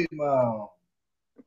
irmão. 0.00 0.70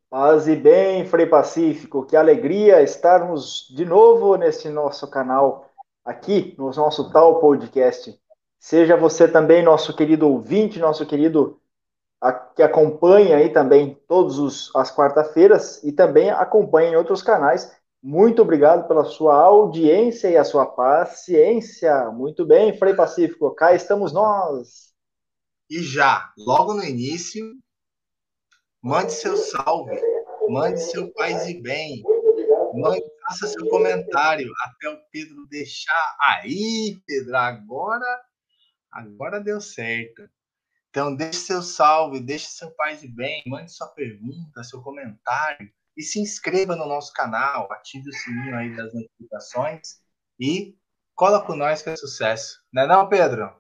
Paz 0.10 0.48
e 0.48 0.56
bem, 0.56 1.06
Frei 1.06 1.26
Pacífico. 1.26 2.06
Que 2.06 2.16
alegria 2.16 2.82
estarmos 2.82 3.68
de 3.76 3.86
novo 3.86 4.36
nesse 4.36 4.70
nosso 4.70 5.10
canal, 5.10 5.70
aqui 6.04 6.54
no 6.58 6.72
nosso 6.72 7.12
tal 7.12 7.40
podcast. 7.40 8.20
Seja 8.60 8.98
você 8.98 9.28
também 9.28 9.64
nosso 9.64 9.96
querido 9.96 10.28
ouvinte, 10.28 10.80
nosso 10.80 11.06
querido 11.06 11.60
que 12.56 12.62
acompanha 12.62 13.38
aí 13.38 13.50
também 13.50 14.00
todas 14.08 14.70
as 14.76 14.94
quarta-feiras 14.94 15.84
e 15.84 15.92
também 15.92 16.30
acompanha 16.30 16.92
em 16.92 16.96
outros 16.96 17.24
canais. 17.24 17.76
Muito 18.04 18.42
obrigado 18.42 18.88
pela 18.88 19.06
sua 19.06 19.36
audiência 19.36 20.30
e 20.30 20.38
a 20.38 20.44
sua 20.44 20.66
paciência. 20.66 22.12
Muito 22.12 22.46
bem, 22.46 22.78
Frei 22.78 22.94
Pacífico, 22.94 23.50
cá 23.56 23.74
estamos 23.74 24.12
nós. 24.12 24.92
E 25.70 25.82
já, 25.82 26.32
logo 26.38 26.74
no 26.74 26.84
início, 26.84 27.46
mande 28.82 29.12
seu 29.12 29.38
salve, 29.38 30.00
mande 30.50 30.82
seu 30.82 31.12
paz 31.14 31.48
e 31.48 31.62
bem, 31.62 32.02
mande, 32.74 33.04
faça 33.24 33.48
seu 33.48 33.68
comentário 33.70 34.52
até 34.64 34.90
o 34.90 34.98
Pedro 35.12 35.48
deixar. 35.50 36.18
Aí, 36.28 37.00
Pedro, 37.06 37.36
agora, 37.38 38.22
agora 38.92 39.40
deu 39.40 39.62
certo. 39.62 40.24
Então, 40.90 41.16
deixe 41.16 41.40
seu 41.40 41.62
salve, 41.62 42.20
deixe 42.20 42.48
seu 42.48 42.70
pai 42.72 42.98
de 42.98 43.08
bem, 43.08 43.42
mande 43.48 43.72
sua 43.72 43.88
pergunta, 43.88 44.64
seu 44.64 44.82
comentário 44.82 45.72
e 45.96 46.04
se 46.04 46.20
inscreva 46.20 46.76
no 46.76 46.86
nosso 46.86 47.14
canal, 47.14 47.72
ative 47.72 48.10
o 48.10 48.14
sininho 48.14 48.56
aí 48.58 48.76
das 48.76 48.94
notificações 48.94 50.02
e 50.40 50.76
cola 51.16 51.42
com 51.42 51.56
nós 51.56 51.82
que 51.82 51.90
é 51.90 51.96
sucesso. 51.96 52.60
Não 52.74 52.84
é 52.84 52.88
não, 52.88 53.08
Pedro? 53.08 53.54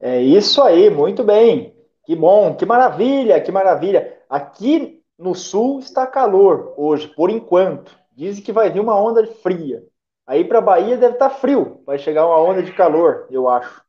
É 0.00 0.20
isso 0.20 0.62
aí, 0.62 0.90
muito 0.90 1.24
bem. 1.24 1.74
Que 2.04 2.14
bom, 2.14 2.56
que 2.56 2.64
maravilha, 2.64 3.40
que 3.40 3.52
maravilha. 3.52 4.07
Aqui 4.28 5.02
no 5.18 5.34
sul 5.34 5.80
está 5.80 6.06
calor 6.06 6.74
hoje, 6.76 7.08
por 7.08 7.30
enquanto. 7.30 7.98
Dizem 8.14 8.42
que 8.42 8.52
vai 8.52 8.70
vir 8.70 8.80
uma 8.80 9.00
onda 9.00 9.26
fria. 9.26 9.82
Aí 10.26 10.44
para 10.44 10.60
Bahia 10.60 10.96
deve 10.96 11.14
estar 11.14 11.30
tá 11.30 11.34
frio, 11.34 11.82
vai 11.86 11.98
chegar 11.98 12.26
uma 12.26 12.38
onda 12.38 12.62
de 12.62 12.72
calor, 12.72 13.26
eu 13.30 13.48
acho. 13.48 13.82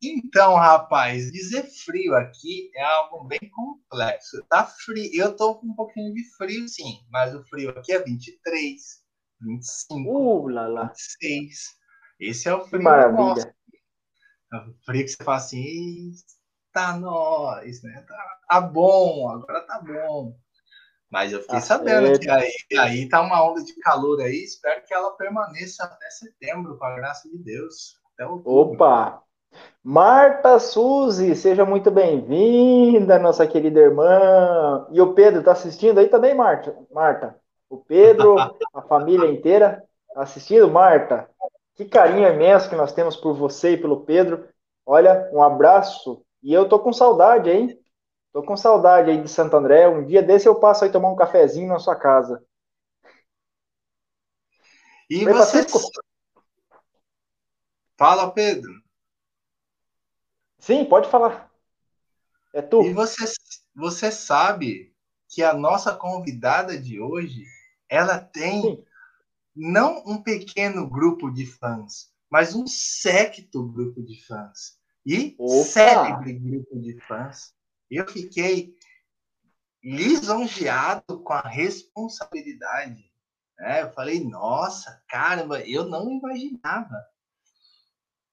Então, 0.00 0.54
rapaz, 0.54 1.30
dizer 1.30 1.64
frio 1.84 2.14
aqui 2.14 2.70
é 2.74 2.82
algo 2.82 3.24
bem 3.24 3.40
complexo. 3.50 4.44
Tá 4.48 4.64
frio, 4.64 5.10
eu 5.12 5.34
tô 5.34 5.56
com 5.56 5.66
um 5.66 5.74
pouquinho 5.74 6.12
de 6.14 6.22
frio, 6.36 6.68
sim, 6.68 7.04
mas 7.10 7.34
o 7.34 7.44
frio 7.44 7.70
aqui 7.70 7.92
é 7.92 8.02
23, 8.02 8.80
25, 9.40 10.10
uh, 10.10 10.48
lá, 10.48 10.68
lá. 10.68 10.86
26. 10.86 11.50
Esse 12.20 12.48
é 12.48 12.54
o 12.54 12.60
frio. 12.60 12.78
Que 12.78 12.84
maravilha. 12.84 13.54
É 14.52 14.56
o 14.56 14.74
frio 14.84 15.04
que 15.04 15.10
você 15.10 15.24
fala 15.24 15.38
assim, 15.38 16.12
tá 16.72 16.96
nós, 16.96 17.82
né? 17.82 18.04
Tá, 18.06 18.38
tá, 18.48 18.60
bom, 18.60 19.28
agora 19.30 19.60
tá 19.62 19.80
bom. 19.80 20.34
Mas 21.10 21.32
eu 21.32 21.42
fiquei 21.42 21.56
tá 21.56 21.60
sabendo 21.60 22.06
certo. 22.06 22.20
que 22.20 22.30
aí, 22.30 22.52
aí 22.78 23.08
tá 23.08 23.20
uma 23.20 23.46
onda 23.46 23.62
de 23.62 23.74
calor 23.80 24.20
aí, 24.20 24.42
espero 24.42 24.82
que 24.86 24.94
ela 24.94 25.10
permaneça 25.12 25.84
até 25.84 26.08
setembro, 26.10 26.78
com 26.78 26.84
a 26.84 26.94
graça 26.94 27.28
de 27.28 27.38
Deus. 27.38 28.00
Até 28.14 28.26
outubro. 28.26 28.74
Opa! 28.74 29.22
Marta 29.84 30.58
Suzy, 30.58 31.34
seja 31.34 31.64
muito 31.64 31.90
bem-vinda, 31.90 33.18
nossa 33.18 33.46
querida 33.46 33.80
irmã. 33.80 34.86
E 34.90 35.00
o 35.00 35.12
Pedro 35.12 35.40
está 35.40 35.52
assistindo 35.52 35.98
aí 35.98 36.08
também, 36.08 36.34
Marta? 36.34 36.74
Marta, 36.90 37.36
o 37.68 37.78
Pedro, 37.78 38.36
a 38.72 38.82
família 38.82 39.28
inteira 39.28 39.82
assistindo, 40.16 40.70
Marta. 40.70 41.28
Que 41.74 41.84
carinho 41.84 42.28
imenso 42.28 42.68
que 42.68 42.76
nós 42.76 42.92
temos 42.92 43.16
por 43.16 43.34
você 43.34 43.72
e 43.72 43.76
pelo 43.76 44.04
Pedro. 44.04 44.48
Olha, 44.86 45.28
um 45.32 45.42
abraço. 45.42 46.22
E 46.42 46.52
eu 46.52 46.68
tô 46.68 46.80
com 46.80 46.92
saudade, 46.92 47.50
hein? 47.50 47.78
Tô 48.32 48.42
com 48.42 48.56
saudade 48.56 49.10
aí 49.10 49.22
de 49.22 49.28
Santo 49.28 49.56
André. 49.56 49.88
Um 49.88 50.04
dia 50.04 50.22
desse 50.22 50.48
eu 50.48 50.58
passo 50.58 50.84
aí 50.84 50.90
tomar 50.90 51.10
um 51.10 51.16
cafezinho 51.16 51.68
na 51.68 51.78
sua 51.78 51.94
casa. 51.94 52.44
E 55.08 55.24
você... 55.24 55.64
Fala, 57.96 58.32
Pedro. 58.32 58.72
Sim, 60.58 60.84
pode 60.84 61.08
falar. 61.08 61.52
É 62.52 62.62
tu. 62.62 62.82
E 62.82 62.92
você, 62.92 63.24
você 63.74 64.10
sabe 64.10 64.94
que 65.28 65.42
a 65.42 65.54
nossa 65.54 65.94
convidada 65.94 66.78
de 66.78 67.00
hoje, 67.00 67.44
ela 67.88 68.18
tem 68.18 68.62
Sim. 68.62 68.84
não 69.54 70.02
um 70.06 70.22
pequeno 70.22 70.88
grupo 70.88 71.30
de 71.30 71.46
fãs, 71.46 72.12
mas 72.30 72.54
um 72.54 72.66
séquito 72.66 73.66
grupo 73.66 74.02
de 74.02 74.22
fãs. 74.24 74.81
E 75.04 75.34
Opa. 75.38 75.64
célebre 75.64 76.32
grupo 76.34 76.80
de 76.80 76.98
fãs. 77.00 77.52
Eu 77.90 78.06
fiquei 78.08 78.74
lisonjeado 79.82 81.22
com 81.22 81.32
a 81.32 81.40
responsabilidade. 81.40 83.04
É, 83.60 83.82
eu 83.82 83.92
falei, 83.92 84.24
nossa, 84.24 85.02
caramba, 85.08 85.60
eu 85.60 85.84
não 85.84 86.10
imaginava. 86.10 86.96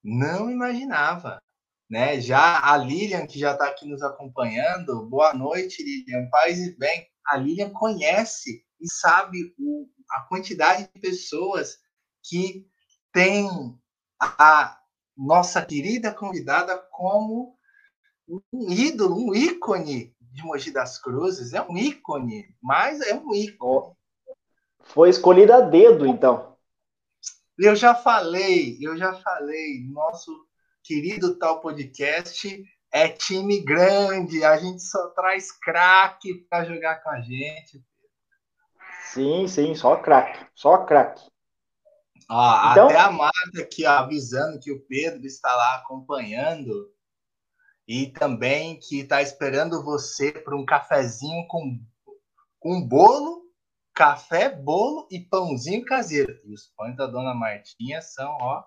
Não 0.03 0.49
imaginava. 0.49 1.41
Né? 1.89 2.21
Já 2.21 2.71
a 2.71 2.77
Lilian, 2.77 3.25
que 3.25 3.39
já 3.39 3.53
está 3.53 3.67
aqui 3.67 3.87
nos 3.87 4.01
acompanhando, 4.03 5.07
boa 5.09 5.33
noite, 5.33 5.83
Lilian, 5.83 6.29
paz 6.29 6.59
e 6.59 6.77
bem. 6.77 7.07
A 7.25 7.37
Lilian 7.37 7.71
conhece 7.71 8.63
e 8.79 8.87
sabe 8.87 9.53
o, 9.57 9.89
a 10.11 10.21
quantidade 10.21 10.89
de 10.93 11.01
pessoas 11.01 11.77
que 12.23 12.67
tem 13.11 13.49
a 14.19 14.78
nossa 15.19 15.65
querida 15.65 16.13
convidada 16.13 16.77
como 16.91 17.57
um 18.27 18.71
ídolo, 18.71 19.15
um 19.15 19.35
ícone 19.35 20.15
de 20.21 20.43
Mogi 20.43 20.71
das 20.71 20.97
Cruzes. 20.97 21.53
É 21.53 21.61
um 21.61 21.77
ícone, 21.77 22.55
mas 22.61 23.01
é 23.01 23.13
um 23.13 23.33
ícone. 23.35 23.93
Foi 24.79 25.09
escolhida 25.09 25.57
a 25.57 25.61
dedo, 25.61 26.07
então. 26.07 26.57
Eu 27.57 27.75
já 27.75 27.93
falei, 27.93 28.77
eu 28.79 28.95
já 28.95 29.13
falei, 29.13 29.83
nosso 29.89 30.31
querido 30.81 31.37
tal 31.37 31.59
podcast 31.59 32.63
é 32.91 33.09
time 33.09 33.59
grande, 33.59 34.45
a 34.45 34.55
gente 34.57 34.81
só 34.81 35.09
traz 35.09 35.51
craque 35.51 36.35
para 36.49 36.63
jogar 36.63 37.03
com 37.03 37.09
a 37.09 37.19
gente. 37.19 37.83
Sim, 39.03 39.47
sim, 39.47 39.75
só 39.75 39.97
craque, 39.97 40.45
só 40.55 40.85
craque. 40.85 41.29
Então... 42.71 42.85
Até 42.87 42.97
a 42.97 43.11
Marta 43.11 43.61
aqui 43.61 43.85
ó, 43.85 43.91
avisando 43.91 44.59
que 44.59 44.71
o 44.71 44.81
Pedro 44.85 45.25
está 45.25 45.55
lá 45.55 45.75
acompanhando 45.75 46.91
e 47.87 48.07
também 48.07 48.79
que 48.79 48.99
está 48.99 49.21
esperando 49.21 49.83
você 49.83 50.31
para 50.31 50.55
um 50.55 50.65
cafezinho 50.65 51.47
com, 51.47 51.79
com 52.59 52.87
bolo, 52.87 53.41
café, 53.95 54.49
bolo 54.49 55.07
e 55.09 55.19
pãozinho 55.19 55.83
caseiro. 55.83 56.39
E 56.45 56.53
os 56.53 56.67
pães 56.77 56.95
da 56.95 57.07
Dona 57.07 57.33
Martinha 57.33 58.01
são, 58.01 58.37
ó, 58.39 58.63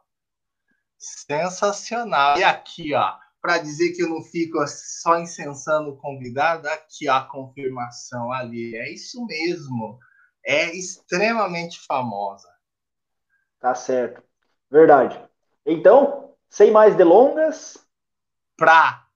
Sensacional. 1.02 2.38
E 2.38 2.44
aqui, 2.44 2.94
ó, 2.94 3.16
para 3.40 3.58
dizer 3.58 3.92
que 3.92 4.04
eu 4.04 4.08
não 4.08 4.22
fico 4.22 4.64
só 4.68 5.18
incensando 5.18 5.90
o 5.90 5.96
convidado, 5.96 6.68
aqui 6.68 7.08
ó, 7.08 7.16
a 7.16 7.24
confirmação 7.24 8.32
ali. 8.32 8.76
É 8.76 8.92
isso 8.92 9.24
mesmo. 9.26 9.98
É 10.46 10.72
extremamente 10.76 11.80
famosa. 11.80 12.48
Tá 13.62 13.76
certo. 13.76 14.20
Verdade. 14.68 15.18
Então, 15.64 16.34
sem 16.50 16.72
mais 16.72 16.96
delongas. 16.96 17.78
Para 18.56 19.06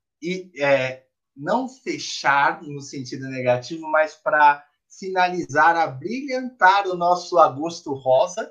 é, 0.59 1.05
não 1.37 1.69
fechar 1.69 2.63
no 2.63 2.81
sentido 2.81 3.29
negativo, 3.29 3.87
mas 3.91 4.15
para 4.15 4.65
finalizar, 4.89 5.77
a 5.77 5.87
brilhantar 5.87 6.87
o 6.87 6.97
nosso 6.97 7.39
agosto 7.39 7.93
rosa, 7.93 8.51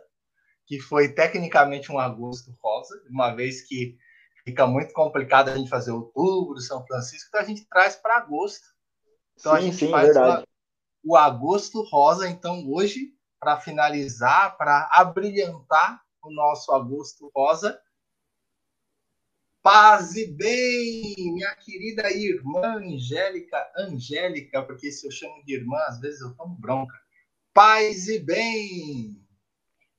que 0.66 0.80
foi 0.80 1.10
tecnicamente 1.10 1.92
um 1.92 1.98
agosto 1.98 2.52
rosa, 2.62 3.02
uma 3.10 3.34
vez 3.34 3.62
que 3.62 3.98
fica 4.44 4.68
muito 4.68 4.94
complicado 4.94 5.50
a 5.50 5.58
gente 5.58 5.70
fazer 5.70 5.92
outubro, 5.92 6.60
São 6.60 6.86
Francisco, 6.86 7.28
então 7.30 7.42
a 7.42 7.46
gente 7.46 7.66
traz 7.68 7.96
para 7.96 8.18
agosto. 8.18 8.66
Então 9.40 9.54
sim, 9.54 9.58
a 9.58 9.62
gente 9.62 9.78
sim, 9.78 9.90
faz 9.90 10.16
o 11.04 11.16
agosto 11.16 11.82
rosa. 11.82 12.30
Então 12.30 12.70
hoje, 12.70 13.15
para 13.40 13.60
finalizar, 13.60 14.58
para 14.58 14.90
abrilhantar 14.92 16.02
o 16.22 16.32
nosso 16.32 16.72
agosto 16.74 17.32
rosa, 17.36 17.80
paz 19.62 20.16
e 20.16 20.28
bem, 20.32 21.14
minha 21.18 21.56
querida 21.56 22.12
irmã 22.12 22.78
Angélica, 22.78 23.58
Angélica, 23.78 24.64
porque 24.64 24.92
se 24.92 25.08
eu 25.08 25.12
chamo 25.12 25.44
de 25.44 25.56
irmã, 25.56 25.78
às 25.88 26.00
vezes 26.00 26.22
eu 26.22 26.36
tomo 26.36 26.56
bronca. 26.56 26.96
Paz 27.54 28.08
e 28.08 28.20
bem! 28.20 29.26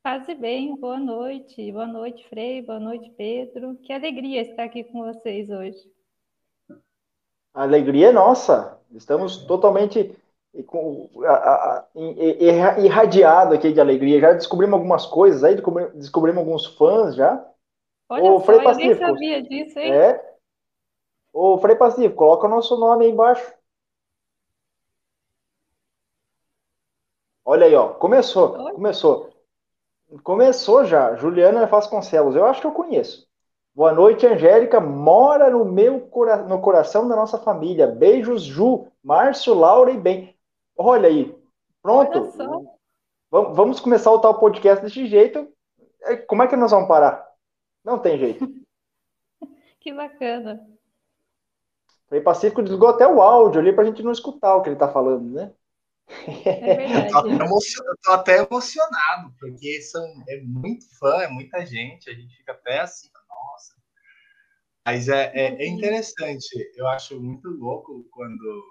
Paz 0.06 0.28
e 0.28 0.36
bem, 0.36 0.76
boa 0.76 1.00
noite. 1.00 1.72
Boa 1.72 1.88
noite, 1.88 2.28
Frei. 2.28 2.62
Boa 2.62 2.78
noite, 2.78 3.10
Pedro. 3.18 3.76
Que 3.82 3.92
alegria 3.92 4.42
estar 4.42 4.62
aqui 4.62 4.84
com 4.84 5.02
vocês 5.02 5.50
hoje. 5.50 5.78
A 7.52 7.62
alegria 7.62 8.10
é 8.10 8.12
nossa. 8.12 8.78
Estamos 8.92 9.38
totalmente 9.46 10.14
irradiado 12.78 13.54
aqui 13.54 13.72
de 13.72 13.80
alegria. 13.80 14.20
Já 14.20 14.32
descobrimos 14.32 14.74
algumas 14.74 15.06
coisas 15.06 15.44
aí, 15.44 15.56
descobrimos 15.94 16.38
alguns 16.38 16.66
fãs 16.66 17.14
já. 17.14 17.44
Olha 18.08 18.30
Ô, 18.30 18.40
Frei 18.40 18.58
só, 18.58 18.64
Pacífico, 18.64 18.92
eu 18.92 18.98
nem 18.98 19.06
sabia 19.06 19.42
disso, 19.42 19.78
hein? 19.78 19.92
É. 19.92 20.36
Ô, 21.32 21.58
Frei 21.58 21.76
Pacífico, 21.76 22.16
coloca 22.16 22.46
o 22.46 22.50
nosso 22.50 22.76
nome 22.76 23.04
aí 23.04 23.10
embaixo. 23.10 23.52
Olha 27.44 27.66
aí, 27.66 27.74
ó. 27.74 27.90
Começou, 27.90 28.56
Oi? 28.58 28.72
começou. 28.72 29.30
Começou 30.22 30.84
já. 30.84 31.14
Juliana 31.16 31.66
Vasconcelos. 31.66 32.36
Eu 32.36 32.44
acho 32.44 32.60
que 32.60 32.66
eu 32.66 32.72
conheço. 32.72 33.26
Boa 33.74 33.92
noite, 33.92 34.26
Angélica. 34.26 34.80
Mora 34.80 35.50
no 35.50 35.64
meu 35.64 36.00
cora... 36.00 36.38
no 36.38 36.60
coração 36.60 37.06
da 37.08 37.14
nossa 37.14 37.38
família. 37.38 37.86
Beijos, 37.86 38.42
Ju, 38.42 38.86
Márcio, 39.02 39.54
Laura 39.54 39.90
e 39.90 39.98
bem. 39.98 40.35
Olha 40.76 41.08
aí. 41.08 41.34
Pronto. 41.82 42.32
Vamos 43.30 43.80
começar 43.80 44.10
o 44.10 44.20
tal 44.20 44.38
podcast 44.38 44.84
desse 44.84 45.06
jeito. 45.06 45.48
É, 46.02 46.16
como 46.16 46.42
é 46.42 46.48
que 46.48 46.56
nós 46.56 46.70
vamos 46.70 46.88
parar? 46.88 47.26
Não 47.84 47.98
tem 47.98 48.18
jeito. 48.18 48.46
que 49.80 49.92
bacana. 49.92 50.66
O 52.10 52.20
Pacífico 52.20 52.62
desligou 52.62 52.88
até 52.88 53.06
o 53.06 53.20
áudio 53.20 53.60
ali 53.60 53.72
para 53.72 53.82
a 53.82 53.86
gente 53.86 54.02
não 54.02 54.12
escutar 54.12 54.54
o 54.54 54.62
que 54.62 54.68
ele 54.68 54.76
está 54.76 54.88
falando, 54.88 55.32
né? 55.32 55.52
É 56.08 57.08
eu 57.10 57.96
tô 58.02 58.12
até 58.12 58.38
emocionado, 58.38 59.34
porque 59.40 59.80
são, 59.82 60.04
é 60.28 60.40
muito 60.40 60.86
fã, 60.98 61.22
é 61.22 61.28
muita 61.28 61.66
gente, 61.66 62.08
a 62.08 62.14
gente 62.14 62.36
fica 62.36 62.52
até 62.52 62.80
assim, 62.80 63.08
nossa. 63.28 63.74
Mas 64.84 65.08
é, 65.08 65.32
é, 65.34 65.64
é 65.64 65.66
interessante, 65.66 66.46
eu 66.76 66.86
acho 66.86 67.20
muito 67.20 67.48
louco 67.50 68.06
quando 68.12 68.64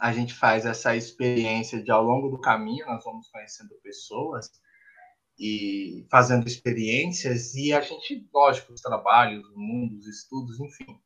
a 0.00 0.12
gente 0.12 0.34
faz 0.34 0.64
essa 0.66 0.96
experiência 0.96 1.82
de 1.82 1.90
ao 1.90 2.02
longo 2.02 2.28
do 2.28 2.40
caminho 2.40 2.86
nós 2.86 3.04
vamos 3.04 3.28
conhecendo 3.28 3.74
pessoas 3.82 4.50
e 5.38 6.06
fazendo 6.10 6.46
experiências 6.46 7.54
e 7.54 7.72
a 7.72 7.80
gente, 7.80 8.28
lógico, 8.32 8.72
os 8.72 8.80
trabalhos, 8.80 9.44
o 9.50 9.58
mundo, 9.58 9.96
os 9.96 10.06
estudos, 10.06 10.58
enfim, 10.60 10.98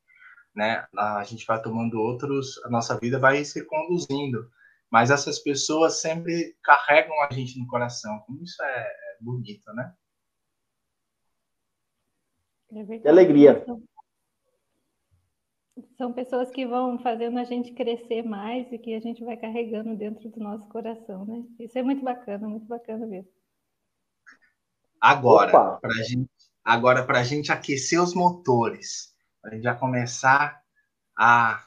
né? 0.55 0.87
A 0.97 1.23
gente 1.25 1.47
vai 1.47 1.61
tomando 1.61 2.00
outros, 2.00 2.59
a 2.65 2.71
nossa 2.71 2.99
vida 2.99 3.19
vai 3.19 3.44
se 3.44 3.65
conduzindo 3.65 4.50
mas 4.93 5.11
essas 5.11 5.38
pessoas 5.38 6.03
sempre 6.03 6.55
carregam 6.62 7.19
a 7.23 7.33
gente 7.33 7.59
no 7.59 7.67
coração. 7.67 8.19
Como 8.27 8.43
isso 8.43 8.62
é, 8.62 8.83
é 8.83 9.17
bonito, 9.23 9.73
né? 9.73 9.95
É 12.71 12.99
que 12.99 13.09
alegria. 13.09 13.65
São 15.97 16.13
pessoas 16.13 16.51
que 16.51 16.67
vão 16.67 16.99
fazendo 16.99 17.39
a 17.39 17.45
gente 17.45 17.73
crescer 17.73 18.23
mais 18.23 18.71
e 18.71 18.79
que 18.79 18.95
a 18.95 19.01
gente 19.01 19.25
vai 19.25 19.37
carregando 19.37 19.97
dentro 19.97 20.29
do 20.29 20.41
nosso 20.41 20.69
coração, 20.69 21.25
né? 21.25 21.43
Isso 21.59 21.79
é 21.79 21.83
muito 21.83 22.05
bacana, 22.05 22.47
muito 22.49 22.67
bacana 22.67 23.07
mesmo. 23.07 23.31
Agora, 25.01 25.79
para 25.79 25.95
gente, 26.05 26.31
agora 26.63 27.05
para 27.05 27.21
a 27.21 27.25
gente 27.25 27.51
aquecer 27.51 28.01
os 28.01 28.15
motores, 28.15 29.15
para 29.41 29.53
a 29.53 29.55
gente 29.55 29.65
já 29.65 29.75
começar 29.75 30.63
a 31.17 31.65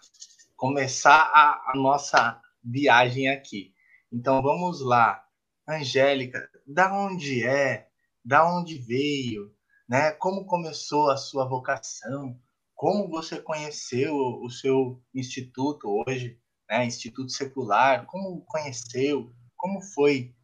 começar 0.55 1.31
a, 1.33 1.71
a 1.71 1.73
nossa 1.75 2.41
viagem 2.63 3.29
aqui. 3.29 3.73
Então 4.11 4.41
vamos 4.41 4.81
lá. 4.81 5.23
Angélica, 5.67 6.47
da 6.65 6.93
onde 6.93 7.43
é? 7.43 7.89
Da 8.23 8.47
onde 8.47 8.77
veio? 8.77 9.53
Né? 9.87 10.11
Como 10.11 10.45
começou 10.45 11.09
a 11.11 11.17
sua 11.17 11.47
vocação? 11.47 12.39
Como 12.85 13.07
você 13.07 13.41
conheceu 13.41 14.15
o 14.15 14.47
seu 14.47 15.01
instituto 15.11 16.03
hoje, 16.07 16.39
né? 16.69 16.85
Instituto 16.85 17.31
Secular? 17.31 18.05
Como 18.05 18.45
conheceu? 18.45 19.31
Como 19.57 19.81
foi 19.81 20.35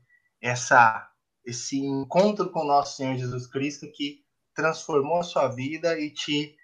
essa 0.42 1.08
esse 1.46 1.78
encontro 1.80 2.52
com 2.52 2.62
o 2.62 2.68
nosso 2.68 2.98
Senhor 2.98 3.16
Jesus 3.16 3.46
Cristo 3.46 3.86
que 3.94 4.26
transformou 4.56 5.20
a 5.20 5.24
sua 5.24 5.50
vida 5.50 6.00
e 6.00 6.10
te 6.10 6.56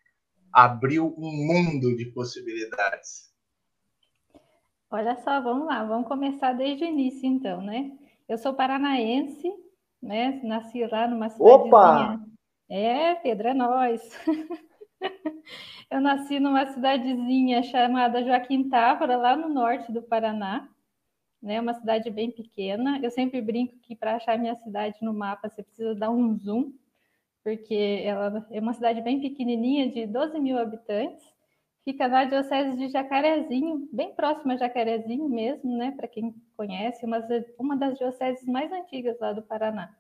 abriu 0.52 1.14
um 1.16 1.32
mundo 1.46 1.96
de 1.96 2.06
possibilidades? 2.06 3.32
Olha 4.90 5.16
só, 5.18 5.40
vamos 5.42 5.68
lá, 5.68 5.84
vamos 5.84 6.08
começar 6.08 6.54
desde 6.54 6.86
o 6.86 6.88
início, 6.88 7.28
então, 7.28 7.62
né? 7.62 7.92
Eu 8.28 8.40
sou 8.40 8.56
paranaense, 8.56 9.48
né? 10.02 10.42
Nasci 10.44 10.88
lá 10.88 11.08
numa 11.08 11.30
cidadezinha. 11.30 11.66
Opa! 11.68 12.20
É, 12.68 13.14
Pedro, 13.14 13.50
é 13.50 13.54
nós. 13.54 14.02
Eu 15.90 16.02
nasci 16.02 16.40
numa 16.40 16.66
cidadezinha 16.68 17.64
chamada 17.64 18.24
Joaquim 18.24 18.68
Távora, 18.70 19.18
lá 19.18 19.36
no 19.36 19.50
norte 19.50 19.92
do 19.92 20.02
Paraná, 20.02 20.70
né? 21.42 21.62
Uma 21.62 21.74
cidade 21.74 22.10
bem 22.10 22.32
pequena. 22.32 23.00
Eu 23.02 23.10
sempre 23.10 23.42
brinco 23.42 23.78
que 23.80 23.96
para 23.96 24.16
achar 24.16 24.38
minha 24.38 24.56
cidade 24.56 24.98
no 25.02 25.14
mapa 25.14 25.50
você 25.50 25.64
precisa 25.64 25.96
dar 25.96 26.10
um 26.10 26.38
zoom, 26.38 26.74
porque 27.44 28.02
ela 28.04 28.46
é 28.52 28.60
uma 28.60 28.74
cidade 28.74 29.02
bem 29.02 29.22
pequenininha, 29.22 29.90
de 29.90 30.06
12 30.06 30.40
mil 30.40 30.58
habitantes 30.58 31.38
fica 31.88 32.06
na 32.10 32.26
diocese 32.26 32.76
de 32.76 32.90
Jacarezinho, 32.90 33.88
bem 33.94 34.14
próxima 34.14 34.56
a 34.56 34.58
Jacarezinho 34.58 35.30
mesmo, 35.30 35.78
né? 35.78 35.92
Para 35.92 36.06
quem 36.06 36.36
conhece, 36.58 37.06
uma, 37.06 37.26
uma 37.58 37.78
das 37.78 37.98
dioceses 37.98 38.46
mais 38.46 38.70
antigas 38.74 39.18
lá 39.22 39.32
do 39.32 39.42
Paraná. 39.42 39.96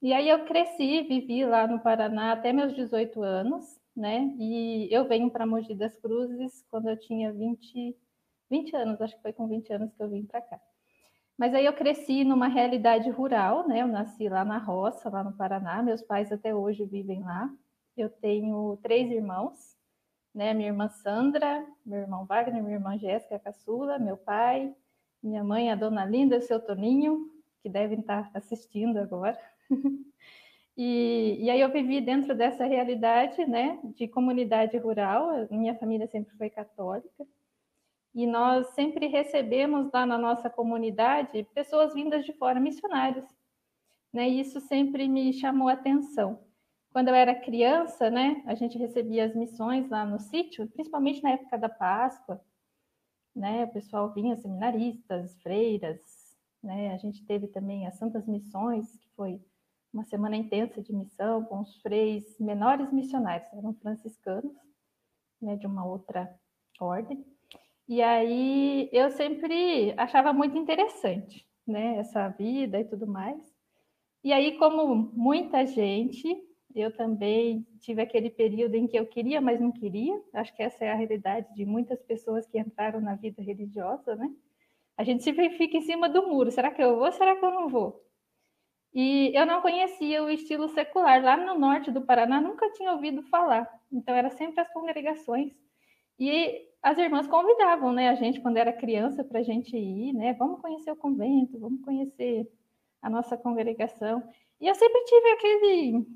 E 0.00 0.12
aí 0.12 0.28
eu 0.28 0.44
cresci, 0.44 1.02
vivi 1.02 1.44
lá 1.44 1.66
no 1.66 1.80
Paraná 1.80 2.30
até 2.30 2.52
meus 2.52 2.72
18 2.72 3.20
anos, 3.20 3.80
né? 3.96 4.34
E 4.38 4.88
eu 4.90 5.06
venho 5.06 5.30
para 5.30 5.46
Mogi 5.46 5.74
das 5.74 5.96
Cruzes 5.98 6.64
quando 6.70 6.88
eu 6.88 6.98
tinha 6.98 7.32
20, 7.32 7.96
20 8.50 8.76
anos, 8.76 9.00
acho 9.00 9.16
que 9.16 9.22
foi 9.22 9.32
com 9.32 9.46
20 9.48 9.72
anos 9.72 9.92
que 9.92 10.02
eu 10.02 10.08
vim 10.08 10.24
para 10.24 10.40
cá. 10.40 10.60
Mas 11.36 11.54
aí 11.54 11.64
eu 11.64 11.72
cresci 11.72 12.24
numa 12.24 12.46
realidade 12.46 13.10
rural, 13.10 13.66
né? 13.66 13.82
Eu 13.82 13.88
nasci 13.88 14.28
lá 14.28 14.44
na 14.44 14.58
roça, 14.58 15.08
lá 15.10 15.24
no 15.24 15.32
Paraná. 15.32 15.82
Meus 15.82 16.02
pais 16.02 16.30
até 16.30 16.54
hoje 16.54 16.84
vivem 16.84 17.22
lá. 17.22 17.50
Eu 17.96 18.08
tenho 18.08 18.78
três 18.82 19.10
irmãos, 19.10 19.76
né? 20.34 20.54
Minha 20.54 20.68
irmã 20.68 20.88
Sandra, 20.88 21.66
meu 21.84 22.00
irmão 22.00 22.26
Wagner, 22.26 22.62
minha 22.62 22.76
irmã 22.76 22.98
Jéssica 22.98 23.38
Caçula, 23.38 23.98
meu 23.98 24.16
pai, 24.16 24.74
minha 25.22 25.42
mãe, 25.42 25.70
a 25.70 25.74
dona 25.74 26.04
Linda 26.04 26.36
e 26.36 26.38
o 26.38 26.42
seu 26.42 26.60
Toninho, 26.60 27.30
que 27.62 27.68
devem 27.68 28.00
estar 28.00 28.30
assistindo 28.34 28.98
agora. 28.98 29.38
e, 30.76 31.38
e 31.40 31.50
aí 31.50 31.60
eu 31.60 31.70
vivi 31.70 32.00
dentro 32.00 32.34
dessa 32.34 32.64
realidade, 32.64 33.44
né, 33.46 33.78
de 33.94 34.08
comunidade 34.08 34.76
rural. 34.78 35.46
Minha 35.50 35.74
família 35.74 36.06
sempre 36.06 36.34
foi 36.36 36.48
católica. 36.48 37.26
E 38.14 38.26
nós 38.26 38.68
sempre 38.68 39.06
recebemos 39.06 39.90
lá 39.92 40.04
na 40.04 40.18
nossa 40.18 40.50
comunidade 40.50 41.46
pessoas 41.54 41.94
vindas 41.94 42.24
de 42.24 42.32
fora, 42.34 42.60
missionários. 42.60 43.26
Né? 44.12 44.28
E 44.28 44.40
isso 44.40 44.60
sempre 44.60 45.08
me 45.08 45.32
chamou 45.32 45.68
a 45.68 45.72
atenção. 45.72 46.44
Quando 46.92 47.08
eu 47.08 47.14
era 47.14 47.34
criança, 47.34 48.10
né, 48.10 48.42
a 48.46 48.54
gente 48.54 48.76
recebia 48.76 49.24
as 49.24 49.34
missões 49.34 49.88
lá 49.88 50.04
no 50.04 50.18
sítio, 50.18 50.68
principalmente 50.68 51.22
na 51.22 51.30
época 51.30 51.56
da 51.56 51.68
Páscoa, 51.68 52.38
né, 53.34 53.64
o 53.64 53.72
pessoal 53.72 54.12
vinha, 54.12 54.36
seminaristas, 54.36 55.40
freiras, 55.40 55.98
né, 56.62 56.92
a 56.92 56.98
gente 56.98 57.24
teve 57.24 57.48
também 57.48 57.86
as 57.86 57.96
Santas 57.96 58.26
Missões, 58.26 58.94
que 58.98 59.08
foi 59.16 59.40
uma 59.92 60.04
semana 60.04 60.36
intensa 60.36 60.80
de 60.80 60.92
missão 60.92 61.44
com 61.44 61.60
os 61.60 61.76
freis 61.82 62.38
menores 62.38 62.92
missionários, 62.92 63.52
eram 63.52 63.74
franciscanos, 63.74 64.54
né, 65.40 65.56
de 65.56 65.66
uma 65.66 65.84
outra 65.84 66.34
ordem. 66.80 67.24
E 67.88 68.00
aí 68.00 68.88
eu 68.92 69.10
sempre 69.10 69.92
achava 69.96 70.32
muito 70.32 70.56
interessante, 70.56 71.46
né, 71.66 71.98
essa 71.98 72.28
vida 72.28 72.80
e 72.80 72.84
tudo 72.84 73.06
mais. 73.06 73.52
E 74.24 74.32
aí, 74.32 74.56
como 74.56 75.10
muita 75.12 75.66
gente, 75.66 76.28
eu 76.74 76.94
também 76.96 77.66
tive 77.80 78.00
aquele 78.00 78.30
período 78.30 78.76
em 78.76 78.86
que 78.86 78.96
eu 78.96 79.04
queria, 79.04 79.40
mas 79.40 79.60
não 79.60 79.72
queria. 79.72 80.18
Acho 80.32 80.54
que 80.54 80.62
essa 80.62 80.84
é 80.84 80.90
a 80.90 80.94
realidade 80.94 81.52
de 81.54 81.64
muitas 81.66 82.00
pessoas 82.02 82.46
que 82.46 82.58
entraram 82.58 83.00
na 83.00 83.14
vida 83.16 83.42
religiosa, 83.42 84.14
né? 84.14 84.30
A 84.96 85.04
gente 85.04 85.24
sempre 85.24 85.50
fica 85.50 85.76
em 85.76 85.82
cima 85.82 86.08
do 86.08 86.28
muro. 86.28 86.50
Será 86.50 86.70
que 86.70 86.82
eu 86.82 86.98
vou? 86.98 87.10
Será 87.12 87.34
que 87.36 87.44
eu 87.44 87.50
não 87.50 87.68
vou? 87.68 88.01
E 88.94 89.32
eu 89.34 89.46
não 89.46 89.62
conhecia 89.62 90.22
o 90.22 90.30
estilo 90.30 90.68
secular. 90.68 91.22
Lá 91.22 91.36
no 91.36 91.58
norte 91.58 91.90
do 91.90 92.02
Paraná, 92.02 92.40
nunca 92.40 92.70
tinha 92.72 92.92
ouvido 92.92 93.22
falar. 93.24 93.68
Então, 93.90 94.14
era 94.14 94.30
sempre 94.30 94.60
as 94.60 94.72
congregações. 94.72 95.52
E 96.18 96.68
as 96.82 96.98
irmãs 96.98 97.26
convidavam 97.26 97.92
né, 97.92 98.08
a 98.08 98.14
gente, 98.14 98.40
quando 98.40 98.56
era 98.56 98.72
criança, 98.72 99.24
para 99.24 99.40
a 99.40 99.42
gente 99.42 99.76
ir, 99.76 100.12
né? 100.12 100.34
Vamos 100.34 100.60
conhecer 100.60 100.90
o 100.90 100.96
convento, 100.96 101.58
vamos 101.58 101.82
conhecer 101.82 102.46
a 103.00 103.08
nossa 103.08 103.36
congregação. 103.36 104.22
E 104.60 104.66
eu 104.68 104.74
sempre 104.74 105.04
tive 105.04 105.30
aquele 105.30 106.06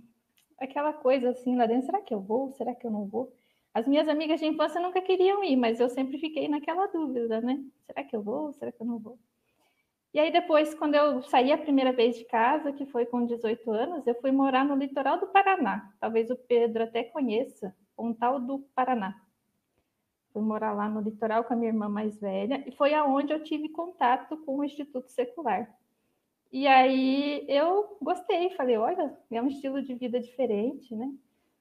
aquela 0.59 0.92
coisa 0.92 1.30
assim 1.30 1.56
lá 1.56 1.66
dentro, 1.66 1.87
será 1.87 2.00
que 2.00 2.14
eu 2.14 2.21
vou? 2.21 2.50
Será 2.52 2.75
que 2.75 2.87
eu 2.87 2.90
não 2.90 3.06
vou? 3.06 3.33
As 3.75 3.87
minhas 3.87 4.09
amigas 4.09 4.40
de 4.40 4.47
infância 4.47 4.80
nunca 4.80 5.02
queriam 5.02 5.45
ir, 5.45 5.56
mas 5.56 5.80
eu 5.80 5.88
sempre 5.88 6.18
fiquei 6.18 6.49
naquela 6.49 6.87
dúvida, 6.87 7.40
né? 7.40 7.62
Será 7.85 8.02
que 8.02 8.16
eu 8.16 8.23
vou? 8.23 8.52
Será 8.54 8.73
que 8.73 8.80
eu 8.80 8.87
não 8.87 8.99
vou? 8.99 9.18
E 10.15 10.19
aí 10.19 10.33
depois, 10.33 10.75
quando 10.75 10.95
eu 10.95 11.23
saí 11.25 11.53
a 11.53 11.59
primeira 11.59 11.93
vez 11.93 12.17
de 12.17 12.25
casa, 12.25 12.73
que 12.73 12.87
foi 12.87 13.05
com 13.05 13.27
18 13.27 13.71
anos, 13.71 14.07
eu 14.07 14.15
fui 14.21 14.33
morar 14.33 14.65
no 14.65 14.75
litoral 14.75 15.21
do 15.21 15.27
Paraná. 15.27 15.93
Talvez 16.01 16.31
o 16.31 16.37
Pedro 16.37 16.85
até 16.85 17.05
conheça, 17.05 17.75
Pontal 17.95 18.41
do 18.41 18.61
Paraná. 18.75 19.21
Fui 20.33 20.43
morar 20.43 20.73
lá 20.73 20.89
no 20.89 21.01
litoral 21.01 21.45
com 21.45 21.55
a 21.55 21.57
minha 21.57 21.71
irmã 21.71 21.89
mais 21.89 22.19
velha 22.19 22.63
e 22.67 22.73
foi 22.73 22.95
aonde 22.95 23.33
eu 23.33 23.43
tive 23.43 23.69
contato 23.69 24.37
com 24.39 24.59
o 24.59 24.65
Instituto 24.65 25.11
Secular. 25.11 25.75
E 26.53 26.67
aí 26.67 27.45
eu 27.49 27.99
gostei, 28.01 28.51
falei, 28.51 28.77
olha, 28.77 29.17
é 29.31 29.43
um 29.43 29.49
estilo 29.49 29.83
de 29.83 29.95
vida 29.95 30.21
diferente, 30.21 30.95
né? 30.95 31.13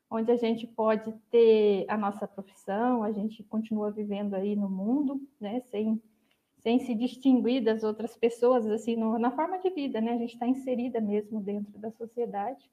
Onde 0.10 0.32
a 0.32 0.38
gente 0.38 0.68
pode 0.68 1.12
ter 1.32 1.86
a 1.90 1.98
nossa 1.98 2.28
profissão, 2.28 3.04
a 3.04 3.12
gente 3.12 3.44
continua 3.44 3.92
vivendo 3.92 4.36
aí 4.36 4.56
no 4.56 4.70
mundo, 4.70 5.20
né? 5.40 5.62
Sem, 5.72 6.02
sem 6.66 6.80
se 6.80 6.96
distinguir 6.96 7.64
das 7.64 7.84
outras 7.84 8.18
pessoas, 8.18 8.66
assim, 8.66 8.96
no, 8.96 9.20
na 9.20 9.30
forma 9.30 9.60
de 9.60 9.70
vida, 9.70 10.02
né? 10.02 10.14
A 10.14 10.18
gente 10.18 10.34
está 10.34 10.48
inserida 10.48 11.00
mesmo 11.00 11.40
dentro 11.40 11.78
da 11.78 11.92
sociedade. 11.92 12.72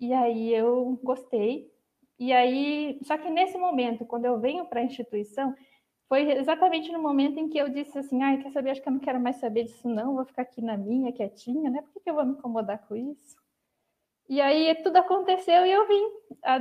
E 0.00 0.12
aí 0.12 0.52
eu 0.52 0.98
gostei. 1.00 1.72
E 2.18 2.32
aí, 2.32 2.98
só 3.04 3.16
que 3.16 3.30
nesse 3.30 3.56
momento, 3.56 4.04
quando 4.04 4.24
eu 4.24 4.40
venho 4.40 4.66
para 4.66 4.80
a 4.80 4.82
instituição, 4.84 5.54
foi 6.08 6.32
exatamente 6.32 6.90
no 6.90 7.00
momento 7.00 7.38
em 7.38 7.48
que 7.48 7.58
eu 7.58 7.68
disse 7.68 7.96
assim, 7.96 8.24
ai, 8.24 8.42
quer 8.42 8.50
saber, 8.50 8.70
acho 8.70 8.82
que 8.82 8.88
eu 8.88 8.92
não 8.92 8.98
quero 8.98 9.20
mais 9.20 9.36
saber 9.36 9.66
disso 9.66 9.88
não, 9.88 10.16
vou 10.16 10.24
ficar 10.24 10.42
aqui 10.42 10.60
na 10.60 10.76
minha, 10.76 11.12
quietinha, 11.12 11.70
né? 11.70 11.82
Por 11.82 11.92
que, 11.92 12.00
que 12.00 12.10
eu 12.10 12.14
vou 12.14 12.26
me 12.26 12.32
incomodar 12.32 12.84
com 12.88 12.96
isso? 12.96 13.39
E 14.30 14.40
aí 14.40 14.72
tudo 14.84 14.96
aconteceu 14.96 15.66
e 15.66 15.72
eu 15.72 15.88
vim. 15.88 16.08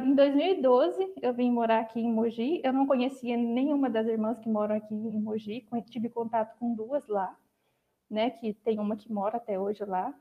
Em 0.04 0.16
2012, 0.16 1.14
eu 1.22 1.32
vim 1.36 1.52
morar 1.52 1.82
aqui 1.82 2.00
em 2.00 2.12
Mogi. 2.12 2.60
Eu 2.64 2.74
não 2.74 2.88
conhecia 2.88 3.38
nenhuma 3.38 3.88
das 3.88 4.08
irmãs 4.08 4.40
que 4.40 4.50
moram 4.50 4.76
aqui 4.76 4.92
em 4.92 5.22
Mogi. 5.22 5.68
Tive 5.88 6.10
contato 6.10 6.58
com 6.58 6.74
duas 6.74 7.08
lá, 7.08 7.38
né? 8.10 8.32
Que 8.32 8.56
tem 8.56 8.80
uma 8.80 8.98
que 8.98 9.14
mora 9.14 9.38
até 9.38 9.60
hoje 9.60 9.86
lá. 9.86 10.12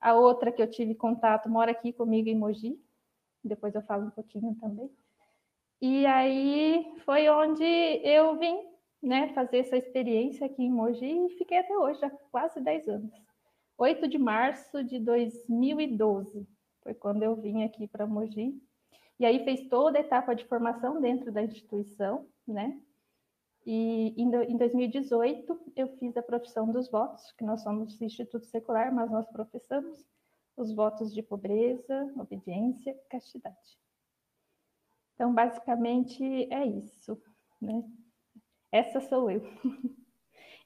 A 0.00 0.14
outra 0.14 0.50
que 0.50 0.60
eu 0.60 0.68
tive 0.68 0.96
contato 0.96 1.48
mora 1.48 1.70
aqui 1.70 1.92
comigo 1.92 2.28
em 2.28 2.34
Mogi. 2.34 2.76
Depois 3.44 3.72
eu 3.76 3.82
falo 3.82 4.06
um 4.06 4.10
pouquinho 4.10 4.56
também. 4.60 4.90
E 5.80 6.04
aí 6.06 6.92
foi 7.04 7.28
onde 7.28 7.62
eu 8.02 8.36
vim, 8.36 8.58
né? 9.00 9.28
Fazer 9.28 9.58
essa 9.58 9.76
experiência 9.76 10.44
aqui 10.44 10.64
em 10.64 10.72
Mogi 10.72 11.06
e 11.06 11.38
fiquei 11.38 11.58
até 11.58 11.78
hoje, 11.78 12.04
há 12.04 12.10
quase 12.32 12.60
10 12.60 12.88
anos. 12.88 13.12
8 13.78 14.08
de 14.08 14.18
março 14.18 14.82
de 14.82 14.98
2012 14.98 16.55
foi 16.86 16.94
quando 16.94 17.24
eu 17.24 17.34
vim 17.34 17.64
aqui 17.64 17.88
para 17.88 18.06
Mogi. 18.06 18.62
E 19.18 19.26
aí 19.26 19.42
fez 19.42 19.68
toda 19.68 19.98
a 19.98 20.00
etapa 20.00 20.34
de 20.34 20.44
formação 20.44 21.00
dentro 21.00 21.32
da 21.32 21.42
instituição, 21.42 22.28
né? 22.46 22.80
E 23.64 24.14
em 24.16 24.56
2018 24.56 25.72
eu 25.74 25.88
fiz 25.98 26.16
a 26.16 26.22
profissão 26.22 26.70
dos 26.70 26.88
votos, 26.88 27.32
que 27.32 27.44
nós 27.44 27.62
somos 27.62 28.00
instituto 28.00 28.46
secular, 28.46 28.94
mas 28.94 29.10
nós 29.10 29.26
professamos 29.26 30.06
os 30.56 30.72
votos 30.72 31.12
de 31.12 31.22
pobreza, 31.22 32.12
obediência, 32.16 32.96
castidade. 33.10 33.80
Então, 35.14 35.34
basicamente 35.34 36.22
é 36.52 36.64
isso, 36.64 37.20
né? 37.60 37.82
Essa 38.70 39.00
sou 39.00 39.30
eu. 39.30 39.42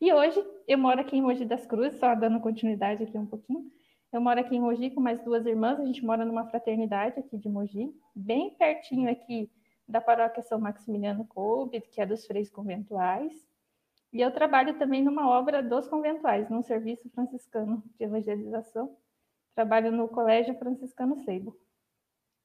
E 0.03 0.11
hoje 0.15 0.43
eu 0.67 0.79
moro 0.79 0.99
aqui 0.99 1.15
em 1.15 1.21
Mogi 1.21 1.45
das 1.45 1.67
Cruzes, 1.67 2.00
só 2.00 2.15
dando 2.15 2.41
continuidade 2.41 3.05
aqui 3.05 3.19
um 3.19 3.27
pouquinho. 3.27 3.71
Eu 4.12 4.21
moro 4.21 4.40
aqui 4.40 4.57
em 4.57 4.61
Mogi 4.61 4.90
com 4.90 5.00
mais 5.00 5.23
duas 5.23 5.47
irmãs, 5.47 5.79
a 5.79 5.85
gente 5.85 6.05
mora 6.05 6.25
numa 6.25 6.45
fraternidade 6.47 7.21
aqui 7.21 7.38
de 7.38 7.49
Mogi, 7.49 7.95
bem 8.14 8.50
pertinho 8.55 9.09
aqui 9.09 9.49
da 9.87 10.00
paróquia 10.00 10.43
São 10.43 10.59
Maximiliano 10.59 11.25
Kolbe, 11.26 11.81
que 11.81 12.00
é 12.00 12.07
dos 12.07 12.26
freios 12.26 12.50
conventuais. 12.50 13.33
E 14.12 14.21
eu 14.21 14.33
trabalho 14.33 14.76
também 14.79 15.02
numa 15.02 15.31
obra 15.31 15.62
dos 15.62 15.87
conventuais, 15.87 16.50
num 16.50 16.62
serviço 16.62 17.09
franciscano 17.11 17.83
de 17.97 18.05
evangelização. 18.05 18.97
Trabalho 19.55 19.93
no 19.93 20.09
Colégio 20.09 20.57
Franciscano 20.59 21.17
Seibo. 21.21 21.57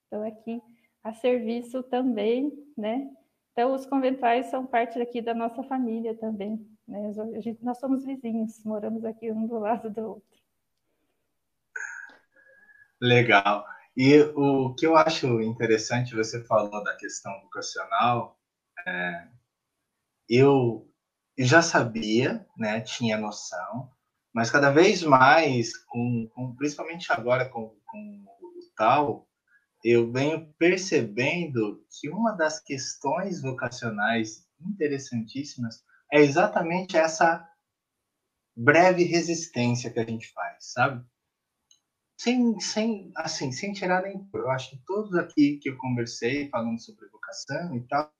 Então, 0.06 0.22
aqui 0.24 0.62
a 1.02 1.12
serviço 1.14 1.82
também, 1.82 2.52
né? 2.76 3.10
Então, 3.52 3.74
os 3.74 3.86
conventuais 3.86 4.46
são 4.46 4.66
parte 4.66 5.00
aqui 5.00 5.20
da 5.20 5.34
nossa 5.34 5.62
família 5.64 6.14
também. 6.14 6.64
Né? 6.86 7.12
Gente, 7.40 7.64
nós 7.64 7.78
somos 7.78 8.04
vizinhos, 8.04 8.62
moramos 8.64 9.04
aqui 9.04 9.32
um 9.32 9.46
do 9.46 9.58
lado 9.58 9.90
do 9.90 10.00
outro. 10.02 10.35
Legal. 13.00 13.64
E 13.96 14.20
o 14.34 14.74
que 14.74 14.86
eu 14.86 14.96
acho 14.96 15.40
interessante, 15.40 16.14
você 16.14 16.44
falou 16.44 16.82
da 16.84 16.96
questão 16.96 17.32
vocacional, 17.42 18.38
é, 18.86 19.28
eu 20.28 20.90
já 21.38 21.62
sabia, 21.62 22.46
né, 22.56 22.80
tinha 22.80 23.18
noção, 23.18 23.90
mas 24.34 24.50
cada 24.50 24.70
vez 24.70 25.02
mais, 25.02 25.76
com, 25.76 26.28
com 26.34 26.54
principalmente 26.56 27.10
agora 27.12 27.48
com, 27.48 27.74
com 27.86 28.24
o 28.42 28.52
tal, 28.76 29.26
eu 29.82 30.10
venho 30.10 30.52
percebendo 30.58 31.84
que 31.90 32.08
uma 32.10 32.32
das 32.32 32.60
questões 32.60 33.40
vocacionais 33.40 34.46
interessantíssimas 34.60 35.82
é 36.12 36.20
exatamente 36.20 36.96
essa 36.96 37.46
breve 38.54 39.04
resistência 39.04 39.90
que 39.90 40.00
a 40.00 40.04
gente 40.04 40.32
faz, 40.32 40.72
sabe? 40.72 41.04
Sem, 42.16 42.58
sem, 42.60 43.12
assim, 43.16 43.52
sem 43.52 43.72
tirar 43.72 44.02
nem 44.02 44.28
Eu 44.32 44.50
acho 44.50 44.70
que 44.70 44.82
todos 44.86 45.14
aqui 45.14 45.58
que 45.58 45.70
eu 45.70 45.76
conversei 45.76 46.48
falando 46.48 46.80
sobre 46.80 47.08
vocação 47.08 47.76
e 47.76 47.86
tal, 47.86 48.10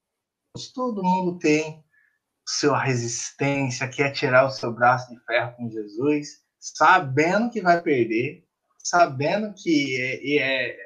todo 0.75 1.03
mundo 1.03 1.39
tem 1.39 1.85
sua 2.47 2.79
resistência, 2.79 3.89
quer 3.89 4.13
tirar 4.13 4.47
o 4.47 4.51
seu 4.51 4.73
braço 4.73 5.11
de 5.11 5.19
ferro 5.25 5.57
com 5.57 5.71
Jesus, 5.71 6.45
sabendo 6.61 7.51
que 7.51 7.61
vai 7.61 7.81
perder, 7.81 8.47
sabendo 8.79 9.53
que 9.55 10.01
é, 10.01 10.39
é, 10.39 10.77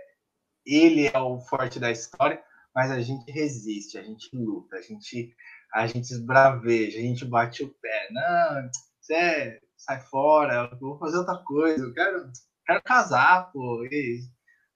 ele 0.65 1.11
é 1.13 1.19
o 1.19 1.41
forte 1.41 1.79
da 1.79 1.91
história, 1.91 2.43
mas 2.75 2.91
a 2.91 3.01
gente 3.01 3.31
resiste, 3.31 3.99
a 3.99 4.03
gente 4.03 4.35
luta, 4.35 4.77
a 4.77 4.83
gente, 4.83 5.35
a 5.75 5.87
gente 5.87 6.11
esbraveja, 6.11 6.99
a 6.99 7.03
gente 7.03 7.25
bate 7.25 7.63
o 7.63 7.69
pé. 7.69 8.09
Não, 8.11 8.71
você 9.01 9.61
sai 9.77 10.01
fora, 10.03 10.71
eu 10.73 10.79
vou 10.79 10.99
fazer 10.99 11.19
outra 11.19 11.37
coisa, 11.45 11.85
eu 11.85 11.93
quero 11.93 12.31
quero 12.71 12.83
casar, 12.85 13.51
pô, 13.51 13.85
e 13.85 14.21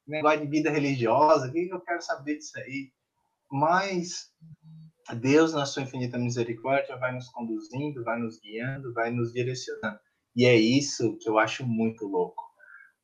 negócio 0.07 0.41
de 0.41 0.49
vida 0.49 0.69
religiosa, 0.69 1.47
o 1.47 1.53
que 1.53 1.69
eu 1.69 1.81
quero 1.81 2.03
saber 2.03 2.39
disso 2.39 2.59
aí? 2.59 2.93
Mas 3.51 4.33
Deus, 5.21 5.53
na 5.55 5.65
sua 5.65 5.85
infinita 5.85 6.19
misericórdia, 6.19 6.97
vai 6.97 7.15
nos 7.15 7.29
conduzindo, 7.29 8.03
vai 8.03 8.19
nos 8.19 8.41
guiando, 8.41 8.93
vai 8.93 9.13
nos 9.13 9.33
direcionando. 9.33 10.01
E 10.35 10.45
é 10.45 10.57
isso 10.57 11.17
que 11.19 11.29
eu 11.29 11.39
acho 11.39 11.65
muito 11.65 12.07
louco. 12.07 12.43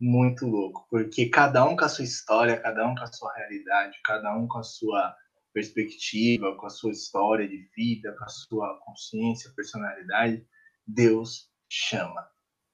Muito 0.01 0.47
louco. 0.47 0.87
Porque 0.91 1.29
cada 1.29 1.65
um 1.65 1.77
com 1.77 1.85
a 1.85 1.89
sua 1.89 2.05
história, 2.05 2.61
cada 2.61 2.89
um 2.89 2.95
com 2.95 3.05
a 3.05 3.13
sua 3.13 3.33
realidade, 3.35 3.97
cada 4.05 4.37
um 4.37 4.49
com 4.49 4.59
a 4.59 4.63
sua 4.65 5.15
perspectiva, 5.53 6.57
com 6.57 6.67
a 6.67 6.71
sua 6.71 6.91
história 6.91 7.47
de 7.47 7.69
vida, 7.77 8.13
com 8.19 8.25
a 8.25 8.29
sua 8.29 8.81
consciência, 8.85 9.53
personalidade, 9.55 10.45
Deus 10.87 11.49
chama 11.69 12.27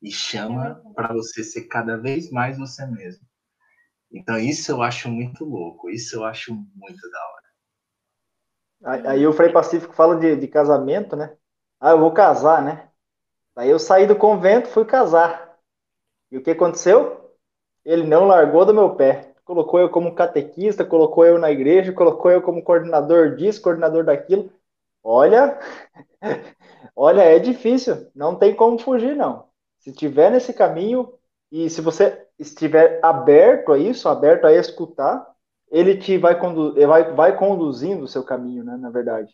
e 0.03 0.11
chama 0.11 0.83
é 0.91 0.95
para 0.95 1.13
você 1.13 1.43
ser 1.43 1.67
cada 1.69 1.97
vez 1.97 2.31
mais 2.31 2.59
você 2.59 2.87
mesmo. 2.87 3.27
Então 4.13 4.39
isso 4.39 4.71
eu 4.71 4.83
acho 4.83 5.09
muito 5.09 5.45
louco, 5.45 5.91
isso 5.91 6.17
eu 6.17 6.25
acho 6.25 6.55
muito 6.55 7.11
da 7.11 7.19
hora. 7.29 7.47
Aí 9.09 9.27
o 9.27 9.33
Frei 9.33 9.51
Pacífico 9.51 9.95
fala 9.95 10.17
de, 10.17 10.37
de 10.37 10.47
casamento, 10.47 11.17
né? 11.17 11.37
Ah, 11.81 11.91
eu 11.91 11.99
vou 11.99 12.13
casar, 12.13 12.63
né? 12.63 12.89
Aí 13.57 13.71
eu 13.71 13.79
saí 13.79 14.07
do 14.07 14.17
convento, 14.17 14.69
fui 14.69 14.85
casar. 14.85 15.59
E 16.31 16.37
o 16.37 16.43
que 16.43 16.51
aconteceu? 16.51 17.35
Ele 17.85 18.07
não 18.07 18.27
largou 18.27 18.65
do 18.67 18.75
meu 18.75 18.95
pé. 18.95 19.35
Colocou 19.45 19.81
eu 19.81 19.89
como 19.91 20.15
catequista, 20.15 20.85
colocou 20.85 21.25
eu 21.25 21.39
na 21.39 21.51
igreja, 21.51 21.93
colocou 21.93 22.31
eu 22.31 22.43
como 22.43 22.63
coordenador 22.63 23.37
disso, 23.37 23.63
coordenador 23.63 24.05
daquilo. 24.05 24.53
Olha, 25.03 25.59
olha, 26.97 27.23
é 27.23 27.39
difícil, 27.39 28.11
não 28.15 28.37
tem 28.37 28.55
como 28.55 28.79
fugir, 28.79 29.15
não. 29.17 29.49
Se 29.87 29.91
estiver 29.91 30.33
nesse 30.33 30.53
caminho 30.53 31.13
e 31.49 31.71
se 31.71 31.81
você 31.81 32.27
estiver 32.37 32.99
aberto 33.05 33.71
a 33.71 33.79
isso, 33.79 34.09
aberto 34.09 34.45
a 34.45 34.53
escutar, 34.53 35.25
ele 35.71 35.97
te 35.97 36.19
vai, 36.19 36.37
condu 36.37 36.75
vai, 36.89 37.15
vai 37.15 37.39
conduzindo 37.39 38.03
o 38.03 38.09
seu 38.09 38.25
caminho, 38.25 38.65
né, 38.65 38.77
na 38.77 38.91
verdade. 38.91 39.33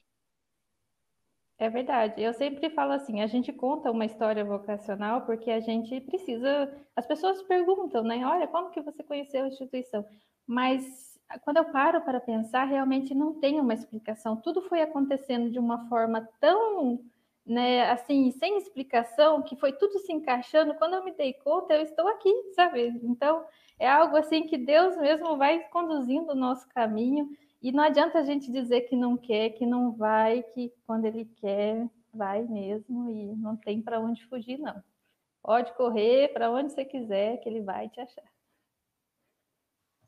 É 1.59 1.71
verdade. 1.71 2.21
Eu 2.23 2.35
sempre 2.35 2.69
falo 2.69 2.93
assim, 2.93 3.23
a 3.23 3.27
gente 3.27 3.51
conta 3.51 3.91
uma 3.91 4.05
história 4.05 4.45
vocacional 4.45 5.23
porque 5.23 5.51
a 5.51 5.61
gente 5.61 5.99
precisa. 6.03 6.71
As 6.95 7.07
pessoas 7.07 7.41
perguntam, 7.45 8.03
né? 8.03 8.23
Olha, 8.27 8.47
como 8.47 8.71
que 8.71 8.83
você 8.83 9.03
conheceu 9.03 9.45
a 9.45 9.49
instituição? 9.49 10.05
Mas 10.47 11.19
quando 11.45 11.57
eu 11.57 11.65
paro 11.73 12.03
para 12.03 12.21
pensar, 12.21 12.65
realmente 12.65 13.15
não 13.15 13.41
tem 13.41 13.59
uma 13.59 13.73
explicação. 13.73 14.37
Tudo 14.37 14.61
foi 14.61 14.83
acontecendo 14.83 15.51
de 15.51 15.59
uma 15.59 15.89
forma 15.89 16.29
tão 16.39 17.01
né, 17.45 17.91
assim, 17.91 18.31
sem 18.33 18.57
explicação, 18.57 19.43
que 19.43 19.57
foi 19.57 19.73
tudo 19.73 19.99
se 19.99 20.13
encaixando, 20.13 20.75
quando 20.75 20.95
eu 20.95 21.05
me 21.05 21.13
dei 21.13 21.33
conta, 21.33 21.75
eu 21.75 21.83
estou 21.83 22.07
aqui, 22.09 22.33
sabe? 22.55 22.89
Então, 23.03 23.45
é 23.79 23.89
algo 23.89 24.17
assim 24.17 24.47
que 24.47 24.57
Deus 24.57 24.97
mesmo 24.97 25.37
vai 25.37 25.61
conduzindo 25.69 26.33
o 26.33 26.37
nosso 26.37 26.69
caminho, 26.69 27.29
e 27.61 27.73
não 27.73 27.83
adianta 27.85 28.19
a 28.19 28.25
gente 28.25 28.51
dizer 28.51 28.83
que 28.83 28.97
não 28.97 29.17
quer, 29.17 29.51
que 29.51 29.67
não 29.67 29.93
vai, 29.93 30.43
que 30.43 30.73
quando 30.87 31.05
ele 31.05 31.25
quer, 31.37 31.87
vai 32.13 32.43
mesmo, 32.43 33.11
e 33.11 33.35
não 33.37 33.57
tem 33.57 33.81
para 33.81 34.01
onde 34.01 34.25
fugir, 34.27 34.59
não. 34.59 34.83
Pode 35.43 35.73
correr 35.75 36.33
para 36.33 36.51
onde 36.51 36.73
você 36.73 36.85
quiser, 36.85 37.39
que 37.39 37.49
ele 37.49 37.61
vai 37.61 37.89
te 37.89 38.01
achar. 38.01 38.25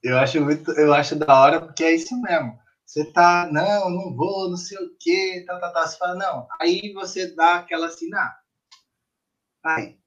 Eu 0.03 0.19
acho 0.19 0.41
muito, 0.41 0.71
eu 0.73 0.93
acho 0.93 1.17
da 1.17 1.41
hora 1.41 1.61
porque 1.61 1.83
é 1.83 1.95
isso 1.95 2.15
mesmo. 2.21 2.59
Você 2.85 3.05
tá, 3.05 3.49
não, 3.51 3.91
não 3.91 4.15
vou, 4.15 4.51
não 4.51 4.57
sei 4.57 4.79
o 4.79 4.97
quê, 4.99 5.45
tá, 5.47 5.59
tá, 5.59 5.71
tá. 5.71 5.87
Você 5.87 5.97
fala, 5.97 6.15
não. 6.15 6.47
Aí 6.61 6.93
você 6.93 7.35
dá 7.35 7.57
aquela 7.57 7.87
assim, 7.87 8.13
ah, 8.15 8.37
ai, 9.65 9.99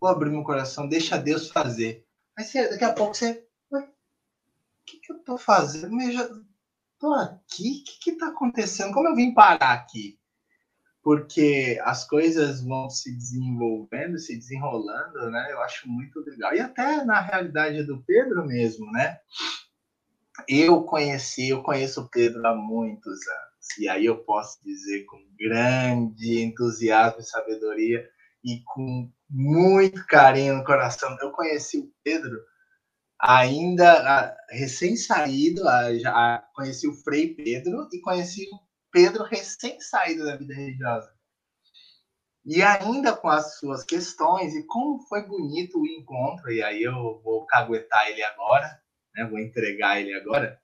vou 0.00 0.10
abrir 0.10 0.30
meu 0.30 0.44
coração, 0.44 0.88
deixa 0.88 1.16
Deus 1.16 1.48
fazer. 1.50 2.06
Aí 2.36 2.44
você, 2.44 2.68
daqui 2.68 2.84
a 2.84 2.92
pouco 2.92 3.14
você, 3.14 3.46
o 3.70 3.80
que, 4.86 4.98
que 4.98 5.12
eu 5.12 5.18
tô 5.20 5.38
fazendo? 5.38 6.00
Eu 6.00 6.12
já 6.12 6.28
tô 6.98 7.14
aqui? 7.14 7.80
O 7.80 7.84
que 7.84 7.98
que 8.00 8.18
tá 8.18 8.28
acontecendo? 8.28 8.92
Como 8.92 9.08
eu 9.08 9.14
vim 9.14 9.32
parar 9.32 9.72
aqui? 9.72 10.18
porque 11.04 11.78
as 11.84 12.08
coisas 12.08 12.64
vão 12.64 12.88
se 12.88 13.14
desenvolvendo, 13.14 14.18
se 14.18 14.34
desenrolando, 14.34 15.30
né? 15.30 15.52
Eu 15.52 15.60
acho 15.60 15.86
muito 15.86 16.18
legal. 16.20 16.54
E 16.54 16.60
até 16.60 17.04
na 17.04 17.20
realidade 17.20 17.84
do 17.84 18.02
Pedro 18.02 18.46
mesmo, 18.46 18.90
né? 18.90 19.18
Eu 20.48 20.82
conheci, 20.82 21.50
eu 21.50 21.62
conheço 21.62 22.02
o 22.02 22.08
Pedro 22.08 22.44
há 22.46 22.54
muitos 22.54 23.26
anos, 23.26 23.78
e 23.78 23.88
aí 23.88 24.06
eu 24.06 24.18
posso 24.24 24.62
dizer 24.64 25.04
com 25.04 25.24
grande 25.38 26.42
entusiasmo 26.42 27.20
e 27.20 27.24
sabedoria 27.24 28.08
e 28.44 28.60
com 28.66 29.10
muito 29.30 30.04
carinho 30.06 30.56
no 30.56 30.64
coração. 30.64 31.16
Eu 31.20 31.30
conheci 31.30 31.78
o 31.78 31.92
Pedro 32.02 32.36
ainda 33.18 34.36
recém-saído, 34.50 35.62
já 36.00 36.44
conheci 36.54 36.86
o 36.86 36.94
Frei 36.94 37.34
Pedro 37.34 37.88
e 37.92 38.00
conheci 38.00 38.44
o 38.52 38.58
Pedro 38.90 39.24
recém-saído 39.24 40.24
da 40.24 40.36
vida 40.36 40.54
religiosa. 40.54 41.14
E 42.44 42.60
ainda 42.60 43.16
com 43.16 43.28
as 43.28 43.58
suas 43.58 43.82
questões, 43.84 44.54
e 44.54 44.66
como 44.66 45.00
foi 45.08 45.26
bonito 45.26 45.80
o 45.80 45.86
encontro, 45.86 46.52
e 46.52 46.62
aí 46.62 46.82
eu 46.82 47.20
vou 47.22 47.46
caguetar 47.46 48.08
ele 48.08 48.22
agora, 48.22 48.83
né, 49.14 49.26
vou 49.26 49.38
entregar 49.38 50.00
ele 50.00 50.14
agora. 50.14 50.60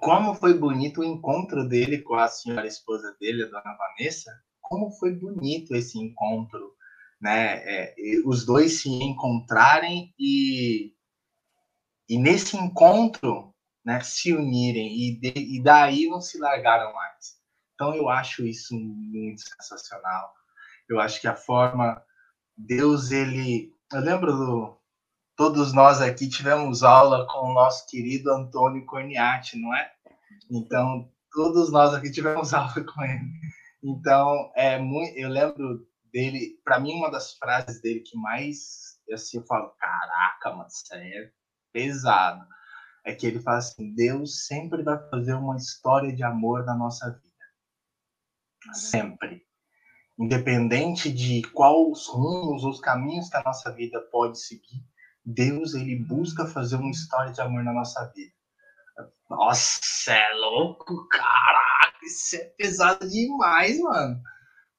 Como 0.00 0.34
foi 0.34 0.54
bonito 0.54 1.00
o 1.00 1.04
encontro 1.04 1.68
dele 1.68 2.02
com 2.02 2.14
a 2.14 2.28
senhora 2.28 2.66
esposa 2.66 3.16
dele, 3.20 3.44
a 3.44 3.46
dona 3.46 3.76
Vanessa, 3.76 4.32
como 4.60 4.90
foi 4.90 5.12
bonito 5.14 5.74
esse 5.74 5.98
encontro, 5.98 6.74
né? 7.20 7.62
É, 7.64 7.94
os 8.24 8.44
dois 8.44 8.80
se 8.80 8.88
encontrarem 8.88 10.12
e, 10.18 10.92
e 12.08 12.18
nesse 12.18 12.56
encontro 12.56 13.54
né, 13.84 14.00
se 14.00 14.32
unirem 14.32 14.92
e, 14.92 15.20
de, 15.20 15.32
e 15.36 15.62
daí 15.62 16.08
não 16.08 16.20
se 16.20 16.38
largaram 16.38 16.92
mais. 16.92 17.36
Então 17.74 17.94
eu 17.94 18.08
acho 18.08 18.44
isso 18.44 18.74
muito 18.74 19.42
sensacional. 19.42 20.34
Eu 20.88 20.98
acho 20.98 21.20
que 21.20 21.28
a 21.28 21.36
forma 21.36 22.02
Deus 22.56 23.12
ele, 23.12 23.72
eu 23.92 24.00
lembro 24.00 24.32
do 24.32 24.75
todos 25.36 25.72
nós 25.72 26.00
aqui 26.00 26.28
tivemos 26.28 26.82
aula 26.82 27.26
com 27.26 27.50
o 27.50 27.54
nosso 27.54 27.86
querido 27.86 28.32
Antônio 28.32 28.84
Corniati, 28.86 29.58
não 29.58 29.74
é? 29.74 29.92
Então 30.50 31.10
todos 31.32 31.70
nós 31.70 31.94
aqui 31.94 32.10
tivemos 32.10 32.52
aula 32.54 32.84
com 32.84 33.04
ele. 33.04 33.30
Então 33.82 34.50
é 34.56 34.78
muito, 34.78 35.16
eu 35.16 35.28
lembro 35.28 35.86
dele, 36.12 36.58
para 36.64 36.80
mim 36.80 36.94
uma 36.94 37.10
das 37.10 37.34
frases 37.34 37.80
dele 37.80 38.00
que 38.00 38.16
mais 38.16 38.96
assim 39.12 39.38
eu 39.38 39.46
falo, 39.46 39.70
caraca, 39.78 40.50
mano, 40.50 40.68
isso 40.68 40.92
é 40.94 41.30
pesado 41.72 42.44
é 43.06 43.14
que 43.14 43.24
ele 43.24 43.40
fala 43.40 43.58
assim: 43.58 43.94
Deus 43.94 44.44
sempre 44.46 44.82
vai 44.82 44.98
fazer 45.08 45.34
uma 45.34 45.56
história 45.56 46.12
de 46.12 46.24
amor 46.24 46.64
na 46.66 46.74
nossa 46.74 47.08
vida. 47.08 48.74
Sempre. 48.74 49.46
Independente 50.18 51.12
de 51.12 51.42
quais 51.52 52.06
rumos, 52.08 52.64
os 52.64 52.80
caminhos 52.80 53.28
que 53.28 53.36
a 53.36 53.42
nossa 53.44 53.70
vida 53.70 54.00
pode 54.10 54.40
seguir, 54.40 54.82
Deus 55.26 55.74
ele 55.74 55.96
busca 55.96 56.46
fazer 56.46 56.76
uma 56.76 56.90
história 56.90 57.32
de 57.32 57.40
amor 57.40 57.64
na 57.64 57.72
nossa 57.72 58.04
vida. 58.14 58.32
Nossa, 59.28 60.12
é 60.12 60.34
louco, 60.34 61.08
caraca, 61.08 61.98
isso 62.04 62.36
é 62.36 62.44
pesado 62.56 63.08
demais, 63.08 63.80
mano. 63.80 64.20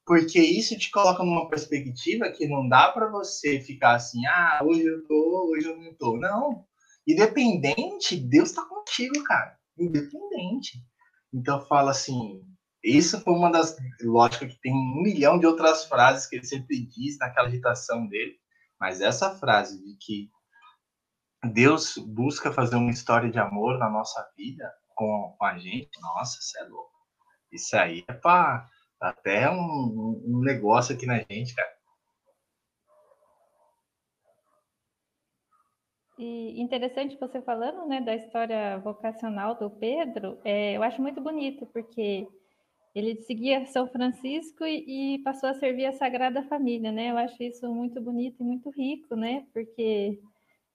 Porque 0.06 0.40
isso 0.40 0.78
te 0.78 0.90
coloca 0.90 1.22
numa 1.22 1.50
perspectiva 1.50 2.32
que 2.32 2.48
não 2.48 2.70
dá 2.70 2.90
para 2.94 3.12
você 3.12 3.60
ficar 3.60 3.96
assim, 3.96 4.26
ah, 4.26 4.62
hoje 4.64 4.86
eu 4.86 5.06
tô, 5.06 5.52
hoje 5.52 5.68
eu 5.68 5.78
não 5.78 5.94
tô. 5.96 6.18
Não. 6.18 6.66
Independente, 7.06 8.16
Deus 8.16 8.50
está 8.50 8.64
contigo, 8.64 9.22
cara. 9.26 9.58
Independente. 9.78 10.82
Então 11.34 11.60
fala 11.66 11.92
assim, 11.92 12.42
isso 12.82 13.20
foi 13.20 13.34
uma 13.34 13.52
das. 13.52 13.76
Lógico 14.02 14.48
que 14.48 14.62
tem 14.62 14.74
um 14.74 15.02
milhão 15.04 15.38
de 15.38 15.46
outras 15.46 15.84
frases 15.84 16.26
que 16.26 16.38
ele 16.38 16.46
sempre 16.46 16.86
diz 16.86 17.18
naquela 17.18 17.50
agitação 17.50 18.08
dele, 18.08 18.36
mas 18.80 19.02
essa 19.02 19.38
frase 19.38 19.78
de 19.84 19.98
que 19.98 20.30
Deus 21.44 21.98
busca 21.98 22.52
fazer 22.52 22.76
uma 22.76 22.92
história 22.92 23.30
de 23.30 23.40
amor 23.40 23.78
na 23.78 23.90
nossa 23.90 24.28
vida 24.36 24.72
com, 24.96 25.36
com 25.38 25.46
a 25.46 25.58
gente, 25.58 25.90
nossa, 26.02 26.40
isso 26.40 26.58
é 26.60 26.64
louco. 26.64 26.92
Isso 27.52 27.78
aí 27.78 28.04
é 28.08 28.14
para 28.14 28.68
até 29.00 29.50
um, 29.50 30.24
um 30.26 30.40
negócio 30.40 30.96
aqui 30.96 31.06
na 31.06 31.20
gente, 31.20 31.56
cara. 31.56 31.78
E 36.18 36.60
interessante 36.60 37.16
você 37.20 37.40
falando, 37.44 37.88
né, 37.88 38.02
da 38.02 38.16
história 38.16 38.80
vocacional 38.80 39.54
do 39.54 39.70
Pedro, 39.70 40.40
é, 40.44 40.76
eu 40.76 40.82
acho 40.82 41.00
muito 41.00 41.22
bonito, 41.22 41.68
porque 41.68 42.28
ele 42.96 43.22
seguia 43.22 43.68
São 43.68 43.88
Francisco 43.88 44.66
e, 44.66 45.16
e, 45.16 45.20
passou 45.20 45.50
a 45.50 45.54
servir 45.54 45.86
a 45.86 45.94
Sagrada 45.94 46.42
Família, 46.42 46.92
né? 46.92 47.12
Eu 47.12 47.18
acho 47.20 47.44
isso 47.44 47.72
muito 47.72 48.02
bonito 48.02 48.42
e 48.42 48.44
muito 48.44 48.72
rico, 48.72 49.16
né? 49.16 49.46
Porque 49.54 50.20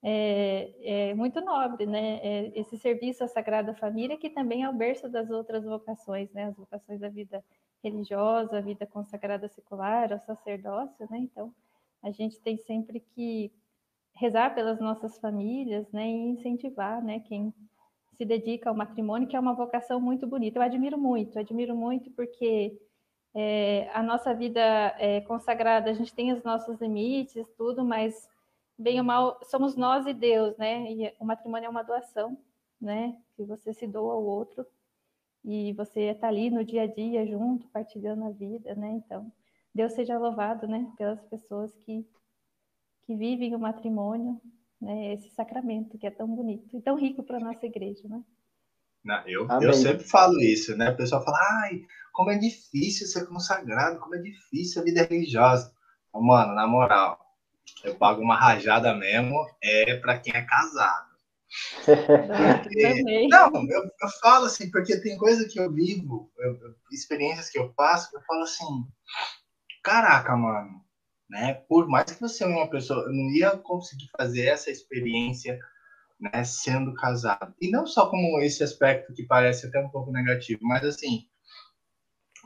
é, 0.03 1.09
é 1.09 1.13
muito 1.13 1.39
nobre, 1.41 1.85
né? 1.85 2.19
É 2.21 2.59
esse 2.59 2.77
serviço 2.77 3.23
à 3.23 3.27
Sagrada 3.27 3.73
Família, 3.73 4.17
que 4.17 4.29
também 4.29 4.63
é 4.63 4.69
o 4.69 4.73
berço 4.73 5.07
das 5.09 5.29
outras 5.29 5.63
vocações, 5.63 6.31
né? 6.33 6.45
As 6.45 6.57
vocações 6.57 6.99
da 6.99 7.09
vida 7.09 7.43
religiosa, 7.83 8.57
a 8.57 8.61
vida 8.61 8.85
consagrada 8.85 9.47
secular, 9.47 10.11
ao 10.11 10.19
sacerdócio, 10.19 11.07
né? 11.09 11.19
Então, 11.19 11.53
a 12.01 12.11
gente 12.11 12.39
tem 12.41 12.57
sempre 12.57 12.99
que 12.99 13.51
rezar 14.15 14.53
pelas 14.53 14.79
nossas 14.79 15.17
famílias, 15.19 15.89
né, 15.91 16.07
e 16.07 16.29
incentivar, 16.29 17.03
né, 17.03 17.19
quem 17.21 17.53
se 18.15 18.23
dedica 18.23 18.69
ao 18.69 18.75
matrimônio, 18.75 19.27
que 19.27 19.35
é 19.35 19.39
uma 19.39 19.55
vocação 19.55 19.99
muito 19.99 20.27
bonita. 20.27 20.59
Eu 20.59 20.63
admiro 20.63 20.97
muito, 20.97 21.39
admiro 21.39 21.75
muito 21.75 22.11
porque 22.11 22.79
é, 23.33 23.89
a 23.91 24.03
nossa 24.03 24.33
vida 24.33 24.61
é 24.99 25.21
consagrada, 25.21 25.89
a 25.89 25.93
gente 25.93 26.13
tem 26.13 26.31
os 26.31 26.43
nossos 26.43 26.79
limites, 26.79 27.47
tudo, 27.57 27.83
mas 27.83 28.29
bem 28.77 28.99
ou 28.99 29.05
mal 29.05 29.39
somos 29.43 29.75
nós 29.75 30.05
e 30.05 30.13
Deus, 30.13 30.57
né? 30.57 30.91
E 30.91 31.13
o 31.19 31.25
matrimônio 31.25 31.67
é 31.67 31.69
uma 31.69 31.83
doação, 31.83 32.37
né? 32.79 33.17
Que 33.35 33.43
você 33.43 33.73
se 33.73 33.87
doa 33.87 34.13
ao 34.13 34.23
outro 34.23 34.65
e 35.43 35.73
você 35.73 36.11
está 36.11 36.27
ali 36.27 36.49
no 36.49 36.63
dia 36.63 36.83
a 36.83 36.87
dia 36.87 37.25
junto, 37.27 37.67
partilhando 37.69 38.25
a 38.25 38.29
vida, 38.29 38.75
né? 38.75 38.91
Então, 38.91 39.31
Deus 39.73 39.93
seja 39.93 40.17
louvado, 40.17 40.67
né? 40.67 40.91
Pelas 40.97 41.21
pessoas 41.25 41.73
que 41.85 42.07
que 43.05 43.15
vivem 43.15 43.53
o 43.53 43.59
matrimônio, 43.59 44.39
né, 44.81 45.13
esse 45.13 45.29
sacramento 45.31 45.97
que 45.97 46.07
é 46.07 46.11
tão 46.11 46.27
bonito 46.27 46.75
e 46.75 46.81
tão 46.81 46.95
rico 46.97 47.23
para 47.23 47.37
a 47.37 47.39
nossa 47.39 47.65
igreja, 47.65 48.07
né? 48.07 48.23
Não, 49.03 49.27
eu, 49.27 49.45
eu 49.61 49.73
sempre 49.73 50.05
falo 50.05 50.39
isso, 50.39 50.77
né? 50.77 50.89
O 50.91 50.95
pessoal 50.95 51.23
fala, 51.25 51.37
ai, 51.63 51.81
como 52.13 52.31
é 52.31 52.37
difícil 52.37 53.05
ser 53.05 53.27
consagrado, 53.27 53.99
como 53.99 54.15
é 54.15 54.19
difícil 54.19 54.81
a 54.81 54.85
vida 54.85 55.03
religiosa. 55.03 55.73
Mano, 56.13 56.55
na 56.55 56.65
moral, 56.65 57.19
eu 57.83 57.95
pago 57.95 58.21
uma 58.21 58.35
rajada 58.35 58.93
mesmo, 58.95 59.35
é 59.61 59.95
para 59.97 60.19
quem 60.19 60.33
é 60.33 60.41
casado. 60.41 61.13
É, 62.75 63.27
não, 63.27 63.53
eu, 63.69 63.83
eu, 63.83 64.09
falo 64.19 64.45
assim, 64.45 64.71
porque 64.71 64.99
tem 64.99 65.15
coisa 65.17 65.47
que 65.47 65.59
eu 65.59 65.71
vivo, 65.71 66.31
eu, 66.39 66.57
experiências 66.91 67.49
que 67.49 67.59
eu 67.59 67.71
passo, 67.73 68.09
eu 68.15 68.21
falo 68.23 68.41
assim, 68.41 68.65
caraca, 69.83 70.35
mano, 70.35 70.83
né? 71.29 71.53
Por 71.69 71.87
mais 71.87 72.11
que 72.11 72.19
você 72.19 72.43
é 72.43 72.47
uma 72.47 72.67
pessoa, 72.67 73.03
eu 73.03 73.13
não 73.13 73.29
ia 73.29 73.55
conseguir 73.57 74.09
fazer 74.17 74.47
essa 74.47 74.71
experiência, 74.71 75.59
né, 76.19 76.43
sendo 76.43 76.93
casado. 76.95 77.53
E 77.61 77.69
não 77.69 77.85
só 77.85 78.09
como 78.09 78.39
esse 78.39 78.63
aspecto 78.63 79.13
que 79.13 79.23
parece 79.23 79.67
até 79.67 79.79
um 79.79 79.89
pouco 79.89 80.11
negativo, 80.11 80.61
mas 80.63 80.83
assim, 80.83 81.27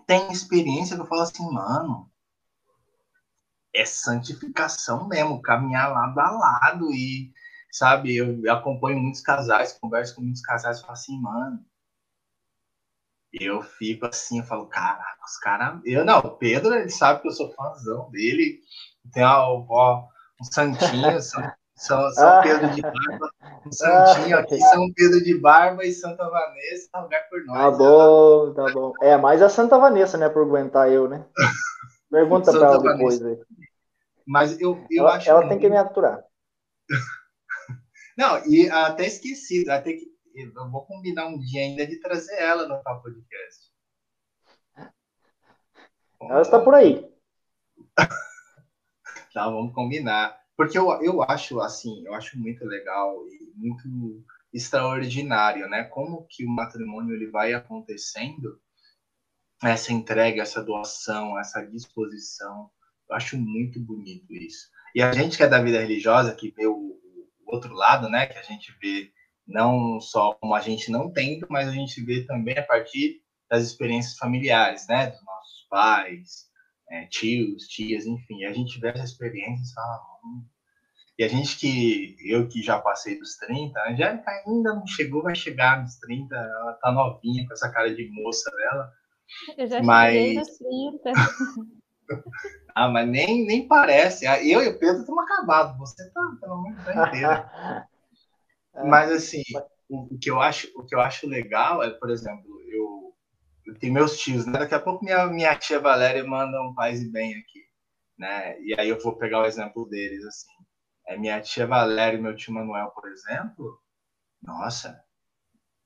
tem 0.06 0.30
experiência 0.32 0.96
que 0.96 1.02
eu 1.02 1.08
falo 1.08 1.22
assim, 1.22 1.50
mano, 1.50 2.12
é 3.78 3.86
santificação 3.86 5.08
mesmo, 5.08 5.42
caminhar 5.42 5.92
lado 5.92 6.20
a 6.20 6.32
lado 6.32 6.92
e, 6.92 7.32
sabe, 7.72 8.16
eu 8.16 8.52
acompanho 8.52 9.00
muitos 9.00 9.22
casais, 9.22 9.78
converso 9.80 10.16
com 10.16 10.22
muitos 10.22 10.42
casais 10.42 10.80
e 10.80 10.82
falo 10.82 10.94
assim, 10.94 11.22
mano, 11.22 11.64
eu 13.32 13.62
fico 13.62 14.08
assim, 14.08 14.40
eu 14.40 14.46
falo, 14.46 14.66
caraca, 14.66 15.24
os 15.24 15.38
caras. 15.38 15.80
Eu 15.86 16.04
não, 16.04 16.20
o 16.20 16.32
Pedro, 16.32 16.74
ele 16.74 16.90
sabe 16.90 17.22
que 17.22 17.28
eu 17.28 17.32
sou 17.32 17.52
fãzão 17.52 18.10
dele. 18.10 18.60
Tem 19.14 19.24
ó, 19.24 19.64
ó, 19.70 20.08
um 20.42 20.44
santinho, 20.44 21.22
São, 21.22 21.44
São, 21.76 22.12
São 22.12 22.42
Pedro 22.42 22.70
de 22.72 22.82
Barba, 22.82 23.32
um 23.64 23.72
santinho 23.72 24.40
aqui, 24.40 24.60
São 24.60 24.92
Pedro 24.94 25.24
de 25.24 25.38
Barba 25.38 25.86
e 25.86 25.94
Santa 25.94 26.28
Vanessa, 26.28 27.00
lugar 27.00 27.30
por 27.30 27.46
nós. 27.46 27.58
Tá 27.58 27.72
bom, 27.72 28.54
tá 28.54 28.74
bom. 28.74 28.94
É, 29.02 29.18
mais 29.18 29.42
a 29.42 29.50
Santa 29.50 29.78
Vanessa, 29.78 30.18
né, 30.18 30.30
por 30.30 30.44
aguentar 30.44 30.92
eu, 30.92 31.08
né? 31.08 31.24
Pergunta 32.10 32.52
pra 32.52 32.68
ela 32.68 32.94
depois 32.94 33.24
aí. 33.24 33.38
Mas 34.28 34.60
eu, 34.60 34.86
eu 34.92 35.06
ela, 35.06 35.16
acho. 35.16 35.30
Ela 35.30 35.48
tem 35.48 35.58
que 35.58 35.70
me 35.70 35.78
aturar. 35.78 36.22
Não, 38.18 38.46
e 38.46 38.70
até 38.70 39.06
esqueci, 39.06 39.70
até 39.70 39.94
que 39.94 40.06
eu 40.36 40.70
vou 40.70 40.86
combinar 40.86 41.28
um 41.28 41.40
dia 41.40 41.62
ainda 41.62 41.88
de 41.88 42.00
trazer 42.00 42.36
ela 42.36 42.68
no 42.68 42.84
Papo 42.84 43.04
Podcast. 43.04 43.72
Ela 46.22 46.42
está 46.42 46.60
por 46.60 46.74
aí. 46.74 47.10
tá, 49.34 49.50
vamos 49.50 49.74
combinar. 49.74 50.38
Porque 50.58 50.78
eu, 50.78 50.90
eu 51.02 51.24
acho, 51.24 51.62
assim, 51.62 52.06
eu 52.06 52.14
acho 52.14 52.38
muito 52.38 52.66
legal 52.66 53.16
e 53.30 53.54
muito 53.56 54.26
extraordinário, 54.52 55.70
né? 55.70 55.84
Como 55.86 56.26
que 56.28 56.44
o 56.44 56.50
matrimônio 56.50 57.16
ele 57.16 57.30
vai 57.30 57.54
acontecendo 57.54 58.60
essa 59.64 59.94
entrega, 59.94 60.42
essa 60.42 60.62
doação, 60.64 61.40
essa 61.40 61.66
disposição. 61.66 62.70
Eu 63.10 63.16
acho 63.16 63.38
muito 63.38 63.80
bonito 63.80 64.34
isso. 64.34 64.68
E 64.94 65.02
a 65.02 65.12
gente 65.12 65.38
que 65.38 65.44
é 65.44 65.48
da 65.48 65.62
vida 65.62 65.80
religiosa, 65.80 66.36
que 66.36 66.52
vê 66.52 66.68
o, 66.68 66.98
outro 67.48 67.74
lado, 67.74 68.10
né, 68.10 68.28
que 68.28 68.38
a 68.38 68.42
gente 68.42 68.76
vê 68.82 69.12
não 69.48 70.00
só 70.00 70.34
como 70.34 70.54
a 70.54 70.60
gente 70.60 70.92
não 70.92 71.12
tem, 71.12 71.40
mas 71.50 71.68
a 71.68 71.72
gente 71.72 72.04
vê 72.04 72.26
também 72.26 72.58
a 72.58 72.64
partir 72.64 73.22
das 73.50 73.64
experiências 73.64 74.18
familiares, 74.18 74.86
né, 74.88 75.08
dos 75.08 75.24
nossos 75.24 75.68
pais, 75.70 76.48
é, 76.90 77.06
tios, 77.06 77.64
tias, 77.68 78.06
enfim. 78.06 78.44
A 78.44 78.52
gente 78.52 78.80
vê 78.80 78.90
essa 78.90 79.06
experiência 79.06 79.64
e 79.64 79.74
fala, 79.74 80.02
hum. 80.26 80.46
e 81.18 81.24
a 81.24 81.28
gente 81.30 81.58
que, 81.58 82.18
eu 82.26 82.48
que 82.48 82.62
já 82.62 82.78
passei 82.80 83.18
dos 83.18 83.38
30, 83.38 83.80
a 83.80 83.92
Angélica 83.92 84.30
ainda 84.30 84.74
não 84.74 84.86
chegou, 84.86 85.24
vai 85.24 85.36
chegar 85.36 85.82
nos 85.82 85.96
30, 85.96 86.36
ela 86.36 86.74
tá 86.82 86.92
novinha 86.92 87.48
com 87.48 87.54
essa 87.54 87.72
cara 87.72 87.94
de 87.94 88.10
moça 88.12 88.52
dela. 88.52 88.92
Eu 89.58 89.68
já 89.68 89.82
mas... 89.82 90.14
cheguei 90.14 90.34
nos 90.36 90.58
30. 90.58 91.12
ah, 92.78 92.88
mas 92.88 93.08
nem, 93.08 93.44
nem 93.44 93.68
parece. 93.68 94.28
Ah, 94.28 94.40
eu 94.44 94.62
e 94.62 94.68
o 94.68 94.78
Pedro 94.78 95.00
estamos 95.00 95.24
acabados. 95.24 95.76
Você 95.80 96.08
tá, 96.12 96.22
pelo 96.40 96.62
menos, 96.62 96.86
tá 96.86 97.08
inteiro. 97.08 97.30
mas, 98.88 99.12
assim, 99.12 99.42
o, 99.90 100.14
o, 100.14 100.20
que 100.20 100.30
eu 100.30 100.40
acho, 100.40 100.68
o 100.76 100.86
que 100.86 100.94
eu 100.94 101.02
acho 101.02 101.28
legal 101.28 101.82
é, 101.82 101.90
por 101.90 102.12
exemplo, 102.12 102.62
eu, 102.70 103.16
eu 103.66 103.80
tenho 103.80 103.94
meus 103.94 104.20
tios, 104.20 104.46
né? 104.46 104.60
Daqui 104.60 104.76
a 104.76 104.80
pouco 104.80 105.04
minha, 105.04 105.26
minha 105.26 105.56
tia 105.56 105.80
Valéria 105.80 106.24
manda 106.24 106.62
um 106.62 106.76
paz 106.76 107.02
e 107.02 107.12
bem 107.12 107.34
aqui, 107.34 107.64
né? 108.16 108.62
E 108.62 108.80
aí 108.80 108.90
eu 108.90 109.00
vou 109.02 109.18
pegar 109.18 109.42
o 109.42 109.46
exemplo 109.46 109.90
deles, 109.90 110.24
assim. 110.26 110.52
É, 111.08 111.18
minha 111.18 111.42
tia 111.42 111.66
Valéria 111.66 112.20
e 112.20 112.22
meu 112.22 112.36
tio 112.36 112.54
Manuel, 112.54 112.92
por 112.92 113.10
exemplo, 113.10 113.82
nossa, 114.40 115.04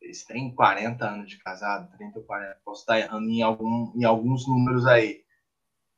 eles 0.01 0.25
têm 0.25 0.53
40 0.53 1.05
anos 1.05 1.29
de 1.29 1.37
casado, 1.37 1.89
30 1.95 2.19
ou 2.19 2.25
40, 2.25 2.59
posso 2.65 2.81
estar 2.81 2.99
errando 2.99 3.29
em, 3.29 3.41
algum, 3.41 3.93
em 3.95 4.03
alguns 4.03 4.45
números 4.45 4.85
aí, 4.85 5.23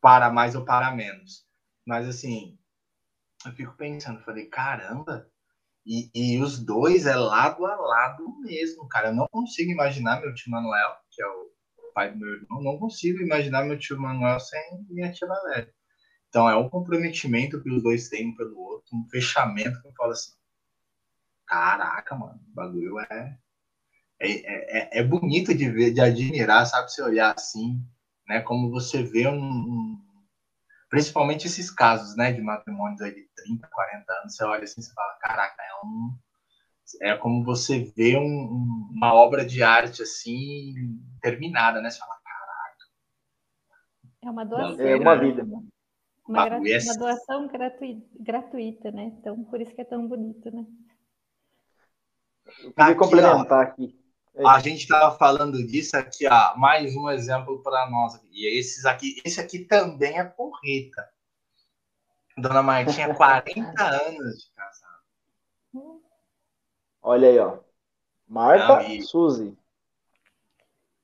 para 0.04 0.30
mais 0.30 0.54
ou 0.54 0.66
para 0.66 0.92
menos. 0.92 1.46
Mas, 1.88 2.06
assim, 2.10 2.60
eu 3.46 3.54
fico 3.54 3.74
pensando, 3.78 4.24
falei, 4.26 4.48
caramba, 4.48 5.26
e, 5.86 6.10
e 6.13 6.42
os 6.42 6.60
dois 6.60 7.06
é 7.06 7.16
lado 7.16 7.66
a 7.66 7.76
lado 7.78 8.39
mesmo, 8.42 8.86
cara. 8.89 9.10
Eu 9.10 9.16
não 9.16 9.28
consigo 9.30 9.72
imaginar 9.72 10.20
meu 10.20 10.34
tio 10.34 10.52
Manuel, 10.52 10.98
que 11.10 11.24
é 11.24 11.26
o 11.26 11.54
pai 11.96 12.12
do 12.12 12.20
meu 12.20 12.34
irmão, 12.34 12.62
não 12.62 12.78
consigo 12.78 13.22
imaginar 13.22 13.63
meu 13.63 13.80
tio 13.80 13.98
Manuel 13.98 14.39
sem 14.42 14.86
minha 14.89 15.12
tia 15.12 15.28
Valéria. 15.28 15.74
Então, 16.28 16.50
é 16.50 16.58
um 16.58 16.70
comprometimento 16.70 17.62
que 17.62 17.70
os 17.70 17.82
dois 17.82 18.10
têm 18.10 18.30
um 18.30 18.36
pelo 18.36 18.60
outro, 18.60 18.98
um 18.98 19.08
fechamento 19.10 19.82
que 19.82 19.88
eu 19.88 19.94
falo 19.96 20.12
assim, 20.12 20.34
caraca, 21.46 22.13
mano, 22.16 22.42
o 22.52 22.54
bagulho 22.54 23.00
é 23.00 23.38
é, 24.20 24.32
é, 24.32 25.00
é, 25.00 25.00
é 25.00 25.04
bonito 25.04 25.54
de 25.54 25.70
ver, 25.70 25.94
de 25.94 26.02
admirar, 26.02 26.66
sabe? 26.66 26.92
Você 26.92 27.02
olhar 27.02 27.34
assim, 27.36 27.82
né? 28.27 28.41
Como 28.41 28.69
você 28.69 29.03
vê 29.03 29.27
um, 29.27 29.39
um 29.39 30.01
principalmente 30.89 31.47
esses 31.47 31.71
casos, 31.71 32.15
né? 32.15 32.31
De 32.31 32.41
matrimônios 32.41 33.01
aí 33.01 33.13
de 33.13 33.27
30, 33.36 33.67
40 33.67 34.13
anos, 34.13 34.36
você 34.36 34.43
olha 34.43 34.63
assim 34.63 34.81
e 34.81 34.93
fala, 34.93 35.17
caraca, 35.21 35.62
é 35.62 35.86
um 35.86 36.17
é 37.01 37.15
como 37.17 37.43
você 37.43 37.91
vê 37.95 38.17
um, 38.17 38.89
uma 38.91 39.13
obra 39.13 39.45
de 39.45 39.63
arte 39.63 40.03
assim 40.03 40.73
terminada, 41.21 41.81
né? 41.81 41.89
Você 41.89 41.99
fala, 41.99 42.15
caraca. 42.23 42.86
É 44.21 44.29
uma 44.29 44.45
doação. 44.45 44.86
É 44.86 44.95
uma 44.95 45.15
vida. 45.15 45.43
Uma, 46.27 46.45
gratu... 46.45 46.63
uma 46.63 46.97
doação 46.97 47.47
gratuita, 47.47 48.07
gratuita, 48.19 48.91
né? 48.91 49.12
Então, 49.17 49.43
por 49.45 49.59
isso 49.59 49.73
que 49.73 49.81
é 49.81 49.86
tão 49.86 50.07
bonito, 50.07 50.51
né? 50.51 50.65
Eu 52.63 52.73
queria 52.73 52.91
aqui, 52.91 52.95
complementar 52.95 53.59
ó, 53.59 53.62
aqui. 53.62 54.03
É. 54.36 54.48
A 54.48 54.60
gente 54.60 54.82
estava 54.82 55.15
falando 55.15 55.65
disso 55.65 55.96
aqui, 55.96 56.28
ó, 56.28 56.58
mais 56.58 56.96
um 56.96 57.10
exemplo 57.10 57.62
para 57.62 57.89
nós. 57.89 58.19
E 58.32 58.48
esses 58.58 58.84
aqui, 58.86 59.22
esse 59.24 59.39
aqui 59.39 59.60
também 59.60 60.17
é 60.17 60.24
porreta. 60.24 61.08
Dona 62.38 62.63
Martinha, 62.63 63.13
40 63.15 63.84
anos 63.84 64.43
de 64.43 64.52
casado. 64.56 65.04
Olha 67.02 67.30
aí, 67.30 67.38
ó. 67.38 67.60
Marta 68.28 68.67
não, 68.67 68.82
e... 68.82 69.04
Suzy. 69.04 69.56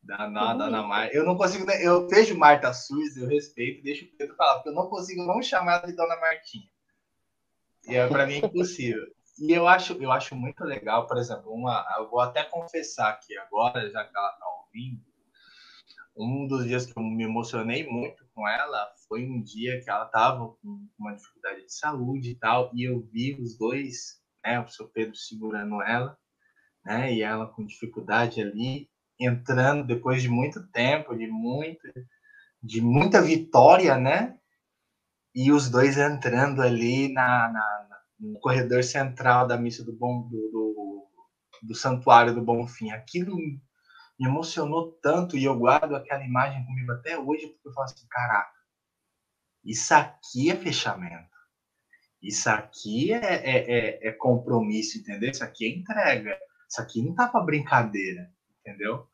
Danada, 0.02 0.66
Dona 0.66 0.82
Marta. 0.82 1.16
Eu 1.16 1.24
não 1.24 1.38
consigo, 1.38 1.70
eu 1.70 2.08
vejo 2.08 2.36
Marta 2.36 2.74
Suzy, 2.74 3.22
eu 3.22 3.28
respeito, 3.28 3.84
deixo 3.84 4.06
o 4.06 4.18
Pedro 4.18 4.36
falar, 4.36 4.56
porque 4.56 4.70
eu 4.70 4.74
não 4.74 4.88
consigo 4.88 5.24
não 5.24 5.40
chamar 5.40 5.80
ela 5.80 5.88
de 5.88 5.94
Dona 5.94 6.16
Martinha. 6.16 6.68
E 7.88 7.96
é, 7.96 8.08
para 8.08 8.26
mim 8.26 8.36
é 8.36 8.46
impossível. 8.46 9.06
E 9.40 9.52
eu 9.54 9.68
acho, 9.68 9.94
eu 9.94 10.12
acho 10.12 10.36
muito 10.36 10.64
legal, 10.66 11.08
por 11.08 11.18
exemplo, 11.18 11.54
uma, 11.54 11.86
eu 11.98 12.10
vou 12.10 12.20
até 12.20 12.44
confessar 12.44 13.10
aqui 13.10 13.38
agora, 13.38 13.90
já 13.90 14.04
que 14.04 14.18
ela 14.18 14.34
está 14.34 14.46
ouvindo, 14.60 15.02
um 16.18 16.46
dos 16.46 16.66
dias 16.66 16.86
que 16.86 16.98
eu 16.98 17.02
me 17.02 17.24
emocionei 17.24 17.88
muito 17.88 18.26
com 18.36 18.46
ela 18.46 18.92
foi 19.08 19.26
um 19.26 19.42
dia 19.42 19.82
que 19.82 19.90
ela 19.90 20.06
estava 20.06 20.50
com 20.50 20.88
uma 21.00 21.16
dificuldade 21.16 21.66
de 21.66 21.74
saúde 21.74 22.32
e 22.32 22.36
tal, 22.36 22.70
e 22.74 22.84
eu 22.84 23.00
vi 23.00 23.40
os 23.42 23.58
dois, 23.58 24.22
né, 24.44 24.60
o 24.60 24.68
seu 24.68 24.90
Pedro 24.90 25.16
segurando 25.16 25.82
ela, 25.82 26.18
né, 26.84 27.14
e 27.14 27.22
ela 27.22 27.48
com 27.48 27.66
dificuldade 27.66 28.42
ali, 28.42 28.90
entrando 29.18 29.88
depois 29.88 30.22
de 30.22 30.28
muito 30.28 30.68
tempo, 30.72 31.16
de 31.16 31.28
muito, 31.28 31.88
de 32.62 32.82
muita 32.82 33.22
vitória, 33.22 33.98
né, 33.98 34.38
e 35.34 35.52
os 35.52 35.70
dois 35.70 35.98
entrando 35.98 36.62
ali 36.62 37.08
na, 37.14 37.50
na 37.50 37.89
no 38.20 38.40
corredor 38.40 38.84
central 38.84 39.48
da 39.48 39.58
missa 39.58 39.84
do 39.84 39.94
bom 39.94 40.28
do, 40.28 40.50
do, 40.52 41.08
do 41.64 41.76
santuário 41.76 42.34
do 42.34 42.44
Bonfim. 42.44 42.92
Aquilo 42.92 43.36
me 43.36 43.62
emocionou 44.20 44.92
tanto 45.02 45.38
e 45.38 45.46
eu 45.46 45.58
guardo 45.58 45.96
aquela 45.96 46.24
imagem 46.24 46.66
comigo 46.66 46.92
até 46.92 47.18
hoje 47.18 47.48
porque 47.48 47.70
eu 47.70 47.74
falo 47.74 47.86
assim, 47.86 48.08
caraca, 48.10 48.60
isso 49.64 49.94
aqui 49.94 50.52
é 50.52 50.56
fechamento. 50.56 51.30
Isso 52.22 52.50
aqui 52.50 53.14
é, 53.14 53.18
é, 53.18 53.72
é, 53.72 54.08
é 54.10 54.12
compromisso, 54.12 54.98
entendeu? 54.98 55.32
Isso 55.32 55.44
aqui 55.44 55.66
é 55.66 55.70
entrega. 55.70 56.38
Isso 56.68 56.82
aqui 56.82 57.02
não 57.02 57.16
tá 57.16 57.28
para 57.28 57.46
brincadeira, 57.46 58.30
entendeu? 58.60 59.08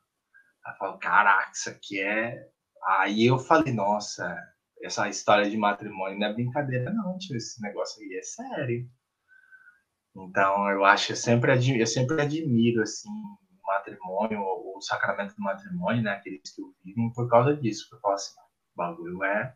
Ela 0.66 0.76
fala, 0.78 0.98
caraca, 0.98 1.52
isso 1.54 1.70
aqui 1.70 2.02
é. 2.02 2.50
Aí 2.84 3.26
eu 3.26 3.38
falei, 3.38 3.74
nossa, 3.74 4.36
essa 4.82 5.08
história 5.08 5.50
de 5.50 5.58
matrimônio 5.58 6.20
não 6.20 6.28
é 6.28 6.34
brincadeira, 6.34 6.92
não, 6.92 7.18
tio. 7.18 7.36
Esse 7.36 7.62
negócio 7.62 8.02
aí 8.02 8.16
é 8.16 8.22
sério. 8.24 8.90
Então, 10.16 10.70
eu 10.72 10.86
acho, 10.86 11.12
eu 11.12 11.16
sempre, 11.16 11.52
admiro, 11.52 11.82
eu 11.82 11.88
sempre 11.88 12.22
admiro, 12.22 12.82
assim, 12.82 13.10
o 13.10 13.68
matrimônio, 13.68 14.40
o, 14.40 14.80
sacramento 14.82 15.36
do 15.36 15.42
matrimônio, 15.42 16.02
né? 16.04 16.12
Aqueles 16.12 16.54
que 16.54 16.62
o 16.62 16.74
vivem 16.84 17.12
por 17.14 17.30
causa 17.30 17.56
disso. 17.56 17.84
Porque 17.84 17.96
eu 17.96 18.02
falo 18.02 18.14
assim, 18.14 18.34
o 18.34 18.78
bagulho 18.78 19.24
é, 19.24 19.54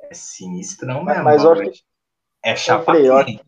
é 0.00 0.14
sinistrão 0.14 1.04
mesmo. 1.04 1.22
Mas 1.22 1.44
acho 1.44 1.62
que, 1.62 1.82
é 2.42 2.56
chapa 2.56 2.96
eu 2.98 3.16
acho, 3.16 3.40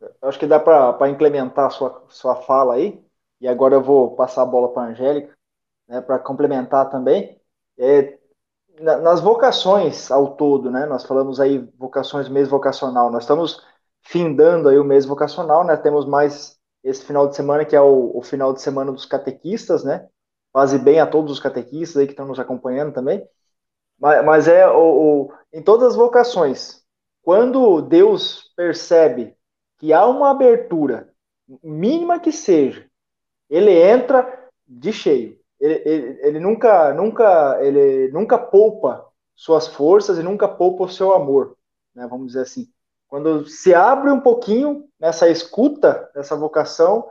eu 0.00 0.28
acho 0.28 0.38
que 0.38 0.46
dá 0.46 0.58
para 0.58 1.08
implementar 1.10 1.66
a 1.66 1.70
sua, 1.70 2.04
sua 2.08 2.36
fala 2.36 2.74
aí. 2.74 3.04
E 3.40 3.48
agora 3.48 3.74
eu 3.74 3.82
vou 3.82 4.14
passar 4.16 4.42
a 4.42 4.46
bola 4.46 4.72
para 4.72 4.82
a 4.82 4.86
Angélica, 4.86 5.36
né, 5.88 6.00
para 6.00 6.18
complementar 6.18 6.88
também. 6.90 7.40
É, 7.76 8.18
nas 8.80 9.20
vocações 9.20 10.10
ao 10.10 10.36
todo, 10.36 10.70
né? 10.70 10.86
Nós 10.86 11.04
falamos 11.04 11.38
aí 11.38 11.58
vocações 11.76 12.28
mês 12.28 12.48
vocacional. 12.48 13.10
Nós 13.10 13.24
estamos 13.24 13.62
findando 14.02 14.68
aí 14.68 14.78
o 14.78 14.84
mês 14.84 15.06
vocacional, 15.06 15.64
né? 15.64 15.76
Temos 15.76 16.06
mais 16.06 16.58
esse 16.84 17.04
final 17.04 17.28
de 17.28 17.36
semana 17.36 17.64
que 17.64 17.76
é 17.76 17.80
o, 17.80 18.16
o 18.16 18.22
final 18.22 18.52
de 18.52 18.60
semana 18.60 18.92
dos 18.92 19.06
catequistas, 19.06 19.84
né? 19.84 20.08
Faz 20.52 20.74
bem 20.76 21.00
a 21.00 21.06
todos 21.06 21.32
os 21.32 21.40
catequistas 21.40 21.96
aí 21.96 22.06
que 22.06 22.12
estão 22.12 22.26
nos 22.26 22.38
acompanhando 22.38 22.92
também. 22.92 23.26
Mas, 23.98 24.24
mas 24.24 24.48
é 24.48 24.68
o, 24.68 25.28
o, 25.28 25.32
em 25.52 25.62
todas 25.62 25.88
as 25.88 25.96
vocações, 25.96 26.82
quando 27.22 27.80
Deus 27.82 28.52
percebe 28.56 29.36
que 29.78 29.92
há 29.92 30.06
uma 30.06 30.30
abertura, 30.30 31.08
mínima 31.62 32.20
que 32.20 32.32
seja, 32.32 32.86
ele 33.48 33.72
entra 33.72 34.48
de 34.66 34.92
cheio 34.92 35.42
ele, 35.62 35.82
ele, 35.86 36.20
ele, 36.22 36.40
nunca, 36.40 36.92
nunca, 36.92 37.58
ele 37.64 38.10
nunca 38.10 38.36
poupa 38.36 39.06
suas 39.36 39.68
forças 39.68 40.18
e 40.18 40.22
nunca 40.22 40.48
poupa 40.48 40.84
o 40.84 40.88
seu 40.88 41.12
amor, 41.12 41.56
né? 41.94 42.04
Vamos 42.08 42.26
dizer 42.28 42.40
assim. 42.40 42.68
Quando 43.12 43.46
se 43.46 43.74
abre 43.74 44.10
um 44.10 44.20
pouquinho 44.22 44.88
nessa 44.98 45.28
escuta, 45.28 46.10
nessa 46.16 46.34
vocação, 46.34 47.06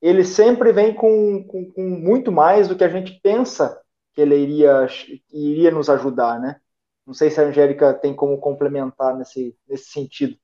ele 0.00 0.22
sempre 0.22 0.72
vem 0.72 0.94
com, 0.94 1.42
com, 1.42 1.72
com 1.72 1.82
muito 1.82 2.30
mais 2.30 2.68
do 2.68 2.76
que 2.76 2.84
a 2.84 2.88
gente 2.88 3.18
pensa 3.20 3.82
que 4.12 4.20
ele 4.20 4.36
iria, 4.36 4.86
iria 5.32 5.72
nos 5.72 5.90
ajudar, 5.90 6.38
né? 6.38 6.60
Não 7.04 7.12
sei 7.12 7.32
se 7.32 7.40
a 7.40 7.46
Angélica 7.46 7.92
tem 7.92 8.14
como 8.14 8.38
complementar 8.38 9.18
nesse, 9.18 9.58
nesse 9.68 9.90
sentido. 9.90 10.38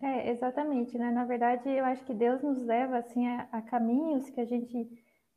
É, 0.00 0.30
exatamente, 0.30 0.96
né? 0.96 1.10
Na 1.10 1.24
verdade, 1.24 1.68
eu 1.68 1.84
acho 1.84 2.04
que 2.04 2.14
Deus 2.14 2.40
nos 2.40 2.64
leva 2.64 2.98
assim 2.98 3.26
a, 3.26 3.48
a 3.50 3.60
caminhos 3.60 4.30
que 4.30 4.40
a 4.40 4.44
gente 4.46 4.88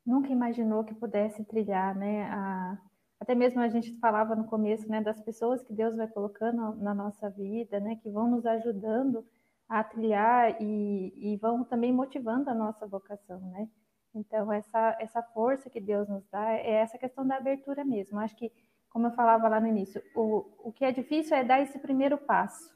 nunca 0.06 0.28
imaginou 0.28 0.84
que 0.84 0.94
pudesse 0.94 1.42
trilhar, 1.42 1.98
né? 1.98 2.22
A, 2.30 2.78
até 3.20 3.34
mesmo 3.34 3.60
a 3.60 3.68
gente 3.68 3.92
falava 3.98 4.34
no 4.34 4.44
começo, 4.44 4.88
né, 4.88 5.02
das 5.02 5.20
pessoas 5.20 5.62
que 5.62 5.74
Deus 5.74 5.94
vai 5.94 6.08
colocando 6.08 6.74
na 6.76 6.94
nossa 6.94 7.28
vida, 7.28 7.78
né, 7.78 7.96
que 7.96 8.10
vão 8.10 8.30
nos 8.30 8.46
ajudando 8.46 9.24
a 9.68 9.84
trilhar 9.84 10.60
e, 10.60 11.12
e 11.16 11.36
vão 11.36 11.62
também 11.62 11.92
motivando 11.92 12.48
a 12.48 12.54
nossa 12.54 12.86
vocação, 12.86 13.38
né? 13.52 13.68
Então, 14.12 14.52
essa, 14.52 14.96
essa 14.98 15.22
força 15.22 15.70
que 15.70 15.80
Deus 15.80 16.08
nos 16.08 16.26
dá 16.28 16.52
é 16.54 16.72
essa 16.80 16.98
questão 16.98 17.24
da 17.24 17.36
abertura 17.36 17.84
mesmo. 17.84 18.18
Acho 18.18 18.34
que, 18.34 18.50
como 18.88 19.06
eu 19.06 19.12
falava 19.12 19.48
lá 19.48 19.60
no 19.60 19.68
início, 19.68 20.02
o, 20.16 20.44
o 20.64 20.72
que 20.72 20.84
é 20.84 20.90
difícil 20.90 21.36
é 21.36 21.44
dar 21.44 21.60
esse 21.60 21.78
primeiro 21.78 22.18
passo. 22.18 22.74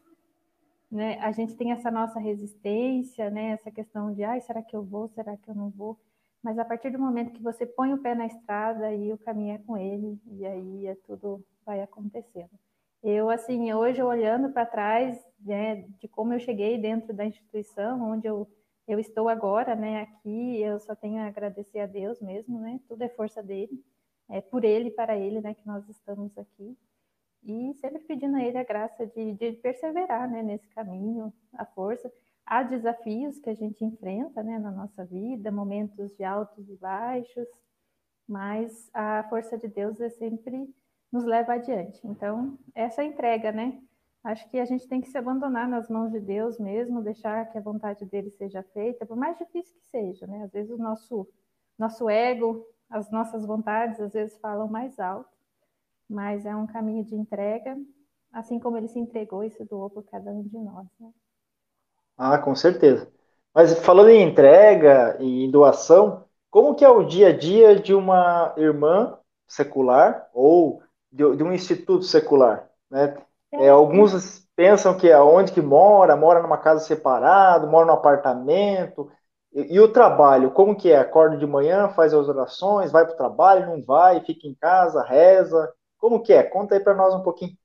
Né? 0.88 1.18
A 1.18 1.33
gente 1.33 1.57
tem 1.57 1.72
essa 1.72 1.90
nossa 1.90 2.20
resistência, 2.20 3.28
né? 3.30 3.50
essa 3.50 3.70
questão 3.72 4.12
de, 4.12 4.22
ai, 4.22 4.40
será 4.40 4.62
que 4.62 4.76
eu 4.76 4.85
vou, 4.85 5.09
será 5.09 5.37
que 5.37 5.50
eu 5.50 5.54
não 5.54 5.70
vou? 5.70 5.98
Mas 6.44 6.59
a 6.59 6.64
partir 6.64 6.90
do 6.90 6.98
momento 6.98 7.33
que 7.33 7.42
você 7.42 7.64
põe 7.64 7.94
o 7.94 8.02
pé 8.02 8.14
na 8.14 8.26
estrada, 8.26 8.85
aí 8.85 9.11
o 9.11 9.16
caminho 9.16 9.54
é 9.54 9.59
com 9.59 9.78
ele, 9.78 10.20
e 10.26 10.44
aí 10.44 10.87
é 10.87 10.94
tudo 10.94 11.42
vai 11.64 11.80
acontecendo. 11.80 12.50
Eu, 13.02 13.30
assim, 13.30 13.72
hoje 13.72 14.02
olhando 14.02 14.52
para 14.52 14.66
trás, 14.66 15.18
né, 15.40 15.87
de 15.98 16.07
como 16.07 16.35
eu 16.35 16.38
cheguei 16.38 16.76
dentro 16.76 17.14
da 17.14 17.24
instituição, 17.24 18.02
onde 18.02 18.26
eu, 18.26 18.46
eu 18.87 18.98
estou 19.00 19.30
agora, 19.30 19.74
né, 19.74 20.02
aqui, 20.02 20.61
eu 20.61 20.78
só 20.78 20.94
tenho 20.94 21.22
a 21.22 21.26
agradecer 21.26 21.80
a 21.80 21.87
Deus 21.87 22.20
mesmo, 22.20 22.61
né, 22.61 22.78
tudo 22.87 23.00
é 23.00 23.09
força 23.09 23.42
dele, 23.42 23.83
é 24.28 24.42
por 24.42 24.64
ele 24.64 24.88
e 24.88 24.92
para 24.92 25.16
ele, 25.16 25.40
né, 25.40 25.54
que 25.54 25.66
nós 25.66 25.88
estamos 25.88 26.37
aqui. 26.37 26.76
E 27.42 27.72
sempre 27.74 28.00
pedindo 28.02 28.37
a 28.37 28.44
ele 28.44 28.59
a 28.59 28.64
graça 28.64 29.07
de, 29.07 29.33
de 29.33 29.52
perseverar, 29.52 30.30
né, 30.30 30.42
nesse 30.42 30.68
caminho, 30.68 31.33
a 31.54 31.64
força. 31.64 32.12
Há 32.46 32.62
desafios 32.62 33.38
que 33.38 33.48
a 33.48 33.54
gente 33.54 33.85
enfrenta, 33.85 34.42
né, 34.42 34.59
na 34.59 34.70
nossa 34.70 35.04
vida, 35.04 35.50
momentos 35.50 36.14
de 36.16 36.24
altos 36.24 36.68
e 36.68 36.76
baixos, 36.76 37.48
mas 38.28 38.90
a 38.92 39.24
força 39.28 39.57
de 39.57 39.68
Deus 39.68 40.00
é 40.00 40.11
sempre 40.11 40.68
nos 41.11 41.24
leva 41.24 41.54
adiante. 41.54 42.00
Então, 42.07 42.59
essa 42.74 43.04
entrega, 43.04 43.52
né? 43.52 43.80
Acho 44.22 44.48
que 44.50 44.59
a 44.59 44.64
gente 44.64 44.88
tem 44.88 45.00
que 45.00 45.09
se 45.09 45.18
abandonar 45.18 45.68
nas 45.68 45.88
mãos 45.88 46.11
de 46.11 46.18
Deus 46.18 46.59
mesmo, 46.59 47.02
deixar 47.02 47.50
que 47.50 47.59
a 47.59 47.61
vontade 47.61 48.04
dele 48.07 48.30
seja 48.30 48.62
feita, 48.62 49.04
por 49.07 49.16
mais 49.16 49.38
difícil 49.38 49.76
que 49.78 49.87
seja, 49.87 50.26
né? 50.26 50.42
Às 50.44 50.52
vezes 50.52 50.70
o 50.70 50.78
nosso 50.78 51.28
nosso 51.78 52.09
ego, 52.09 52.66
as 52.88 53.11
nossas 53.11 53.44
vontades, 53.44 54.00
às 54.00 54.12
vezes 54.12 54.38
falam 54.38 54.68
mais 54.68 54.98
alto, 54.98 55.30
mas 56.09 56.46
é 56.46 56.54
um 56.54 56.66
caminho 56.66 57.04
de 57.04 57.14
entrega, 57.14 57.76
assim 58.33 58.59
como 58.59 58.76
ele 58.76 58.88
se 58.88 58.98
entregou 58.98 59.44
e 59.44 59.50
se 59.50 59.64
doou 59.64 59.90
por 59.90 60.04
cada 60.04 60.30
um 60.30 60.42
de 60.42 60.59
nós, 60.59 60.87
né? 61.00 61.12
Ah, 62.16 62.38
com 62.38 62.55
certeza. 62.55 63.11
Mas 63.55 63.79
falando 63.81 64.11
em 64.11 64.22
entrega 64.22 65.16
e 65.20 65.48
doação, 65.50 66.24
como 66.50 66.74
que 66.74 66.85
é 66.85 66.88
o 66.88 67.05
dia 67.05 67.29
a 67.29 67.37
dia 67.37 67.77
de 67.79 67.94
uma 67.94 68.55
irmã 68.57 69.18
secular 69.48 70.29
ou 70.33 70.83
de, 71.11 71.37
de 71.37 71.42
um 71.42 71.53
instituto 71.53 72.05
secular, 72.05 72.68
né? 72.90 73.16
É, 73.53 73.68
alguns 73.68 74.44
pensam 74.57 74.96
que 74.96 75.11
aonde 75.12 75.53
que 75.53 75.61
mora, 75.61 76.16
mora 76.16 76.42
numa 76.42 76.59
casa 76.59 76.85
separada, 76.85 77.66
mora 77.66 77.87
num 77.87 77.92
apartamento. 77.92 79.11
E, 79.53 79.74
e, 79.77 79.81
o 79.81 79.92
trabalho, 79.92 80.50
como 80.50 80.77
que 80.77 80.90
é? 80.90 80.98
Acorda 80.98 81.37
de 81.37 81.46
manhã, 81.46 81.88
faz 81.90 82.12
as 82.12 82.29
orações, 82.29 82.90
vai 82.90 83.05
para 83.05 83.14
o 83.14 83.16
trabalho, 83.16 83.66
não 83.66 83.83
vai, 83.83 84.20
fica 84.24 84.46
em 84.48 84.55
casa, 84.55 85.03
reza. 85.05 85.72
Como 85.98 86.20
que 86.22 86.33
é? 86.33 86.42
Conta 86.42 86.74
aí 86.74 86.81
para 86.81 86.94
nós 86.94 87.14
um 87.14 87.22
pouquinho. 87.22 87.57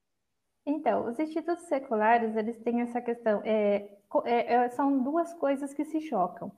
Então, 0.70 1.08
os 1.08 1.18
institutos 1.20 1.66
seculares, 1.66 2.36
eles 2.36 2.58
têm 2.60 2.82
essa 2.82 3.02
questão. 3.02 3.42
É, 3.44 3.90
é, 4.24 4.54
é, 4.54 4.70
são 4.70 5.02
duas 5.02 5.34
coisas 5.34 5.74
que 5.74 5.84
se 5.84 6.00
chocam. 6.02 6.52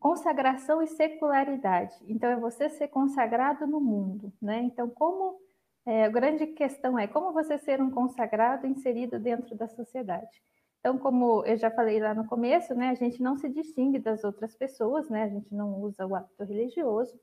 Consagração 0.00 0.82
e 0.82 0.86
secularidade. 0.86 1.94
Então, 2.08 2.30
é 2.30 2.36
você 2.36 2.70
ser 2.70 2.88
consagrado 2.88 3.66
no 3.66 3.80
mundo, 3.80 4.32
né? 4.40 4.60
Então, 4.62 4.88
como 4.88 5.38
é, 5.84 6.04
a 6.04 6.08
grande 6.08 6.46
questão 6.48 6.98
é 6.98 7.06
como 7.06 7.32
você 7.32 7.58
ser 7.58 7.82
um 7.82 7.90
consagrado 7.90 8.66
inserido 8.66 9.18
dentro 9.18 9.54
da 9.54 9.68
sociedade. 9.68 10.42
Então, 10.80 10.98
como 10.98 11.44
eu 11.44 11.56
já 11.56 11.70
falei 11.70 12.00
lá 12.00 12.14
no 12.14 12.26
começo, 12.26 12.74
né, 12.74 12.90
a 12.90 12.94
gente 12.94 13.22
não 13.22 13.36
se 13.38 13.48
distingue 13.48 13.98
das 13.98 14.24
outras 14.24 14.54
pessoas, 14.54 15.08
né, 15.08 15.24
a 15.24 15.28
gente 15.28 15.54
não 15.54 15.80
usa 15.80 16.06
o 16.06 16.14
hábito 16.14 16.44
religioso. 16.44 17.18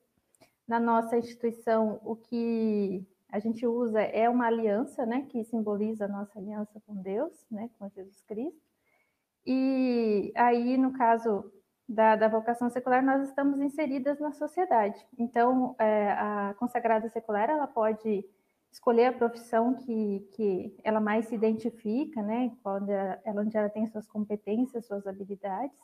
Na 0.67 0.79
nossa 0.79 1.17
instituição, 1.17 1.99
o 2.03 2.15
que 2.15 3.05
a 3.31 3.39
gente 3.39 3.65
usa 3.65 4.01
é 4.01 4.29
uma 4.29 4.47
aliança, 4.47 5.05
né, 5.05 5.25
que 5.29 5.43
simboliza 5.45 6.05
a 6.05 6.07
nossa 6.07 6.37
aliança 6.37 6.81
com 6.85 7.01
Deus, 7.01 7.33
né, 7.49 7.69
com 7.79 7.89
Jesus 7.89 8.21
Cristo. 8.21 8.61
E 9.45 10.31
aí, 10.35 10.77
no 10.77 10.93
caso 10.93 11.51
da, 11.87 12.15
da 12.15 12.27
vocação 12.27 12.69
secular, 12.69 13.03
nós 13.03 13.27
estamos 13.27 13.59
inseridas 13.59 14.19
na 14.19 14.31
sociedade. 14.31 15.05
Então, 15.17 15.75
é, 15.79 16.11
a 16.11 16.55
consagrada 16.59 17.09
secular, 17.09 17.49
ela 17.49 17.67
pode 17.67 18.23
escolher 18.71 19.07
a 19.07 19.13
profissão 19.13 19.73
que, 19.73 20.27
que 20.33 20.75
ela 20.83 21.01
mais 21.01 21.25
se 21.25 21.35
identifica, 21.35 22.21
né? 22.21 22.51
Quando 22.63 22.89
ela, 22.89 23.41
onde 23.41 23.57
ela 23.57 23.69
tem 23.69 23.85
suas 23.87 24.07
competências, 24.07 24.85
suas 24.85 25.05
habilidades. 25.05 25.77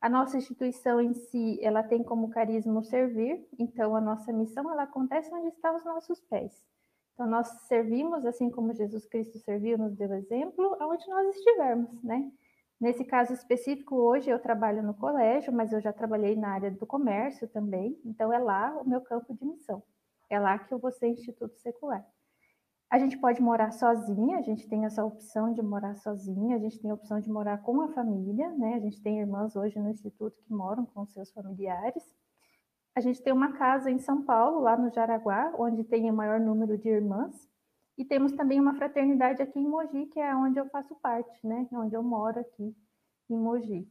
A 0.00 0.08
nossa 0.08 0.38
instituição 0.38 0.98
em 0.98 1.12
si, 1.12 1.58
ela 1.62 1.82
tem 1.82 2.02
como 2.02 2.30
carisma 2.30 2.82
servir, 2.82 3.46
então 3.58 3.94
a 3.94 4.00
nossa 4.00 4.32
missão 4.32 4.70
ela 4.70 4.84
acontece 4.84 5.32
onde 5.32 5.48
estão 5.48 5.76
os 5.76 5.84
nossos 5.84 6.20
pés. 6.22 6.64
Então 7.12 7.26
nós 7.26 7.46
servimos 7.68 8.24
assim 8.24 8.50
como 8.50 8.72
Jesus 8.72 9.04
Cristo 9.06 9.38
serviu, 9.40 9.76
nos 9.76 9.94
deu 9.94 10.10
exemplo, 10.14 10.74
aonde 10.80 11.06
nós 11.06 11.36
estivermos, 11.36 12.02
né? 12.02 12.32
Nesse 12.80 13.04
caso 13.04 13.34
específico, 13.34 13.94
hoje 13.94 14.30
eu 14.30 14.38
trabalho 14.38 14.82
no 14.82 14.94
colégio, 14.94 15.52
mas 15.52 15.70
eu 15.70 15.82
já 15.82 15.92
trabalhei 15.92 16.34
na 16.34 16.48
área 16.48 16.70
do 16.70 16.86
comércio 16.86 17.46
também, 17.46 18.00
então 18.02 18.32
é 18.32 18.38
lá 18.38 18.74
o 18.80 18.88
meu 18.88 19.02
campo 19.02 19.34
de 19.34 19.44
missão. 19.44 19.82
É 20.30 20.40
lá 20.40 20.58
que 20.58 20.72
eu 20.72 20.78
vou 20.78 20.90
ser 20.90 21.08
instituto 21.08 21.58
secular. 21.58 22.06
A 22.90 22.98
gente 22.98 23.16
pode 23.16 23.40
morar 23.40 23.70
sozinha, 23.70 24.38
a 24.38 24.42
gente 24.42 24.68
tem 24.68 24.84
essa 24.84 25.04
opção 25.04 25.52
de 25.54 25.62
morar 25.62 25.94
sozinha, 25.94 26.56
a 26.56 26.58
gente 26.58 26.80
tem 26.80 26.90
a 26.90 26.94
opção 26.94 27.20
de 27.20 27.30
morar 27.30 27.58
com 27.58 27.80
a 27.82 27.88
família, 27.92 28.50
né? 28.56 28.74
A 28.74 28.80
gente 28.80 29.00
tem 29.00 29.20
irmãs 29.20 29.54
hoje 29.54 29.78
no 29.78 29.88
instituto 29.88 30.42
que 30.42 30.52
moram 30.52 30.84
com 30.84 31.06
seus 31.06 31.30
familiares. 31.30 32.02
A 32.96 33.00
gente 33.00 33.22
tem 33.22 33.32
uma 33.32 33.52
casa 33.52 33.92
em 33.92 34.00
São 34.00 34.24
Paulo, 34.24 34.58
lá 34.60 34.76
no 34.76 34.92
Jaraguá, 34.92 35.54
onde 35.56 35.84
tem 35.84 36.10
o 36.10 36.14
maior 36.14 36.40
número 36.40 36.76
de 36.76 36.88
irmãs. 36.88 37.48
E 37.96 38.04
temos 38.04 38.32
também 38.32 38.58
uma 38.58 38.74
fraternidade 38.74 39.40
aqui 39.40 39.60
em 39.60 39.68
Mogi, 39.68 40.06
que 40.06 40.18
é 40.18 40.34
onde 40.34 40.58
eu 40.58 40.68
faço 40.70 40.96
parte, 40.96 41.46
né? 41.46 41.68
Onde 41.72 41.94
eu 41.94 42.02
moro 42.02 42.40
aqui 42.40 42.74
em 43.30 43.36
Mogi. 43.38 43.88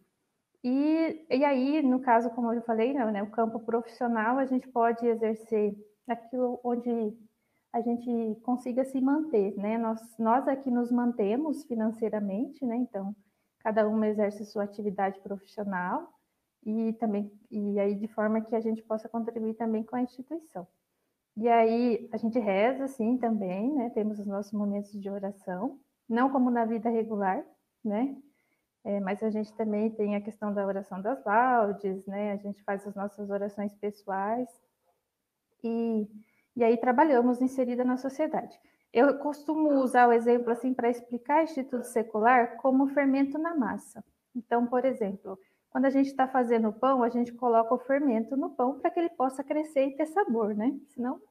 E, 0.62 1.26
e 1.30 1.46
aí, 1.46 1.82
no 1.82 2.02
caso, 2.02 2.30
como 2.32 2.52
eu 2.52 2.62
falei, 2.64 2.94
né, 2.94 3.24
o 3.24 3.32
campo 3.32 3.62
profissional, 3.62 4.38
a 4.38 4.46
gente 4.46 4.68
pode 4.68 5.08
exercer 5.08 5.74
aquilo 6.06 6.60
onde 6.66 7.18
a 7.72 7.82
gente 7.82 8.40
consiga 8.44 8.84
se 8.84 9.00
manter, 9.00 9.56
né? 9.58 9.78
Nós, 9.78 10.00
nós 10.18 10.48
aqui 10.48 10.72
nos 10.72 10.92
mantemos 10.92 11.64
financeiramente, 11.66 12.66
né? 12.66 12.76
Então, 12.76 13.16
cada 13.60 13.88
uma 13.88 14.08
exerce 14.08 14.46
sua 14.46 14.64
atividade 14.64 15.20
profissional 15.22 16.12
e 16.66 16.94
também 16.94 17.32
e 17.50 17.80
aí 17.80 17.96
de 17.96 18.08
forma 18.08 18.42
que 18.42 18.56
a 18.56 18.60
gente 18.60 18.82
possa 18.84 19.08
contribuir 19.08 19.54
também 19.54 19.84
com 19.84 19.96
a 19.96 20.02
instituição. 20.02 20.68
E 21.38 21.48
aí 21.48 22.10
a 22.12 22.18
gente 22.18 22.40
reza 22.40 22.88
sim 22.88 23.18
também, 23.18 23.74
né? 23.74 23.90
Temos 23.92 24.20
os 24.20 24.28
nossos 24.28 24.52
momentos 24.52 24.92
de 24.92 25.10
oração, 25.10 25.80
não 26.08 26.32
como 26.32 26.50
na 26.50 26.66
vida 26.66 26.90
regular, 26.90 27.46
né? 27.84 28.18
É, 28.84 29.00
mas 29.00 29.22
a 29.22 29.30
gente 29.30 29.54
também 29.54 29.90
tem 29.92 30.16
a 30.16 30.22
questão 30.22 30.54
da 30.54 30.66
oração 30.66 31.02
das 31.02 31.24
laudes, 31.24 32.06
né? 32.08 32.32
A 32.32 32.38
gente 32.38 32.64
faz 32.64 32.86
as 32.88 32.96
nossas 32.96 33.30
orações 33.30 33.74
pessoais 33.76 34.50
e, 35.64 36.08
e 36.60 36.64
aí 36.64 36.76
trabalhamos 36.76 37.42
inserida 37.42 37.86
na 37.86 37.96
sociedade. 37.96 38.60
Eu 38.92 39.18
costumo 39.20 39.82
usar 39.82 40.10
o 40.10 40.12
exemplo 40.12 40.52
assim 40.52 40.74
para 40.74 40.90
explicar 40.90 41.46
instituto 41.46 41.86
secular 41.86 42.58
como 42.58 42.90
fermento 42.90 43.38
na 43.38 43.56
massa. 43.56 44.04
Então, 44.36 44.68
por 44.68 44.84
exemplo, 44.84 45.40
quando 45.70 45.86
a 45.86 45.90
gente 45.90 46.08
está 46.08 46.28
fazendo 46.28 46.74
pão, 46.74 47.02
a 47.02 47.08
gente 47.08 47.32
coloca 47.32 47.74
o 47.74 47.80
fermento 47.80 48.36
no 48.36 48.50
pão 48.50 48.78
para 48.78 48.92
que 48.92 49.00
ele 49.00 49.10
possa 49.12 49.42
crescer 49.42 49.88
e 49.88 49.96
ter 49.96 50.08
sabor, 50.08 50.54
né? 50.54 50.78
Senão 50.90 51.22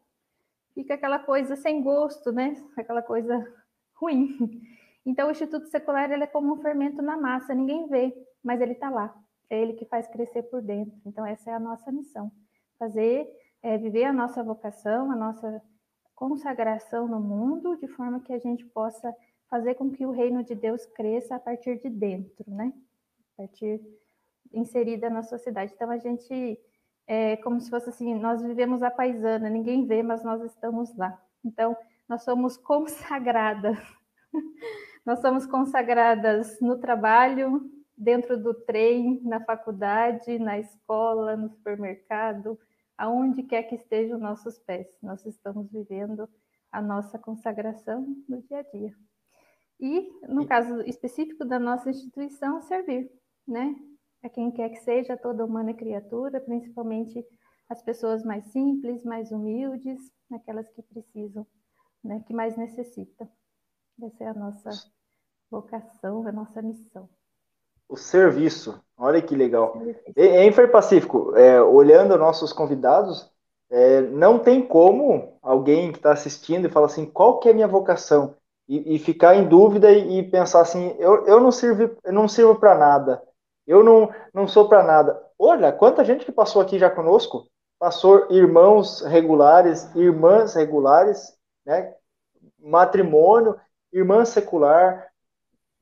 fica 0.74 0.94
aquela 0.94 1.18
coisa 1.18 1.56
sem 1.56 1.82
gosto, 1.82 2.32
né? 2.32 2.54
Aquela 2.74 3.02
coisa 3.02 3.46
ruim. 4.00 4.62
Então, 5.04 5.28
o 5.28 5.30
Instituto 5.30 5.66
Secular 5.66 6.10
ele 6.10 6.24
é 6.24 6.26
como 6.26 6.54
um 6.54 6.62
fermento 6.62 7.02
na 7.02 7.18
massa, 7.18 7.54
ninguém 7.54 7.86
vê, 7.86 8.14
mas 8.42 8.62
ele 8.62 8.72
está 8.72 8.88
lá. 8.88 9.14
É 9.50 9.60
ele 9.60 9.74
que 9.74 9.84
faz 9.84 10.08
crescer 10.08 10.44
por 10.44 10.62
dentro. 10.62 10.98
Então, 11.04 11.26
essa 11.26 11.50
é 11.50 11.52
a 11.52 11.60
nossa 11.60 11.92
missão: 11.92 12.32
fazer 12.78 13.28
é, 13.62 13.76
viver 13.76 14.04
a 14.04 14.12
nossa 14.12 14.42
vocação, 14.42 15.10
a 15.10 15.16
nossa 15.16 15.62
consagração 16.14 17.06
no 17.06 17.20
mundo, 17.20 17.76
de 17.76 17.88
forma 17.88 18.20
que 18.20 18.32
a 18.32 18.38
gente 18.38 18.64
possa 18.66 19.14
fazer 19.48 19.74
com 19.74 19.90
que 19.90 20.04
o 20.04 20.10
reino 20.10 20.42
de 20.42 20.54
Deus 20.54 20.84
cresça 20.86 21.36
a 21.36 21.40
partir 21.40 21.80
de 21.80 21.88
dentro, 21.88 22.44
né? 22.50 22.72
A 23.34 23.42
partir 23.42 23.80
inserida 24.52 25.08
na 25.10 25.22
sociedade. 25.22 25.72
Então 25.74 25.90
a 25.90 25.98
gente 25.98 26.58
é 27.06 27.36
como 27.38 27.60
se 27.60 27.70
fosse 27.70 27.88
assim, 27.88 28.14
nós 28.14 28.42
vivemos 28.42 28.82
a 28.82 28.90
paisana, 28.90 29.48
ninguém 29.48 29.86
vê, 29.86 30.02
mas 30.02 30.22
nós 30.22 30.42
estamos 30.42 30.94
lá. 30.96 31.18
Então 31.44 31.76
nós 32.08 32.22
somos 32.22 32.56
consagradas. 32.58 33.78
nós 35.04 35.20
somos 35.20 35.46
consagradas 35.46 36.60
no 36.60 36.78
trabalho, 36.78 37.70
dentro 37.96 38.36
do 38.36 38.54
trem, 38.54 39.20
na 39.24 39.40
faculdade, 39.40 40.38
na 40.38 40.58
escola, 40.58 41.36
no 41.36 41.48
supermercado, 41.48 42.58
aonde 42.98 43.44
quer 43.44 43.62
que 43.62 43.76
estejam 43.76 44.18
nossos 44.18 44.58
pés. 44.58 44.88
Nós 45.00 45.24
estamos 45.24 45.70
vivendo 45.70 46.28
a 46.70 46.82
nossa 46.82 47.18
consagração 47.18 48.04
no 48.28 48.42
dia 48.42 48.58
a 48.58 48.62
dia. 48.62 48.94
E, 49.80 50.10
no 50.28 50.46
caso 50.46 50.82
específico 50.82 51.44
da 51.44 51.58
nossa 51.58 51.88
instituição, 51.88 52.60
servir, 52.60 53.10
né? 53.46 53.76
A 54.22 54.28
quem 54.28 54.50
quer 54.50 54.68
que 54.70 54.80
seja, 54.80 55.16
toda 55.16 55.44
humana 55.44 55.72
criatura, 55.72 56.40
principalmente 56.40 57.24
as 57.68 57.80
pessoas 57.82 58.24
mais 58.24 58.44
simples, 58.46 59.04
mais 59.04 59.30
humildes, 59.30 60.00
aquelas 60.32 60.68
que 60.70 60.82
precisam, 60.82 61.46
né, 62.02 62.22
que 62.26 62.34
mais 62.34 62.56
necessitam. 62.56 63.30
Essa 64.02 64.24
é 64.24 64.26
a 64.28 64.34
nossa 64.34 64.70
vocação, 65.50 66.26
a 66.26 66.32
nossa 66.32 66.60
missão. 66.60 67.08
O 67.88 67.96
serviço, 67.96 68.82
olha 68.98 69.22
que 69.22 69.34
legal. 69.34 69.80
Em 70.16 70.52
Fer 70.52 70.70
Pacífico, 70.70 71.36
é, 71.36 71.60
olhando 71.62 72.18
nossos 72.18 72.52
convidados, 72.52 73.30
é, 73.70 74.00
não 74.00 74.38
tem 74.38 74.62
como 74.66 75.38
alguém 75.42 75.92
que 75.92 75.98
está 75.98 76.12
assistindo 76.12 76.66
e 76.66 76.70
fala 76.70 76.86
assim, 76.86 77.06
qual 77.06 77.38
que 77.38 77.48
é 77.48 77.52
a 77.52 77.54
minha 77.54 77.68
vocação? 77.68 78.34
E, 78.68 78.96
e 78.96 78.98
ficar 78.98 79.34
em 79.34 79.48
dúvida 79.48 79.90
e, 79.90 80.18
e, 80.18 80.22
pensar 80.22 80.60
assim, 80.60 80.94
eu, 80.98 81.26
eu 81.26 81.40
não 81.40 81.50
sirvo, 81.50 81.96
eu 82.04 82.12
não 82.12 82.28
sirvo 82.28 82.56
para 82.56 82.76
nada, 82.76 83.22
eu 83.66 83.82
não, 83.82 84.10
não 84.32 84.46
sou 84.46 84.68
para 84.68 84.82
nada. 84.82 85.22
Olha, 85.38 85.72
quanta 85.72 86.04
gente 86.04 86.24
que 86.24 86.32
passou 86.32 86.60
aqui 86.60 86.78
já 86.78 86.90
conosco, 86.90 87.46
passou 87.78 88.26
irmãos 88.30 89.02
regulares, 89.02 89.94
irmãs 89.94 90.54
regulares, 90.54 91.34
né? 91.64 91.94
matrimônio, 92.58 93.58
irmã 93.92 94.24
secular. 94.24 95.06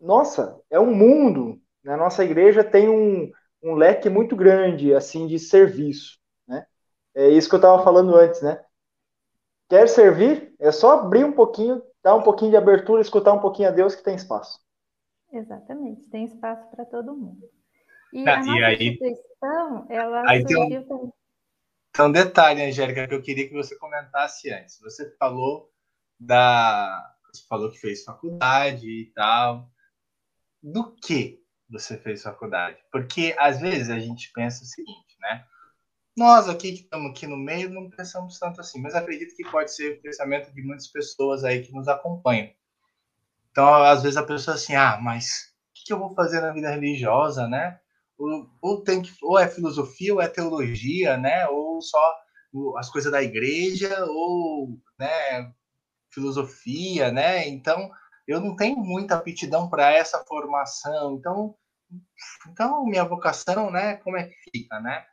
Nossa, 0.01 0.61
é 0.71 0.79
um 0.79 0.95
mundo. 0.95 1.59
Na 1.87 1.97
nossa 1.97 2.25
igreja 2.25 2.65
tem 2.65 2.89
um, 2.89 3.31
um 3.63 3.75
leque 3.75 4.11
muito 4.11 4.35
grande 4.35 4.93
assim 4.93 5.25
de 5.29 5.39
serviço. 5.39 6.19
Né? 6.47 6.67
É 7.15 7.29
isso 7.29 7.49
que 7.49 7.55
eu 7.55 7.59
estava 7.59 7.85
falando 7.85 8.17
antes, 8.17 8.43
né? 8.43 8.61
Quer 9.69 9.89
servir? 9.89 10.53
É 10.59 10.73
só 10.73 10.99
abrir 10.99 11.25
um 11.25 11.31
pouquinho, 11.31 11.81
dar 12.03 12.17
um 12.17 12.23
pouquinho 12.23 12.51
de 12.51 12.57
abertura, 12.57 13.01
escutar 13.01 13.33
um 13.33 13.39
pouquinho 13.39 13.69
a 13.69 13.73
Deus 13.73 13.95
que 13.95 14.03
tem 14.03 14.17
espaço. 14.17 14.59
Exatamente, 15.33 16.09
tem 16.09 16.25
espaço 16.25 16.69
para 16.71 16.85
todo 16.85 17.17
mundo. 17.17 17.49
E 18.13 18.29
ah, 18.29 18.35
a 18.35 18.37
nossa 18.39 18.51
e 18.51 18.65
aí, 18.65 18.89
instituição, 18.89 19.87
ela 19.89 20.29
aí 20.29 20.43
surgiu 20.43 20.87
tem 20.87 20.97
um, 20.97 21.13
tem 21.93 22.05
um 22.05 22.13
detalhe, 22.13 22.63
Angélica, 22.63 23.07
que 23.07 23.15
eu 23.15 23.23
queria 23.23 23.49
que 23.49 23.55
você 23.55 23.79
comentasse 23.79 24.51
antes. 24.51 24.81
Você 24.81 25.09
falou 25.17 25.71
da. 26.19 27.15
Você 27.33 27.45
falou 27.49 27.71
que 27.71 27.79
fez 27.79 28.03
faculdade 28.03 28.89
e 28.89 29.07
tal. 29.15 29.71
Do 30.61 30.97
que 30.97 31.46
você 31.69 31.97
fez 31.97 32.23
faculdade? 32.23 32.79
Porque 32.91 33.35
às 33.39 33.61
vezes 33.61 33.91
a 33.91 33.99
gente 33.99 34.31
pensa 34.33 34.63
o 34.63 34.67
seguinte, 34.67 35.17
né? 35.21 35.45
Nós 36.17 36.49
aqui 36.49 36.73
que 36.73 36.83
estamos 36.85 37.11
aqui 37.11 37.27
no 37.27 37.37
meio 37.37 37.69
não 37.69 37.91
pensamos 37.91 38.39
tanto 38.39 38.61
assim, 38.61 38.81
mas 38.81 38.95
acredito 38.95 39.37
que 39.37 39.51
pode 39.51 39.75
ser 39.75 39.99
o 39.99 40.03
pensamento 40.03 40.53
de 40.53 40.63
muitas 40.63 40.87
pessoas 40.87 41.45
aí 41.45 41.63
que 41.63 41.73
nos 41.73 41.89
acompanham. 41.89 42.51
Então, 43.51 43.83
às 43.83 44.03
vezes 44.03 44.17
a 44.17 44.23
pessoa 44.23 44.55
assim, 44.55 44.75
ah, 44.75 44.99
mas 45.03 45.55
o 45.71 45.85
que 45.85 45.93
eu 45.93 45.99
vou 45.99 46.15
fazer 46.15 46.41
na 46.41 46.53
vida 46.53 46.71
religiosa, 46.71 47.47
né? 47.47 47.79
Ou, 48.19 48.51
ou, 48.63 48.83
tem 48.83 49.03
que, 49.03 49.13
ou 49.23 49.39
é 49.39 49.47
filosofia, 49.47 50.15
ou 50.15 50.21
é 50.21 50.29
teologia, 50.29 51.17
né? 51.19 51.47
Ou 51.49 51.81
só 51.83 51.99
as 52.79 52.89
coisas 52.91 53.13
da 53.13 53.23
igreja, 53.23 54.05
ou 54.09 54.79
né, 54.99 55.53
filosofia, 56.11 57.13
né? 57.13 57.47
Então, 57.49 57.91
eu 58.27 58.41
não 58.41 58.57
tenho 58.57 58.77
muita 58.77 59.17
aptidão 59.17 59.69
para 59.69 59.93
essa 59.93 60.25
formação. 60.25 61.15
Então, 61.15 61.55
então 62.51 62.85
minha 62.85 63.05
vocação, 63.05 63.71
né? 63.71 63.97
Como 63.99 64.17
é 64.17 64.25
que 64.25 64.35
fica, 64.51 64.81
né? 64.81 65.05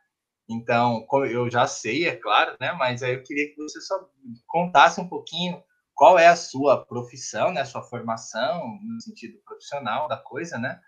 Então, 0.48 1.06
eu 1.30 1.50
já 1.50 1.66
sei, 1.66 2.06
é 2.06 2.16
claro, 2.16 2.56
né? 2.60 2.72
Mas 2.72 3.02
aí 3.02 3.14
eu 3.14 3.22
queria 3.22 3.48
que 3.48 3.56
você 3.56 3.80
só 3.80 4.08
contasse 4.46 5.00
um 5.00 5.08
pouquinho 5.08 5.62
qual 5.94 6.18
é 6.18 6.26
a 6.26 6.36
sua 6.36 6.84
profissão, 6.84 7.52
né? 7.52 7.64
Sua 7.64 7.82
formação 7.82 8.78
no 8.82 9.00
sentido 9.00 9.38
profissional 9.44 10.08
da 10.08 10.16
coisa, 10.16 10.58
né? 10.58 10.80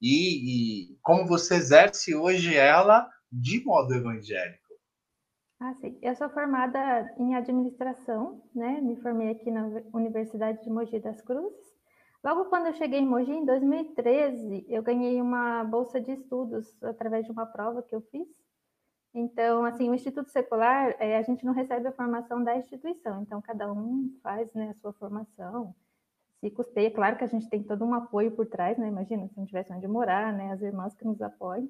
E, 0.00 0.92
e 0.92 0.98
como 1.02 1.26
você 1.26 1.54
exerce 1.54 2.14
hoje 2.14 2.56
ela 2.56 3.08
de 3.30 3.64
modo 3.64 3.94
evangélico. 3.94 4.64
Ah, 5.60 5.74
sim. 5.80 5.96
Eu 6.02 6.14
sou 6.14 6.28
formada 6.30 6.78
em 7.18 7.34
administração, 7.34 8.42
né? 8.54 8.80
Me 8.80 9.00
formei 9.00 9.30
aqui 9.30 9.50
na 9.50 9.66
Universidade 9.92 10.62
de 10.62 10.70
Mogi 10.70 10.98
das 11.00 11.20
Cruzes. 11.22 11.63
Logo 12.24 12.46
quando 12.46 12.66
eu 12.66 12.72
cheguei 12.72 13.00
em 13.00 13.06
Mogi, 13.06 13.32
em 13.32 13.44
2013, 13.44 14.64
eu 14.68 14.82
ganhei 14.82 15.20
uma 15.20 15.62
bolsa 15.62 16.00
de 16.00 16.12
estudos 16.12 16.82
através 16.82 17.26
de 17.26 17.30
uma 17.30 17.44
prova 17.44 17.82
que 17.82 17.94
eu 17.94 18.00
fiz. 18.10 18.26
Então, 19.12 19.64
assim, 19.64 19.90
o 19.90 19.94
Instituto 19.94 20.30
Secular, 20.30 20.96
é, 20.98 21.18
a 21.18 21.22
gente 21.22 21.44
não 21.44 21.52
recebe 21.52 21.86
a 21.86 21.92
formação 21.92 22.42
da 22.42 22.56
instituição, 22.56 23.22
então 23.22 23.42
cada 23.42 23.70
um 23.70 24.10
faz 24.22 24.52
né, 24.54 24.70
a 24.70 24.80
sua 24.80 24.92
formação, 24.94 25.74
se 26.40 26.50
custeia. 26.50 26.90
Claro 26.90 27.16
que 27.18 27.24
a 27.24 27.28
gente 27.28 27.48
tem 27.48 27.62
todo 27.62 27.84
um 27.84 27.94
apoio 27.94 28.32
por 28.32 28.46
trás, 28.46 28.78
né? 28.78 28.88
Imagina, 28.88 29.28
se 29.28 29.36
não 29.36 29.46
tivesse 29.46 29.72
onde 29.72 29.86
morar, 29.86 30.32
né? 30.32 30.50
As 30.52 30.62
irmãs 30.62 30.94
que 30.94 31.04
nos 31.04 31.20
apoiam 31.20 31.68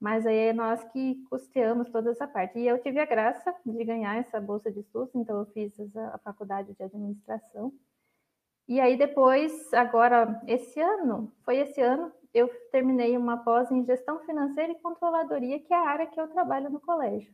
mas 0.00 0.26
aí 0.26 0.36
é 0.36 0.52
nós 0.52 0.84
que 0.92 1.24
custeamos 1.30 1.88
toda 1.88 2.10
essa 2.10 2.28
parte. 2.28 2.58
E 2.58 2.66
eu 2.66 2.78
tive 2.78 3.00
a 3.00 3.06
graça 3.06 3.54
de 3.64 3.84
ganhar 3.84 4.16
essa 4.16 4.38
bolsa 4.38 4.70
de 4.70 4.80
estudos, 4.80 5.14
então 5.14 5.38
eu 5.38 5.46
fiz 5.46 5.72
a 5.96 6.18
faculdade 6.18 6.74
de 6.74 6.82
administração. 6.82 7.72
E 8.66 8.80
aí 8.80 8.96
depois, 8.96 9.72
agora, 9.74 10.40
esse 10.46 10.80
ano, 10.80 11.32
foi 11.44 11.58
esse 11.58 11.80
ano, 11.80 12.10
eu 12.32 12.48
terminei 12.72 13.16
uma 13.16 13.38
pós 13.38 13.70
em 13.70 13.84
gestão 13.84 14.18
financeira 14.20 14.72
e 14.72 14.80
controladoria, 14.80 15.60
que 15.60 15.72
é 15.72 15.76
a 15.76 15.88
área 15.88 16.06
que 16.06 16.20
eu 16.20 16.28
trabalho 16.28 16.70
no 16.70 16.80
colégio. 16.80 17.32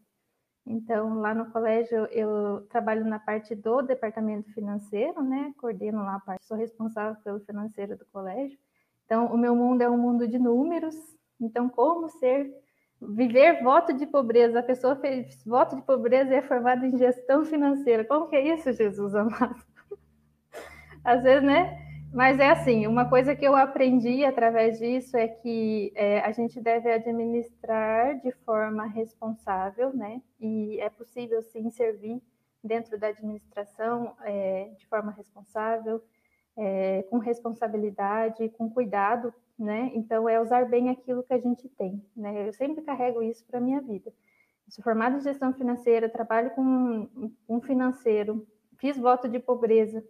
Então, 0.67 1.21
lá 1.21 1.35
no 1.35 1.51
colégio, 1.51 2.07
eu 2.07 2.67
trabalho 2.69 3.05
na 3.05 3.19
parte 3.19 3.55
do 3.55 3.81
departamento 3.83 4.53
financeiro, 4.53 5.23
né? 5.23 5.53
Coordeno 5.57 6.03
lá 6.03 6.17
a 6.17 6.21
parte, 6.21 6.45
sou 6.45 6.57
responsável 6.57 7.21
pelo 7.23 7.41
financeiro 7.41 7.97
do 7.97 8.05
colégio. 8.07 8.59
Então, 9.07 9.27
o 9.27 9.39
meu 9.39 9.57
mundo 9.57 9.83
é 9.83 9.89
um 9.89 9.97
mundo 9.99 10.29
de 10.29 10.39
números, 10.39 10.95
então, 11.41 11.69
como 11.69 12.09
ser 12.11 12.53
viver 13.01 13.63
voto 13.63 13.93
de 13.95 14.07
pobreza? 14.07 14.61
A 14.61 14.63
pessoa 14.63 14.95
fez 14.97 15.43
voto 15.45 15.77
de 15.77 15.83
pobreza 15.83 16.33
e 16.33 16.37
é 16.37 16.43
formada 16.43 16.87
em 16.87 16.97
gestão 16.99 17.45
financeira. 17.45 18.05
Como 18.05 18.29
que 18.29 18.37
é 18.37 18.55
isso, 18.55 18.73
Jesus 18.73 19.15
amado? 19.15 19.65
Às 21.05 21.23
vezes, 21.23 21.43
né? 21.43 21.79
Mas 22.13 22.41
é 22.41 22.51
assim, 22.51 22.87
uma 22.87 23.09
coisa 23.09 23.37
que 23.37 23.45
eu 23.45 23.55
aprendi 23.55 24.25
através 24.25 24.79
disso 24.79 25.17
é 25.17 25.29
que 25.29 25.93
é, 25.95 26.21
a 26.21 26.33
gente 26.33 26.61
deve 26.61 26.91
administrar 26.91 28.19
de 28.21 28.33
forma 28.45 28.87
responsável, 28.87 29.95
né? 29.95 30.21
E 30.41 30.81
é 30.81 30.91
possível 30.91 31.43
sim 31.43 31.71
servir 31.71 32.21
dentro 32.63 32.99
da 32.99 33.09
administração 33.09 34.15
é, 34.23 34.71
de 34.77 34.87
forma 34.89 35.13
responsável, 35.13 36.03
é, 36.57 37.05
com 37.09 37.19
responsabilidade, 37.19 38.49
com 38.51 38.69
cuidado 38.69 39.33
né? 39.61 39.91
Então, 39.95 40.27
é 40.27 40.41
usar 40.41 40.65
bem 40.65 40.89
aquilo 40.89 41.23
que 41.23 41.35
a 41.35 41.39
gente 41.39 41.69
tem, 41.69 42.03
né? 42.17 42.49
Eu 42.49 42.53
sempre 42.55 42.83
carrego 42.83 43.23
isso 43.23 43.45
para 43.45 43.61
minha 43.61 43.81
vida. 43.81 44.11
sou 44.71 44.83
formada 44.83 45.19
em 45.19 45.21
gestão 45.21 45.53
financeira, 45.53 46.09
trabalho 46.09 46.51
com 46.53 47.11
um 47.47 47.61
financeiro, 47.61 48.47
fiz 48.79 48.97
voto 48.97 49.29
de 49.29 49.39
pobreza. 49.39 50.03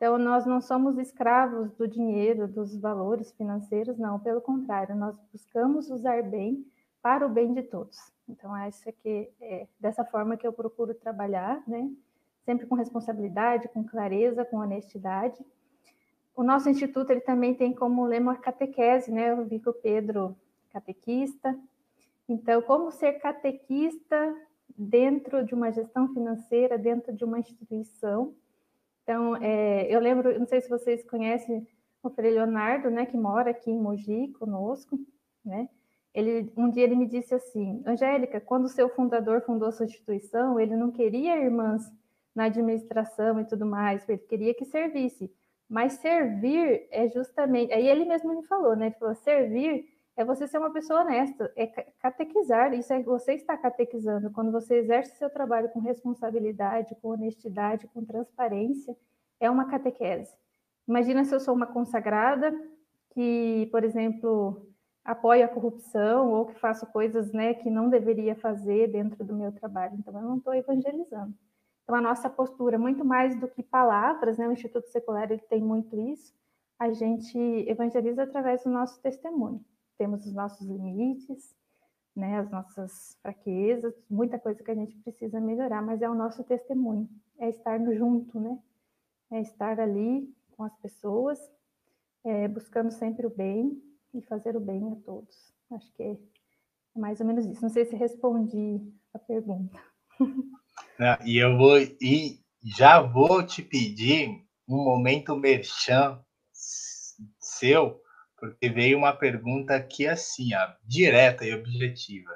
Então, 0.00 0.16
nós 0.16 0.46
não 0.46 0.62
somos 0.62 0.96
escravos 0.96 1.70
do 1.72 1.86
dinheiro, 1.86 2.48
dos 2.48 2.74
valores 2.74 3.32
financeiros, 3.32 3.98
não, 3.98 4.18
pelo 4.18 4.40
contrário, 4.40 4.96
nós 4.96 5.14
buscamos 5.30 5.90
usar 5.90 6.22
bem 6.22 6.64
para 7.02 7.26
o 7.26 7.28
bem 7.28 7.52
de 7.52 7.62
todos. 7.62 7.98
Então, 8.26 8.56
essa 8.56 8.90
que 8.90 9.30
é 9.38 9.66
dessa 9.78 10.02
forma 10.02 10.38
que 10.38 10.46
eu 10.46 10.52
procuro 10.54 10.94
trabalhar, 10.94 11.62
né? 11.68 11.90
Sempre 12.46 12.66
com 12.66 12.74
responsabilidade, 12.74 13.68
com 13.68 13.84
clareza, 13.84 14.44
com 14.44 14.56
honestidade 14.56 15.44
o 16.40 16.42
nosso 16.42 16.70
instituto 16.70 17.10
ele 17.10 17.20
também 17.20 17.54
tem 17.54 17.70
como 17.70 18.06
lema 18.06 18.32
a 18.32 18.36
catequese, 18.36 19.12
né? 19.12 19.30
Eu 19.30 19.44
vi 19.44 19.58
que 19.58 19.68
o 19.68 19.74
Pedro 19.74 20.34
catequista. 20.72 21.54
Então, 22.26 22.62
como 22.62 22.90
ser 22.90 23.14
catequista 23.14 24.34
dentro 24.74 25.44
de 25.44 25.54
uma 25.54 25.70
gestão 25.70 26.08
financeira, 26.14 26.78
dentro 26.78 27.12
de 27.12 27.24
uma 27.24 27.38
instituição. 27.38 28.34
Então, 29.10 29.34
é, 29.38 29.92
eu 29.92 29.98
lembro, 29.98 30.38
não 30.38 30.46
sei 30.46 30.60
se 30.60 30.68
vocês 30.68 31.02
conhecem 31.02 31.66
o 32.00 32.10
Frei 32.10 32.30
Leonardo, 32.30 32.88
né, 32.90 33.04
que 33.04 33.16
mora 33.16 33.50
aqui 33.50 33.68
em 33.68 33.76
Mogi 33.76 34.28
conosco, 34.38 34.96
né? 35.44 35.68
Ele, 36.14 36.52
um 36.56 36.70
dia 36.70 36.84
ele 36.84 36.94
me 36.94 37.08
disse 37.08 37.34
assim, 37.34 37.82
Angélica, 37.84 38.40
quando 38.40 38.66
o 38.66 38.68
seu 38.68 38.88
fundador 38.88 39.40
fundou 39.40 39.72
sua 39.72 39.86
instituição, 39.86 40.60
ele 40.60 40.76
não 40.76 40.92
queria 40.92 41.42
irmãs 41.42 41.82
na 42.32 42.44
administração 42.44 43.40
e 43.40 43.44
tudo 43.44 43.66
mais, 43.66 44.08
ele 44.08 44.18
queria 44.18 44.54
que 44.54 44.64
servisse. 44.64 45.28
Mas 45.68 45.94
servir 45.94 46.86
é 46.92 47.08
justamente. 47.08 47.72
Aí 47.72 47.88
ele 47.88 48.04
mesmo 48.04 48.32
me 48.32 48.46
falou, 48.46 48.76
né? 48.76 48.86
Ele 48.86 48.94
falou: 48.94 49.14
servir 49.16 49.86
é 50.20 50.24
você 50.24 50.46
ser 50.46 50.58
uma 50.58 50.70
pessoa 50.70 51.00
honesta, 51.00 51.50
é 51.56 51.66
catequizar. 51.66 52.74
Isso 52.74 52.92
é 52.92 53.02
você 53.02 53.32
está 53.32 53.56
catequizando. 53.56 54.30
Quando 54.30 54.52
você 54.52 54.76
exerce 54.76 55.16
seu 55.16 55.30
trabalho 55.30 55.70
com 55.70 55.80
responsabilidade, 55.80 56.94
com 57.00 57.08
honestidade, 57.08 57.88
com 57.88 58.04
transparência, 58.04 58.94
é 59.40 59.50
uma 59.50 59.64
catequese. 59.64 60.30
Imagina 60.86 61.24
se 61.24 61.34
eu 61.34 61.40
sou 61.40 61.54
uma 61.54 61.66
consagrada 61.66 62.52
que, 63.14 63.66
por 63.72 63.82
exemplo, 63.82 64.68
apoia 65.02 65.46
a 65.46 65.48
corrupção 65.48 66.32
ou 66.32 66.46
que 66.46 66.60
faço 66.60 66.84
coisas 66.92 67.32
né, 67.32 67.54
que 67.54 67.70
não 67.70 67.88
deveria 67.88 68.36
fazer 68.36 68.88
dentro 68.88 69.24
do 69.24 69.34
meu 69.34 69.50
trabalho. 69.52 69.96
Então, 69.98 70.14
eu 70.14 70.22
não 70.22 70.36
estou 70.36 70.54
evangelizando. 70.54 71.34
Então, 71.84 71.94
a 71.94 72.00
nossa 72.00 72.28
postura, 72.28 72.78
muito 72.78 73.06
mais 73.06 73.40
do 73.40 73.48
que 73.48 73.62
palavras, 73.62 74.36
né? 74.36 74.46
o 74.46 74.52
Instituto 74.52 74.86
Secular 74.88 75.32
ele 75.32 75.40
tem 75.48 75.62
muito 75.62 75.98
isso, 75.98 76.34
a 76.78 76.92
gente 76.92 77.38
evangeliza 77.66 78.24
através 78.24 78.62
do 78.64 78.70
nosso 78.70 79.00
testemunho. 79.00 79.64
Temos 80.00 80.24
os 80.24 80.32
nossos 80.32 80.66
limites, 80.66 81.54
né, 82.16 82.38
as 82.38 82.50
nossas 82.50 83.18
fraquezas, 83.20 83.92
muita 84.08 84.38
coisa 84.38 84.64
que 84.64 84.70
a 84.70 84.74
gente 84.74 84.96
precisa 84.96 85.38
melhorar, 85.38 85.82
mas 85.82 86.00
é 86.00 86.08
o 86.08 86.14
nosso 86.14 86.42
testemunho, 86.42 87.06
é 87.38 87.50
estar 87.50 87.78
junto, 87.92 88.40
né? 88.40 88.58
É 89.30 89.42
estar 89.42 89.78
ali 89.78 90.34
com 90.56 90.64
as 90.64 90.74
pessoas, 90.78 91.38
é, 92.24 92.48
buscando 92.48 92.90
sempre 92.90 93.26
o 93.26 93.30
bem 93.30 93.78
e 94.14 94.22
fazer 94.22 94.56
o 94.56 94.60
bem 94.60 94.90
a 94.90 94.96
todos. 95.04 95.52
Acho 95.70 95.92
que 95.92 96.02
é 96.02 96.16
mais 96.96 97.20
ou 97.20 97.26
menos 97.26 97.44
isso. 97.44 97.60
Não 97.60 97.68
sei 97.68 97.84
se 97.84 97.94
respondi 97.94 98.80
a 99.12 99.18
pergunta. 99.18 99.78
e 101.26 101.36
eu 101.36 101.58
vou 101.58 101.76
e 101.78 102.40
já 102.64 103.02
vou 103.02 103.44
te 103.44 103.62
pedir 103.62 104.46
um 104.66 104.82
momento 104.82 105.36
merchan 105.36 106.24
seu, 107.38 108.00
porque 108.40 108.68
veio 108.70 108.98
uma 108.98 109.12
pergunta 109.12 109.76
aqui 109.76 110.08
assim, 110.08 110.54
ó, 110.54 110.72
direta 110.84 111.44
e 111.44 111.54
objetiva, 111.54 112.32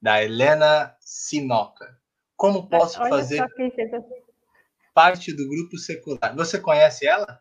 da 0.00 0.22
Helena 0.22 0.96
Sinoca. 1.00 2.00
Como 2.36 2.68
posso 2.68 3.00
Olha 3.00 3.10
fazer 3.10 3.44
parte 4.94 5.34
do 5.34 5.48
grupo 5.48 5.76
secular? 5.76 6.34
Você 6.34 6.58
conhece 6.58 7.06
ela? 7.06 7.40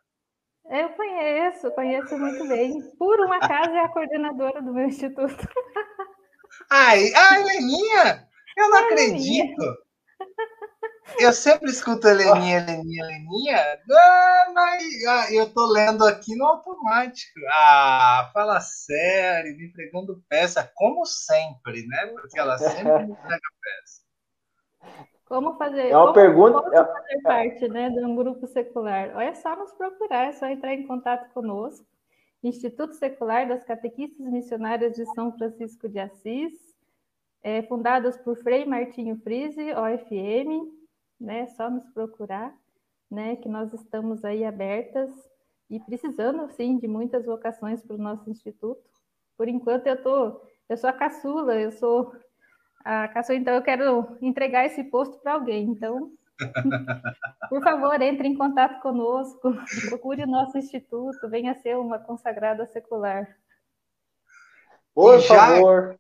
Eu 0.70 0.90
conheço, 0.90 1.72
conheço 1.72 2.18
muito 2.18 2.48
bem. 2.48 2.82
Por 2.98 3.20
um 3.22 3.32
acaso 3.32 3.70
é 3.70 3.86
a 3.86 3.90
coordenadora 3.90 4.62
do 4.62 4.74
meu 4.74 4.86
instituto. 4.86 5.48
Ai, 6.70 7.14
ai, 7.14 7.44
Leninha! 7.44 8.28
Eu 8.58 8.70
não 8.70 8.78
acredito! 8.86 9.85
Eu 11.20 11.32
sempre 11.32 11.70
escuto 11.70 12.08
Heleninha, 12.08 12.58
Heleninha, 12.58 13.06
Heleninha. 13.06 13.80
Ah, 13.92 14.52
mas 14.54 15.32
eu 15.32 15.52
tô 15.54 15.72
lendo 15.72 16.06
aqui 16.06 16.36
no 16.36 16.46
automático. 16.46 17.40
Ah, 17.52 18.30
fala 18.34 18.60
sério, 18.60 19.56
me 19.56 19.72
pregando 19.72 20.24
peça, 20.28 20.70
como 20.76 21.06
sempre, 21.06 21.86
né? 21.88 22.08
Porque 22.08 22.40
ela 22.40 22.58
sempre 22.58 23.06
me 23.06 23.16
prega 23.16 23.50
peça. 23.62 24.06
Como 25.26 25.58
fazer, 25.58 25.90
é 25.90 25.98
uma 25.98 26.02
como, 26.02 26.14
pergunta, 26.14 26.62
como 26.62 26.76
é 26.76 26.86
fazer 26.86 27.22
parte 27.24 27.68
né, 27.68 27.90
de 27.90 28.06
um 28.06 28.16
grupo 28.16 28.46
secular? 28.46 29.12
Olha, 29.16 29.30
é 29.30 29.34
só 29.34 29.56
nos 29.56 29.72
procurar, 29.74 30.28
é 30.28 30.32
só 30.34 30.48
entrar 30.48 30.74
em 30.74 30.86
contato 30.86 31.32
conosco. 31.34 31.86
Instituto 32.44 32.94
Secular 32.94 33.48
das 33.48 33.64
Catequistas 33.64 34.28
Missionárias 34.28 34.94
de 34.94 35.04
São 35.14 35.36
Francisco 35.36 35.90
de 35.90 35.98
Assis, 35.98 36.54
é, 37.42 37.64
fundadas 37.64 38.18
por 38.18 38.38
Frei 38.38 38.66
Martinho 38.66 39.18
Frise, 39.24 39.74
OFM, 39.74 40.72
né? 41.20 41.48
Só 41.48 41.70
nos 41.70 41.86
procurar, 41.90 42.54
né? 43.10 43.36
Que 43.36 43.50
nós 43.50 43.74
estamos 43.74 44.24
aí 44.24 44.44
abertas 44.44 45.12
e 45.70 45.80
precisando, 45.80 46.50
sim, 46.52 46.78
de 46.78 46.88
muitas 46.88 47.26
vocações 47.26 47.82
para 47.82 47.96
o 47.96 48.00
nosso 48.00 48.30
instituto. 48.30 48.84
Por 49.38 49.48
enquanto, 49.48 49.88
eu 49.88 50.02
tô, 50.02 50.42
eu 50.70 50.78
sou 50.78 50.90
a 50.90 50.94
caçula, 50.94 51.56
eu 51.56 51.72
sou 51.72 52.16
a 52.84 53.08
caçula, 53.08 53.38
então 53.38 53.54
eu 53.54 53.62
quero 53.62 54.18
entregar 54.22 54.66
esse 54.66 54.84
posto 54.84 55.18
para 55.20 55.34
alguém. 55.34 55.70
Então, 55.70 56.12
por 57.50 57.64
favor, 57.64 58.00
entre 58.02 58.28
em 58.28 58.38
contato 58.38 58.82
conosco, 58.82 59.54
procure 59.90 60.24
o 60.24 60.28
nosso 60.28 60.58
instituto, 60.58 61.30
venha 61.30 61.56
ser 61.56 61.78
uma 61.78 62.00
consagrada 62.00 62.66
secular. 62.68 63.28
Por 64.94 65.20
já, 65.20 65.36
favor. 65.36 66.00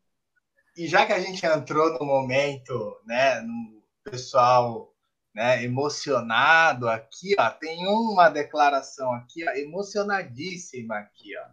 E 0.77 0.87
já 0.87 1.05
que 1.05 1.13
a 1.13 1.19
gente 1.19 1.45
entrou 1.45 1.97
no 1.99 2.05
momento, 2.05 2.97
né, 3.05 3.41
no 3.41 3.83
pessoal 4.03 4.94
né, 5.35 5.61
emocionado 5.61 6.89
aqui, 6.89 7.35
ó, 7.37 7.49
tem 7.49 7.85
uma 7.85 8.29
declaração 8.29 9.11
aqui, 9.13 9.43
ó, 9.47 9.51
emocionadíssima 9.51 10.95
aqui, 10.95 11.37
ó. 11.37 11.45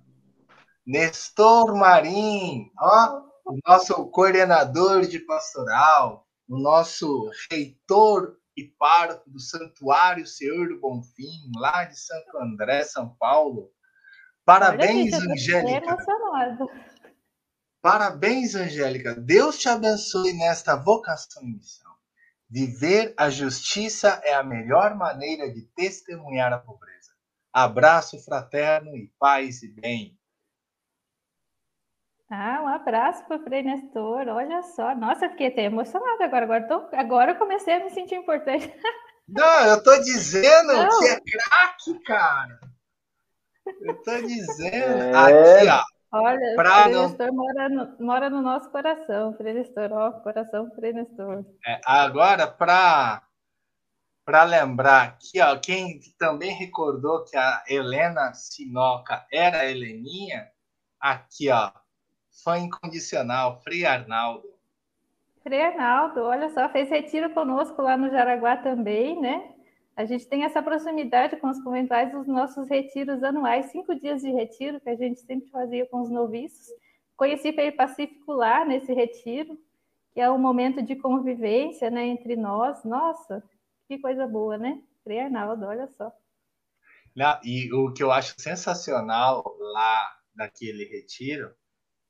Nestor 0.86 1.74
Marim, 1.74 2.70
ó, 2.78 3.22
o 3.44 3.58
nosso 3.66 4.06
coordenador 4.10 5.02
de 5.02 5.18
pastoral, 5.18 6.28
o 6.48 6.58
nosso 6.58 7.28
reitor 7.50 8.36
e 8.56 8.64
pároco 8.64 9.28
do 9.28 9.40
Santuário 9.40 10.26
Senhor 10.26 10.68
do 10.68 10.78
Bonfim, 10.78 11.50
lá 11.56 11.84
de 11.84 11.98
Santo 11.98 12.38
André, 12.38 12.84
São 12.84 13.16
Paulo. 13.18 13.72
Parabéns, 14.44 15.12
Olha, 15.14 15.32
Angélica. 15.32 15.96
Parabéns, 17.80 18.54
Angélica. 18.54 19.14
Deus 19.14 19.58
te 19.58 19.68
abençoe 19.68 20.32
nesta 20.34 20.76
vocação 20.76 21.42
missão. 21.44 21.81
Viver 22.52 23.14
a 23.16 23.30
justiça 23.30 24.20
é 24.22 24.34
a 24.34 24.42
melhor 24.42 24.94
maneira 24.94 25.50
de 25.50 25.62
testemunhar 25.74 26.52
a 26.52 26.58
pobreza. 26.58 27.10
Abraço 27.50 28.22
fraterno 28.22 28.94
e 28.94 29.10
paz 29.18 29.62
e 29.62 29.68
bem. 29.68 30.18
Ah, 32.28 32.60
um 32.62 32.68
abraço 32.68 33.24
para 33.24 33.38
o 33.38 33.42
Frei 33.42 33.62
Nestor. 33.62 34.28
Olha 34.28 34.62
só. 34.64 34.94
Nossa, 34.94 35.24
eu 35.24 35.30
fiquei 35.30 35.46
até 35.46 35.62
emocionada 35.62 36.26
agora. 36.26 36.44
Agora, 36.44 36.68
tô, 36.68 36.94
agora 36.94 37.32
eu 37.32 37.36
comecei 37.36 37.72
a 37.72 37.84
me 37.84 37.88
sentir 37.88 38.16
importante. 38.16 38.70
Não, 39.26 39.66
eu 39.68 39.82
tô 39.82 39.96
dizendo 40.02 40.74
Não. 40.74 40.98
que 40.98 41.06
é 41.06 41.20
craque, 41.20 42.04
cara. 42.04 42.60
Eu 43.80 44.02
tô 44.02 44.20
dizendo. 44.26 45.00
É... 45.00 45.14
Aqui, 45.14 45.68
ó. 45.70 45.91
Olha, 46.12 46.54
pra 46.54 46.88
o 46.88 47.08
Frei 47.08 47.26
não... 47.28 47.34
mora, 47.34 47.68
no, 47.70 47.96
mora 47.98 48.30
no 48.30 48.42
nosso 48.42 48.70
coração, 48.70 49.34
Frei 49.34 49.54
Nestor, 49.54 49.90
ó, 49.92 50.12
coração 50.12 50.70
Frei 50.74 50.92
Nestor. 50.92 51.44
É, 51.66 51.80
agora, 51.86 52.46
para 52.46 53.22
para 54.24 54.44
lembrar 54.44 55.02
aqui, 55.02 55.40
ó, 55.40 55.58
quem 55.58 55.98
também 56.18 56.52
recordou 56.52 57.24
que 57.24 57.36
a 57.36 57.64
Helena 57.66 58.32
Sinoca 58.34 59.26
era 59.32 59.60
a 59.60 59.66
Heleninha, 59.66 60.48
aqui, 61.00 61.50
ó, 61.50 61.72
fã 62.44 62.58
incondicional, 62.58 63.60
Frei 63.62 63.84
Arnaldo. 63.84 64.46
Frei 65.42 65.60
Arnaldo, 65.60 66.22
olha 66.22 66.50
só, 66.50 66.68
fez 66.68 66.88
retiro 66.88 67.30
conosco 67.30 67.82
lá 67.82 67.96
no 67.96 68.10
Jaraguá 68.10 68.58
também, 68.58 69.20
né? 69.20 69.51
A 69.94 70.04
gente 70.04 70.26
tem 70.26 70.44
essa 70.44 70.62
proximidade 70.62 71.36
com 71.36 71.50
os 71.50 71.62
conventuais 71.62 72.10
dos 72.10 72.26
nossos 72.26 72.68
retiros 72.68 73.22
anuais, 73.22 73.66
cinco 73.66 73.94
dias 73.94 74.22
de 74.22 74.30
retiro 74.30 74.80
que 74.80 74.88
a 74.88 74.96
gente 74.96 75.20
sempre 75.20 75.50
fazia 75.50 75.86
com 75.86 76.00
os 76.00 76.10
noviços. 76.10 76.68
Conheci 77.16 77.52
Feio 77.52 77.76
Pacífico 77.76 78.32
lá 78.32 78.64
nesse 78.64 78.92
retiro, 78.92 79.58
que 80.12 80.20
é 80.20 80.30
um 80.30 80.38
momento 80.38 80.82
de 80.82 80.96
convivência 80.96 81.90
né, 81.90 82.06
entre 82.06 82.36
nós. 82.36 82.82
Nossa, 82.84 83.42
que 83.86 83.98
coisa 83.98 84.26
boa, 84.26 84.56
né? 84.56 84.82
Frei 85.04 85.20
Arnaldo, 85.20 85.66
olha 85.66 85.86
só. 85.98 86.10
Não, 87.14 87.38
e 87.44 87.70
o 87.72 87.92
que 87.92 88.02
eu 88.02 88.10
acho 88.10 88.34
sensacional 88.40 89.44
lá 89.58 90.18
naquele 90.34 90.84
retiro 90.84 91.54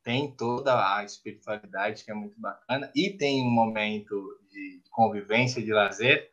tem 0.05 0.35
toda 0.37 0.97
a 0.97 1.05
espiritualidade 1.05 2.05
que 2.05 2.11
é 2.11 2.15
muito 2.15 2.41
bacana 2.41 2.91
e 2.95 3.11
tem 3.11 3.43
um 3.43 3.51
momento 3.51 4.41
de 4.49 4.83
convivência, 4.91 5.63
de 5.63 5.73
lazer, 5.73 6.32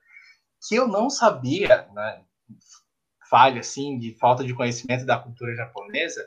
que 0.67 0.75
eu 0.75 0.87
não 0.87 1.09
sabia, 1.09 1.87
né, 1.93 2.23
falha 3.29 3.59
assim 3.59 3.97
de 3.97 4.17
falta 4.17 4.43
de 4.43 4.53
conhecimento 4.53 5.05
da 5.05 5.17
cultura 5.17 5.55
japonesa, 5.55 6.25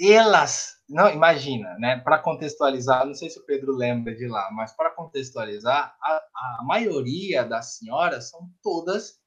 elas, 0.00 0.76
não, 0.88 1.10
imagina, 1.10 1.76
né, 1.78 1.98
para 2.00 2.18
contextualizar, 2.18 3.06
não 3.06 3.14
sei 3.14 3.28
se 3.28 3.38
o 3.38 3.44
Pedro 3.44 3.76
lembra 3.76 4.14
de 4.14 4.26
lá, 4.26 4.50
mas 4.52 4.72
para 4.72 4.90
contextualizar, 4.90 5.94
a, 6.02 6.22
a 6.60 6.64
maioria 6.64 7.44
das 7.44 7.76
senhoras 7.76 8.30
são 8.30 8.48
todas 8.62 9.20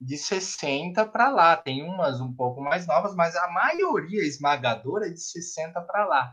de 0.00 0.16
60 0.16 1.06
para 1.06 1.30
lá, 1.30 1.56
tem 1.56 1.82
umas 1.82 2.20
um 2.20 2.32
pouco 2.32 2.60
mais 2.60 2.86
novas, 2.86 3.14
mas 3.14 3.34
a 3.36 3.48
maioria 3.50 4.22
esmagadora 4.22 5.06
é 5.06 5.10
de 5.10 5.20
60 5.20 5.80
para 5.82 6.04
lá. 6.04 6.32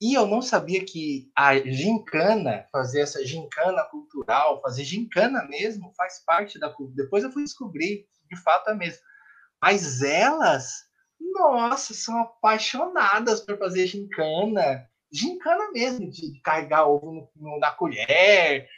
E 0.00 0.14
eu 0.14 0.26
não 0.26 0.40
sabia 0.40 0.84
que 0.84 1.28
a 1.34 1.58
gincana, 1.58 2.66
fazer 2.70 3.00
essa 3.00 3.24
gincana 3.26 3.82
cultural, 3.84 4.62
fazer 4.62 4.84
gincana 4.84 5.44
mesmo, 5.48 5.92
faz 5.96 6.24
parte 6.24 6.58
da 6.58 6.70
cultura. 6.72 7.02
Depois 7.02 7.24
eu 7.24 7.32
fui 7.32 7.42
descobrir 7.42 8.06
de 8.30 8.40
fato 8.40 8.70
é 8.70 8.74
mesmo. 8.74 9.02
Mas 9.60 10.02
elas, 10.02 10.84
nossa, 11.18 11.94
são 11.94 12.16
apaixonadas 12.20 13.40
por 13.40 13.58
fazer 13.58 13.86
gincana. 13.86 14.88
Gincana 15.10 15.72
mesmo, 15.72 16.08
de 16.10 16.40
carregar 16.42 16.86
ovo 16.86 17.30
no, 17.34 17.58
na 17.58 17.72
colher. 17.72 18.68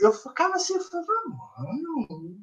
Eu 0.00 0.12
ficava 0.12 0.54
assim, 0.54 0.74
eu 0.74 0.80
falava, 0.80 1.12
mano, 1.28 2.06
o 2.08 2.38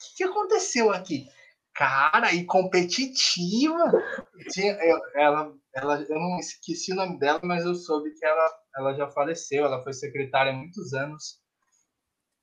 que, 0.00 0.16
que 0.16 0.24
aconteceu 0.24 0.90
aqui? 0.90 1.26
Cara, 1.74 2.32
e 2.32 2.44
competitiva. 2.44 3.92
Tinha, 4.50 4.72
ela 5.14 5.54
ela, 5.74 6.00
eu 6.02 6.18
não 6.18 6.38
esqueci 6.38 6.92
o 6.92 6.96
nome 6.96 7.18
dela, 7.18 7.40
mas 7.42 7.64
eu 7.64 7.74
soube 7.74 8.10
que 8.12 8.24
ela, 8.24 8.50
ela 8.76 8.94
já 8.94 9.10
faleceu. 9.10 9.64
Ela 9.64 9.82
foi 9.82 9.92
secretária 9.92 10.52
há 10.52 10.56
muitos 10.56 10.92
anos 10.92 11.40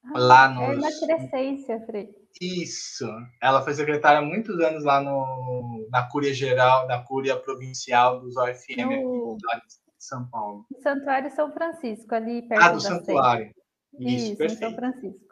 ah, 0.04 0.20
lá 0.20 0.50
no. 0.50 0.64
É 0.64 0.76
na 0.76 0.90
Crescência, 1.00 1.80
Frei. 1.86 2.10
Isso. 2.42 3.06
Ela 3.42 3.62
foi 3.62 3.74
secretária 3.74 4.20
há 4.20 4.22
muitos 4.22 4.60
anos 4.60 4.84
lá 4.84 5.02
no, 5.02 5.88
na 5.92 6.08
Cúria 6.08 6.34
Geral, 6.34 6.88
na 6.88 7.04
Cúria 7.04 7.38
Provincial 7.38 8.20
dos 8.20 8.36
OFM 8.38 9.02
no... 9.02 9.38
aqui 9.52 9.68
de 9.68 10.06
São 10.06 10.28
Paulo. 10.30 10.66
Santuário 10.82 11.32
São 11.32 11.52
Francisco, 11.52 12.16
ali 12.16 12.48
perto 12.48 12.64
ah, 12.64 12.72
do 12.72 12.82
Santuário. 12.82 13.54
Isso, 14.00 14.44
Isso 14.44 14.56
São 14.58 14.74
Francisco. 14.74 15.30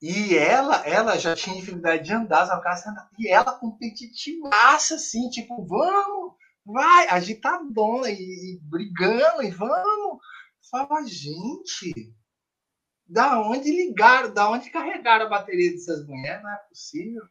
E 0.00 0.36
ela, 0.36 0.86
ela 0.86 1.18
já 1.18 1.34
tinha 1.34 1.56
dificuldade 1.56 2.04
de 2.04 2.12
andar, 2.12 2.46
sabe? 2.46 2.62
E 3.18 3.28
ela 3.28 3.58
competitivaça, 3.58 4.96
assim, 4.96 5.28
tipo, 5.30 5.64
vamos, 5.66 6.34
vai, 6.66 7.08
agitadona 7.08 8.10
e, 8.10 8.14
e 8.14 8.60
brigando, 8.62 9.42
e 9.42 9.50
vamos, 9.50 10.18
Falava, 10.70 11.06
gente, 11.06 12.12
da 13.06 13.40
onde 13.40 13.70
ligaram, 13.70 14.34
da 14.34 14.50
onde 14.50 14.68
carregaram 14.70 15.26
a 15.26 15.28
bateria 15.28 15.70
dessas 15.70 16.04
mulheres? 16.06 16.42
Não 16.42 16.50
é 16.50 16.56
possível. 16.68 17.22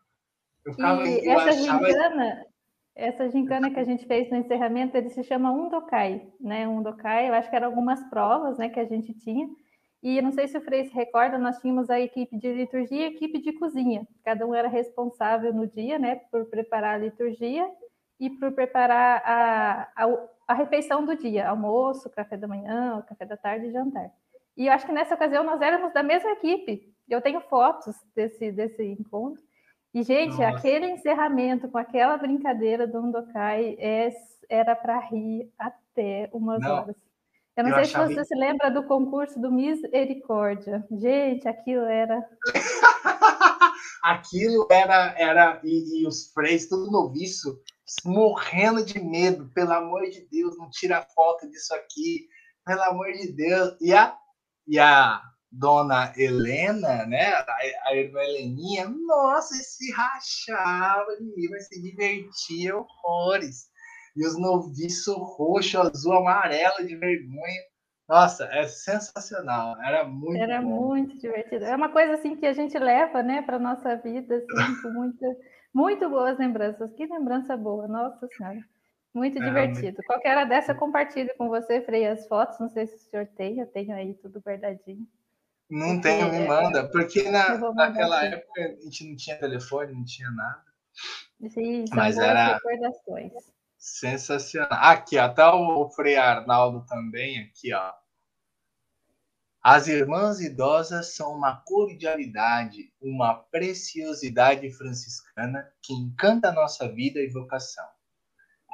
Eu 0.66 0.74
ficava, 0.74 1.08
e 1.08 1.26
eu 1.26 1.32
essa 1.34 1.50
achava... 1.50 1.88
gincana, 1.88 2.46
essa 2.96 3.30
gincana 3.30 3.72
que 3.72 3.80
a 3.80 3.84
gente 3.84 4.06
fez 4.06 4.30
no 4.32 4.38
encerramento, 4.38 4.96
ele 4.96 5.10
se 5.10 5.22
chama 5.24 5.52
Undokai, 5.52 6.32
né? 6.40 6.68
Undokai, 6.68 7.28
eu 7.28 7.34
acho 7.34 7.50
que 7.50 7.56
eram 7.56 7.68
algumas 7.68 8.02
provas, 8.10 8.58
né, 8.58 8.70
que 8.70 8.80
a 8.80 8.86
gente 8.86 9.14
tinha. 9.14 9.48
E 10.02 10.22
não 10.22 10.32
sei 10.32 10.48
se 10.48 10.58
o 10.58 10.62
Frei 10.62 10.86
se 10.86 10.94
recorda, 10.94 11.38
nós 11.38 11.60
tínhamos 11.60 11.90
a 11.90 12.00
equipe 12.00 12.38
de 12.38 12.54
liturgia 12.54 13.02
e 13.02 13.06
a 13.06 13.10
equipe 13.10 13.42
de 13.42 13.52
cozinha. 13.54 14.08
Cada 14.24 14.46
um 14.46 14.54
era 14.56 14.68
responsável 14.68 15.54
no 15.54 15.68
dia, 15.68 16.00
né, 16.00 16.16
por 16.32 16.46
preparar 16.46 16.96
a 16.96 17.04
liturgia 17.04 17.68
e 18.20 18.30
por 18.30 18.52
preparar 18.54 19.22
a, 19.26 19.92
a, 19.96 20.28
a 20.48 20.54
refeição 20.54 21.06
do 21.06 21.16
dia, 21.16 21.50
almoço, 21.50 22.10
café 22.10 22.38
da 22.38 22.48
manhã, 22.48 23.04
café 23.08 23.26
da 23.26 23.38
tarde 23.38 23.68
e 23.68 23.72
jantar. 23.72 24.12
E 24.58 24.68
eu 24.68 24.74
acho 24.74 24.86
que 24.86 24.94
nessa 24.94 25.16
ocasião 25.16 25.44
nós 25.44 25.62
éramos 25.62 25.94
da 25.94 26.02
mesma 26.02 26.32
equipe. 26.32 26.94
Eu 27.10 27.22
tenho 27.22 27.42
fotos 27.42 27.96
desse, 28.16 28.52
desse 28.52 28.84
encontro. 28.84 29.44
E, 29.94 30.04
gente, 30.04 30.32
Nossa. 30.32 30.48
aquele 30.50 30.88
encerramento 30.88 31.70
com 31.70 31.78
aquela 31.78 32.18
brincadeira 32.18 32.88
do 32.88 33.00
Undokai 33.00 33.78
é, 33.80 34.10
era 34.50 34.76
para 34.76 35.00
rir 35.00 35.52
até 35.58 36.30
umas 36.34 36.62
não. 36.62 36.72
horas. 36.72 36.96
Eu 37.56 37.64
não 37.64 37.70
eu 37.70 37.76
sei 37.76 37.84
achava... 37.84 38.08
se 38.08 38.16
você 38.16 38.26
se 38.26 38.36
lembra 38.36 38.70
do 38.70 38.84
concurso 38.84 39.40
do 39.40 39.50
Misericórdia. 39.52 40.86
Gente, 40.92 41.48
aquilo 41.48 41.86
era. 41.86 42.28
aquilo 44.04 44.68
era. 44.70 45.16
era 45.18 45.62
e, 45.64 46.02
e 46.02 46.08
os 46.08 46.34
freios, 46.34 46.66
tudo 46.66 46.92
noviço, 46.92 47.58
morrendo 48.04 48.86
de 48.86 49.00
medo. 49.00 49.50
Pelo 49.54 49.74
amor 49.74 50.04
de 50.10 50.28
Deus, 50.30 50.58
não 50.58 50.70
tira 50.70 51.06
foto 51.16 51.50
disso 51.50 51.74
aqui. 51.74 52.28
Pelo 52.66 52.82
amor 52.84 53.12
de 53.12 53.32
Deus. 53.32 53.78
E 53.82 53.94
a, 53.94 54.18
e 54.68 54.80
a 54.80 55.22
dona 55.52 56.14
Helena, 56.18 57.06
né? 57.06 57.34
A, 57.34 57.46
a 57.86 57.96
irmã 57.96 58.20
Heleninha, 58.22 58.90
nossa, 58.90 59.54
se 59.56 59.92
rachava 59.92 61.16
de 61.18 61.24
mim, 61.24 61.48
mas 61.50 61.68
se 61.68 61.82
divertia 61.82 62.76
horrores. 62.76 63.68
E 64.16 64.26
os 64.26 64.40
noviços 64.40 65.16
roxo, 65.16 65.80
azul, 65.80 66.14
amarelo 66.14 66.86
de 66.88 66.96
vergonha. 66.96 67.62
Nossa, 68.08 68.46
é 68.46 68.68
sensacional. 68.68 69.82
Era 69.82 70.06
muito 70.06 70.42
Era 70.42 70.62
bom. 70.62 70.88
muito 70.88 71.18
divertido. 71.20 71.66
É 71.66 71.76
uma 71.76 71.90
coisa 71.90 72.14
assim 72.14 72.36
que 72.36 72.46
a 72.46 72.54
gente 72.54 72.78
leva, 72.78 73.24
né, 73.24 73.42
para 73.42 73.60
nossa 73.60 73.96
vida, 73.98 74.36
assim, 74.36 74.82
com 74.82 74.90
muita, 74.92 75.26
muito 75.76 76.10
boas 76.10 76.40
lembranças. 76.40 76.94
Que 76.94 77.06
lembrança 77.06 77.58
boa, 77.58 77.86
nossa 77.86 78.26
senhora. 78.30 78.64
Muito 79.14 79.38
divertido. 79.40 79.98
Muito... 79.98 80.04
Qualquer 80.04 80.38
hora 80.38 80.46
dessa, 80.46 80.74
compartilho 80.74 81.30
com 81.38 81.50
você, 81.50 81.82
Frei, 81.82 82.08
as 82.08 82.26
fotos. 82.28 82.58
Não 82.60 82.70
sei 82.70 82.88
se 82.88 82.96
o 82.96 83.00
senhor 83.00 83.28
tem, 83.36 83.60
eu 83.60 83.68
tenho 83.68 83.94
aí 83.94 84.14
tudo 84.14 84.40
guardadinho. 84.40 85.06
Não 85.70 86.00
tenho, 86.00 86.32
me 86.32 86.48
manda. 86.48 86.88
Porque 86.90 87.30
na, 87.30 87.58
naquela 87.74 88.22
aqui. 88.22 88.36
época 88.36 88.62
a 88.62 88.82
gente 88.86 89.10
não 89.10 89.16
tinha 89.18 89.38
telefone, 89.38 89.94
não 89.94 90.06
tinha 90.06 90.32
nada. 90.32 90.64
Sim, 91.50 91.84
Mas 91.94 92.18
era 92.18 92.54
recordações. 92.54 93.34
Sensacional. 93.78 94.70
Aqui, 94.72 95.18
até 95.18 95.36
tá 95.36 95.56
o 95.56 95.90
Frei 95.90 96.16
Arnaldo 96.16 96.86
também, 96.86 97.40
aqui, 97.40 97.74
ó. 97.74 97.92
As 99.68 99.88
irmãs 99.88 100.42
idosas 100.42 101.16
são 101.16 101.34
uma 101.34 101.60
cordialidade, 101.66 102.94
uma 103.02 103.34
preciosidade 103.34 104.70
franciscana 104.70 105.68
que 105.82 105.92
encanta 105.92 106.50
a 106.50 106.54
nossa 106.54 106.88
vida 106.88 107.20
e 107.20 107.32
vocação. 107.32 107.88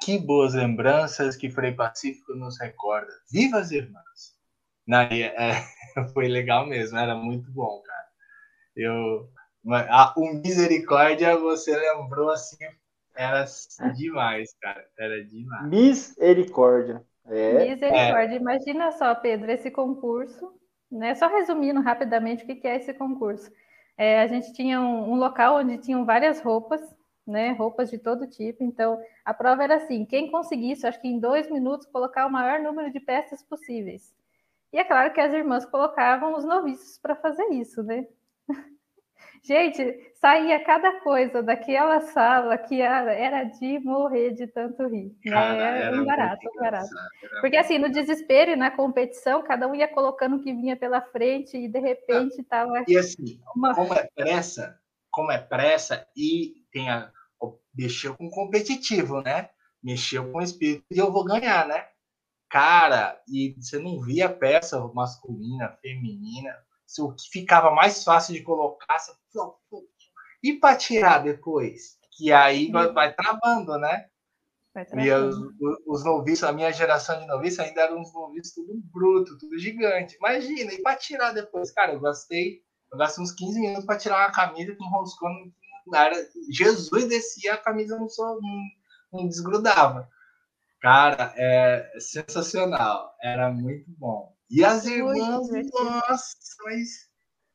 Que 0.04 0.20
boas 0.20 0.54
lembranças 0.54 1.38
que 1.38 1.50
Frei 1.50 1.72
Pacífico 1.72 2.34
nos 2.36 2.60
recorda. 2.60 3.10
Viva 3.32 3.60
as 3.60 3.72
irmãs! 3.72 4.36
Na, 4.86 5.04
é, 5.04 5.64
foi 6.14 6.28
legal 6.28 6.68
mesmo, 6.68 6.98
era 6.98 7.16
muito 7.16 7.50
bom, 7.54 7.82
cara. 7.82 8.08
Eu, 8.76 9.30
a, 9.88 10.14
o 10.18 10.34
Misericórdia, 10.42 11.38
você 11.38 11.74
lembrou 11.74 12.32
assim, 12.32 12.58
era 13.16 13.46
demais, 13.96 14.54
cara. 14.60 14.86
Era 15.00 15.24
demais. 15.24 15.70
Misericórdia. 15.70 17.02
É. 17.28 17.54
Misericórdia. 17.54 18.36
É. 18.36 18.40
Imagina 18.40 18.92
só, 18.92 19.16
Pedro, 19.16 19.50
esse 19.50 19.72
concurso, 19.72 20.60
né? 20.92 21.16
Só 21.16 21.28
resumindo 21.28 21.82
rapidamente 21.82 22.44
o 22.44 22.48
que 22.48 22.68
é 22.68 22.76
esse 22.76 22.94
concurso. 22.94 23.52
É, 23.98 24.22
a 24.22 24.28
gente 24.28 24.54
tinha 24.54 24.82
um, 24.82 25.14
um 25.14 25.16
local 25.16 25.58
onde 25.58 25.78
tinham 25.78 26.06
várias 26.06 26.42
roupas 26.42 26.82
né? 27.26 27.52
Roupas 27.52 27.90
de 27.90 27.98
todo 27.98 28.28
tipo. 28.28 28.64
Então, 28.64 29.00
a 29.24 29.34
prova 29.34 29.64
era 29.64 29.76
assim: 29.76 30.06
quem 30.06 30.30
conseguisse, 30.32 30.86
acho 30.86 31.02
que 31.02 31.08
em 31.08 31.20
dois 31.20 31.50
minutos, 31.50 31.88
colocar 31.88 32.26
o 32.26 32.32
maior 32.32 32.60
número 32.60 32.92
de 32.92 33.00
peças 33.00 33.44
possíveis. 33.44 34.14
E 34.74 34.78
é 34.78 34.84
claro 34.84 35.14
que 35.14 35.20
as 35.22 35.34
irmãs 35.34 35.66
colocavam 35.66 36.36
os 36.36 36.46
noviços 36.46 36.98
para 36.98 37.16
fazer 37.16 37.46
isso, 37.52 37.84
né? 37.84 38.08
Gente, 39.44 40.14
saía 40.20 40.64
cada 40.64 41.00
coisa 41.02 41.42
daquela 41.42 42.00
sala 42.02 42.58
que 42.58 42.80
era 42.80 43.44
de 43.44 43.80
morrer 43.80 44.32
de 44.32 44.46
tanto 44.48 44.88
rir. 44.88 45.16
Né? 45.26 45.32
Cara, 45.32 45.64
era 45.64 46.02
um 46.02 46.06
barato, 46.06 46.48
um 46.48 46.60
barato. 46.60 46.90
Porque 47.42 47.58
assim, 47.58 47.80
no 47.80 47.92
desespero 47.92 48.52
e 48.52 48.56
na 48.56 48.70
competição, 48.70 49.42
cada 49.42 49.68
um 49.68 49.74
ia 49.74 49.88
colocando 49.88 50.36
o 50.36 50.44
que 50.44 50.54
vinha 50.54 50.78
pela 50.78 51.02
frente 51.02 51.58
e 51.58 51.68
de 51.68 51.80
repente 51.80 52.40
estava. 52.40 52.84
E 52.88 52.98
assim, 52.98 53.40
uma... 53.56 53.74
como 53.74 53.94
é 53.94 54.08
pressa, 54.16 54.80
como 55.10 55.32
é 55.32 55.40
pressa 55.40 56.08
e 56.16 56.54
tem 56.72 56.90
a, 56.90 57.12
mexeu 57.74 58.16
com 58.16 58.30
competitivo, 58.30 59.22
né? 59.22 59.50
Mexeu 59.84 60.32
com 60.32 60.38
o 60.38 60.44
espírito 60.44 60.86
e 60.92 60.98
eu 60.98 61.12
vou 61.12 61.24
ganhar, 61.24 61.68
né? 61.68 61.88
Cara, 62.50 63.20
e 63.28 63.56
você 63.58 63.80
não 63.80 64.02
via 64.02 64.30
peça 64.30 64.80
masculina, 64.94 65.70
feminina, 65.82 66.54
o 67.00 67.14
que 67.14 67.30
ficava 67.30 67.72
mais 67.72 68.04
fácil 68.04 68.34
de 68.34 68.42
colocar, 68.42 68.98
você... 69.00 69.12
e 70.44 70.54
para 70.54 70.78
tirar 70.78 71.20
depois, 71.20 71.98
que 72.12 72.32
aí 72.32 72.72
vai, 72.72 72.92
vai 72.92 73.14
travando, 73.14 73.78
né? 73.78 74.08
E 74.96 75.12
os, 75.12 75.36
os, 75.86 76.06
noviços, 76.06 76.46
a 76.46 76.54
minha 76.54 76.72
geração 76.72 77.20
de 77.20 77.28
noviços 77.28 77.60
ainda 77.60 77.82
eram 77.82 78.00
uns 78.00 78.14
noviços 78.14 78.54
tudo 78.54 78.74
bruto, 78.94 79.38
tudo 79.38 79.60
gigante. 79.60 80.16
Imagina, 80.16 80.74
e 80.74 80.82
para 80.82 80.96
tirar 80.96 81.34
depois, 81.34 81.72
cara, 81.72 81.92
eu 81.92 82.00
gastei, 82.00 82.62
eu 82.90 82.98
gastei 82.98 83.22
uns 83.22 83.34
15 83.34 83.60
minutos 83.60 83.86
para 83.86 83.98
tirar 83.98 84.20
uma 84.20 84.32
camisa 84.32 84.74
que 84.74 84.84
enroscou 84.84 85.30
Cara, 85.90 86.16
Jesus 86.50 87.08
descia, 87.08 87.56
a 87.56 87.58
camisa 87.58 87.98
não, 87.98 88.08
só, 88.08 88.40
não, 88.40 88.62
não 89.12 89.28
desgrudava. 89.28 90.08
Cara, 90.80 91.34
é 91.36 91.92
sensacional. 92.00 93.16
Era 93.22 93.52
muito 93.52 93.86
bom. 93.98 94.36
E 94.52 94.66
as 94.66 94.86
irmãs, 94.86 95.18
nossa, 95.72 96.38
mas. 96.66 97.10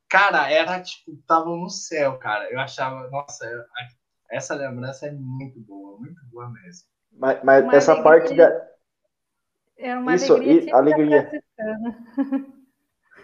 Cara, 0.09 0.51
era 0.51 0.80
tipo, 0.80 1.16
tava 1.26 1.51
no 1.51 1.68
céu, 1.68 2.16
cara. 2.18 2.51
Eu 2.51 2.59
achava, 2.59 3.09
nossa, 3.11 3.44
essa 4.30 4.55
lembrança 4.55 5.07
é 5.07 5.12
muito 5.12 5.61
boa, 5.61 5.99
muito 5.99 6.20
boa 6.32 6.49
mesmo. 6.49 6.86
Mas, 7.12 7.42
mas 7.42 7.74
essa 7.74 7.92
alegria, 7.92 8.11
parte 8.11 8.34
da. 8.34 8.66
É 9.78 9.97
uma 9.97 10.14
isso, 10.14 10.34
alegria. 10.34 10.74
alegria. 10.74 11.42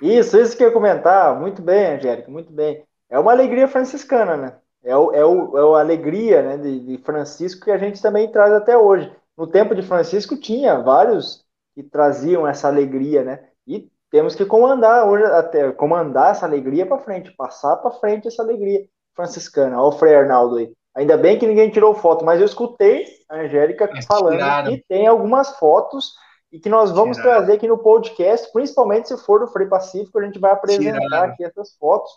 Isso, 0.03 0.37
isso 0.37 0.57
que 0.57 0.65
eu 0.65 0.69
ia 0.69 0.75
comentar. 0.75 1.39
Muito 1.39 1.63
bem, 1.63 1.95
Angélica, 1.95 2.29
muito 2.29 2.53
bem. 2.53 2.85
É 3.09 3.21
uma 3.21 3.31
alegria 3.31 3.69
franciscana, 3.69 4.37
né? 4.37 4.57
É, 4.83 4.97
o, 4.97 5.13
é, 5.13 5.25
o, 5.25 5.57
é 5.57 5.79
a 5.79 5.81
alegria 5.81 6.43
né, 6.43 6.57
de, 6.57 6.81
de, 6.81 6.99
Francisco 6.99 7.65
que 7.65 7.71
a 7.71 7.79
gente 7.79 8.03
também 8.03 8.31
traz 8.33 8.53
até 8.53 8.77
hoje. 8.77 9.15
No 9.37 9.47
tempo 9.47 9.77
de 9.77 9.83
Francisco 9.83 10.37
tinha 10.37 10.81
vários 10.81 11.47
que 11.73 11.85
traziam 11.85 12.49
essa 12.49 12.67
alegria, 12.67 13.23
né? 13.23 13.49
E 13.67 13.89
temos 14.11 14.35
que 14.35 14.45
comandar 14.45 15.09
hoje 15.09 15.25
até 15.25 15.73
comandar 15.73 16.33
essa 16.33 16.47
alegria 16.47 16.87
para 16.87 16.99
frente, 16.99 17.35
passar 17.37 17.77
para 17.77 17.91
frente 17.93 18.29
essa 18.29 18.43
alegria 18.43 18.87
franciscana. 19.15 19.81
Olha 19.81 19.95
o 19.95 19.99
Frei 19.99 20.15
Arnaldo 20.15 20.57
aí. 20.57 20.73
Ainda 20.95 21.17
bem 21.17 21.39
que 21.39 21.47
ninguém 21.47 21.71
tirou 21.71 21.95
foto, 21.95 22.25
mas 22.25 22.39
eu 22.39 22.47
escutei 22.47 23.07
a 23.29 23.37
Angélica 23.41 23.89
falando 24.07 24.33
tiraram. 24.33 24.71
que 24.71 24.85
tem 24.87 25.07
algumas 25.07 25.59
fotos 25.59 26.13
e 26.51 26.61
que 26.61 26.69
nós 26.69 26.91
vamos 26.91 27.17
tiraram. 27.17 27.39
trazer 27.39 27.53
aqui 27.55 27.67
no 27.67 27.79
podcast, 27.79 28.53
principalmente 28.53 29.09
se 29.09 29.17
for 29.17 29.41
do 29.41 29.47
Frei 29.47 29.67
Pacífico, 29.67 30.19
a 30.19 30.25
gente 30.25 30.39
vai 30.39 30.53
apresentar 30.53 31.01
tiraram. 31.01 31.33
aqui 31.33 31.45
essas 31.45 31.75
fotos 31.77 32.11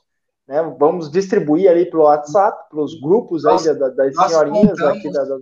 né? 0.47 0.61
Vamos 0.77 1.09
distribuir 1.09 1.69
ali 1.69 1.89
pelo 1.89 2.03
WhatsApp, 2.03 2.69
pelos 2.69 2.99
grupos 2.99 3.43
nós, 3.43 3.67
aí 3.67 3.77
das, 3.77 3.95
das 3.95 4.15
senhorinhas 4.15 4.71
contamos, 4.71 4.97
aqui 4.97 5.11
da, 5.11 5.39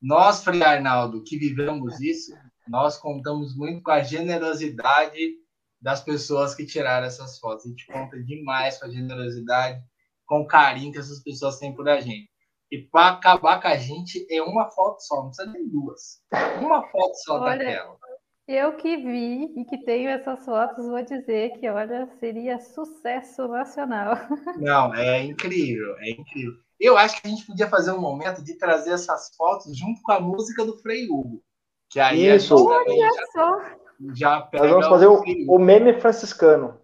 Nós, 0.00 0.44
Frei 0.44 0.62
Arnaldo, 0.62 1.22
que 1.24 1.36
vivemos 1.36 2.00
isso, 2.00 2.32
nós 2.70 2.96
contamos 2.96 3.56
muito 3.56 3.82
com 3.82 3.90
a 3.90 4.00
generosidade 4.00 5.34
das 5.82 6.00
pessoas 6.04 6.54
que 6.54 6.64
tiraram 6.64 7.04
essas 7.04 7.36
fotos. 7.40 7.66
A 7.66 7.68
gente 7.68 7.84
conta 7.86 8.22
demais 8.22 8.78
com 8.78 8.86
a 8.86 8.90
generosidade, 8.90 9.82
com 10.24 10.42
o 10.42 10.46
carinho 10.46 10.92
que 10.92 10.98
essas 10.98 11.20
pessoas 11.20 11.58
têm 11.58 11.74
por 11.74 11.88
a 11.88 12.00
gente. 12.00 12.30
E 12.70 12.78
para 12.78 13.14
acabar 13.14 13.60
com 13.60 13.66
a 13.66 13.76
gente 13.76 14.24
é 14.30 14.40
uma 14.40 14.70
foto 14.70 15.00
só, 15.00 15.16
não 15.16 15.30
precisa 15.30 15.50
nem 15.50 15.68
duas. 15.68 16.22
Uma 16.62 16.86
foto 16.88 17.14
só 17.16 17.40
Olha, 17.40 17.58
daquela. 17.58 17.98
Eu 18.46 18.76
que 18.76 18.96
vi 18.96 19.52
e 19.60 19.64
que 19.64 19.84
tenho 19.84 20.08
essas 20.08 20.44
fotos, 20.44 20.86
vou 20.86 21.04
dizer 21.04 21.58
que, 21.58 21.68
olha, 21.68 22.08
seria 22.20 22.60
sucesso 22.60 23.48
nacional. 23.48 24.14
Não, 24.58 24.94
é 24.94 25.24
incrível, 25.24 25.96
é 25.98 26.10
incrível. 26.10 26.54
Eu 26.78 26.96
acho 26.96 27.20
que 27.20 27.26
a 27.26 27.30
gente 27.30 27.46
podia 27.46 27.68
fazer 27.68 27.90
um 27.90 28.00
momento 28.00 28.44
de 28.44 28.56
trazer 28.56 28.92
essas 28.92 29.34
fotos 29.36 29.76
junto 29.76 30.00
com 30.02 30.12
a 30.12 30.20
música 30.20 30.64
do 30.64 30.78
Frei 30.78 31.08
Hugo. 31.08 31.42
Que 31.90 31.98
aí 31.98 32.34
Isso. 32.34 32.54
Olha 32.54 33.10
já... 33.12 33.26
só! 33.32 33.80
já 34.14 34.40
pega. 34.42 34.64
Nós 34.64 34.72
vamos 34.72 34.88
fazer 34.88 35.06
o, 35.06 35.22
o, 35.48 35.58
meme 35.58 36.00
franciscano. 36.00 36.80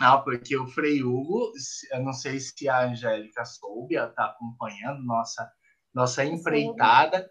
Ah, 0.00 0.18
porque 0.18 0.56
o 0.56 0.66
Frei 0.66 1.02
Hugo, 1.02 1.52
eu 1.92 2.02
não 2.02 2.12
sei 2.12 2.40
se 2.40 2.68
a 2.68 2.86
Angélica 2.86 3.44
soube, 3.44 3.96
ela 3.96 4.08
está 4.08 4.26
acompanhando 4.26 5.02
nossa, 5.04 5.50
nossa 5.94 6.24
empreitada. 6.24 7.30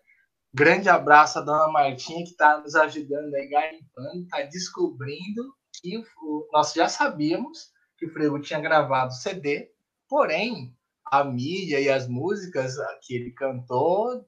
Grande 0.54 0.90
abraço 0.90 1.40
a 1.40 1.42
dona 1.42 1.68
Martinha, 1.68 2.24
que 2.24 2.32
está 2.32 2.60
nos 2.60 2.76
ajudando 2.76 3.34
aí, 3.36 3.48
garimpando, 3.50 4.24
está 4.24 4.42
descobrindo 4.44 5.54
que 5.80 5.98
o, 5.98 6.48
nós 6.52 6.74
já 6.74 6.88
sabíamos 6.88 7.72
que 7.98 8.06
o 8.06 8.14
Frei 8.14 8.28
Hugo 8.28 8.42
tinha 8.42 8.60
gravado 8.60 9.14
CD, 9.14 9.72
porém, 10.08 10.74
a 11.06 11.24
mídia 11.24 11.80
e 11.80 11.90
as 11.90 12.08
músicas 12.08 12.76
que 13.02 13.16
ele 13.16 13.32
cantou 13.32 14.26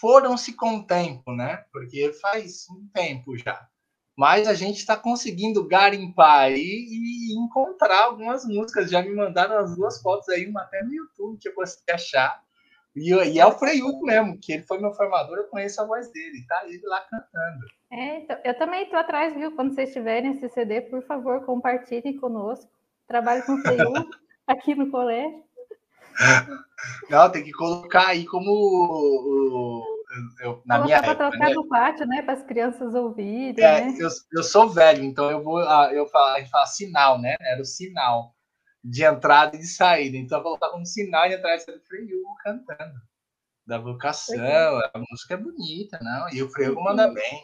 foram-se 0.00 0.54
com 0.54 0.76
o 0.76 0.86
tempo, 0.86 1.32
né? 1.32 1.64
Porque 1.72 2.12
faz 2.14 2.66
um 2.70 2.88
tempo 2.92 3.36
já. 3.36 3.68
Mas 4.16 4.48
a 4.48 4.54
gente 4.54 4.78
está 4.78 4.96
conseguindo 4.96 5.66
garimpar 5.66 6.40
aí 6.40 6.86
e 6.88 7.38
encontrar 7.38 8.04
algumas 8.04 8.44
músicas. 8.44 8.90
Já 8.90 9.02
me 9.02 9.14
mandaram 9.14 9.58
as 9.58 9.76
duas 9.76 10.02
fotos 10.02 10.28
aí, 10.28 10.46
uma 10.46 10.62
até 10.62 10.82
no 10.82 10.92
YouTube 10.92 11.38
que 11.38 11.48
eu 11.48 11.54
consegui 11.54 11.92
achar. 11.92 12.42
E, 12.96 13.12
e 13.12 13.38
é 13.38 13.46
o 13.46 13.52
Frei 13.52 13.80
Hugo 13.80 14.04
mesmo, 14.04 14.38
que 14.40 14.52
ele 14.52 14.62
foi 14.64 14.80
meu 14.80 14.92
formador, 14.92 15.36
eu 15.38 15.44
conheço 15.44 15.80
a 15.80 15.86
voz 15.86 16.10
dele, 16.10 16.44
tá 16.48 16.62
ele 16.66 16.82
lá 16.84 17.00
cantando. 17.02 17.64
É, 17.92 18.18
então, 18.18 18.36
eu 18.44 18.58
também 18.58 18.82
estou 18.82 18.98
atrás, 18.98 19.34
viu? 19.34 19.54
Quando 19.54 19.74
vocês 19.74 19.92
tiverem 19.92 20.32
esse 20.32 20.48
CD, 20.48 20.80
por 20.80 21.02
favor, 21.04 21.44
compartilhem 21.44 22.18
conosco. 22.18 22.70
Trabalho 23.06 23.44
com 23.46 23.52
o 23.52 23.58
Frei 23.58 23.80
Hugo 23.80 24.10
aqui 24.46 24.74
no 24.74 24.90
colégio. 24.90 25.44
Não, 27.10 27.30
tem 27.30 27.42
que 27.42 27.52
colocar 27.52 28.08
aí 28.08 28.24
como 28.26 28.50
o, 28.50 29.98
eu, 30.40 30.62
na 30.64 30.78
minha 30.80 30.96
época, 30.96 31.14
trocar 31.14 31.48
né? 31.48 31.54
no 31.54 31.68
pátio, 31.68 32.06
né, 32.06 32.22
para 32.22 32.34
as 32.34 32.42
crianças 32.42 32.94
ouvirem. 32.94 33.62
É, 33.62 33.84
né? 33.84 33.96
eu, 33.98 34.08
eu 34.32 34.42
sou 34.42 34.68
velho, 34.68 35.04
então 35.04 35.30
eu 35.30 35.42
vou, 35.42 35.58
ah, 35.58 35.90
eu 35.92 36.06
falo, 36.06 36.34
a 36.34 36.38
gente 36.40 36.50
fala 36.50 36.66
sinal, 36.66 37.20
né? 37.20 37.36
Era 37.40 37.60
o 37.60 37.64
sinal 37.64 38.34
de 38.82 39.04
entrada 39.04 39.56
e 39.56 39.58
de 39.58 39.66
saída. 39.66 40.16
Então 40.16 40.38
eu 40.38 40.42
colocar 40.42 40.70
como 40.70 40.86
sinal 40.86 41.28
de 41.28 41.34
entrada 41.34 41.56
e 41.56 41.60
saída 41.60 41.80
do 41.80 41.86
Freio 41.86 42.22
cantando. 42.42 43.08
Da 43.66 43.78
vocação, 43.78 44.42
é. 44.42 44.90
a 44.94 44.98
música 45.10 45.34
é 45.34 45.36
bonita, 45.36 45.98
não? 46.00 46.30
E 46.32 46.42
o 46.42 46.48
Freio 46.48 46.74
manda 46.82 47.12
bem. 47.12 47.42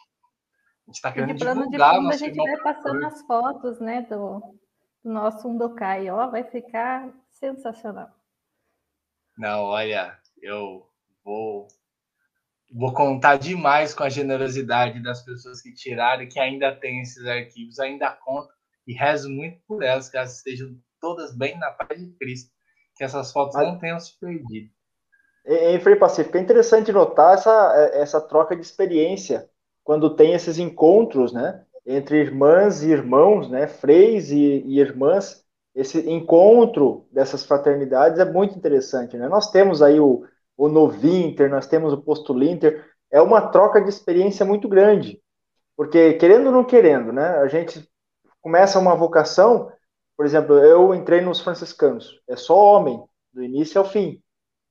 A 0.86 0.90
gente 0.90 0.96
está 0.96 1.12
querendo 1.12 1.34
de 1.34 1.38
divulgar 1.38 1.92
de 1.92 1.96
fundo, 1.96 2.10
a 2.10 2.16
gente 2.16 2.36
vai 2.36 2.56
passando 2.62 3.04
as 3.04 3.22
fotos, 3.22 3.80
né, 3.80 4.02
do, 4.02 4.38
do 5.02 5.12
nosso 5.12 5.48
Undokai, 5.48 6.08
ó, 6.10 6.28
vai 6.30 6.44
ficar 6.44 7.10
sensacional. 7.30 8.08
Não, 9.36 9.64
olha, 9.64 10.16
eu 10.40 10.86
vou 11.24 11.68
vou 12.72 12.92
contar 12.92 13.36
demais 13.36 13.94
com 13.94 14.02
a 14.02 14.08
generosidade 14.08 15.00
das 15.00 15.22
pessoas 15.22 15.62
que 15.62 15.72
tiraram 15.72 16.22
e 16.22 16.26
que 16.26 16.40
ainda 16.40 16.74
tem 16.74 17.00
esses 17.00 17.24
arquivos, 17.24 17.78
ainda 17.78 18.10
conto 18.10 18.52
e 18.86 18.92
rezo 18.92 19.30
muito 19.30 19.58
por 19.66 19.82
elas, 19.82 20.08
que 20.08 20.16
elas 20.16 20.36
estejam 20.36 20.76
todas 21.00 21.36
bem 21.36 21.56
na 21.58 21.70
paz 21.70 22.00
de 22.00 22.10
Cristo, 22.18 22.50
que 22.96 23.04
essas 23.04 23.30
fotos 23.32 23.54
não 23.54 23.78
tenham 23.78 24.00
se 24.00 24.18
perdido. 24.18 24.70
Em 25.46 25.78
Frei 25.78 25.96
Pacífico, 25.96 26.36
é 26.36 26.40
interessante 26.40 26.90
notar 26.90 27.34
essa, 27.34 27.90
essa 27.92 28.20
troca 28.20 28.56
de 28.56 28.62
experiência 28.62 29.48
quando 29.82 30.16
tem 30.16 30.32
esses 30.32 30.58
encontros, 30.58 31.32
né, 31.32 31.64
entre 31.86 32.18
irmãs 32.18 32.82
e 32.82 32.90
irmãos, 32.90 33.50
né, 33.50 33.66
freis 33.66 34.30
e, 34.30 34.62
e 34.64 34.80
irmãs, 34.80 35.43
esse 35.74 36.08
encontro 36.08 37.06
dessas 37.10 37.44
fraternidades 37.44 38.20
é 38.20 38.24
muito 38.24 38.56
interessante, 38.56 39.16
né? 39.16 39.28
Nós 39.28 39.50
temos 39.50 39.82
aí 39.82 39.98
o, 39.98 40.24
o 40.56 40.68
Novinter, 40.68 41.50
nós 41.50 41.66
temos 41.66 41.92
o 41.92 42.00
Postulinter, 42.00 42.84
é 43.10 43.20
uma 43.20 43.48
troca 43.48 43.80
de 43.80 43.88
experiência 43.88 44.46
muito 44.46 44.68
grande, 44.68 45.20
porque 45.76 46.14
querendo 46.14 46.46
ou 46.46 46.52
não 46.52 46.64
querendo, 46.64 47.12
né, 47.12 47.38
a 47.38 47.48
gente 47.48 47.88
começa 48.40 48.78
uma 48.78 48.94
vocação, 48.94 49.70
por 50.16 50.24
exemplo, 50.24 50.56
eu 50.58 50.94
entrei 50.94 51.20
nos 51.20 51.40
franciscanos, 51.40 52.20
é 52.28 52.36
só 52.36 52.56
homem, 52.56 53.02
do 53.32 53.42
início 53.42 53.80
ao 53.80 53.84
fim, 53.84 54.22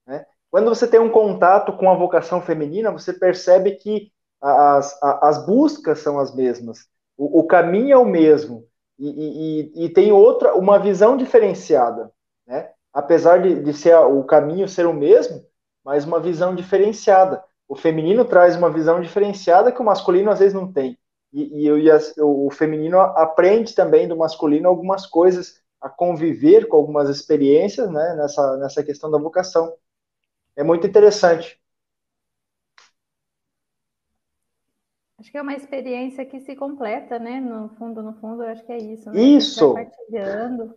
né? 0.08 0.26
Quando 0.50 0.70
você 0.70 0.88
tem 0.88 1.00
um 1.00 1.10
contato 1.10 1.76
com 1.76 1.90
a 1.90 1.96
vocação 1.96 2.42
feminina, 2.42 2.92
você 2.92 3.12
percebe 3.12 3.72
que 3.72 4.12
as, 4.40 4.98
as 5.02 5.46
buscas 5.46 6.00
são 6.00 6.18
as 6.20 6.34
mesmas, 6.34 6.88
o, 7.18 7.40
o 7.40 7.48
caminho 7.48 7.94
é 7.94 7.98
o 7.98 8.06
mesmo, 8.06 8.66
e, 9.10 9.62
e, 9.80 9.86
e, 9.86 9.90
tem 9.90 10.12
outra, 10.12 10.56
uma 10.56 10.80
visão 10.80 11.18
diferenciada, 11.18 12.12
né? 12.48 12.72
Apesar 12.94 13.42
de, 13.42 13.62
de 13.62 13.74
ser 13.74 13.96
o 13.98 14.24
caminho 14.24 14.68
ser 14.68 14.86
o 14.86 14.94
mesmo, 14.94 15.44
mas 15.84 16.06
uma 16.06 16.20
visão 16.20 16.56
diferenciada. 16.56 17.44
O 17.68 17.76
feminino 17.76 18.24
traz 18.24 18.56
uma 18.56 18.70
visão 18.70 19.02
diferenciada 19.02 19.72
que 19.72 19.82
o 19.82 19.86
masculino 19.86 20.30
às 20.32 20.40
vezes 20.40 20.54
não 20.54 20.72
tem. 20.72 20.98
E, 21.32 21.66
e, 21.66 21.68
e 21.68 22.22
o 22.22 22.50
feminino 22.52 23.00
aprende 23.00 23.74
também 23.74 24.08
do 24.08 24.16
masculino 24.16 24.70
algumas 24.70 25.06
coisas, 25.06 25.62
a 25.82 25.90
conviver 25.90 26.68
com 26.68 26.78
algumas 26.78 27.10
experiências 27.10 27.92
né, 27.92 28.16
nessa, 28.16 28.58
nessa 28.58 28.84
questão 28.84 29.12
da 29.12 29.18
vocação. 29.18 29.74
É 30.56 30.64
muito 30.64 30.88
interessante. 30.88 31.60
Acho 35.24 35.32
que 35.32 35.38
é 35.38 35.42
uma 35.42 35.54
experiência 35.54 36.26
que 36.26 36.42
se 36.42 36.54
completa, 36.54 37.18
né? 37.18 37.40
No 37.40 37.70
fundo, 37.76 38.04
no 38.04 38.14
fundo, 38.16 38.44
eu 38.44 38.50
acho 38.50 38.66
que 38.66 38.74
é 38.74 38.78
isso. 38.78 39.10
Né? 39.10 39.22
Isso. 39.22 39.70
Compartilhando 39.70 40.76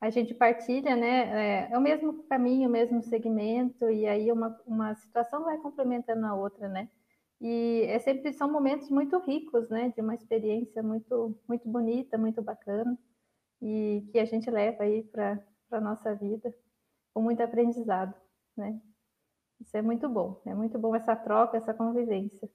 a 0.00 0.08
gente 0.08 0.32
partilha, 0.32 0.94
né? 0.94 1.66
É, 1.66 1.72
é, 1.72 1.76
o 1.76 1.80
mesmo 1.80 2.22
caminho, 2.28 2.68
o 2.68 2.72
mesmo 2.72 3.02
segmento, 3.02 3.90
e 3.90 4.06
aí 4.06 4.30
uma, 4.30 4.56
uma 4.64 4.94
situação 4.94 5.42
vai 5.42 5.58
complementando 5.58 6.24
a 6.26 6.34
outra, 6.36 6.68
né? 6.68 6.88
E 7.40 7.86
é 7.88 7.98
sempre 7.98 8.32
são 8.32 8.48
momentos 8.48 8.88
muito 8.88 9.18
ricos, 9.18 9.68
né? 9.68 9.92
De 9.92 10.00
uma 10.00 10.14
experiência 10.14 10.80
muito, 10.80 11.36
muito 11.48 11.68
bonita, 11.68 12.16
muito 12.16 12.40
bacana, 12.40 12.96
e 13.60 14.08
que 14.12 14.20
a 14.20 14.24
gente 14.24 14.48
leva 14.48 14.84
aí 14.84 15.02
para 15.02 15.42
a 15.72 15.80
nossa 15.80 16.14
vida 16.14 16.54
com 17.12 17.20
muito 17.20 17.42
aprendizado, 17.42 18.14
né? 18.56 18.80
Isso 19.60 19.76
é 19.76 19.82
muito 19.82 20.08
bom, 20.08 20.40
é 20.46 20.54
muito 20.54 20.78
bom 20.78 20.94
essa 20.94 21.16
troca, 21.16 21.56
essa 21.56 21.74
convivência. 21.74 22.48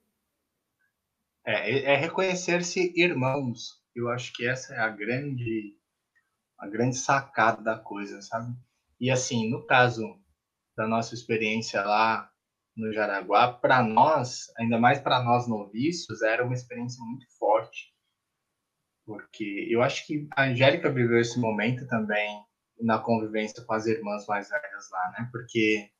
É, 1.46 1.92
é 1.92 1.96
reconhecer-se 1.96 2.92
irmãos. 2.96 3.82
Eu 3.94 4.08
acho 4.08 4.32
que 4.32 4.46
essa 4.46 4.74
é 4.74 4.78
a 4.78 4.88
grande 4.88 5.76
a 6.58 6.66
grande 6.66 6.96
sacada 6.96 7.62
da 7.62 7.78
coisa, 7.78 8.22
sabe? 8.22 8.54
E 8.98 9.10
assim, 9.10 9.50
no 9.50 9.66
caso 9.66 10.02
da 10.76 10.86
nossa 10.86 11.14
experiência 11.14 11.82
lá 11.82 12.30
no 12.76 12.92
Jaraguá, 12.92 13.52
para 13.52 13.82
nós, 13.82 14.46
ainda 14.58 14.78
mais 14.78 14.98
para 14.98 15.22
nós 15.22 15.46
noviços, 15.46 16.22
era 16.22 16.44
uma 16.44 16.54
experiência 16.54 17.04
muito 17.04 17.26
forte. 17.38 17.92
Porque 19.04 19.68
eu 19.70 19.82
acho 19.82 20.06
que 20.06 20.26
a 20.34 20.44
Angélica 20.44 20.90
viveu 20.90 21.20
esse 21.20 21.38
momento 21.38 21.86
também 21.86 22.42
na 22.80 22.98
convivência 22.98 23.62
com 23.64 23.74
as 23.74 23.86
irmãs 23.86 24.26
mais 24.26 24.48
velhas 24.48 24.90
lá, 24.90 25.14
né? 25.18 25.28
Porque 25.30 25.90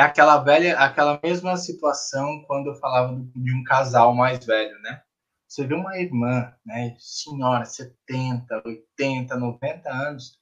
é 0.00 0.02
aquela 0.02 0.38
velha, 0.38 0.78
aquela 0.78 1.20
mesma 1.22 1.58
situação 1.58 2.42
quando 2.46 2.68
eu 2.68 2.74
falava 2.76 3.14
de 3.36 3.54
um 3.54 3.62
casal 3.64 4.14
mais 4.14 4.44
velho, 4.46 4.80
né? 4.80 5.02
Você 5.46 5.66
vê 5.66 5.74
uma 5.74 5.98
irmã, 5.98 6.54
né, 6.64 6.96
senhora, 6.98 7.66
70, 7.66 8.62
80, 8.64 9.36
90 9.36 9.90
anos, 9.90 10.38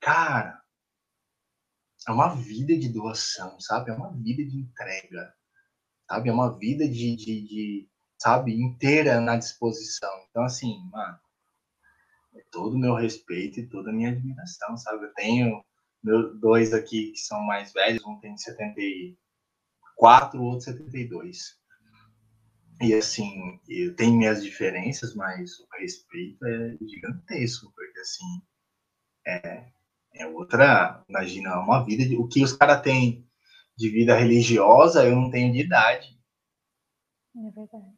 cara, 0.00 0.60
é 2.06 2.12
uma 2.12 2.34
vida 2.34 2.76
de 2.76 2.90
doação, 2.90 3.58
sabe? 3.58 3.90
É 3.90 3.94
uma 3.94 4.12
vida 4.12 4.44
de 4.44 4.58
entrega, 4.58 5.34
sabe? 6.06 6.28
É 6.28 6.32
uma 6.32 6.58
vida 6.58 6.86
de, 6.86 7.16
de, 7.16 7.48
de 7.48 7.90
sabe, 8.18 8.52
inteira 8.52 9.18
na 9.18 9.36
disposição. 9.36 10.12
Então, 10.28 10.44
assim, 10.44 10.78
mano, 10.90 11.18
é 12.34 12.42
todo 12.50 12.74
o 12.74 12.78
meu 12.78 12.94
respeito 12.96 13.60
e 13.60 13.66
toda 13.66 13.88
a 13.88 13.94
minha 13.94 14.10
admiração, 14.10 14.76
sabe? 14.76 15.06
Eu 15.06 15.14
tenho 15.14 15.64
meus 16.02 16.40
dois 16.40 16.72
aqui 16.72 17.12
que 17.12 17.18
são 17.18 17.42
mais 17.42 17.72
velhos, 17.72 18.02
um 18.04 18.18
tem 18.20 18.36
74, 18.36 20.40
o 20.40 20.44
outro 20.44 20.64
72. 20.64 21.60
E 22.82 22.94
assim, 22.94 23.60
eu 23.68 23.94
tenho 23.94 24.16
minhas 24.16 24.42
diferenças, 24.42 25.14
mas 25.14 25.60
o 25.60 25.68
respeito 25.78 26.42
é 26.46 26.78
gigantesco, 26.86 27.70
porque 27.74 28.00
assim, 28.00 28.42
é, 29.26 29.66
é 30.14 30.26
outra, 30.26 31.04
imagina, 31.08 31.60
uma 31.60 31.84
vida, 31.84 32.06
de, 32.06 32.16
o 32.16 32.26
que 32.26 32.42
os 32.42 32.54
caras 32.54 32.80
têm 32.80 33.28
de 33.76 33.90
vida 33.90 34.16
religiosa, 34.16 35.06
eu 35.06 35.14
não 35.14 35.30
tenho 35.30 35.52
de 35.52 35.60
idade. 35.60 36.18
É 37.36 37.50
verdade. 37.50 37.92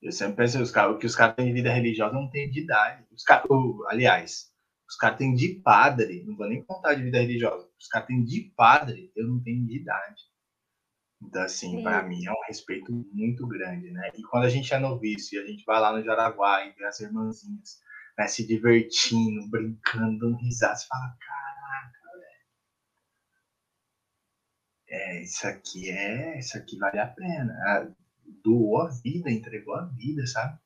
Eu 0.00 0.12
sempre 0.12 0.36
penso, 0.36 0.62
os 0.62 0.70
cara, 0.70 0.92
o 0.92 0.98
que 0.98 1.06
os 1.06 1.16
caras 1.16 1.34
têm 1.34 1.46
de 1.46 1.52
vida 1.52 1.72
religiosa, 1.72 2.14
eu 2.14 2.20
não 2.20 2.30
tenho 2.30 2.52
de 2.52 2.60
idade. 2.60 3.04
Os 3.10 3.24
cara, 3.24 3.42
aliás, 3.88 4.53
os 4.88 4.96
caras 4.96 5.18
têm 5.18 5.34
de 5.34 5.60
padre, 5.60 6.24
não 6.24 6.36
vou 6.36 6.48
nem 6.48 6.62
contar 6.62 6.94
de 6.94 7.02
vida 7.02 7.18
religiosa, 7.18 7.68
os 7.78 7.88
caras 7.88 8.06
têm 8.08 8.22
de 8.22 8.52
padre, 8.56 9.10
eu 9.16 9.26
não 9.26 9.42
tenho 9.42 9.66
de 9.66 9.76
idade. 9.76 10.22
Então, 11.22 11.42
assim, 11.42 11.82
para 11.82 12.02
mim 12.02 12.26
é 12.26 12.30
um 12.30 12.46
respeito 12.46 12.92
muito 13.12 13.46
grande, 13.46 13.90
né? 13.90 14.10
E 14.14 14.22
quando 14.24 14.44
a 14.44 14.48
gente 14.48 14.72
é 14.74 14.78
noviço 14.78 15.34
e 15.34 15.38
a 15.38 15.46
gente 15.46 15.64
vai 15.64 15.80
lá 15.80 15.92
no 15.92 16.04
Jaraguá 16.04 16.66
e 16.66 16.72
vê 16.72 16.84
as 16.84 17.00
irmãzinhas 17.00 17.80
né, 18.18 18.26
se 18.26 18.46
divertindo, 18.46 19.48
brincando, 19.48 20.18
dando 20.18 20.36
risada, 20.36 20.76
você 20.76 20.86
fala, 20.86 21.16
caraca, 21.18 21.98
velho. 22.18 22.44
É, 24.88 25.22
isso 25.22 25.46
aqui 25.46 25.90
é, 25.90 26.38
isso 26.38 26.56
aqui 26.58 26.76
vale 26.78 26.98
a 26.98 27.06
pena. 27.06 27.54
Ah, 27.66 27.88
doou 28.42 28.82
a 28.82 28.90
vida, 28.90 29.30
entregou 29.30 29.74
a 29.74 29.86
vida, 29.86 30.26
sabe? 30.26 30.58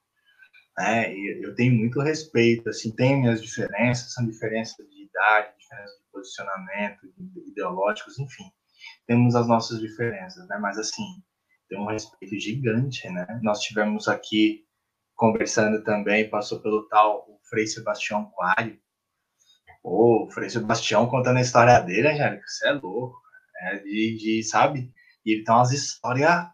É, 0.78 1.12
eu 1.44 1.54
tenho 1.54 1.74
muito 1.74 2.00
respeito, 2.00 2.68
assim, 2.68 2.94
tem 2.94 3.20
minhas 3.20 3.42
diferenças, 3.42 4.12
são 4.12 4.26
diferenças 4.26 4.76
de 4.76 5.04
idade, 5.04 5.56
diferenças 5.58 5.96
de 5.98 6.10
posicionamento, 6.12 7.00
ideológicos, 7.48 8.18
enfim, 8.18 8.44
temos 9.06 9.34
as 9.34 9.48
nossas 9.48 9.80
diferenças, 9.80 10.46
né? 10.48 10.58
Mas 10.60 10.78
assim, 10.78 11.02
tem 11.68 11.80
um 11.80 11.86
respeito 11.86 12.38
gigante, 12.38 13.08
né? 13.10 13.26
Nós 13.42 13.60
tivemos 13.60 14.06
aqui 14.08 14.64
conversando 15.16 15.82
também, 15.82 16.30
passou 16.30 16.60
pelo 16.62 16.86
tal 16.88 17.26
o 17.28 17.40
Frei 17.48 17.66
Sebastião 17.66 18.30
Quário. 18.30 18.78
Pô, 19.82 20.26
o 20.26 20.30
Frei 20.30 20.48
Sebastião 20.48 21.08
contando 21.08 21.38
a 21.38 21.42
história 21.42 21.80
dele, 21.80 22.08
Angélica, 22.08 22.46
você 22.46 22.68
é 22.68 22.72
louco. 22.72 23.18
É 23.60 23.78
de, 23.78 24.16
de, 24.16 24.42
sabe? 24.44 24.92
E 25.24 25.34
ele 25.34 25.44
tem 25.44 25.54
umas 25.54 25.72
histórias 25.72 26.46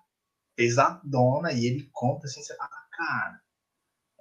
pesadona 0.57 1.53
e 1.53 1.67
ele 1.67 1.91
conta 1.93 2.27
assim, 2.27 2.43
você 2.43 2.57
fala, 2.57 2.71
cara, 2.93 3.41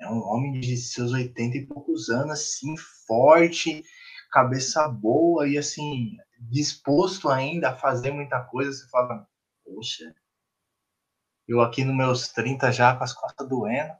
é 0.04 0.10
um 0.10 0.20
homem 0.20 0.60
de 0.60 0.76
seus 0.78 1.14
80 1.14 1.58
e 1.58 1.66
poucos 1.66 2.10
anos, 2.10 2.32
assim, 2.32 2.76
forte, 3.08 3.84
cabeça 4.32 4.88
boa 4.88 5.48
e 5.48 5.58
assim, 5.58 6.18
disposto 6.40 7.30
ainda 7.30 7.70
a 7.70 7.76
fazer 7.76 8.12
muita 8.12 8.42
coisa. 8.44 8.72
Você 8.72 8.90
fala, 8.90 9.28
poxa, 9.64 10.14
eu 11.48 11.62
aqui 11.62 11.84
nos 11.84 11.96
meus 11.96 12.28
30 12.28 12.72
já 12.72 12.96
com 12.96 13.04
as 13.04 13.14
costas 13.14 13.48
doendo, 13.48 13.94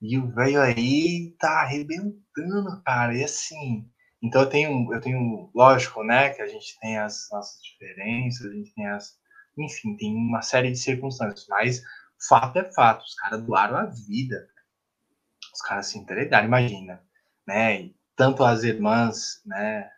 e 0.00 0.18
o 0.18 0.28
velho 0.32 0.60
aí 0.60 1.34
tá 1.38 1.62
arrebentando, 1.62 2.82
cara. 2.84 3.16
E 3.16 3.24
assim, 3.24 3.88
então 4.22 4.42
eu 4.42 4.48
tenho, 4.50 4.92
eu 4.92 5.00
tenho, 5.00 5.50
lógico, 5.54 6.02
né, 6.04 6.30
que 6.30 6.42
a 6.42 6.46
gente 6.46 6.78
tem 6.80 6.98
as 6.98 7.28
nossas 7.30 7.62
diferenças, 7.62 8.46
a 8.46 8.54
gente 8.54 8.74
tem 8.74 8.86
as, 8.86 9.16
enfim, 9.56 9.96
tem 9.96 10.14
uma 10.14 10.42
série 10.42 10.70
de 10.70 10.78
circunstâncias, 10.78 11.46
mas 11.48 11.82
fato 12.28 12.58
é 12.58 12.72
fato, 12.72 13.02
os 13.04 13.14
caras 13.14 13.42
doaram 13.42 13.76
a 13.76 13.86
vida, 13.86 14.48
os 15.62 15.68
caras 15.68 15.86
se 15.86 15.98
entregaram, 15.98 16.46
imagina, 16.46 17.00
né, 17.46 17.82
e 17.82 17.96
tanto 18.16 18.44
as 18.44 18.64
irmãs, 18.64 19.40
né, 19.46 19.88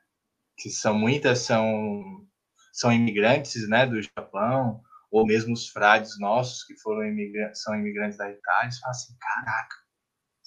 que 0.59 0.71
são 0.71 0.95
muitas 0.99 1.41
são 1.41 2.27
são 2.73 2.93
imigrantes, 2.93 3.69
né, 3.69 3.87
do 3.87 4.01
Japão, 4.03 4.83
ou 5.11 5.25
mesmo 5.27 5.55
os 5.55 5.69
frades 5.69 6.19
nossos 6.19 6.65
que 6.65 6.77
foram 6.77 7.07
imigrantes, 7.07 7.63
são 7.63 7.75
imigrantes 7.75 8.19
da 8.19 8.31
Itália, 8.31 8.65
eles 8.65 8.79
falam 8.79 8.91
assim, 8.91 9.17
caraca, 9.19 9.77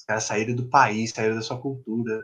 caras 0.08 0.24
saíram 0.24 0.56
do 0.56 0.70
país, 0.70 1.12
saíram 1.12 1.36
da 1.36 1.42
sua 1.42 1.62
cultura 1.62 2.24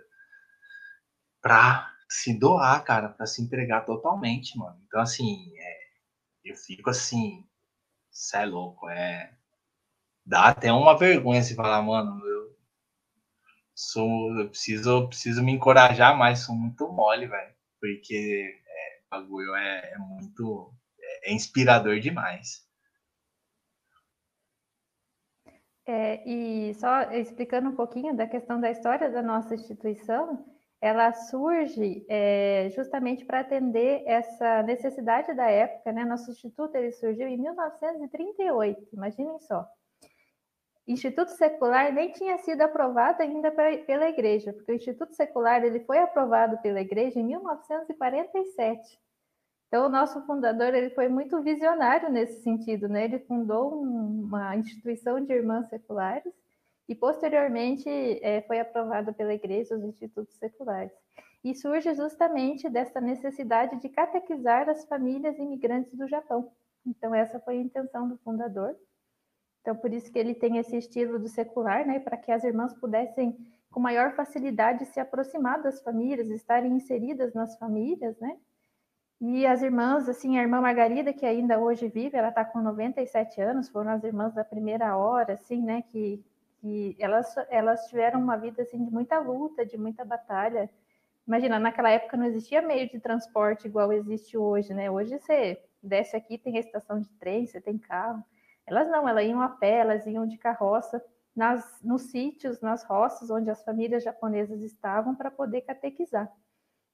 pra 1.42 1.92
se 2.10 2.38
doar, 2.38 2.84
cara, 2.84 3.10
pra 3.10 3.26
se 3.26 3.42
entregar 3.42 3.82
totalmente, 3.86 4.58
mano. 4.58 4.80
Então, 4.88 5.02
assim, 5.02 5.52
é, 5.58 5.80
eu 6.46 6.56
fico 6.56 6.90
assim, 6.90 7.46
cê 8.12 8.38
é 8.38 8.46
louco, 8.46 8.90
é. 8.90 9.34
Dá 10.26 10.48
até 10.48 10.72
uma 10.72 10.98
vergonha 10.98 11.44
se 11.44 11.56
falar, 11.56 11.82
mano, 11.82 12.22
sou. 13.76 14.38
Eu 14.40 14.50
preciso, 14.50 15.08
preciso 15.08 15.44
me 15.44 15.52
encorajar 15.54 16.18
mais, 16.18 16.40
sou 16.40 16.56
muito 16.56 16.88
mole, 16.90 17.28
velho. 17.28 17.54
Porque 17.80 18.62
é, 18.68 19.00
o 19.08 19.22
bagulho 19.22 19.56
é, 19.56 19.94
é 19.94 19.98
muito. 19.98 20.74
É, 21.00 21.32
é 21.32 21.34
inspirador 21.34 22.00
demais. 22.00 22.64
É, 25.86 26.24
e 26.28 26.74
só 26.76 27.12
explicando 27.12 27.70
um 27.70 27.76
pouquinho 27.76 28.16
da 28.16 28.26
questão 28.26 28.60
da 28.60 28.72
história 28.72 29.10
da 29.10 29.22
nossa 29.22 29.54
instituição, 29.54 30.46
ela 30.80 31.14
surge 31.14 32.06
é, 32.10 32.70
justamente 32.76 33.26
para 33.26 33.42
atender 33.42 34.04
essa 34.06 34.64
necessidade 34.64 35.34
da 35.34 35.50
época, 35.50 35.92
né? 35.92 36.06
Nosso 36.06 36.32
instituto 36.32 36.76
ele 36.76 36.92
surgiu 36.92 37.28
em 37.28 37.38
1938, 37.38 38.90
imaginem 38.94 39.40
só. 39.40 39.66
Instituto 40.86 41.30
Secular 41.30 41.94
nem 41.94 42.12
tinha 42.12 42.38
sido 42.40 42.62
aprovado 42.62 43.22
ainda 43.22 43.52
pela 43.52 44.10
Igreja, 44.10 44.52
porque 44.52 44.74
o 44.74 44.76
Instituto 44.76 45.14
Secular 45.16 45.64
ele 45.64 45.80
foi 45.82 45.98
aprovado 46.00 46.58
pela 46.58 46.82
Igreja 46.82 47.20
em 47.20 47.24
1947. 47.24 49.00
Então, 49.68 49.88
o 49.88 49.90
nosso 49.90 50.22
fundador 50.26 50.74
ele 50.76 50.90
foi 50.92 51.08
muito 51.08 51.42
visionário 51.42 52.12
nesse 52.12 52.44
sentido, 52.44 52.88
né? 52.88 53.06
Ele 53.06 53.18
fundou 53.20 53.82
uma 53.82 54.56
instituição 54.56 55.20
de 55.20 55.34
irmãs 55.34 55.68
seculares 55.68 56.32
e, 56.88 56.94
posteriormente, 56.94 57.90
é, 58.22 58.42
foi 58.42 58.60
aprovado 58.60 59.14
pela 59.14 59.34
Igreja 59.34 59.76
os 59.76 59.84
institutos 59.84 60.36
seculares. 60.36 60.92
E 61.44 61.56
surge 61.56 61.94
justamente 61.96 62.70
dessa 62.70 63.02
necessidade 63.02 63.80
de 63.80 63.90
catequizar 63.90 64.70
as 64.70 64.86
famílias 64.86 65.40
imigrantes 65.40 65.98
do 65.98 66.08
Japão. 66.08 66.52
Então, 66.86 67.16
essa 67.16 67.40
foi 67.40 67.58
a 67.58 67.62
intenção 67.62 68.08
do 68.08 68.18
fundador. 68.18 68.76
Então, 69.64 69.78
por 69.78 69.94
isso 69.94 70.12
que 70.12 70.20
ele 70.20 70.36
tem 70.36 70.58
esse 70.58 70.76
estilo 70.76 71.18
do 71.18 71.30
secular, 71.30 71.88
né? 71.88 71.98
Para 71.98 72.18
que 72.18 72.34
as 72.34 72.44
irmãs 72.44 72.74
pudessem, 72.74 73.38
com 73.72 73.80
maior 73.80 74.14
facilidade, 74.14 74.86
se 74.86 75.00
aproximar 75.00 75.64
das 75.64 75.82
famílias, 75.82 76.30
estarem 76.30 76.74
inseridas 76.74 77.34
nas 77.34 77.58
famílias, 77.58 78.20
né? 78.20 78.38
E 79.22 79.46
as 79.46 79.62
irmãs, 79.62 80.10
assim, 80.10 80.38
a 80.38 80.42
irmã 80.42 80.60
Margarida, 80.60 81.14
que 81.14 81.26
ainda 81.26 81.58
hoje 81.58 81.88
vive, 81.88 82.18
ela 82.18 82.28
está 82.28 82.44
com 82.44 82.60
97 82.60 83.40
anos, 83.42 83.70
foram 83.70 83.92
as 83.92 84.04
irmãs 84.04 84.34
da 84.34 84.44
primeira 84.44 84.98
hora, 84.98 85.32
assim, 85.36 85.62
né, 85.62 85.82
que, 85.84 86.22
que 86.60 86.94
elas, 87.00 87.34
elas 87.50 87.88
tiveram 87.88 88.20
uma 88.20 88.36
vida, 88.36 88.64
assim, 88.64 88.84
de 88.84 88.92
muita 88.92 89.18
luta, 89.20 89.66
de 89.66 89.78
muita 89.78 90.04
batalha. 90.04 90.70
Imagina, 91.26 91.58
naquela 91.58 91.90
época 91.90 92.18
não 92.18 92.26
existia 92.26 92.62
meio 92.62 92.90
de 92.90 93.00
transporte 93.00 93.66
igual 93.66 93.94
existe 93.94 94.38
hoje, 94.38 94.74
né? 94.74 94.92
Hoje 94.92 95.18
você 95.18 95.58
desce 95.82 96.18
aqui, 96.18 96.38
tem 96.38 96.58
a 96.58 96.60
estação 96.60 97.00
de 97.00 97.10
trem, 97.12 97.46
você 97.46 97.62
tem 97.62 97.78
carro. 97.78 98.22
Elas 98.66 98.90
não, 98.90 99.08
elas 99.08 99.26
iam 99.26 99.42
a 99.42 99.50
pé, 99.50 99.80
elas 99.80 100.06
iam 100.06 100.26
de 100.26 100.38
carroça 100.38 101.04
nas, 101.36 101.82
nos 101.84 102.04
sítios, 102.04 102.62
nas 102.62 102.84
roças 102.84 103.30
onde 103.30 103.50
as 103.50 103.64
famílias 103.64 104.04
japonesas 104.04 104.62
estavam 104.62 105.16
para 105.16 105.32
poder 105.32 105.62
catequizar. 105.62 106.32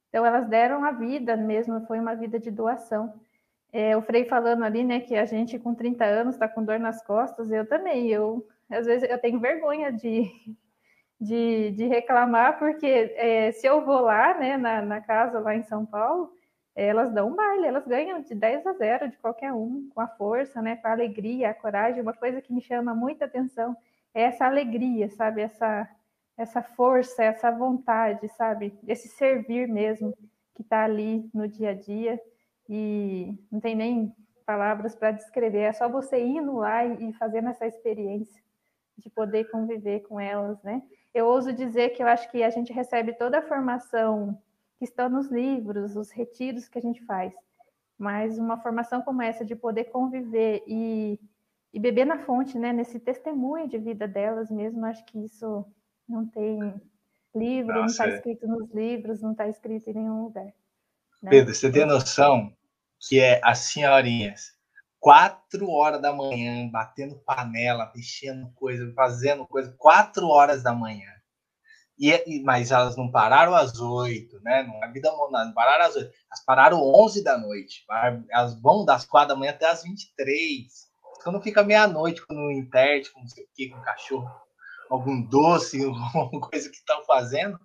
Então, 0.10 0.26
elas 0.26 0.48
deram 0.48 0.84
a 0.84 0.92
vida 0.92 1.38
mesmo, 1.38 1.86
foi 1.86 2.00
uma 2.00 2.16
vida 2.16 2.40
de 2.40 2.50
doação. 2.50 3.14
É, 3.72 3.96
o 3.96 4.02
Frei 4.02 4.26
falando 4.26 4.64
ali, 4.64 4.84
né, 4.84 5.00
que 5.00 5.16
a 5.16 5.26
gente 5.26 5.60
com 5.60 5.76
30 5.76 6.04
anos 6.04 6.36
está 6.36 6.48
com 6.48 6.64
dor 6.64 6.80
nas 6.80 7.04
costas, 7.06 7.52
eu 7.52 7.68
também, 7.68 8.08
eu, 8.08 8.48
às 8.70 8.88
vezes, 8.88 9.08
eu 9.08 9.20
tenho 9.20 9.40
vergonha 9.40 9.92
de, 9.92 10.28
de, 11.22 11.72
de 11.72 11.86
reclamar, 11.86 12.58
porque 12.58 12.88
é, 12.88 13.52
se 13.52 13.68
eu 13.68 13.86
vou 13.86 14.02
lá, 14.02 14.38
né, 14.40 14.58
na, 14.58 14.82
na 14.82 15.02
casa 15.02 15.40
lá 15.40 15.56
em 15.56 15.64
São 15.64 15.86
Paulo, 15.86 16.34
elas 16.86 17.12
dão 17.12 17.30
um 17.30 17.36
baile, 17.36 17.68
elas 17.68 17.86
ganham 17.86 18.22
de 18.22 18.34
10 18.34 18.66
a 18.66 18.74
0 18.74 19.10
de 19.10 19.18
qualquer 19.18 19.52
um, 19.52 19.90
com 19.94 20.00
a 20.02 20.08
força, 20.08 20.62
né, 20.62 20.78
com 20.78 20.88
a 20.88 20.92
alegria, 20.92 21.50
a 21.50 21.54
coragem. 21.54 22.02
Uma 22.02 22.14
coisa 22.14 22.42
que 22.42 22.54
me 22.54 22.62
chama 22.62 22.94
muita 22.94 23.26
atenção 23.26 23.76
é 24.14 24.24
essa 24.24 24.46
alegria, 24.46 25.10
sabe? 25.10 25.42
Essa, 25.42 25.90
essa 26.38 26.62
força, 26.62 27.24
essa 27.24 27.52
vontade, 27.52 28.28
sabe? 28.30 28.78
Esse 28.88 29.08
servir 29.10 29.68
mesmo 29.68 30.16
que 30.56 30.62
está 30.62 30.84
ali 30.84 31.30
no 31.34 31.48
dia 31.48 31.72
a 31.72 31.74
dia 31.74 32.20
e 32.68 33.38
não 33.52 33.60
tem 33.60 33.76
nem 33.76 34.16
palavras 34.46 34.96
para 34.96 35.12
descrever, 35.12 35.62
é 35.62 35.74
só 35.74 35.88
você 35.90 36.20
indo 36.20 36.56
lá 36.58 36.86
e 36.86 37.14
fazendo 37.14 37.50
essa 37.50 37.68
experiência 37.68 38.42
de 38.98 39.10
poder 39.10 39.50
conviver 39.52 40.02
com 40.02 40.20
elas, 40.20 40.62
né? 40.64 40.82
Eu 41.14 41.28
ouso 41.28 41.54
dizer 41.54 41.90
que 41.90 42.02
eu 42.02 42.08
acho 42.08 42.30
que 42.32 42.42
a 42.44 42.50
gente 42.50 42.72
recebe 42.72 43.14
toda 43.14 43.40
a 43.40 43.42
formação 43.42 44.42
que 44.80 44.86
está 44.86 45.10
nos 45.10 45.30
livros, 45.30 45.98
os 45.98 46.10
retiros 46.10 46.70
que 46.70 46.80
a 46.80 46.82
gente 46.82 47.04
faz, 47.06 47.34
mas 47.98 48.40
uma 48.40 48.58
formação 48.58 49.02
como 49.02 49.22
essa 49.22 49.44
de 49.44 49.54
poder 49.54 49.86
conviver 49.86 50.64
e, 50.66 51.20
e 51.74 51.80
beber 51.80 52.06
na 52.06 52.20
fonte, 52.20 52.58
né? 52.58 52.72
Nesse 52.72 52.98
testemunho 52.98 53.68
de 53.68 53.78
vida 53.78 54.08
delas 54.08 54.50
mesmo, 54.50 54.86
acho 54.86 55.06
que 55.06 55.20
isso 55.20 55.66
não 56.08 56.26
tem 56.26 56.82
livro, 57.36 57.74
Nossa, 57.74 57.80
não 57.80 57.86
está 57.88 58.08
é. 58.08 58.16
escrito 58.16 58.48
nos 58.48 58.74
livros, 58.74 59.22
não 59.22 59.34
está 59.34 59.50
escrito 59.50 59.90
em 59.90 59.94
nenhum 59.94 60.24
lugar. 60.24 60.46
Né? 61.22 61.30
Pedro, 61.30 61.54
você 61.54 61.70
tem 61.70 61.86
noção 61.86 62.56
que 62.98 63.20
é 63.20 63.42
as 63.44 63.60
senhorinhas, 63.60 64.54
quatro 64.98 65.70
horas 65.70 66.02
da 66.02 66.14
manhã, 66.14 66.70
batendo 66.70 67.18
panela, 67.18 67.92
mexendo 67.94 68.50
coisa, 68.56 68.92
fazendo 68.94 69.46
coisa, 69.46 69.76
quatro 69.78 70.28
horas 70.28 70.64
da 70.64 70.74
manhã. 70.74 71.19
E, 72.00 72.42
mas 72.44 72.72
elas 72.72 72.96
não 72.96 73.12
pararam 73.12 73.54
às 73.54 73.80
oito, 73.80 74.40
né? 74.42 74.64
Não 74.64 74.84
é 74.84 74.92
vida 74.92 75.12
não 75.12 75.54
pararam 75.54 75.86
às 75.86 75.96
oito. 75.96 76.12
Elas 76.30 76.46
pararam 76.46 76.82
onze 76.82 77.24
da 77.24 77.38
noite. 77.38 77.84
Elas 78.32 78.60
vão 78.62 78.86
das 78.86 79.06
quatro 79.06 79.30
da 79.30 79.36
manhã 79.36 79.52
até 79.52 79.70
às 79.70 79.84
vinte 79.84 80.04
e 80.04 80.16
três. 80.16 80.90
Quando 81.24 81.42
fica 81.42 81.64
meia-noite, 81.64 82.26
quando 82.26 82.50
interte, 82.52 83.12
com 83.12 83.20
não 83.20 83.28
sei 83.28 83.44
o 83.44 83.48
quê, 83.54 83.70
com 83.70 83.82
cachorro 83.82 84.30
algum 84.90 85.22
doce, 85.22 85.84
alguma 85.86 86.42
coisa 86.42 86.70
que 86.70 86.78
estão 86.78 87.04
fazendo, 87.06 87.60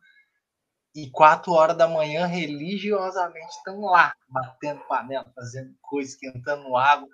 e 0.95 1.11
quatro 1.11 1.53
horas 1.53 1.77
da 1.77 1.89
manhã 1.89 2.27
religiosamente 2.27 3.57
estão 3.57 3.81
lá, 3.81 4.15
batendo 4.29 4.81
panela, 4.87 5.33
fazendo 5.35 5.75
coisa, 5.81 6.11
esquentando 6.11 6.77
água. 6.77 7.09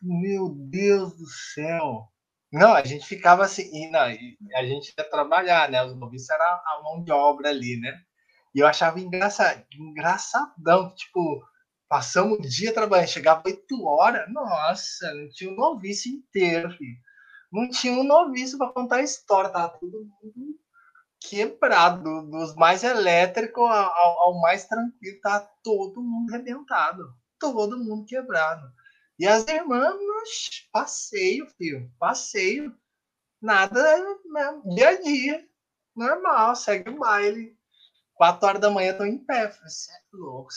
Meu 0.00 0.48
Deus 0.48 1.14
do 1.18 1.26
céu! 1.26 2.08
Não, 2.52 2.74
a 2.74 2.84
gente 2.84 3.06
ficava 3.06 3.44
assim, 3.44 3.62
e 3.72 3.90
não, 3.90 4.00
a 4.00 4.64
gente 4.64 4.92
ia 4.96 5.10
trabalhar, 5.10 5.70
né? 5.70 5.84
Os 5.84 5.96
noviços 5.96 6.30
era 6.30 6.44
a 6.44 6.80
mão 6.82 7.02
de 7.02 7.12
obra 7.12 7.48
ali, 7.50 7.78
né? 7.80 7.92
E 8.54 8.60
eu 8.60 8.66
achava 8.66 8.98
engraçado, 9.00 9.64
engraçadão, 9.78 10.92
tipo, 10.94 11.42
passamos 11.88 12.38
o 12.38 12.42
dia 12.42 12.74
trabalhando, 12.74 13.08
chegava 13.08 13.42
oito 13.46 13.84
horas, 13.84 14.28
nossa, 14.32 15.14
não 15.14 15.28
tinha 15.30 15.50
um 15.50 15.54
noviço 15.54 16.08
inteiro, 16.08 16.70
filho 16.72 16.98
não 17.52 17.68
tinha 17.68 17.92
um 17.92 18.04
noviço 18.04 18.56
para 18.56 18.72
contar 18.72 18.96
a 18.96 19.02
história, 19.02 19.50
tava 19.50 19.76
todo 19.78 20.04
mundo 20.04 20.58
quebrado, 21.20 22.22
dos 22.30 22.54
mais 22.54 22.82
elétricos 22.82 23.62
ao, 23.62 24.20
ao, 24.20 24.40
mais 24.40 24.64
tranquilo, 24.66 25.20
tá 25.20 25.40
todo 25.62 26.00
mundo 26.00 26.32
arrebentado, 26.32 27.02
todo 27.38 27.78
mundo 27.78 28.06
quebrado. 28.06 28.62
E 29.20 29.26
as 29.26 29.46
irmãs, 29.48 30.66
passeio, 30.72 31.46
filho, 31.58 31.92
passeio, 31.98 32.74
nada, 33.38 33.78
né, 34.24 34.62
dia 34.74 34.88
a 34.88 35.02
dia, 35.02 35.46
normal, 35.94 36.56
segue 36.56 36.88
o 36.88 36.98
baile. 36.98 37.54
Quatro 38.14 38.48
horas 38.48 38.62
da 38.62 38.70
manhã 38.70 38.96
tô 38.96 39.04
em 39.04 39.18
pé. 39.18 39.50
Falei, 39.50 39.68
você 39.68 39.92
é 39.92 39.96
louco? 40.14 40.48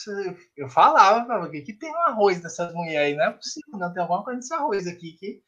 Eu 0.56 0.70
falava, 0.70 1.44
o 1.44 1.50
que, 1.50 1.60
que 1.60 1.74
tem 1.74 1.90
um 1.90 2.02
arroz 2.04 2.40
dessas 2.40 2.72
mulheres 2.72 3.12
aí? 3.12 3.14
Não 3.14 3.24
é 3.24 3.32
possível, 3.32 3.78
não 3.78 3.92
tem 3.92 4.00
alguma 4.00 4.24
coisa 4.24 4.38
nesse 4.38 4.54
arroz 4.54 4.86
aqui 4.86 5.12
que 5.12 5.42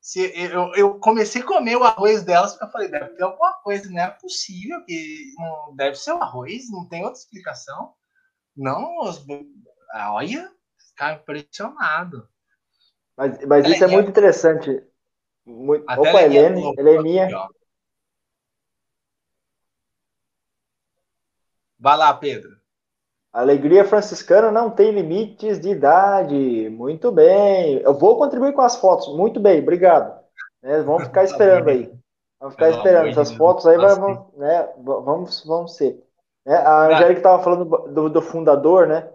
se 0.00 0.32
eu, 0.36 0.72
eu 0.76 1.00
comecei 1.00 1.42
a 1.42 1.46
comer 1.46 1.74
o 1.74 1.82
arroz 1.82 2.22
delas, 2.22 2.52
porque 2.52 2.64
eu 2.66 2.70
falei, 2.70 2.88
deve 2.88 3.16
ter 3.16 3.24
alguma 3.24 3.54
coisa, 3.54 3.90
não 3.90 4.02
é 4.02 4.10
possível 4.10 4.84
que 4.84 5.34
não 5.36 5.74
deve 5.74 5.96
ser 5.96 6.12
o 6.12 6.22
arroz, 6.22 6.70
não 6.70 6.88
tem 6.88 7.02
outra 7.02 7.18
explicação. 7.18 7.92
Não, 8.56 9.00
os, 9.00 9.26
olha, 9.92 10.48
ficar 10.78 11.14
impressionado. 11.14 12.30
Mas, 13.16 13.44
mas 13.46 13.66
isso 13.68 13.84
é 13.84 13.86
muito 13.86 14.08
interessante. 14.08 14.82
Muito... 15.44 15.84
Opa, 15.84 16.22
Helene, 16.22 16.74
Heleninha. 16.78 17.28
Vai 21.78 21.96
lá, 21.96 22.14
Pedro. 22.14 22.56
Alegria 23.32 23.84
franciscana 23.84 24.52
não 24.52 24.70
tem 24.70 24.92
limites 24.92 25.58
de 25.58 25.70
idade. 25.70 26.68
Muito 26.70 27.10
bem. 27.10 27.78
Eu 27.78 27.94
vou 27.94 28.18
contribuir 28.18 28.52
com 28.52 28.60
as 28.60 28.76
fotos. 28.76 29.08
Muito 29.16 29.40
bem, 29.40 29.60
obrigado. 29.60 30.22
É, 30.62 30.80
vamos 30.82 31.04
ficar 31.04 31.24
esperando 31.24 31.68
aí. 31.68 31.92
Vamos 32.38 32.54
ficar 32.54 32.70
esperando. 32.70 33.08
Essas 33.08 33.32
fotos 33.32 33.66
aí 33.66 33.76
vamos, 33.76 34.36
né, 34.36 34.68
vamos, 34.78 35.44
vamos 35.44 35.76
ser. 35.76 36.02
É, 36.44 36.54
a 36.56 36.86
Angélica 36.86 37.20
estava 37.20 37.42
falando 37.42 37.64
do, 37.64 38.10
do, 38.10 38.22
fundador, 38.22 38.86
né? 38.86 39.08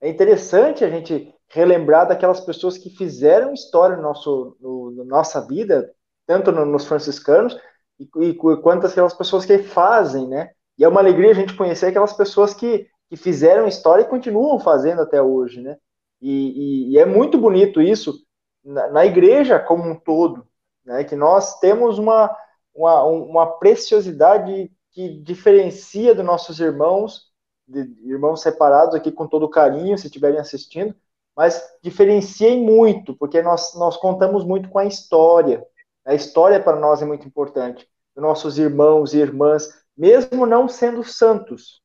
É 0.00 0.08
interessante 0.08 0.84
a 0.84 0.90
gente 0.90 1.32
relembrar 1.52 2.08
daquelas 2.08 2.40
pessoas 2.40 2.76
que 2.76 2.90
fizeram 2.90 3.52
história 3.52 3.96
no 3.96 4.02
nosso, 4.02 4.56
no, 4.60 5.04
nossa 5.04 5.46
vida, 5.46 5.92
tanto 6.26 6.50
no, 6.50 6.64
nos 6.64 6.86
franciscanos, 6.86 7.58
e, 8.00 8.08
e 8.20 8.34
quanto 8.34 8.86
aquelas 8.86 9.14
pessoas 9.14 9.44
que 9.44 9.58
fazem, 9.58 10.26
né? 10.28 10.50
E 10.78 10.84
é 10.84 10.88
uma 10.88 11.00
alegria 11.00 11.30
a 11.30 11.34
gente 11.34 11.54
conhecer 11.54 11.86
aquelas 11.86 12.12
pessoas 12.14 12.54
que 12.54 12.88
que 13.12 13.16
fizeram 13.18 13.68
história 13.68 14.04
e 14.04 14.08
continuam 14.08 14.58
fazendo 14.58 15.02
até 15.02 15.20
hoje, 15.20 15.60
né? 15.60 15.76
E, 16.18 16.30
e, 16.30 16.92
e 16.92 16.98
é 16.98 17.04
muito 17.04 17.36
bonito 17.36 17.82
isso 17.82 18.24
na, 18.64 18.88
na, 18.88 19.04
igreja 19.04 19.58
como 19.58 19.86
um 19.86 19.94
todo, 19.94 20.46
né? 20.82 21.04
Que 21.04 21.14
nós 21.14 21.58
temos 21.60 21.98
uma, 21.98 22.34
uma, 22.74 23.02
uma 23.02 23.46
preciosidade 23.58 24.72
que 24.92 25.20
diferencia 25.20 26.14
dos 26.14 26.24
nossos 26.24 26.58
irmãos, 26.58 27.30
de, 27.68 27.80
irmãos 28.02 28.40
separados 28.40 28.94
aqui 28.94 29.12
com 29.12 29.28
todo 29.28 29.46
carinho, 29.46 29.98
se 29.98 30.06
estiverem 30.06 30.40
assistindo, 30.40 30.94
mas 31.36 31.62
diferenciem 31.82 32.62
muito, 32.62 33.16
porque 33.16 33.40
nós, 33.42 33.74
nós 33.74 33.96
contamos 33.96 34.44
muito 34.44 34.68
com 34.68 34.78
a 34.78 34.84
história. 34.84 35.64
A 36.04 36.14
história 36.14 36.60
para 36.60 36.78
nós 36.78 37.00
é 37.00 37.04
muito 37.04 37.26
importante. 37.26 37.88
Nossos 38.14 38.58
irmãos 38.58 39.14
e 39.14 39.18
irmãs, 39.18 39.68
mesmo 39.96 40.44
não 40.44 40.68
sendo 40.68 41.02
santos, 41.02 41.82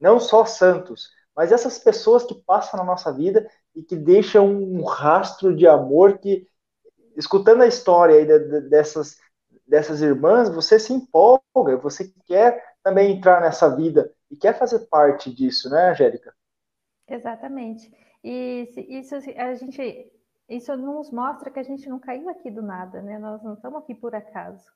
não 0.00 0.18
só 0.18 0.44
santos, 0.44 1.08
mas 1.36 1.52
essas 1.52 1.78
pessoas 1.78 2.24
que 2.24 2.34
passam 2.34 2.78
na 2.78 2.84
nossa 2.84 3.12
vida 3.12 3.48
e 3.74 3.82
que 3.82 3.96
deixam 3.96 4.46
um 4.46 4.82
rastro 4.84 5.54
de 5.54 5.66
amor 5.66 6.18
que, 6.18 6.46
escutando 7.16 7.62
a 7.62 7.66
história 7.66 8.24
dessas, 8.68 9.16
dessas 9.66 10.00
irmãs, 10.00 10.48
você 10.48 10.78
se 10.78 10.92
empolga, 10.92 11.76
você 11.80 12.12
quer 12.26 12.64
também 12.82 13.12
entrar 13.12 13.40
nessa 13.40 13.74
vida 13.74 14.12
e 14.30 14.36
quer 14.36 14.58
fazer 14.58 14.80
parte 14.88 15.32
disso, 15.32 15.68
né, 15.68 15.90
Angélica? 15.90 16.34
Exatamente. 17.06 17.92
E 18.22 18.68
isso 18.88 19.14
a 19.14 19.54
gente 19.54 20.12
isso 20.48 20.76
nos 20.76 21.12
mostra 21.12 21.48
que 21.48 21.60
a 21.60 21.62
gente 21.62 21.88
não 21.88 22.00
caiu 22.00 22.28
aqui 22.28 22.50
do 22.50 22.60
nada, 22.60 23.00
né? 23.00 23.18
Nós 23.18 23.40
não 23.42 23.54
estamos 23.54 23.80
aqui 23.82 23.94
por 23.94 24.14
acaso, 24.16 24.68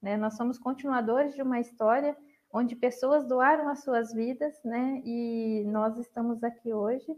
né? 0.00 0.16
Nós 0.16 0.34
somos 0.36 0.58
continuadores 0.58 1.34
de 1.34 1.42
uma 1.42 1.60
história 1.60 2.16
onde 2.50 2.74
pessoas 2.74 3.26
doaram 3.26 3.68
as 3.68 3.84
suas 3.84 4.12
vidas, 4.12 4.58
né? 4.64 5.02
E 5.04 5.64
nós 5.66 5.98
estamos 5.98 6.42
aqui 6.42 6.72
hoje, 6.72 7.14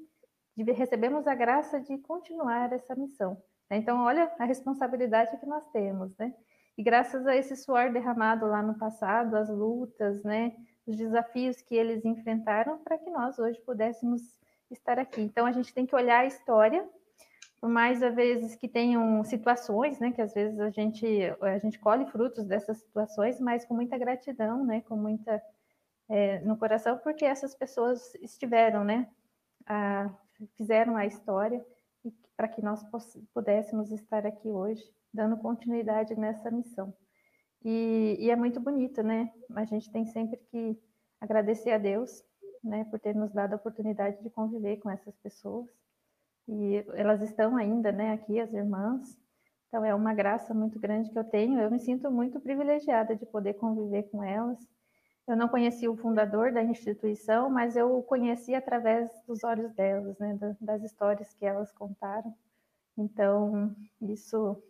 recebemos 0.57 1.27
a 1.27 1.35
graça 1.35 1.81
de 1.81 1.97
continuar 1.99 2.73
essa 2.73 2.97
missão. 2.97 3.41
Né? 3.71 3.77
Então, 3.77 4.03
olha 4.03 4.31
a 4.39 4.45
responsabilidade 4.45 5.39
que 5.39 5.47
nós 5.47 5.65
temos, 5.69 6.17
né? 6.17 6.35
E 6.77 6.83
graças 6.83 7.27
a 7.27 7.37
esse 7.37 7.57
suor 7.57 7.93
derramado 7.93 8.47
lá 8.47 8.63
no 8.63 8.77
passado, 8.77 9.37
as 9.37 9.49
lutas, 9.49 10.23
né? 10.25 10.57
Os 10.85 10.97
desafios 10.97 11.63
que 11.63 11.77
eles 11.77 12.05
enfrentaram 12.05 12.79
para 12.79 12.99
que 12.99 13.11
nós 13.11 13.39
hoje 13.39 13.61
pudéssemos 13.61 14.23
estar 14.71 14.99
aqui. 14.99 15.21
Então, 15.21 15.47
a 15.47 15.53
gente 15.53 15.73
tem 15.75 15.87
que 15.87 15.95
olhar 15.95 16.21
a 16.21 16.27
história 16.27 16.89
por 17.61 17.69
mais 17.69 18.03
às 18.03 18.15
vezes 18.15 18.57
que 18.57 18.67
tenham 18.67 19.23
situações, 19.23 19.99
né, 20.01 20.11
que 20.13 20.23
às 20.23 20.33
vezes 20.33 20.59
a 20.59 20.71
gente 20.71 21.07
a 21.43 21.59
gente 21.59 21.79
colhe 21.79 22.07
frutos 22.07 22.47
dessas 22.47 22.79
situações, 22.79 23.39
mas 23.39 23.67
com 23.67 23.75
muita 23.75 23.99
gratidão, 23.99 24.65
né, 24.65 24.81
com 24.81 24.97
muita 24.97 25.43
é, 26.09 26.41
no 26.41 26.57
coração, 26.57 26.99
porque 26.99 27.25
essas 27.25 27.55
pessoas 27.55 28.15
estiveram, 28.17 28.83
né, 28.83 29.09
a, 29.67 30.11
fizeram 30.57 30.97
a 30.97 31.07
história 31.07 31.65
para 32.37 32.49
que 32.49 32.63
nós 32.63 32.83
pudéssemos 33.35 33.93
estar 33.93 34.27
aqui 34.27 34.49
hoje, 34.49 34.83
dando 35.13 35.37
continuidade 35.37 36.19
nessa 36.19 36.51
missão. 36.51 36.95
E, 37.63 38.17
e 38.19 38.31
é 38.31 38.37
muito 38.37 38.59
bonito, 38.59 39.03
né? 39.03 39.31
A 39.55 39.65
gente 39.67 39.93
tem 39.93 40.07
sempre 40.07 40.39
que 40.51 40.81
agradecer 41.21 41.73
a 41.73 41.79
Deus, 41.79 42.25
né, 42.63 42.85
por 42.85 42.99
ter 42.99 43.15
nos 43.15 43.33
dado 43.33 43.55
a 43.55 43.57
oportunidade 43.57 44.23
de 44.23 44.31
conviver 44.31 44.79
com 44.79 44.91
essas 44.91 45.17
pessoas 45.19 45.69
e 46.49 46.85
elas 46.95 47.23
estão 47.23 47.57
ainda, 47.57 47.93
né, 47.93 48.13
aqui, 48.13 48.41
as 48.41 48.53
irmãs. 48.53 49.19
Então 49.69 49.85
é 49.85 49.95
uma 49.95 50.13
graça 50.13 50.53
muito 50.53 50.81
grande 50.81 51.11
que 51.11 51.19
eu 51.19 51.25
tenho. 51.25 51.61
Eu 51.61 51.71
me 51.71 51.79
sinto 51.79 52.11
muito 52.11 52.41
privilegiada 52.41 53.15
de 53.15 53.25
poder 53.25 53.55
conviver 53.55 54.05
com 54.05 54.23
elas. 54.23 54.59
Eu 55.29 55.37
não 55.37 55.49
conheci 55.49 55.87
o 55.87 55.97
fundador 55.97 56.53
da 56.53 56.63
instituição, 56.63 57.49
mas 57.49 57.77
eu 57.77 57.97
o 57.97 58.03
conheci 58.03 58.53
através 58.53 59.09
dos 59.29 59.45
olhos 59.45 59.73
delas, 59.75 60.19
né, 60.19 60.37
das 60.61 60.83
histórias 60.83 61.33
que 61.35 61.47
elas 61.47 61.71
contaram. 61.73 62.35
Então, 62.99 63.75
isso 64.01 64.61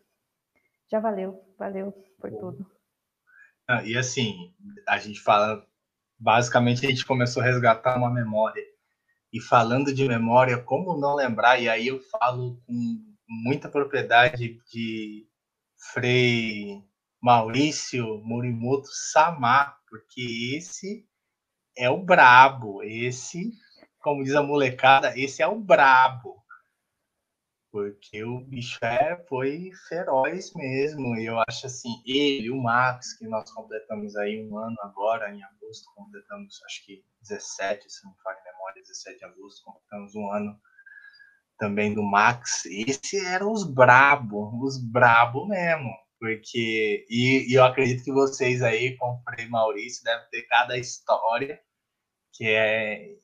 já 0.90 1.00
valeu, 1.00 1.42
valeu 1.58 1.92
por 2.18 2.30
tudo. 2.30 2.70
Ah, 3.66 3.82
e 3.84 3.96
assim, 3.96 4.52
a 4.86 4.98
gente 4.98 5.20
fala, 5.20 5.66
basicamente 6.20 6.84
a 6.84 6.90
gente 6.90 7.06
começou 7.06 7.42
a 7.42 7.46
resgatar 7.46 7.96
uma 7.96 8.12
memória 8.12 8.62
e 9.32 9.40
falando 9.40 9.94
de 9.94 10.06
memória, 10.06 10.58
como 10.58 10.98
não 10.98 11.14
lembrar? 11.14 11.58
E 11.60 11.68
aí 11.68 11.86
eu 11.86 12.00
falo 12.00 12.60
com 12.66 13.16
muita 13.26 13.68
propriedade 13.68 14.60
de 14.70 15.26
Frei 15.92 16.82
Maurício 17.22 18.20
Morimoto 18.22 18.88
Samar, 19.12 19.78
porque 19.88 20.56
esse 20.56 21.06
é 21.76 21.88
o 21.88 22.02
brabo, 22.02 22.82
esse, 22.82 23.52
como 24.00 24.22
diz 24.22 24.34
a 24.34 24.42
molecada, 24.42 25.18
esse 25.18 25.42
é 25.42 25.46
o 25.46 25.58
brabo. 25.58 26.39
Porque 27.72 28.24
o 28.24 28.40
bicho 28.40 28.78
é, 28.84 29.16
foi 29.28 29.70
feroz 29.88 30.52
mesmo. 30.54 31.16
E 31.16 31.26
eu 31.26 31.38
acho 31.48 31.66
assim, 31.66 32.02
ele, 32.04 32.50
o 32.50 32.60
Max, 32.60 33.14
que 33.14 33.26
nós 33.28 33.50
completamos 33.52 34.16
aí 34.16 34.42
um 34.44 34.58
ano 34.58 34.76
agora, 34.82 35.32
em 35.32 35.42
agosto, 35.42 35.92
completamos 35.94 36.60
acho 36.66 36.84
que 36.84 37.04
17, 37.22 37.88
se 37.88 38.04
não 38.04 38.12
me 38.12 38.18
falha 38.22 38.38
memória, 38.44 38.82
17 38.82 39.18
de 39.18 39.24
agosto, 39.24 39.64
completamos 39.64 40.14
um 40.14 40.32
ano 40.32 40.58
também 41.58 41.94
do 41.94 42.02
Max. 42.02 42.64
Esse 42.66 43.24
eram 43.24 43.52
os 43.52 43.64
brabo, 43.64 44.50
os 44.64 44.76
brabo 44.82 45.46
mesmo. 45.46 45.90
Porque, 46.18 47.06
e, 47.08 47.50
e 47.50 47.54
eu 47.54 47.64
acredito 47.64 48.04
que 48.04 48.12
vocês 48.12 48.62
aí, 48.62 48.96
com 48.96 49.12
o 49.12 49.22
Frei 49.22 49.48
Maurício, 49.48 50.04
devem 50.04 50.28
ter 50.30 50.42
cada 50.42 50.76
história 50.76 51.60
que 52.32 52.48
é 52.48 53.16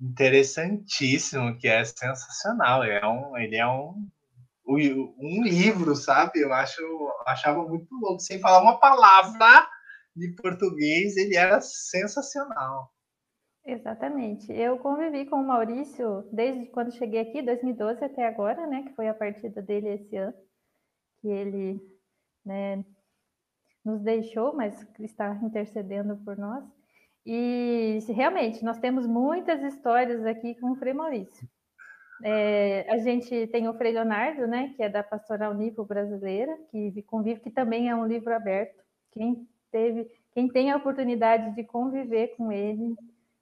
interessantíssimo, 0.00 1.56
que 1.58 1.68
é 1.68 1.84
sensacional. 1.84 2.82
É 2.84 3.06
um, 3.06 3.36
ele 3.36 3.56
é 3.56 3.66
um, 3.66 4.08
um 4.66 5.42
livro, 5.42 5.94
sabe? 5.94 6.40
Eu 6.40 6.52
acho, 6.52 6.82
achava 7.26 7.66
muito 7.66 7.94
louco. 7.94 8.20
Sem 8.20 8.38
falar 8.40 8.62
uma 8.62 8.78
palavra 8.78 9.68
de 10.14 10.34
português, 10.34 11.16
ele 11.16 11.36
era 11.36 11.60
sensacional. 11.60 12.92
Exatamente. 13.64 14.52
Eu 14.52 14.78
convivi 14.78 15.24
com 15.26 15.36
o 15.36 15.46
Maurício 15.46 16.28
desde 16.32 16.66
quando 16.66 16.92
cheguei 16.92 17.20
aqui, 17.20 17.42
2012 17.42 18.04
até 18.04 18.26
agora, 18.26 18.66
né? 18.66 18.82
Que 18.82 18.94
foi 18.94 19.08
a 19.08 19.14
partida 19.14 19.62
dele 19.62 19.88
esse 19.90 20.16
ano, 20.16 20.34
que 21.20 21.28
ele 21.28 21.80
né, 22.44 22.84
nos 23.84 24.02
deixou, 24.02 24.54
mas 24.54 24.84
está 24.98 25.34
intercedendo 25.42 26.16
por 26.24 26.36
nós. 26.36 26.64
E 27.24 27.98
realmente, 28.08 28.64
nós 28.64 28.78
temos 28.78 29.06
muitas 29.06 29.62
histórias 29.62 30.24
aqui 30.26 30.54
com 30.56 30.72
o 30.72 30.76
Frei 30.76 30.92
Maurício. 30.92 31.48
É, 32.24 32.86
a 32.88 32.98
gente 32.98 33.48
tem 33.48 33.68
o 33.68 33.74
Frei 33.74 33.92
Leonardo, 33.92 34.46
né, 34.46 34.72
que 34.76 34.82
é 34.82 34.88
da 34.88 35.02
Pastoral 35.02 35.54
Nipo 35.54 35.84
Brasileira, 35.84 36.56
que 36.70 37.02
convive, 37.02 37.40
que 37.40 37.50
também 37.50 37.88
é 37.88 37.96
um 37.96 38.06
livro 38.06 38.32
aberto. 38.34 38.80
Quem 39.12 39.48
teve, 39.70 40.08
quem 40.32 40.48
tem 40.48 40.70
a 40.70 40.76
oportunidade 40.76 41.54
de 41.54 41.64
conviver 41.64 42.36
com 42.36 42.52
ele, 42.52 42.96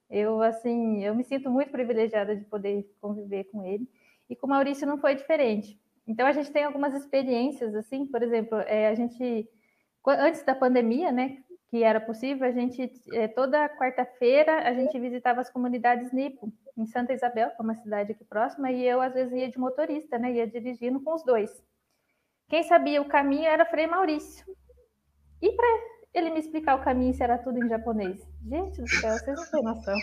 eu 0.09 0.41
assim, 0.41 1.05
eu 1.05 1.15
me 1.15 1.25
sinto 1.25 1.51
muito 1.51 1.71
privilegiada 1.71 2.35
de 2.35 2.45
poder 2.45 2.91
conviver 3.01 3.45
com 3.45 3.63
ele. 3.65 3.89
E 4.29 4.37
com 4.37 4.47
o 4.47 4.51
Maurício 4.51 4.87
não 4.87 4.99
foi 4.99 5.15
diferente. 5.15 5.79
Então 6.07 6.27
a 6.27 6.33
gente 6.33 6.51
tem 6.51 6.65
algumas 6.65 6.95
experiências 6.95 7.75
assim, 7.75 8.07
por 8.07 8.23
exemplo, 8.23 8.59
é, 8.61 8.89
a 8.89 8.95
gente 8.95 9.49
antes 10.07 10.43
da 10.43 10.55
pandemia, 10.55 11.13
né, 11.13 11.39
que 11.71 11.85
era 11.85 12.01
possível, 12.01 12.47
a 12.47 12.51
gente 12.51 12.93
é, 13.13 13.29
toda 13.29 13.69
quarta-feira 13.69 14.69
a 14.69 14.75
gente 14.75 14.99
visitava 14.99 15.41
as 15.41 15.49
comunidades 15.49 16.13
Nipo 16.13 16.53
em 16.77 16.85
Santa 16.85 17.13
Isabel, 17.13 17.51
que 17.51 17.57
é 17.61 17.63
uma 17.63 17.77
cidade 17.77 18.11
aqui 18.11 18.25
próxima, 18.25 18.73
e 18.73 18.85
eu 18.85 19.01
às 19.01 19.15
vezes 19.15 19.33
ia 19.33 19.49
de 19.49 19.59
motorista, 19.59 20.19
né, 20.19 20.33
ia 20.33 20.49
dirigindo 20.49 21.01
com 21.01 21.15
os 21.15 21.25
dois. 21.25 21.51
Quem 22.49 22.65
sabia 22.65 23.01
o 23.01 23.09
caminho 23.09 23.47
era 23.47 23.65
Frei 23.65 23.87
Maurício. 23.87 24.45
E 25.41 25.53
para 25.53 25.67
ele 26.13 26.31
me 26.31 26.41
explicar 26.41 26.75
o 26.75 26.83
caminho 26.83 27.15
se 27.15 27.23
era 27.23 27.39
tudo 27.39 27.65
em 27.65 27.69
japonês? 27.69 28.21
Gente 28.45 28.81
do 28.81 28.89
céu, 28.89 29.13
vocês 29.13 29.39
não 29.39 29.51
têm 29.51 29.63
noção. 29.63 29.97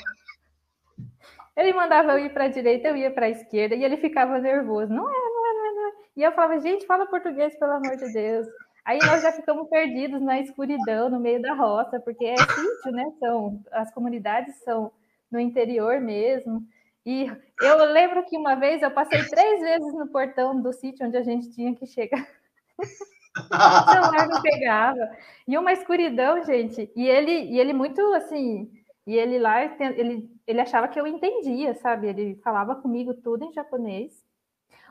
Ele 1.57 1.73
mandava 1.73 2.13
eu 2.13 2.19
ir 2.19 2.33
para 2.33 2.45
a 2.45 2.49
direita, 2.49 2.87
eu 2.87 2.95
ia 2.95 3.11
para 3.11 3.25
a 3.25 3.29
esquerda, 3.29 3.75
e 3.75 3.83
ele 3.83 3.97
ficava 3.97 4.39
nervoso. 4.39 4.93
Não 4.93 5.09
é, 5.09 5.13
não 5.13 5.49
é, 5.49 5.53
não 5.53 5.65
é, 5.65 5.71
não 5.73 5.87
é. 5.89 5.93
E 6.15 6.23
eu 6.23 6.31
falava, 6.31 6.59
gente, 6.61 6.85
fala 6.85 7.07
português, 7.07 7.57
pelo 7.59 7.73
amor 7.73 7.97
de 7.97 8.13
Deus. 8.13 8.47
Aí 8.87 8.99
nós 8.99 9.21
já 9.21 9.33
ficamos 9.33 9.67
perdidos 9.67 10.21
na 10.21 10.39
escuridão, 10.39 11.09
no 11.09 11.19
meio 11.19 11.41
da 11.41 11.53
roça, 11.53 11.99
porque 11.99 12.23
é 12.23 12.37
sítio, 12.37 12.91
né? 12.93 13.03
São, 13.19 13.61
as 13.69 13.93
comunidades 13.93 14.55
são 14.63 14.93
no 15.29 15.41
interior 15.41 15.99
mesmo. 15.99 16.65
E 17.05 17.29
eu 17.61 17.83
lembro 17.91 18.23
que 18.23 18.37
uma 18.37 18.55
vez 18.55 18.81
eu 18.81 18.89
passei 18.89 19.21
três 19.27 19.59
vezes 19.59 19.93
no 19.93 20.07
portão 20.07 20.61
do 20.61 20.71
sítio 20.71 21.05
onde 21.05 21.17
a 21.17 21.21
gente 21.21 21.51
tinha 21.51 21.75
que 21.75 21.85
chegar. 21.85 22.25
o 22.79 23.91
celular 23.91 24.29
não 24.29 24.41
pegava. 24.41 25.11
E 25.45 25.57
uma 25.57 25.73
escuridão, 25.73 26.41
gente. 26.45 26.89
E 26.95 27.09
ele, 27.09 27.31
e 27.31 27.59
ele 27.59 27.73
muito 27.73 27.99
assim, 28.13 28.71
e 29.05 29.17
ele 29.17 29.37
lá, 29.37 29.65
ele, 29.65 30.29
ele 30.47 30.61
achava 30.61 30.87
que 30.87 30.97
eu 30.97 31.05
entendia, 31.05 31.75
sabe? 31.75 32.07
Ele 32.07 32.35
falava 32.41 32.73
comigo 32.73 33.13
tudo 33.13 33.43
em 33.43 33.51
japonês. 33.51 34.25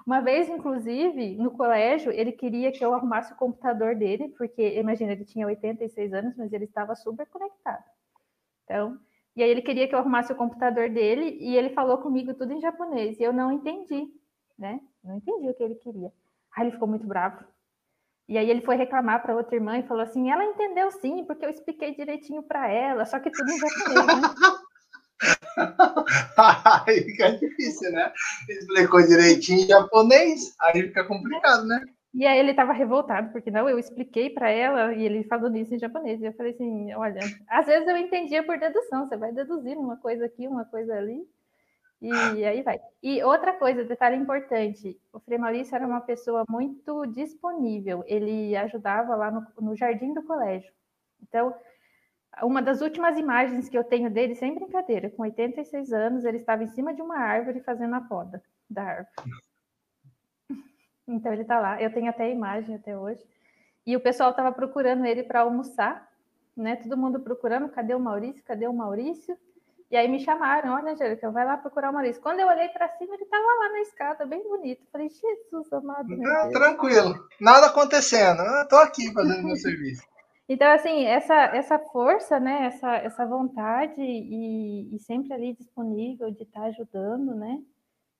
Uma 0.06 0.20
vez, 0.20 0.48
inclusive, 0.48 1.36
no 1.36 1.50
colégio, 1.50 2.12
ele 2.12 2.30
queria 2.30 2.70
que 2.70 2.84
eu 2.84 2.94
arrumasse 2.94 3.32
o 3.32 3.36
computador 3.36 3.96
dele, 3.96 4.28
porque, 4.38 4.78
imagina, 4.78 5.10
ele 5.10 5.24
tinha 5.24 5.44
86 5.46 6.14
anos, 6.14 6.36
mas 6.36 6.52
ele 6.52 6.64
estava 6.64 6.94
super 6.94 7.26
conectado. 7.26 7.82
Então, 8.64 8.98
e 9.34 9.42
aí 9.42 9.50
ele 9.50 9.62
queria 9.62 9.88
que 9.88 9.94
eu 9.94 9.98
arrumasse 9.98 10.32
o 10.32 10.36
computador 10.36 10.88
dele, 10.90 11.36
e 11.40 11.56
ele 11.56 11.70
falou 11.70 11.98
comigo 11.98 12.34
tudo 12.34 12.52
em 12.52 12.60
japonês, 12.60 13.18
e 13.18 13.22
eu 13.24 13.32
não 13.32 13.50
entendi, 13.50 14.08
né? 14.56 14.80
Não 15.02 15.16
entendi 15.16 15.48
o 15.50 15.54
que 15.54 15.62
ele 15.64 15.74
queria. 15.74 16.12
Aí 16.56 16.64
ele 16.64 16.72
ficou 16.72 16.86
muito 16.86 17.06
bravo. 17.06 17.44
E 18.28 18.38
aí 18.38 18.48
ele 18.48 18.60
foi 18.62 18.76
reclamar 18.76 19.22
para 19.22 19.36
outra 19.36 19.56
irmã 19.56 19.78
e 19.78 19.86
falou 19.86 20.02
assim: 20.02 20.30
ela 20.30 20.44
entendeu 20.44 20.90
sim, 20.90 21.24
porque 21.24 21.44
eu 21.44 21.50
expliquei 21.50 21.94
direitinho 21.94 22.42
para 22.42 22.68
ela, 22.68 23.04
só 23.04 23.20
que 23.20 23.30
tudo 23.30 23.50
em 23.50 23.58
japonês, 23.58 24.12
né? 24.12 24.22
aí 26.86 27.02
fica 27.02 27.32
difícil, 27.32 27.90
né? 27.92 28.12
Explicou 28.48 29.02
direitinho 29.06 29.60
em 29.60 29.68
japonês, 29.68 30.54
aí 30.60 30.82
fica 30.82 31.04
complicado, 31.04 31.66
né? 31.66 31.80
E 32.14 32.26
aí 32.26 32.38
ele 32.38 32.52
estava 32.52 32.72
revoltado, 32.72 33.30
porque 33.30 33.50
não, 33.50 33.68
eu 33.68 33.78
expliquei 33.78 34.30
para 34.30 34.50
ela 34.50 34.94
e 34.94 35.04
ele 35.04 35.24
falou 35.24 35.50
nisso 35.50 35.74
em 35.74 35.78
japonês. 35.78 36.20
E 36.20 36.24
eu 36.24 36.32
falei 36.32 36.52
assim: 36.52 36.94
olha, 36.94 37.20
às 37.48 37.66
vezes 37.66 37.86
eu 37.86 37.96
entendia 37.96 38.42
por 38.42 38.58
dedução, 38.58 39.06
você 39.06 39.16
vai 39.16 39.32
deduzir 39.32 39.76
uma 39.76 39.98
coisa 39.98 40.24
aqui, 40.24 40.48
uma 40.48 40.64
coisa 40.64 40.94
ali, 40.94 41.26
e 42.00 42.44
aí 42.44 42.62
vai. 42.62 42.78
E 43.02 43.22
outra 43.22 43.52
coisa, 43.54 43.84
detalhe 43.84 44.16
importante: 44.16 44.98
o 45.12 45.20
Frei 45.20 45.38
Maurício 45.38 45.74
era 45.74 45.86
uma 45.86 46.00
pessoa 46.00 46.44
muito 46.48 47.06
disponível, 47.06 48.02
ele 48.06 48.56
ajudava 48.56 49.14
lá 49.14 49.30
no, 49.30 49.46
no 49.60 49.76
jardim 49.76 50.14
do 50.14 50.22
colégio. 50.22 50.72
Então, 51.22 51.54
uma 52.42 52.60
das 52.60 52.80
últimas 52.80 53.18
imagens 53.18 53.68
que 53.68 53.78
eu 53.78 53.84
tenho 53.84 54.10
dele, 54.10 54.34
sem 54.34 54.54
brincadeira, 54.54 55.10
com 55.10 55.22
86 55.22 55.92
anos, 55.92 56.24
ele 56.24 56.36
estava 56.36 56.62
em 56.62 56.68
cima 56.68 56.92
de 56.92 57.00
uma 57.00 57.16
árvore 57.16 57.60
fazendo 57.60 57.94
a 57.94 58.00
poda 58.00 58.42
da 58.68 58.82
árvore. 58.82 59.10
Então 61.08 61.32
ele 61.32 61.42
está 61.42 61.60
lá. 61.60 61.80
Eu 61.80 61.92
tenho 61.92 62.10
até 62.10 62.24
a 62.24 62.28
imagem 62.28 62.74
até 62.74 62.98
hoje. 62.98 63.24
E 63.86 63.94
o 63.94 64.00
pessoal 64.00 64.30
estava 64.30 64.50
procurando 64.50 65.06
ele 65.06 65.22
para 65.22 65.42
almoçar, 65.42 66.10
né? 66.56 66.74
Todo 66.74 66.96
mundo 66.96 67.20
procurando, 67.20 67.68
cadê 67.68 67.94
o 67.94 68.00
Maurício? 68.00 68.42
Cadê 68.42 68.66
o 68.66 68.72
Maurício? 68.72 69.38
E 69.88 69.96
aí 69.96 70.08
me 70.08 70.18
chamaram, 70.18 70.74
olha, 70.74 70.92
Angélica, 70.92 71.30
vai 71.30 71.44
lá 71.44 71.56
procurar 71.56 71.90
o 71.90 71.92
Maurício. 71.92 72.20
Quando 72.20 72.40
eu 72.40 72.48
olhei 72.48 72.68
para 72.70 72.88
cima, 72.98 73.14
ele 73.14 73.22
estava 73.22 73.44
lá 73.44 73.68
na 73.70 73.80
escada, 73.82 74.26
bem 74.26 74.42
bonito. 74.42 74.82
Falei, 74.90 75.08
Jesus 75.08 75.72
amado. 75.72 76.08
Não, 76.08 76.50
tranquilo, 76.50 77.14
nada 77.40 77.68
acontecendo. 77.68 78.42
Eu 78.42 78.62
estou 78.62 78.80
aqui 78.80 79.12
fazendo 79.12 79.44
meu 79.44 79.54
serviço. 79.56 80.02
Então, 80.48 80.68
assim, 80.72 81.04
essa, 81.04 81.34
essa 81.34 81.78
força, 81.78 82.38
né, 82.38 82.66
essa, 82.66 82.94
essa 82.96 83.26
vontade 83.26 84.00
e, 84.00 84.94
e 84.94 84.98
sempre 85.00 85.32
ali 85.32 85.54
disponível 85.54 86.30
de 86.30 86.44
estar 86.44 86.60
tá 86.60 86.66
ajudando, 86.66 87.34
né? 87.34 87.60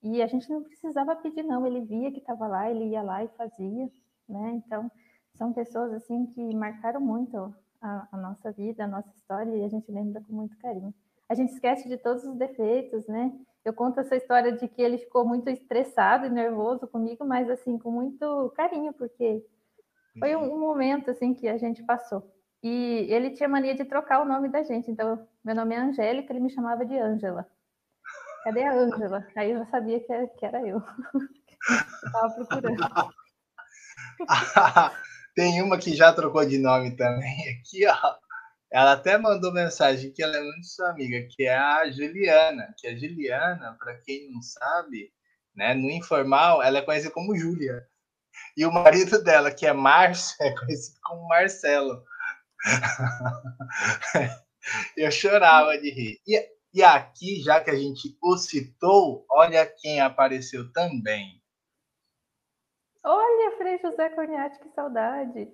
E 0.03 0.21
a 0.21 0.27
gente 0.27 0.49
não 0.49 0.61
precisava 0.63 1.15
pedir, 1.15 1.43
não. 1.43 1.65
Ele 1.65 1.81
via 1.81 2.11
que 2.11 2.19
estava 2.19 2.47
lá, 2.47 2.69
ele 2.69 2.89
ia 2.89 3.01
lá 3.01 3.23
e 3.23 3.29
fazia, 3.29 3.89
né? 4.27 4.61
Então, 4.65 4.91
são 5.35 5.53
pessoas, 5.53 5.93
assim, 5.93 6.25
que 6.27 6.55
marcaram 6.55 6.99
muito 6.99 7.53
a, 7.81 8.07
a 8.11 8.17
nossa 8.17 8.51
vida, 8.51 8.83
a 8.83 8.87
nossa 8.87 9.09
história, 9.15 9.55
e 9.55 9.63
a 9.63 9.69
gente 9.69 9.91
lembra 9.91 10.21
com 10.21 10.33
muito 10.33 10.57
carinho. 10.57 10.93
A 11.29 11.33
gente 11.33 11.53
esquece 11.53 11.87
de 11.87 11.97
todos 11.97 12.23
os 12.25 12.35
defeitos, 12.35 13.07
né? 13.07 13.31
Eu 13.63 13.73
conto 13.73 13.99
essa 13.99 14.15
história 14.15 14.51
de 14.51 14.67
que 14.67 14.81
ele 14.81 14.97
ficou 14.97 15.25
muito 15.25 15.49
estressado 15.49 16.25
e 16.25 16.29
nervoso 16.29 16.87
comigo, 16.87 17.25
mas, 17.25 17.49
assim, 17.49 17.77
com 17.77 17.91
muito 17.91 18.51
carinho, 18.55 18.93
porque 18.93 19.45
foi 20.19 20.35
um, 20.35 20.59
momento 20.59 21.11
assim 21.11 21.33
que 21.33 21.47
a 21.47 21.57
gente 21.57 21.83
passou. 21.83 22.31
E 22.63 23.07
ele 23.09 23.31
tinha 23.31 23.47
mania 23.47 23.75
de 23.75 23.85
trocar 23.85 24.21
o 24.21 24.25
nome 24.25 24.49
da 24.49 24.63
gente. 24.63 24.89
Então, 24.89 25.27
meu 25.43 25.55
nome 25.55 25.75
é 25.75 25.79
Angélica, 25.79 26.33
ele 26.33 26.39
me 26.39 26.49
chamava 26.49 26.85
de 26.85 26.97
Ângela. 26.97 27.47
Cadê 28.43 28.63
a 28.63 28.73
Ângela? 28.73 29.27
Aí 29.35 29.51
eu 29.51 29.59
já 29.59 29.65
sabia 29.67 29.99
que 29.99 30.45
era, 30.45 30.61
eu. 30.61 30.81
eu 32.03 32.11
tava 32.11 32.33
procurando. 32.33 32.77
Tem 35.35 35.61
uma 35.61 35.77
que 35.77 35.95
já 35.95 36.11
trocou 36.11 36.43
de 36.45 36.57
nome 36.57 36.95
também 36.95 37.37
aqui, 37.49 37.85
ó. 37.85 38.15
Ela 38.71 38.93
até 38.93 39.17
mandou 39.17 39.53
mensagem 39.53 40.11
que 40.11 40.21
ela 40.21 40.35
é 40.35 40.41
muito 40.41 40.65
sua 40.65 40.89
amiga, 40.89 41.25
que 41.29 41.43
é 41.43 41.55
a 41.55 41.89
Juliana. 41.89 42.73
Que 42.77 42.87
a 42.87 42.95
Juliana, 42.95 43.77
para 43.79 43.97
quem 44.01 44.31
não 44.31 44.41
sabe, 44.41 45.11
né, 45.55 45.73
no 45.73 45.89
informal, 45.89 46.61
ela 46.61 46.79
é 46.79 46.81
conhecida 46.81 47.13
como 47.13 47.35
Júlia. 47.35 47.87
E 48.55 48.65
o 48.65 48.71
marido 48.71 49.23
dela, 49.23 49.51
que 49.51 49.65
é 49.65 49.73
Márcio, 49.73 50.35
é 50.41 50.53
conhecido 50.55 50.99
como 51.03 51.27
Marcelo. 51.27 52.03
Eu 54.97 55.11
chorava 55.11 55.77
de 55.77 55.89
rir. 55.89 56.21
E, 56.27 56.49
e 56.73 56.83
aqui, 56.83 57.41
já 57.41 57.63
que 57.63 57.69
a 57.69 57.75
gente 57.75 58.17
o 58.21 58.37
citou, 58.37 59.25
olha 59.29 59.65
quem 59.65 60.01
apareceu 60.01 60.71
também. 60.71 61.41
Olha, 63.03 63.57
Frei 63.57 63.77
José 63.79 64.09
Corniati, 64.09 64.59
que 64.59 64.69
saudade. 64.69 65.49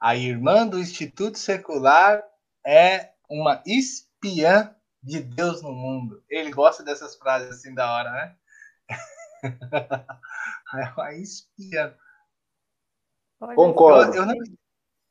A 0.00 0.16
irmã 0.16 0.66
do 0.66 0.78
Instituto 0.78 1.38
Secular 1.38 2.22
é 2.66 3.12
uma 3.28 3.62
espiã 3.66 4.74
de 5.02 5.20
Deus 5.20 5.62
no 5.62 5.72
mundo. 5.72 6.24
Ele 6.28 6.50
gosta 6.50 6.82
dessas 6.82 7.14
frases 7.16 7.50
assim 7.50 7.74
da 7.74 7.92
hora, 7.92 8.10
né? 8.10 8.36
é 10.74 10.92
uma 10.96 11.12
espia. 11.14 11.96
Concordo. 13.54 14.14
Eu, 14.14 14.22
eu 14.22 14.26
não... 14.26 14.34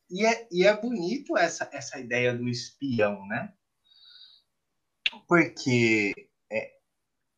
e, 0.09 0.25
é, 0.25 0.47
e 0.51 0.65
é 0.65 0.75
bonito 0.75 1.37
essa, 1.37 1.69
essa 1.71 1.99
ideia 1.99 2.35
do 2.35 2.47
espião, 2.47 3.25
né? 3.27 3.53
Porque 5.27 6.13
é, 6.51 6.71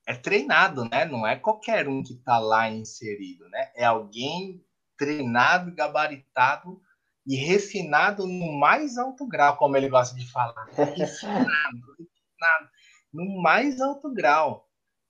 é 0.08 0.16
treinado, 0.16 0.88
né? 0.90 1.06
Não 1.06 1.28
é 1.28 1.36
qualquer 1.36 1.88
um 1.88 2.02
que 2.02 2.14
está 2.14 2.40
lá 2.40 2.70
inserido, 2.70 3.48
né? 3.50 3.72
É 3.76 3.86
alguém 3.86 4.66
treinado, 4.98 5.76
gabaritado 5.76 6.82
e 7.28 7.36
refinado 7.36 8.28
no 8.28 8.54
mais 8.54 8.98
alto 8.98 9.28
grau, 9.28 9.58
como 9.58 9.76
ele 9.76 9.90
gosta 9.90 10.16
de 10.16 10.32
falar. 10.32 10.66
Refinado, 10.76 11.50
refinado 11.98 12.70
no 13.16 13.42
mais 13.42 13.80
alto 13.80 14.14
grau. 14.14 14.65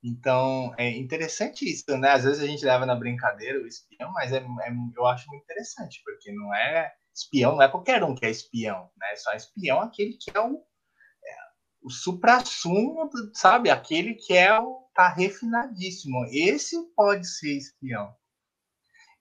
Então, 0.08 0.72
é 0.78 0.88
interessante 0.88 1.66
isso, 1.68 1.98
né? 1.98 2.12
Às 2.12 2.24
vezes 2.26 2.40
a 2.40 2.46
gente 2.46 2.64
leva 2.64 2.86
na 2.86 2.94
brincadeira 2.94 3.60
o 3.60 3.66
espião, 3.66 4.12
mas 4.12 4.32
é, 4.32 4.38
é, 4.38 4.72
eu 4.96 5.08
acho 5.08 5.28
muito 5.28 5.42
interessante, 5.42 6.00
porque 6.06 6.32
não 6.32 6.54
é 6.54 6.94
espião, 7.12 7.56
não 7.56 7.64
é 7.64 7.68
qualquer 7.68 8.04
um 8.04 8.14
que 8.14 8.24
é 8.24 8.30
espião, 8.30 8.92
né? 8.96 9.16
Só 9.16 9.34
espião 9.34 9.82
aquele 9.82 10.14
que 10.14 10.30
é 10.30 10.40
o, 10.40 10.58
é, 10.58 11.36
o 11.82 11.90
supra-sumo, 11.90 13.10
sabe? 13.34 13.72
Aquele 13.72 14.14
que 14.14 14.38
é 14.38 14.56
o 14.60 14.88
tá 14.94 15.10
refinadíssimo. 15.10 16.24
Esse 16.32 16.78
pode 16.96 17.28
ser 17.28 17.58
espião. 17.58 18.14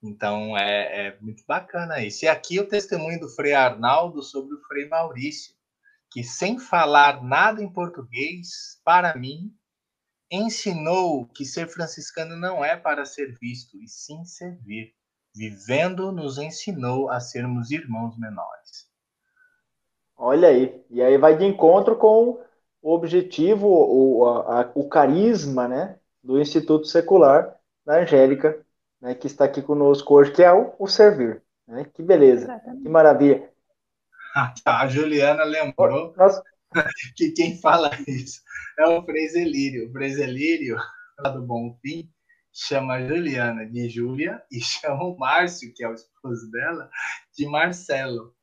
Então, 0.03 0.55
é, 0.55 1.07
é 1.07 1.19
muito 1.19 1.43
bacana 1.47 2.05
isso. 2.05 2.25
E 2.25 2.27
aqui 2.27 2.59
o 2.59 2.67
testemunho 2.67 3.19
do 3.19 3.29
Frei 3.29 3.53
Arnaldo 3.53 4.21
sobre 4.21 4.53
o 4.53 4.61
Frei 4.67 4.87
Maurício, 4.87 5.55
que 6.11 6.23
sem 6.23 6.59
falar 6.59 7.23
nada 7.23 7.63
em 7.63 7.73
português, 7.73 8.79
para 8.85 9.15
mim, 9.15 9.51
ensinou 10.35 11.25
que 11.27 11.45
ser 11.45 11.67
franciscano 11.67 12.35
não 12.35 12.63
é 12.63 12.75
para 12.75 13.05
ser 13.05 13.37
visto, 13.39 13.77
e 13.81 13.87
sim 13.87 14.23
servir. 14.25 14.93
Vivendo, 15.35 16.11
nos 16.11 16.37
ensinou 16.37 17.09
a 17.09 17.19
sermos 17.19 17.71
irmãos 17.71 18.17
menores. 18.17 18.89
Olha 20.15 20.47
aí, 20.47 20.81
e 20.89 21.01
aí 21.01 21.17
vai 21.17 21.37
de 21.37 21.43
encontro 21.43 21.97
com 21.97 22.41
o 22.81 22.93
objetivo, 22.93 23.67
o, 23.67 24.25
a, 24.25 24.71
o 24.73 24.87
carisma, 24.87 25.67
né, 25.67 25.99
do 26.23 26.39
Instituto 26.39 26.87
Secular 26.87 27.55
da 27.85 27.99
Angélica, 27.99 28.63
né, 29.01 29.13
que 29.13 29.27
está 29.27 29.45
aqui 29.45 29.61
conosco 29.61 30.13
hoje, 30.13 30.31
que 30.31 30.43
é 30.43 30.53
o, 30.53 30.73
o 30.79 30.87
servir. 30.87 31.41
Né? 31.67 31.85
Que 31.93 32.03
beleza, 32.03 32.45
Exatamente. 32.45 32.83
que 32.83 32.89
maravilha. 32.89 33.49
A 34.65 34.87
Juliana 34.87 35.43
lembrou 35.43 36.13
Nossa. 36.15 36.43
que 37.15 37.31
quem 37.31 37.59
fala 37.59 37.91
isso 38.07 38.41
é 38.77 38.87
o 38.87 39.03
Freiselírio. 39.03 39.89
O 39.89 39.91
Freiselírio, 39.91 40.77
lá 41.19 41.29
do 41.29 41.41
Bom 41.41 41.77
Fim, 41.81 42.09
chama 42.51 42.95
a 42.95 43.07
Juliana 43.07 43.65
de 43.65 43.89
Júlia 43.89 44.41
e 44.51 44.59
chama 44.61 45.03
o 45.03 45.17
Márcio, 45.17 45.73
que 45.73 45.83
é 45.83 45.89
o 45.89 45.93
esposo 45.93 46.49
dela, 46.51 46.89
de 47.37 47.47
Marcelo. 47.47 48.33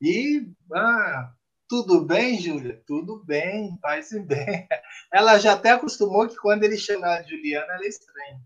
E 0.00 0.46
ah, 0.74 1.32
tudo 1.68 2.04
bem, 2.04 2.38
Júlia? 2.38 2.82
Tudo 2.86 3.24
bem, 3.24 3.78
faz 3.80 4.10
bem. 4.26 4.66
Ela 5.12 5.38
já 5.38 5.52
até 5.54 5.70
acostumou 5.70 6.28
que 6.28 6.36
quando 6.36 6.64
ele 6.64 6.76
chama 6.76 7.06
a 7.06 7.22
Juliana, 7.22 7.72
ela 7.74 7.84
é 7.84 7.88
estranha. 7.88 8.40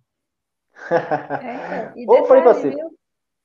É, 0.91 1.93
e 1.97 2.07
detalhe, 2.07 2.77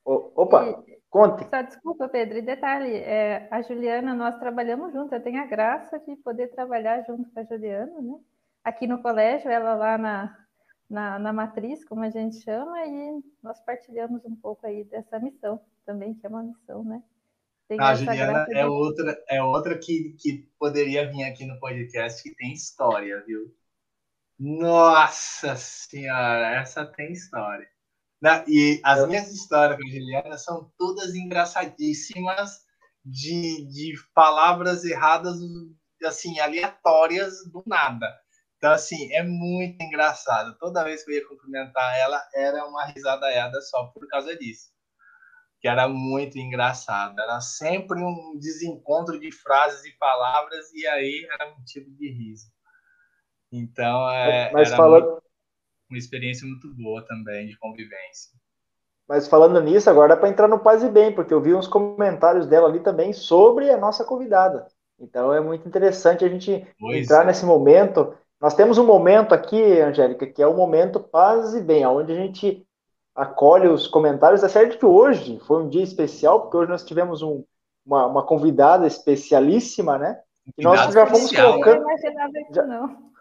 Opa, 0.04 0.84
e, 0.86 1.01
conte. 1.12 1.46
Só 1.48 1.62
desculpa, 1.62 2.08
Pedro. 2.08 2.38
E 2.38 2.42
detalhe, 2.42 2.96
é, 2.96 3.46
a 3.50 3.60
Juliana, 3.60 4.14
nós 4.14 4.36
trabalhamos 4.38 4.92
juntos. 4.92 5.12
Eu 5.12 5.22
tenho 5.22 5.40
a 5.40 5.46
graça 5.46 5.98
de 6.00 6.16
poder 6.16 6.48
trabalhar 6.48 7.04
junto 7.06 7.30
com 7.30 7.38
a 7.38 7.44
Juliana, 7.44 8.00
né? 8.00 8.18
Aqui 8.64 8.86
no 8.86 9.02
colégio, 9.02 9.50
ela 9.50 9.74
lá 9.74 9.98
na, 9.98 10.38
na, 10.88 11.18
na 11.18 11.32
matriz, 11.32 11.84
como 11.84 12.02
a 12.02 12.10
gente 12.10 12.42
chama, 12.42 12.84
e 12.86 13.22
nós 13.42 13.60
partilhamos 13.60 14.24
um 14.24 14.34
pouco 14.34 14.66
aí 14.66 14.84
dessa 14.84 15.18
missão 15.18 15.60
também, 15.84 16.14
que 16.14 16.24
é 16.24 16.28
uma 16.28 16.42
missão, 16.42 16.82
né? 16.82 17.02
a 17.78 17.94
Juliana 17.94 18.46
é 18.50 18.66
outra, 18.66 19.24
é 19.28 19.42
outra 19.42 19.78
que, 19.78 20.14
que 20.18 20.46
poderia 20.58 21.10
vir 21.10 21.24
aqui 21.24 21.46
no 21.46 21.58
podcast 21.58 22.22
que 22.22 22.34
tem 22.34 22.52
história, 22.52 23.22
viu? 23.26 23.54
Nossa 24.38 25.56
senhora, 25.56 26.60
essa 26.60 26.84
tem 26.84 27.12
história. 27.12 27.66
E 28.46 28.80
as 28.84 29.06
minhas 29.08 29.32
histórias 29.32 29.78
com 29.78 29.86
a 29.86 29.90
Juliana 29.90 30.38
são 30.38 30.72
todas 30.78 31.14
engraçadíssimas 31.14 32.60
de, 33.04 33.66
de 33.66 33.94
palavras 34.14 34.84
erradas, 34.84 35.38
assim, 36.04 36.38
aleatórias 36.38 37.44
do 37.50 37.62
nada. 37.66 38.06
Então, 38.56 38.70
assim, 38.70 39.12
é 39.12 39.24
muito 39.24 39.82
engraçado. 39.82 40.56
Toda 40.58 40.84
vez 40.84 41.04
que 41.04 41.10
eu 41.10 41.16
ia 41.16 41.28
cumprimentar 41.28 41.98
ela, 41.98 42.22
era 42.32 42.64
uma 42.64 42.84
risadaiada 42.86 43.60
só 43.60 43.86
por 43.86 44.06
causa 44.06 44.36
disso. 44.36 44.70
Que 45.60 45.66
era 45.66 45.88
muito 45.88 46.38
engraçado. 46.38 47.20
Era 47.20 47.40
sempre 47.40 48.00
um 48.00 48.38
desencontro 48.38 49.18
de 49.18 49.32
frases 49.32 49.84
e 49.84 49.98
palavras, 49.98 50.72
e 50.72 50.86
aí 50.86 51.26
era 51.32 51.50
um 51.50 51.64
tipo 51.64 51.90
de 51.90 52.08
riso. 52.12 52.46
Então, 53.50 54.08
é, 54.08 54.52
Mas 54.52 54.70
falando, 54.70 55.10
muito 55.10 55.22
uma 55.92 55.98
experiência 55.98 56.46
muito 56.46 56.74
boa 56.74 57.04
também 57.06 57.46
de 57.46 57.58
convivência. 57.58 58.30
Mas 59.06 59.28
falando 59.28 59.60
nisso, 59.60 59.90
agora 59.90 60.14
dá 60.14 60.16
para 60.16 60.28
entrar 60.28 60.48
no 60.48 60.58
Paz 60.58 60.82
e 60.82 60.88
Bem, 60.88 61.12
porque 61.12 61.34
eu 61.34 61.40
vi 61.40 61.54
uns 61.54 61.68
comentários 61.68 62.46
dela 62.46 62.66
ali 62.66 62.80
também 62.80 63.12
sobre 63.12 63.70
a 63.70 63.76
nossa 63.76 64.04
convidada. 64.04 64.66
Então 64.98 65.32
é 65.34 65.40
muito 65.40 65.68
interessante 65.68 66.24
a 66.24 66.28
gente 66.28 66.66
pois 66.80 67.04
entrar 67.04 67.24
é. 67.24 67.26
nesse 67.26 67.44
momento. 67.44 68.14
Nós 68.40 68.54
temos 68.54 68.78
um 68.78 68.86
momento 68.86 69.34
aqui, 69.34 69.80
Angélica, 69.80 70.26
que 70.26 70.42
é 70.42 70.46
o 70.46 70.56
momento 70.56 70.98
Paz 70.98 71.54
e 71.54 71.60
Bem, 71.60 71.84
onde 71.84 72.12
a 72.12 72.16
gente 72.16 72.66
acolhe 73.14 73.68
os 73.68 73.86
comentários. 73.86 74.42
É 74.42 74.48
certo 74.48 74.78
que 74.78 74.86
hoje 74.86 75.38
foi 75.40 75.62
um 75.62 75.68
dia 75.68 75.82
especial, 75.82 76.40
porque 76.40 76.56
hoje 76.56 76.70
nós 76.70 76.84
tivemos 76.84 77.20
um, 77.20 77.44
uma, 77.84 78.06
uma, 78.06 78.24
convidada 78.24 78.86
especialíssima, 78.86 79.98
né? 79.98 80.18
E 80.56 80.62
nós 80.62 80.92
já 80.92 81.06
fomos 81.06 81.30
colocando. 81.30 81.82
Não 81.82 81.90
imaginava 81.90 82.32
isso, 82.40 82.54
já, 82.54 82.66
não 82.66 83.11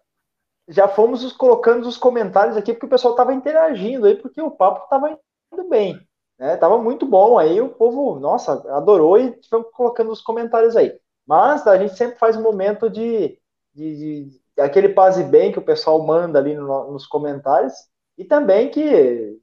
já 0.72 0.88
fomos 0.88 1.32
colocando 1.34 1.88
os 1.88 1.98
comentários 1.98 2.56
aqui, 2.56 2.74
porque 2.74 2.86
o 2.86 2.90
pessoal 2.90 3.14
estava 3.14 3.34
interagindo 3.34 4.06
aí, 4.06 4.16
porque 4.16 4.42
o 4.42 4.50
papo 4.50 4.86
estava 4.86 5.10
indo 5.10 5.70
bem, 5.70 6.00
né? 6.40 6.56
Tava 6.56 6.78
muito 6.78 7.06
bom. 7.06 7.38
Aí 7.38 7.60
o 7.60 7.70
povo, 7.70 8.20
nossa, 8.20 8.54
adorou 8.76 9.20
e 9.20 9.32
tivemos 9.32 9.68
colocando 9.74 10.12
os 10.12 10.22
comentários 10.22 10.78
aí. 10.78 10.98
Mas 11.28 11.68
a 11.68 11.78
gente 11.78 11.96
sempre 11.98 12.18
faz 12.18 12.38
um 12.38 12.42
momento 12.42 12.90
de, 12.90 13.38
de, 13.74 14.30
de 14.30 14.42
aquele 14.62 14.90
paz 14.90 15.18
e 15.18 15.24
bem 15.24 15.52
que 15.52 15.60
o 15.60 15.66
pessoal 15.66 16.02
manda 16.06 16.40
ali 16.40 16.56
no, 16.56 16.92
nos 16.92 17.06
comentários 17.06 17.74
e 18.18 18.24
também 18.24 18.70
que 18.70 19.38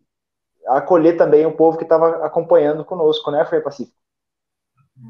acolher 0.66 1.16
também 1.16 1.44
o 1.46 1.56
povo 1.56 1.76
que 1.76 1.84
estava 1.84 2.24
acompanhando 2.24 2.84
conosco, 2.84 3.30
né, 3.30 3.44
Frei 3.44 3.60
Pacífico? 3.60 3.96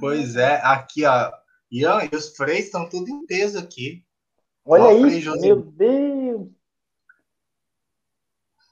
Pois 0.00 0.36
é, 0.36 0.60
aqui, 0.62 1.04
ó. 1.04 1.32
Ian 1.70 2.00
e 2.10 2.16
os 2.16 2.36
freios 2.36 2.66
estão 2.66 2.88
tudo 2.88 3.08
em 3.08 3.24
peso 3.26 3.58
aqui. 3.58 4.04
Olha 4.70 4.92
isso, 5.08 5.40
meu 5.40 5.62
Deus! 5.62 6.46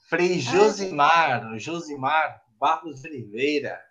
Frei 0.07 0.39
Josimar, 0.39 1.57
Josimar 1.57 2.43
Barros 2.59 3.03
Oliveira, 3.03 3.81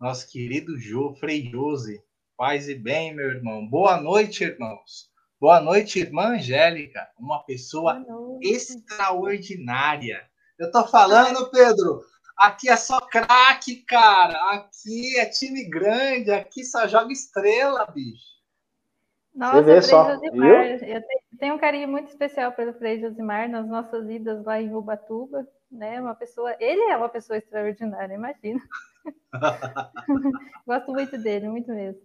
nosso 0.00 0.28
querido 0.28 0.76
jo, 0.76 1.14
Frei 1.20 1.48
Josi. 1.48 2.02
Paz 2.36 2.68
e 2.68 2.74
bem, 2.74 3.14
meu 3.14 3.26
irmão. 3.26 3.64
Boa 3.64 4.00
noite, 4.00 4.42
irmãos. 4.42 5.08
Boa 5.40 5.60
noite, 5.60 6.00
irmã 6.00 6.34
Angélica, 6.34 7.08
uma 7.16 7.44
pessoa 7.44 8.04
extraordinária. 8.42 10.28
Eu 10.58 10.72
tô 10.72 10.84
falando, 10.88 11.48
Pedro, 11.52 12.02
aqui 12.36 12.68
é 12.68 12.76
só 12.76 13.00
craque, 13.02 13.84
cara. 13.84 14.36
Aqui 14.54 15.16
é 15.16 15.26
time 15.26 15.68
grande, 15.68 16.32
aqui 16.32 16.64
só 16.64 16.88
joga 16.88 17.12
estrela, 17.12 17.86
bicho. 17.86 18.30
Nossa, 19.32 19.62
Frei 19.62 19.80
Josimar, 19.80 20.66
eu 20.82 21.19
tenho 21.40 21.54
um 21.54 21.58
carinho 21.58 21.88
muito 21.88 22.08
especial 22.08 22.52
pelo 22.52 22.74
Frei 22.74 23.00
Josimar 23.00 23.48
nas 23.48 23.66
nossas 23.66 24.08
idas 24.08 24.44
lá 24.44 24.60
em 24.60 24.74
Ubatuba, 24.74 25.48
né? 25.72 25.98
Uma 26.00 26.14
pessoa, 26.14 26.54
ele 26.60 26.82
é 26.82 26.96
uma 26.96 27.08
pessoa 27.08 27.38
extraordinária, 27.38 28.14
imagina. 28.14 28.60
Gosto 30.66 30.92
muito 30.92 31.16
dele, 31.16 31.48
muito 31.48 31.72
mesmo. 31.72 32.00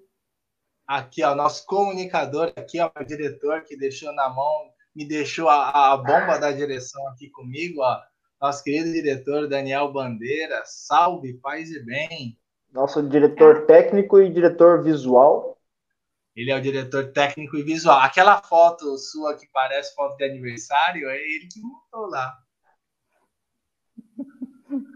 Aqui, 0.88 1.22
ó, 1.22 1.36
nosso 1.36 1.66
comunicador 1.66 2.54
aqui, 2.56 2.80
ó, 2.80 2.90
o 2.98 3.04
diretor 3.04 3.64
que 3.64 3.76
deixou 3.76 4.14
na 4.14 4.30
mão, 4.30 4.72
me 4.96 5.06
deixou 5.06 5.50
a, 5.50 5.92
a 5.92 5.98
bomba 5.98 6.38
da 6.40 6.52
direção 6.52 7.06
aqui 7.10 7.30
comigo, 7.30 7.82
ó. 7.82 8.00
Nosso 8.42 8.64
querido 8.64 8.92
diretor 8.92 9.50
Daniel 9.50 9.92
Bandeira, 9.92 10.62
salve, 10.66 11.34
paz 11.42 11.72
e 11.72 11.84
bem. 11.84 12.38
Nosso 12.72 13.04
diretor 13.04 13.66
técnico 13.66 14.22
e 14.22 14.30
diretor 14.30 14.82
visual, 14.82 15.55
ele 16.36 16.52
é 16.52 16.58
o 16.58 16.62
diretor 16.62 17.12
técnico 17.14 17.56
e 17.56 17.64
visual. 17.64 18.00
Aquela 18.00 18.42
foto 18.42 18.98
sua 18.98 19.38
que 19.38 19.48
parece 19.48 19.96
foto 19.96 20.18
de 20.18 20.26
aniversário, 20.26 21.10
é 21.10 21.16
ele 21.16 21.48
que 21.48 21.62
montou 21.62 22.08
lá. 22.08 22.38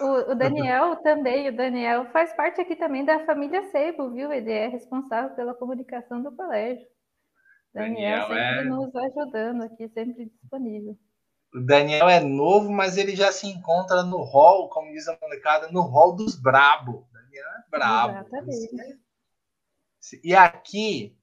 O, 0.00 0.32
o, 0.32 0.34
Daniel 0.34 0.96
também, 0.96 1.48
o 1.48 1.56
Daniel 1.56 2.06
faz 2.06 2.32
parte 2.32 2.60
aqui 2.60 2.74
também 2.74 3.04
da 3.04 3.24
família 3.24 3.70
Seibo, 3.70 4.10
viu? 4.10 4.32
Ele 4.32 4.50
é 4.50 4.66
responsável 4.66 5.36
pela 5.36 5.54
comunicação 5.54 6.20
do 6.20 6.34
colégio. 6.34 6.84
Daniel, 7.72 8.26
Daniel 8.26 8.26
sempre 8.26 8.58
é... 8.58 8.64
nos 8.64 8.96
ajudando 8.96 9.62
aqui, 9.62 9.88
sempre 9.90 10.24
disponível. 10.26 10.98
O 11.54 11.60
Daniel 11.60 12.08
é 12.08 12.18
novo, 12.18 12.68
mas 12.72 12.96
ele 12.96 13.14
já 13.14 13.30
se 13.30 13.46
encontra 13.46 14.02
no 14.02 14.24
hall, 14.24 14.68
como 14.70 14.90
diz 14.90 15.06
a 15.06 15.16
molecada, 15.22 15.68
no 15.70 15.82
hall 15.82 16.16
dos 16.16 16.34
brabo. 16.34 17.06
Daniel 17.12 17.46
é 17.46 17.70
brabo. 17.70 18.18
Exatamente. 18.18 19.05
E 20.22 20.34
aqui 20.34 21.16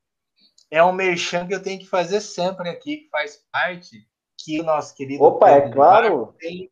é 0.69 0.83
um 0.83 0.91
merchan 0.91 1.47
que 1.47 1.53
eu 1.53 1.61
tenho 1.61 1.79
que 1.79 1.87
fazer 1.87 2.19
sempre 2.21 2.69
aqui, 2.69 2.97
que 2.97 3.09
faz 3.09 3.43
parte, 3.51 4.07
que 4.37 4.59
o 4.59 4.63
nosso 4.63 4.95
querido. 4.95 5.23
Opa, 5.23 5.51
é 5.51 5.57
é 5.57 5.71
claro. 5.71 6.35
Tem, 6.39 6.71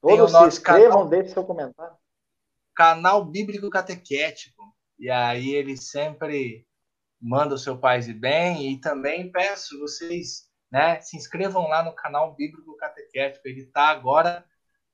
Todos 0.00 0.16
tem 0.16 0.20
o 0.20 0.30
nosso 0.30 0.50
se 0.50 0.58
inscrevam, 0.58 0.90
canal, 0.90 1.08
deixe 1.08 1.28
seu 1.28 1.44
comentário. 1.44 1.96
Canal 2.74 3.24
Bíblico 3.24 3.70
Catequético. 3.70 4.74
E 4.98 5.10
aí 5.10 5.54
ele 5.54 5.76
sempre 5.76 6.66
manda 7.20 7.54
o 7.54 7.58
seu 7.58 7.78
paz 7.78 8.08
e 8.08 8.14
bem. 8.14 8.72
E 8.72 8.80
também 8.80 9.30
peço 9.30 9.78
vocês 9.78 10.48
né, 10.70 11.00
se 11.00 11.16
inscrevam 11.16 11.68
lá 11.68 11.82
no 11.82 11.94
canal 11.94 12.34
Bíblico 12.34 12.76
Catequético. 12.76 13.46
Ele 13.46 13.62
está 13.62 13.88
agora 13.88 14.44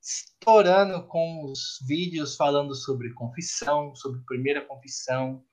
estourando 0.03 1.07
com 1.07 1.45
os 1.45 1.79
vídeos 1.87 2.37
falando 2.37 2.75
sobre 2.75 3.13
confissão, 3.15 3.95
sobre 3.95 4.21
primeira 4.27 4.65
confissão, 4.65 5.45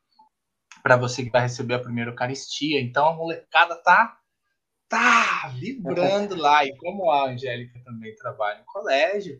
para 0.87 0.95
você 0.95 1.21
que 1.21 1.29
vai 1.29 1.41
receber 1.41 1.73
a 1.73 1.79
primeira 1.79 2.11
Eucaristia. 2.11 2.79
Então 2.79 3.09
a 3.09 3.13
molecada 3.13 3.75
tá 3.83 4.17
tá 4.87 5.51
vibrando 5.59 6.33
lá. 6.37 6.63
E 6.63 6.73
como 6.77 7.11
a 7.11 7.29
Angélica 7.29 7.77
também 7.83 8.15
trabalha 8.15 8.61
em 8.61 8.65
colégio, 8.65 9.37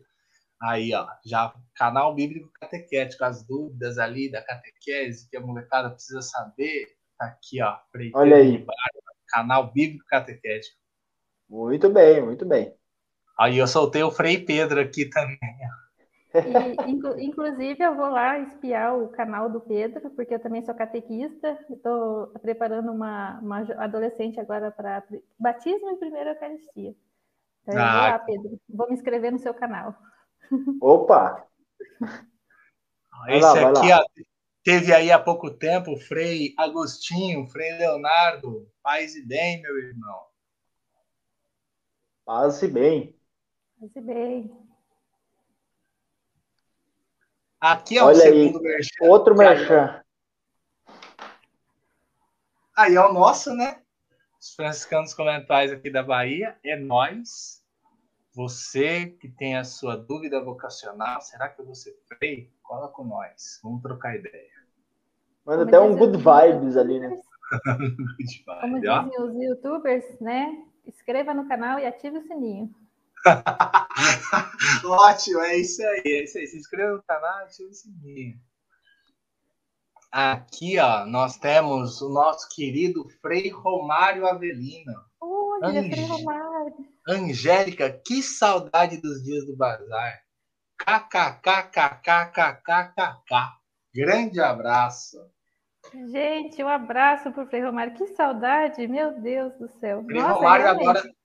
aí 0.60 0.92
ó, 0.92 1.08
já 1.24 1.54
canal 1.74 2.14
bíblico 2.14 2.50
catequético, 2.60 3.24
as 3.24 3.46
dúvidas 3.46 3.96
ali 3.96 4.30
da 4.30 4.42
catequese 4.42 5.26
que 5.30 5.38
a 5.38 5.40
molecada 5.40 5.88
precisa 5.88 6.20
saber, 6.20 6.88
tá 7.16 7.24
aqui 7.24 7.62
ó, 7.62 7.78
Olha 8.12 8.36
aí. 8.36 8.66
canal 9.28 9.72
bíblico 9.72 10.04
catequético. 10.04 10.76
Muito 11.48 11.88
bem, 11.88 12.22
muito 12.22 12.44
bem. 12.44 12.74
Aí 13.40 13.56
eu 13.56 13.66
soltei 13.66 14.02
o 14.02 14.10
Frei 14.10 14.36
Pedro 14.36 14.82
aqui 14.82 15.06
também. 15.06 15.38
E, 16.46 16.90
inclu, 16.90 17.18
inclusive, 17.18 17.82
eu 17.82 17.94
vou 17.94 18.08
lá 18.08 18.38
espiar 18.38 18.98
o 18.98 19.08
canal 19.08 19.50
do 19.50 19.60
Pedro, 19.60 20.10
porque 20.10 20.34
eu 20.34 20.40
também 20.40 20.62
sou 20.62 20.74
catequista. 20.74 21.58
Estou 21.70 22.28
preparando 22.40 22.92
uma, 22.92 23.38
uma 23.40 23.60
adolescente 23.82 24.38
agora 24.38 24.70
para 24.70 25.04
batismo 25.38 25.90
e 25.90 25.96
primeira 25.96 26.30
Eucaristia. 26.30 26.94
Então, 27.62 27.78
ah. 27.78 27.92
vou 27.92 28.10
lá, 28.10 28.18
Pedro. 28.18 28.60
Vou 28.68 28.88
me 28.88 28.94
inscrever 28.94 29.32
no 29.32 29.38
seu 29.38 29.54
canal. 29.54 29.94
Opa! 30.80 31.46
Esse 33.28 33.40
lá, 33.40 33.70
aqui, 33.70 33.92
ó, 33.92 34.24
teve 34.62 34.92
aí 34.92 35.10
há 35.10 35.18
pouco 35.18 35.50
tempo 35.50 35.92
o 35.92 36.00
Frei 36.00 36.54
Agostinho, 36.56 37.46
Frei 37.46 37.72
Leonardo. 37.76 38.68
Paz 38.82 39.16
e 39.16 39.26
bem, 39.26 39.60
meu 39.60 39.76
irmão. 39.78 40.20
Paz 42.24 42.62
e 42.62 42.68
bem. 42.68 43.18
Paz 43.80 43.96
e 43.96 44.00
bem. 44.00 44.67
Aqui 47.60 47.98
é 47.98 48.04
o 48.04 48.14
segundo 48.14 48.60
merchan. 48.60 49.04
Outro 49.04 49.36
merchan. 49.36 50.00
Aí 52.76 52.94
é 52.94 53.00
o 53.00 53.12
nosso, 53.12 53.52
né? 53.54 53.80
Os 54.40 54.54
franciscanos 54.54 55.12
comentários 55.12 55.72
aqui 55.72 55.90
da 55.90 56.02
Bahia. 56.02 56.56
É 56.64 56.76
nós. 56.76 57.60
Você 58.32 59.06
que 59.06 59.28
tem 59.28 59.56
a 59.56 59.64
sua 59.64 59.96
dúvida 59.96 60.40
vocacional, 60.40 61.20
será 61.20 61.48
que 61.48 61.60
eu 61.60 61.66
vou 61.66 61.74
ser 61.74 61.98
frei? 62.06 62.52
Cola 62.62 62.86
com 62.86 63.02
nós. 63.02 63.58
Vamos 63.64 63.82
trocar 63.82 64.14
ideia. 64.14 64.52
Manda 65.44 65.64
até 65.64 65.80
um 65.80 65.96
good 65.96 66.16
vibes 66.16 66.76
ali, 66.76 67.00
né? 67.00 67.08
good 67.66 68.44
vibes, 68.46 68.60
Como 68.60 68.80
dizem 68.80 69.22
os 69.22 69.34
youtubers, 69.34 70.20
né? 70.20 70.62
Inscreva 70.86 71.34
no 71.34 71.48
canal 71.48 71.80
e 71.80 71.86
ative 71.86 72.18
o 72.18 72.22
sininho. 72.22 72.72
Ótimo, 74.84 75.40
é 75.40 75.56
isso 75.56 75.82
aí, 75.82 76.02
é 76.04 76.24
isso 76.24 76.38
aí. 76.38 76.46
Se 76.46 76.56
inscreva 76.58 76.94
no 76.94 77.02
canal, 77.02 77.44
ative 77.44 77.68
o 77.68 77.74
sininho. 77.74 78.38
Aqui, 80.10 80.78
ó, 80.78 81.04
nós 81.04 81.36
temos 81.36 82.00
o 82.00 82.08
nosso 82.08 82.48
querido 82.54 83.06
Frei 83.20 83.50
Romário 83.50 84.26
Avelino. 84.26 84.94
Olha, 85.20 85.80
Ang... 85.80 85.90
Frei 85.90 86.04
Romário. 86.06 86.74
Angélica, 87.06 87.90
que 88.06 88.22
saudade 88.22 89.00
dos 89.00 89.22
dias 89.22 89.44
do 89.46 89.56
bazar. 89.56 90.20
KKKKKKKK. 90.78 91.98
Grande 93.94 94.40
abraço. 94.40 95.18
Gente, 96.12 96.62
um 96.62 96.68
abraço 96.68 97.32
para 97.32 97.44
o 97.44 97.46
Frei 97.46 97.62
Romário. 97.62 97.94
Que 97.94 98.06
saudade, 98.08 98.86
meu 98.86 99.20
Deus 99.20 99.54
do 99.56 99.68
céu. 99.68 100.04
Frei 100.04 100.20
Nossa, 100.20 100.34
Romário 100.34 100.64
realmente... 100.64 100.88
agora 100.88 101.17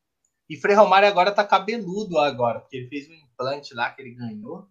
e 0.49 0.57
Frei 0.57 0.76
Romário 0.76 1.07
agora 1.07 1.32
tá 1.32 1.45
cabeludo 1.45 2.18
agora, 2.20 2.60
porque 2.60 2.78
ele 2.78 2.90
fez 2.90 3.10
um 3.10 3.14
implante 3.14 3.74
lá 3.74 3.90
que 3.91 4.02
ele 4.02 4.15
ganhou. 4.15 4.68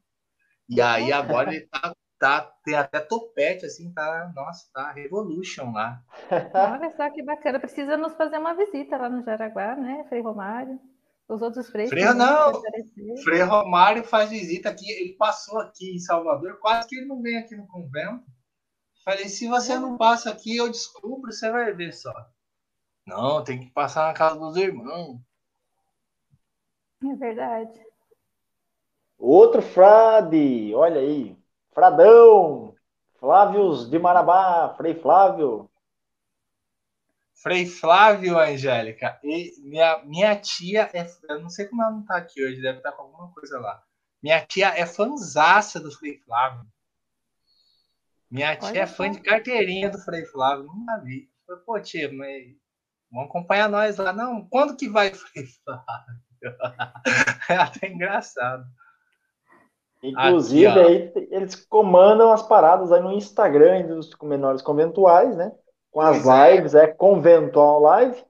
E 0.68 0.80
aí 0.80 1.12
agora 1.12 1.54
ele 1.54 1.66
tá, 1.66 1.94
tá 2.18 2.52
tem 2.64 2.74
até 2.74 3.00
topete, 3.00 3.66
assim, 3.66 3.92
tá, 3.92 4.32
nossa, 4.34 4.66
tá 4.72 4.92
Revolution 4.92 5.72
lá. 5.72 6.02
Olha 6.30 6.90
só 6.96 7.10
que 7.10 7.22
bacana. 7.22 7.58
Precisa 7.58 7.96
nos 7.96 8.14
fazer 8.14 8.38
uma 8.38 8.54
visita 8.54 8.96
lá 8.96 9.08
no 9.08 9.24
Jaraguá, 9.24 9.74
né, 9.76 10.04
Frei 10.08 10.22
Romário? 10.22 10.78
Os 11.28 11.40
outros 11.40 11.70
freios. 11.70 11.90
Frei, 11.90 12.04
não, 12.12 12.52
Frei 13.22 13.42
Romário 13.42 14.04
faz 14.04 14.28
visita 14.30 14.68
aqui. 14.68 14.90
Ele 14.90 15.14
passou 15.14 15.60
aqui 15.60 15.94
em 15.94 15.98
Salvador, 15.98 16.58
quase 16.60 16.88
que 16.88 16.96
ele 16.96 17.06
não 17.06 17.22
vem 17.22 17.38
aqui 17.38 17.56
no 17.56 17.66
convento. 17.66 18.24
Falei, 19.04 19.28
se 19.28 19.48
você 19.48 19.78
não 19.78 19.96
passa 19.96 20.30
aqui, 20.30 20.56
eu 20.56 20.70
descubro, 20.70 21.32
você 21.32 21.50
vai 21.50 21.72
ver 21.72 21.92
só. 21.92 22.12
Não, 23.06 23.42
tem 23.42 23.60
que 23.60 23.70
passar 23.70 24.06
na 24.06 24.14
casa 24.14 24.38
dos 24.38 24.56
irmãos. 24.56 25.20
É 27.04 27.14
verdade. 27.16 27.80
Outro 29.18 29.62
frade, 29.62 30.74
olha 30.74 31.00
aí. 31.00 31.36
Fradão. 31.72 32.74
Flávios 33.18 33.88
de 33.88 33.98
Marabá, 33.98 34.74
Frei 34.76 34.94
Flávio. 34.94 35.70
Frei 37.34 37.66
Flávio, 37.66 38.38
Angélica. 38.38 39.18
E 39.22 39.52
minha, 39.60 40.02
minha 40.04 40.36
tia 40.36 40.90
é. 40.92 41.06
Eu 41.28 41.40
não 41.40 41.48
sei 41.48 41.66
como 41.66 41.82
ela 41.82 41.92
não 41.92 42.04
tá 42.04 42.16
aqui 42.16 42.44
hoje, 42.44 42.60
deve 42.60 42.78
estar 42.78 42.92
com 42.92 43.02
alguma 43.02 43.32
coisa 43.32 43.58
lá. 43.58 43.82
Minha 44.22 44.44
tia 44.44 44.68
é 44.68 44.86
fanzaça 44.86 45.80
do 45.80 45.90
Frei 45.90 46.18
Flávio. 46.18 46.66
Minha 48.30 48.56
tia 48.56 48.68
Olha 48.68 48.80
é 48.80 48.86
fã 48.86 49.10
de 49.10 49.20
carteirinha 49.20 49.90
do 49.90 49.98
Frei 49.98 50.24
Flávio. 50.24 50.64
Nunca 50.64 50.98
vi. 50.98 51.30
Pô, 51.66 51.78
tia, 51.80 52.12
mas 52.12 52.56
vamos 53.10 53.28
acompanhar 53.28 53.68
nós 53.68 53.98
lá. 53.98 54.12
Não, 54.12 54.48
quando 54.48 54.76
que 54.76 54.88
vai 54.88 55.12
Frei 55.12 55.46
Flávio? 55.46 56.31
é 57.48 57.54
até 57.54 57.88
engraçado. 57.88 58.64
Inclusive, 60.02 60.66
Aqui, 60.66 60.80
aí, 60.80 61.28
eles 61.30 61.54
comandam 61.54 62.32
as 62.32 62.42
paradas 62.42 62.90
aí 62.90 63.00
no 63.00 63.12
Instagram 63.12 63.86
dos 63.86 64.10
menores 64.22 64.60
conventuais, 64.60 65.36
né? 65.36 65.52
Com 65.92 66.00
as 66.00 66.22
pois 66.22 66.26
é. 66.26 66.56
lives, 66.56 66.74
é. 66.74 66.84
é 66.84 66.86
Conventual 66.88 67.80
Live. 67.80 68.24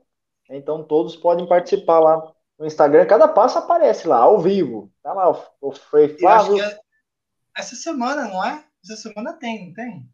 Então 0.50 0.84
todos 0.84 1.16
podem 1.16 1.46
participar 1.46 1.98
lá 1.98 2.32
no 2.58 2.66
Instagram. 2.66 3.06
Cada 3.06 3.26
passo 3.26 3.58
aparece 3.58 4.06
lá, 4.06 4.18
ao 4.18 4.38
vivo. 4.38 4.92
Tá 5.02 5.14
lá 5.14 5.30
o, 5.30 5.68
o 5.68 5.72
Frei 5.72 6.08
Flávio. 6.18 6.62
É 6.62 6.78
essa 7.56 7.74
semana, 7.74 8.28
não 8.28 8.44
é? 8.44 8.64
Essa 8.84 8.96
semana 8.96 9.32
tem, 9.34 9.68
não 9.68 9.74
tem? 9.74 10.08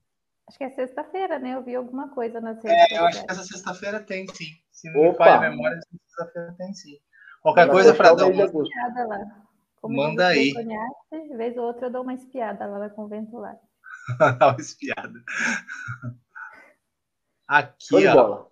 Acho 0.46 0.58
que 0.58 0.64
é 0.64 0.70
sexta-feira, 0.70 1.38
né? 1.38 1.54
Eu 1.54 1.62
vi 1.62 1.74
alguma 1.74 2.08
coisa 2.10 2.40
nas 2.40 2.62
redes. 2.62 2.92
É, 2.92 2.98
eu 2.98 3.04
acho 3.04 3.24
que 3.24 3.30
essa 3.30 3.42
sexta-feira 3.42 4.00
tem, 4.00 4.26
sim. 4.28 4.46
Se 4.70 4.90
não 4.92 5.00
Opa. 5.00 5.10
me 5.10 5.16
falha 5.16 5.36
a 5.36 5.50
memória, 5.50 5.78
sexta-feira 5.90 6.54
tem, 6.56 6.72
sim. 6.72 6.98
Qualquer 7.42 7.70
coisa 7.70 7.94
para 7.94 8.14
dar 8.14 8.26
uma 8.26 8.44
espiada 8.44 9.06
lá. 9.06 9.48
Como 9.80 9.96
Manda 9.96 10.28
aí. 10.28 10.52
Conhece, 10.52 11.36
vez 11.36 11.56
ou 11.56 11.64
outra 11.64 11.86
eu 11.86 11.92
dou 11.92 12.02
uma 12.02 12.14
espiada 12.14 12.66
lá 12.66 12.88
no 12.88 12.94
convento 12.94 13.38
lá. 13.38 13.56
Dá 14.38 14.48
uma 14.48 14.60
espiada. 14.60 15.22
Aqui, 17.46 18.06
ó. 18.06 18.14
Bola. 18.14 18.48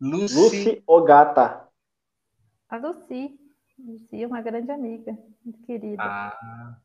Lucy... 0.00 0.34
Lucy 0.34 0.82
Ogata. 0.86 1.68
A 2.68 2.76
Lucy. 2.76 3.38
Lucy 3.78 4.22
é 4.22 4.26
uma 4.26 4.40
grande 4.40 4.70
amiga, 4.70 5.16
muito 5.44 5.62
querida. 5.62 6.02
Ah. 6.02 6.76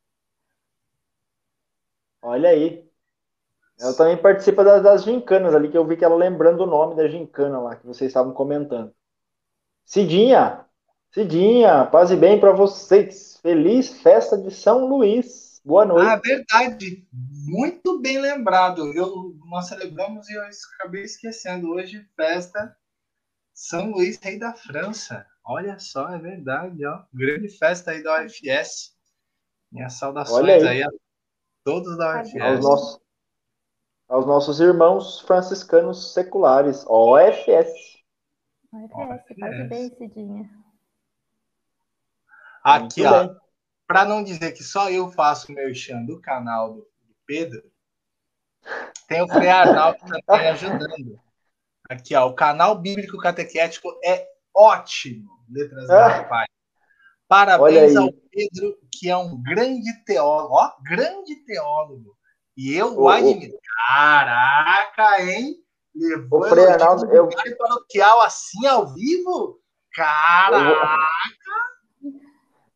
Olha 2.22 2.50
aí. 2.50 2.88
Ela 3.80 3.96
também 3.96 4.18
participa 4.18 4.64
das, 4.64 4.82
das 4.82 5.04
gincanas 5.04 5.54
ali, 5.54 5.70
que 5.70 5.78
eu 5.78 5.86
vi 5.86 5.96
que 5.96 6.04
ela 6.04 6.16
lembrando 6.16 6.62
o 6.62 6.68
nome 6.68 6.96
da 6.96 7.08
gincana 7.08 7.60
lá, 7.60 7.76
que 7.76 7.86
vocês 7.86 8.10
estavam 8.10 8.34
comentando. 8.34 8.94
Cidinha, 9.88 10.66
Cidinha, 11.14 11.86
paz 11.86 12.12
e 12.12 12.18
bem 12.18 12.38
para 12.38 12.52
vocês. 12.52 13.40
Feliz 13.42 14.02
festa 14.02 14.38
de 14.38 14.52
São 14.52 14.86
Luís. 14.86 15.62
Boa 15.64 15.86
noite. 15.86 16.10
Ah, 16.10 16.18
verdade. 16.18 17.08
Muito 17.46 17.98
bem 18.02 18.20
lembrado. 18.20 18.94
Eu, 18.94 19.34
nós 19.46 19.70
celebramos 19.70 20.28
e 20.28 20.34
eu 20.34 20.42
acabei 20.76 21.04
esquecendo. 21.04 21.70
Hoje, 21.70 22.06
festa 22.18 22.76
São 23.54 23.92
Luís, 23.92 24.20
rei 24.22 24.38
da 24.38 24.54
França. 24.54 25.26
Olha 25.42 25.80
só, 25.80 26.10
é 26.10 26.20
verdade. 26.20 26.86
Ó. 26.86 27.04
Grande 27.14 27.48
festa 27.48 27.92
aí 27.92 28.04
da 28.04 28.26
UFS. 28.26 28.94
Minhas 29.72 29.94
saudações 29.94 30.64
aí. 30.64 30.68
aí. 30.68 30.84
a 30.84 30.90
todos 31.64 31.98
da 31.98 32.24
UFS. 32.24 32.42
Aos 32.42 32.60
nossos, 32.60 33.02
aos 34.10 34.26
nossos 34.26 34.60
irmãos 34.60 35.22
franciscanos 35.22 36.14
seculares, 36.14 36.84
OFS. 36.86 37.97
Bem, 39.70 39.90
Cidinha. 39.96 40.50
Aqui, 42.64 43.06
ó. 43.06 43.36
Para 43.88 44.04
não 44.04 44.24
dizer 44.24 44.52
que 44.52 44.64
só 44.64 44.92
eu 44.92 45.10
faço 45.10 45.52
merchan 45.54 46.04
do 46.04 46.20
canal 46.20 46.74
do, 46.74 46.88
Pedro, 47.26 47.62
tem 49.08 49.22
o 49.22 49.28
Frei 49.28 49.50
Arnaldo 49.50 49.98
também 50.28 50.50
ajudando. 50.50 51.20
Aqui, 51.90 52.14
ó. 52.16 52.28
O 52.28 52.36
canal 52.36 52.78
Bíblico 52.78 53.18
Catequético 53.18 53.90
é 54.04 54.28
ótimo. 54.54 55.30
Letras 55.50 55.90
ah. 55.90 56.24
pai. 56.26 56.46
Parabéns 57.28 57.96
ao 57.96 58.12
Pedro, 58.12 58.78
que 58.92 59.10
é 59.10 59.18
um 59.18 59.42
grande 59.42 60.04
teólogo. 60.06 60.54
Ó, 60.54 60.72
grande 60.82 61.36
teólogo. 61.46 62.18
E 62.56 62.74
eu 62.74 62.98
o 62.98 63.10
admiro. 63.10 63.58
Caraca, 63.88 65.22
hein? 65.22 65.56
Levou 65.98 66.42
o 66.42 66.44
Frei 66.44 66.68
Arnaldo, 66.68 67.12
eu... 67.12 67.28
paroquial 67.58 68.22
assim 68.22 68.68
ao 68.68 68.94
vivo? 68.94 69.60
Caraca! 69.94 70.98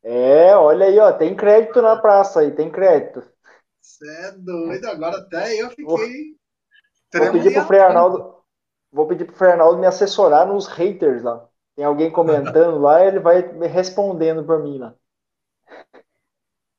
É, 0.04 0.56
olha 0.56 0.88
aí, 0.88 0.98
ó, 0.98 1.12
tem 1.14 1.36
crédito 1.36 1.82
na 1.82 1.96
praça 1.96 2.40
aí, 2.40 2.52
tem 2.52 2.72
crédito. 2.72 3.22
Você 3.80 4.10
é 4.10 4.32
doido, 4.32 4.86
agora 4.88 5.18
até 5.18 5.54
eu 5.62 5.70
fiquei. 5.70 5.86
Vou, 5.86 6.00
vou 7.14 7.32
pedir 7.32 7.54
pro 7.54 7.66
Frei 7.66 7.80
Arnaldo, 7.80 8.36
vou 8.92 9.08
pedir 9.08 9.26
pro 9.26 9.36
Frei 9.36 9.52
Arnaldo 9.52 9.78
me 9.78 9.86
assessorar 9.86 10.48
nos 10.48 10.66
haters 10.66 11.22
lá. 11.22 11.48
Tem 11.76 11.86
alguém 11.86 12.12
comentando 12.12 12.80
lá, 12.80 13.06
ele 13.06 13.20
vai 13.20 13.54
me 13.54 13.68
respondendo 13.68 14.44
por 14.44 14.64
mim 14.64 14.80
lá. 14.80 14.96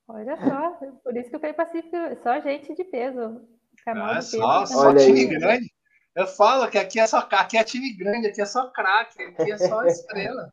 Olha 0.08 0.36
só, 0.36 0.70
por 1.04 1.16
isso 1.16 1.30
que 1.30 1.36
o 1.36 1.40
Frei 1.40 1.52
Pacífico, 1.52 1.96
só 2.20 2.40
gente 2.40 2.74
de 2.74 2.82
peso. 2.82 3.40
Canal 3.84 4.06
ah, 4.06 4.18
de 4.18 4.30
peso, 4.30 4.38
só, 4.38 4.66
só 4.66 4.94
time 4.94 5.26
grande. 5.26 5.72
Eu 6.14 6.26
falo 6.26 6.68
que 6.70 6.78
aqui 6.78 7.00
é 7.00 7.06
só 7.06 7.26
aqui 7.30 7.56
é 7.56 7.64
time 7.64 7.92
grande, 7.94 8.26
aqui 8.26 8.42
é 8.42 8.46
só 8.46 8.68
craque, 8.68 9.22
aqui 9.22 9.52
é 9.52 9.58
só 9.58 9.84
estrela. 9.86 10.52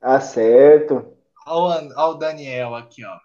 Tá 0.00 0.20
certo. 0.20 1.16
Olha 1.46 1.94
o 1.96 2.14
Daniel 2.14 2.74
aqui, 2.74 3.04
ó. 3.04 3.18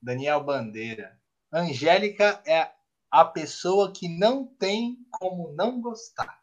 Daniel 0.00 0.42
Bandeira. 0.42 1.18
Angélica 1.52 2.40
é 2.46 2.70
a 3.10 3.24
pessoa 3.24 3.92
que 3.92 4.08
não 4.08 4.46
tem 4.46 4.98
como 5.10 5.52
não 5.52 5.80
gostar. 5.80 6.40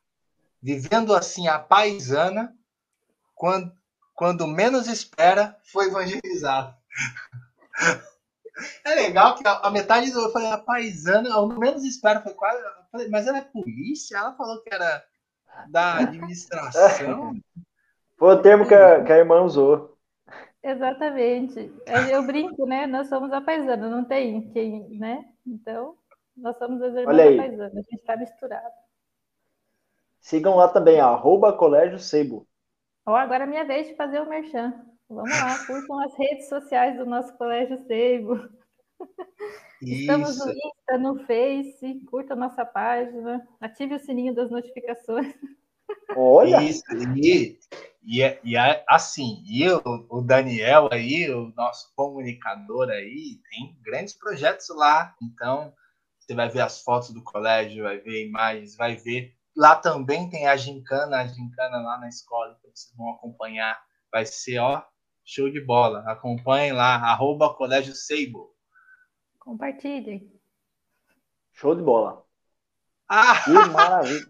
Vivendo 0.61 1.13
assim 1.13 1.47
a 1.47 1.59
paisana, 1.59 2.55
quando, 3.33 3.71
quando 4.13 4.47
menos 4.47 4.87
espera, 4.87 5.59
foi 5.71 5.87
evangelizado. 5.87 6.75
É 8.85 8.95
legal 8.95 9.35
que 9.35 9.45
a, 9.45 9.51
a 9.51 9.69
metade 9.69 10.11
do. 10.11 10.21
Eu 10.21 10.31
falei, 10.31 10.49
a 10.49 10.57
paisana, 10.57 11.27
eu 11.27 11.45
menos 11.45 11.83
espero, 11.83 12.21
foi 12.21 12.33
quase. 12.33 12.63
Falei, 12.95 13.09
mas 13.09 13.27
ela 13.27 13.39
é 13.39 13.41
polícia? 13.41 14.17
Ela 14.17 14.33
falou 14.35 14.61
que 14.61 14.73
era 14.73 15.03
da 15.67 15.97
administração. 15.97 17.33
Foi 18.17 18.33
o 18.33 18.41
termo 18.41 18.65
que 18.65 18.73
a, 18.73 19.03
que 19.03 19.11
a 19.11 19.17
irmã 19.17 19.41
usou. 19.41 19.97
Exatamente. 20.63 21.73
Eu 22.09 22.25
brinco, 22.25 22.65
né? 22.65 22.87
Nós 22.87 23.09
somos 23.09 23.33
a 23.33 23.41
paisana, 23.41 23.89
não 23.89 24.05
tem 24.05 24.49
quem, 24.51 24.97
né? 24.97 25.25
Então, 25.45 25.97
nós 26.37 26.57
somos 26.57 26.81
as 26.81 26.95
irmãs 26.95 27.17
da 27.17 27.43
paisana, 27.43 27.71
a 27.73 27.81
gente 27.81 27.95
está 27.95 28.15
misturado. 28.15 28.73
Sigam 30.21 30.55
lá 30.55 30.69
também, 30.69 31.01
arroba 31.01 31.51
Colégio 31.51 31.99
Seibo. 31.99 32.47
Ó, 33.05 33.13
agora 33.13 33.43
é 33.43 33.47
minha 33.47 33.65
vez 33.65 33.87
de 33.87 33.95
fazer 33.95 34.21
o 34.21 34.29
merchan. 34.29 34.73
Vamos 35.09 35.29
lá, 35.29 35.65
curtam 35.67 35.99
as 35.99 36.17
redes 36.17 36.47
sociais 36.47 36.97
do 36.97 37.05
nosso 37.05 37.37
Colégio 37.37 37.77
Estamos 39.81 40.37
no 40.39 40.51
Insta, 40.51 40.97
no 40.97 41.25
Face, 41.25 42.01
curta 42.09 42.33
a 42.33 42.37
nossa 42.37 42.65
página, 42.65 43.47
ative 43.59 43.95
o 43.95 43.99
sininho 43.99 44.33
das 44.33 44.49
notificações. 44.49 45.33
Olha! 46.15 46.63
Isso, 46.63 46.83
e, 47.15 47.59
e, 48.03 48.39
e 48.43 48.57
assim, 48.87 49.43
e 49.45 49.69
o, 49.69 49.81
o 50.09 50.21
Daniel 50.21 50.89
aí, 50.91 51.29
o 51.29 51.53
nosso 51.55 51.93
comunicador 51.95 52.89
aí, 52.89 53.39
tem 53.49 53.77
grandes 53.83 54.13
projetos 54.13 54.67
lá, 54.69 55.15
então 55.21 55.73
você 56.25 56.33
vai 56.33 56.49
ver 56.49 56.61
as 56.61 56.81
fotos 56.81 57.11
do 57.11 57.23
colégio, 57.23 57.83
vai 57.83 57.99
ver 57.99 58.25
imagens, 58.25 58.75
vai 58.75 58.95
ver. 58.95 59.35
Lá 59.55 59.75
também 59.75 60.27
tem 60.29 60.47
a 60.47 60.57
gincana, 60.57 61.17
a 61.17 61.27
gincana 61.27 61.77
lá 61.77 61.99
na 61.99 62.09
escola, 62.09 62.55
que 62.55 62.67
vocês 62.67 62.95
vão 62.97 63.11
acompanhar. 63.11 63.79
Vai 64.11 64.25
ser, 64.25 64.57
ó, 64.57 64.83
show 65.23 65.49
de 65.49 65.61
bola. 65.61 66.03
Acompanhem 66.07 66.73
lá, 66.73 66.95
arroba 66.95 67.53
Colégio 67.53 67.93
Seibo. 67.93 68.54
Compartilhem. 69.45 70.29
Show 71.53 71.75
de 71.75 71.83
bola. 71.83 72.25
Ah, 73.07 73.43
que 73.45 73.51
maravilha. 73.51 74.25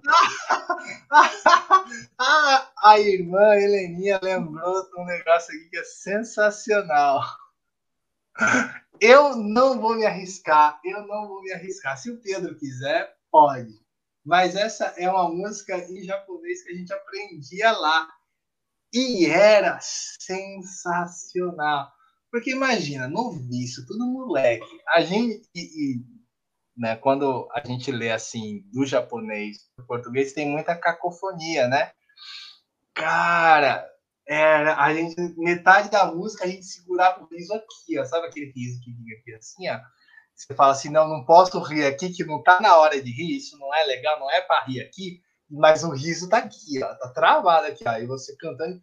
ah, 2.20 2.70
a 2.84 3.00
irmã 3.00 3.56
Heleninha 3.56 4.20
lembrou 4.22 4.84
de 4.90 5.00
um 5.00 5.06
negócio 5.06 5.56
aqui 5.56 5.70
que 5.70 5.78
é 5.78 5.84
sensacional. 5.86 7.22
Eu 9.00 9.38
não 9.38 9.80
vou 9.80 9.96
me 9.96 10.06
arriscar, 10.06 10.82
eu 10.84 11.08
não 11.08 11.30
vou 11.30 11.42
me 11.42 11.54
arriscar. 11.54 11.98
Se 11.98 12.12
o 12.12 12.22
Pedro 12.22 12.54
quiser, 12.56 13.16
pode. 13.32 13.82
Mas 14.24 14.58
essa 14.58 14.88
é 14.98 15.10
uma 15.10 15.30
música 15.30 15.78
em 15.78 16.04
japonês 16.04 16.62
que 16.62 16.74
a 16.74 16.76
gente 16.76 16.92
aprendia 16.92 17.72
lá. 17.72 18.14
E 18.94 19.26
era 19.28 19.80
sensacional. 19.80 20.66
Porque 22.32 22.52
imagina, 22.52 23.08
noviço, 23.08 23.86
tudo 23.86 24.06
moleque. 24.06 24.66
A 24.90 25.02
gente, 25.02 25.48
e, 25.56 25.62
e, 25.62 26.06
né, 26.78 26.96
quando 26.96 27.48
a 27.54 27.66
gente 27.66 27.92
lê 27.92 28.12
assim, 28.12 28.62
do 28.72 28.86
japonês 28.86 29.58
para 29.76 29.86
português, 29.86 30.34
tem 30.34 30.50
muita 30.50 30.76
cacofonia, 30.76 31.68
né? 31.68 31.92
Cara, 32.94 33.88
a 34.78 34.94
gente, 34.94 35.16
metade 35.38 35.90
da 35.90 36.06
música 36.12 36.46
a 36.46 36.48
gente 36.48 36.66
segurava 36.66 37.24
o 37.24 37.28
riso 37.28 37.54
aqui, 37.54 38.00
ó, 38.00 38.06
sabe 38.06 38.28
aquele 38.28 38.52
riso 38.52 38.82
que 38.82 38.92
fica 38.92 39.20
aqui 39.20 39.34
assim, 39.36 39.70
ó? 39.70 39.80
Você 40.36 40.54
fala 40.54 40.72
assim, 40.74 40.90
não, 40.90 41.08
não 41.08 41.24
posso 41.24 41.60
rir 41.60 41.86
aqui, 41.86 42.12
que 42.12 42.26
não 42.26 42.44
tá 42.44 42.60
na 42.60 42.76
hora 42.76 43.02
de 43.02 43.10
rir, 43.10 43.38
isso 43.38 43.58
não 43.58 43.74
é 43.74 43.84
legal, 43.84 44.20
não 44.20 44.30
é 44.30 44.42
para 44.42 44.66
rir 44.66 44.82
aqui, 44.82 45.22
mas 45.50 45.84
o 45.84 45.92
riso 45.92 46.28
tá 46.28 46.40
aqui, 46.40 46.84
ó, 46.84 46.94
tá 46.96 47.10
travado 47.14 47.68
aqui, 47.68 47.84
ó, 47.88 47.98
e 47.98 48.06
você 48.06 48.36
cantando, 48.36 48.82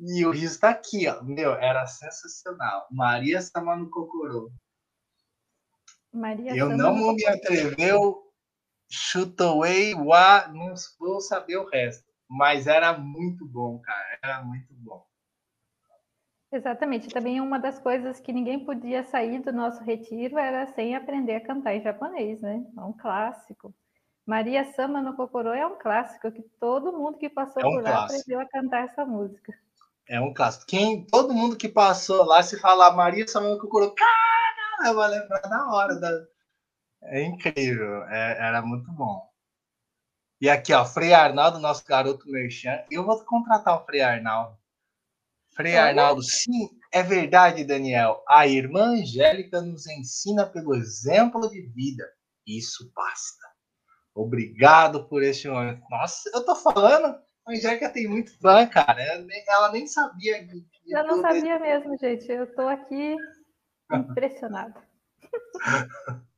e 0.00 0.24
o 0.24 0.30
riso 0.30 0.58
tá 0.58 0.70
aqui, 0.70 1.06
ó, 1.06 1.22
meu, 1.22 1.52
era 1.52 1.86
sensacional. 1.86 2.86
Maria 2.90 3.42
Samano 3.42 3.90
Kokoro. 3.90 4.50
Maria 6.12 6.56
Eu 6.56 6.70
não 6.70 7.14
me 7.14 7.26
atreveu, 7.26 8.22
away, 9.38 9.94
wa, 9.94 10.48
não 10.48 10.74
vou 10.98 11.20
saber 11.20 11.58
o 11.58 11.68
resto. 11.68 12.10
Mas 12.28 12.66
era 12.66 12.96
muito 12.96 13.46
bom, 13.46 13.78
cara. 13.80 14.18
Era 14.22 14.42
muito 14.42 14.72
bom. 14.72 15.04
Exatamente. 16.50 17.08
Também 17.08 17.40
uma 17.40 17.58
das 17.58 17.78
coisas 17.78 18.20
que 18.20 18.32
ninguém 18.32 18.64
podia 18.64 19.04
sair 19.04 19.40
do 19.40 19.52
nosso 19.52 19.82
retiro 19.84 20.38
era 20.38 20.66
sem 20.68 20.96
aprender 20.96 21.36
a 21.36 21.40
cantar 21.40 21.74
em 21.74 21.82
japonês, 21.82 22.40
né? 22.40 22.64
É 22.76 22.80
um 22.80 22.92
clássico. 22.92 23.74
Maria 24.26 24.64
Sama 24.72 25.02
no 25.02 25.14
Kokoro 25.14 25.50
é 25.50 25.66
um 25.66 25.78
clássico 25.78 26.30
que 26.30 26.42
todo 26.58 26.92
mundo 26.92 27.18
que 27.18 27.28
passou 27.28 27.62
é 27.62 27.66
um 27.66 27.70
por 27.70 27.82
lá 27.82 27.90
clássico. 27.90 28.20
aprendeu 28.20 28.40
a 28.40 28.48
cantar 28.48 28.84
essa 28.84 29.04
música. 29.04 29.52
É 30.10 30.20
um 30.20 30.34
clássico. 30.34 30.66
Quem, 30.66 31.06
todo 31.06 31.32
mundo 31.32 31.56
que 31.56 31.68
passou 31.68 32.24
lá, 32.24 32.42
se 32.42 32.58
falar 32.58 32.96
Maria 32.96 33.24
no 33.36 33.60
Kokoro, 33.60 33.94
cara, 33.94 34.92
vai 34.92 35.08
lembrar 35.08 35.48
na 35.48 35.72
hora. 35.72 36.00
Da... 36.00 36.10
É 37.04 37.22
incrível. 37.22 38.02
É, 38.08 38.48
era 38.48 38.60
muito 38.60 38.90
bom. 38.90 39.24
E 40.40 40.50
aqui, 40.50 40.72
ó, 40.72 40.84
Frei 40.84 41.12
Arnaldo, 41.12 41.60
nosso 41.60 41.84
garoto 41.84 42.28
merchan. 42.28 42.82
Eu 42.90 43.04
vou 43.06 43.24
contratar 43.24 43.80
o 43.80 43.86
Frei 43.86 44.00
Arnaldo. 44.00 44.58
Frei. 45.54 45.76
Arnaldo, 45.76 46.24
sim, 46.24 46.70
é 46.92 47.04
verdade, 47.04 47.62
Daniel. 47.62 48.24
A 48.28 48.48
irmã 48.48 48.94
Angélica 48.94 49.60
nos 49.60 49.86
ensina 49.86 50.44
pelo 50.44 50.74
exemplo 50.74 51.48
de 51.48 51.62
vida. 51.68 52.04
Isso 52.44 52.90
basta. 52.96 53.46
Obrigado 54.12 55.06
por 55.06 55.22
este 55.22 55.46
momento. 55.46 55.82
Nossa, 55.88 56.28
eu 56.34 56.44
tô 56.44 56.56
falando, 56.56 57.16
a 57.46 57.52
Angélica 57.52 57.88
tem 57.88 58.06
muito 58.06 58.36
fã, 58.38 58.66
cara. 58.66 59.02
Ela 59.02 59.72
nem, 59.72 59.86
sabia. 59.86 60.46
Eu 60.86 61.04
não 61.04 61.20
sabia 61.20 61.56
esse... 61.56 61.62
mesmo, 61.62 61.98
gente. 61.98 62.30
Eu 62.30 62.46
tô 62.54 62.62
aqui 62.68 63.16
impressionada. 63.92 64.80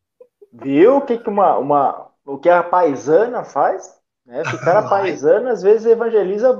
Viu 0.52 0.98
o 0.98 1.00
que, 1.00 1.18
que 1.18 1.28
uma, 1.28 1.56
uma, 1.56 2.10
o 2.26 2.38
que 2.38 2.48
a 2.48 2.62
paisana 2.62 3.42
faz, 3.42 3.98
né? 4.24 4.44
Ficar 4.44 4.78
a 4.78 4.88
paisana 4.88 5.52
às 5.52 5.62
vezes 5.62 5.86
evangeliza 5.86 6.56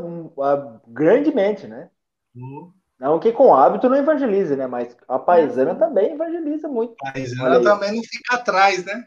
grandemente, 0.89 1.67
né? 1.67 1.91
Uhum. 2.35 2.73
Não 2.99 3.19
que 3.19 3.33
com 3.33 3.55
hábito 3.55 3.89
não 3.89 3.97
evangelize, 3.97 4.55
né? 4.57 4.67
Mas 4.67 4.97
a 5.09 5.19
paisana 5.19 5.75
também 5.75 6.13
evangeliza 6.13 6.69
muito. 6.69 6.95
A 7.05 7.13
paisana 7.13 7.63
também 7.63 7.97
não 7.97 8.03
fica 8.03 8.37
atrás, 8.37 8.85
né? 8.85 9.05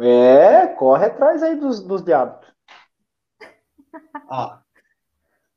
É, 0.00 0.66
corre 0.66 1.06
atrás 1.06 1.42
aí 1.42 1.56
dos, 1.56 1.80
dos 1.80 2.02
diabos. 2.02 2.46
Ó, 4.28 4.58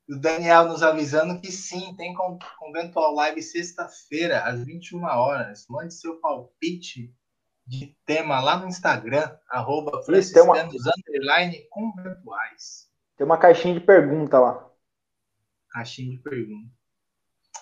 o 0.09 0.15
Daniel 0.17 0.65
nos 0.65 0.83
avisando 0.83 1.39
que 1.39 1.51
sim, 1.51 1.95
tem 1.95 2.13
Conventual 2.59 3.13
Live 3.15 3.41
sexta-feira, 3.41 4.43
às 4.43 4.63
21 4.63 5.03
horas. 5.03 5.65
Mande 5.69 5.93
seu 5.93 6.19
palpite 6.19 7.13
de 7.65 7.95
tema 8.05 8.41
lá 8.41 8.57
no 8.57 8.67
Instagram, 8.67 9.37
arroba 9.49 10.03
franciscanos, 10.03 10.75
underline, 10.97 11.65
conventuais. 11.69 12.89
Tem 13.15 13.25
uma 13.25 13.37
caixinha 13.37 13.73
de 13.73 13.79
pergunta 13.79 14.39
lá. 14.39 14.69
Caixinha 15.69 16.11
de 16.11 16.17
pergunta. 16.17 16.69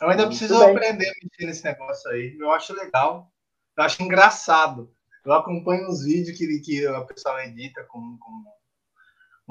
Eu 0.02 0.10
ainda 0.10 0.26
Muito 0.26 0.38
preciso 0.38 0.60
bem. 0.60 0.72
aprender 0.72 1.07
a 1.07 1.14
mexer 1.23 1.45
nesse 1.45 1.64
negócio 1.64 2.10
aí. 2.10 2.35
Eu 2.39 2.52
acho 2.52 2.73
legal. 2.73 3.31
Eu 3.77 3.84
acho 3.84 4.02
engraçado. 4.02 4.91
Eu 5.23 5.34
acompanho 5.34 5.88
os 5.88 6.03
vídeos 6.03 6.35
que, 6.35 6.60
que 6.61 6.88
a 6.88 7.02
pessoa 7.02 7.45
edita 7.45 7.84
com, 7.84 8.18
com 8.18 8.43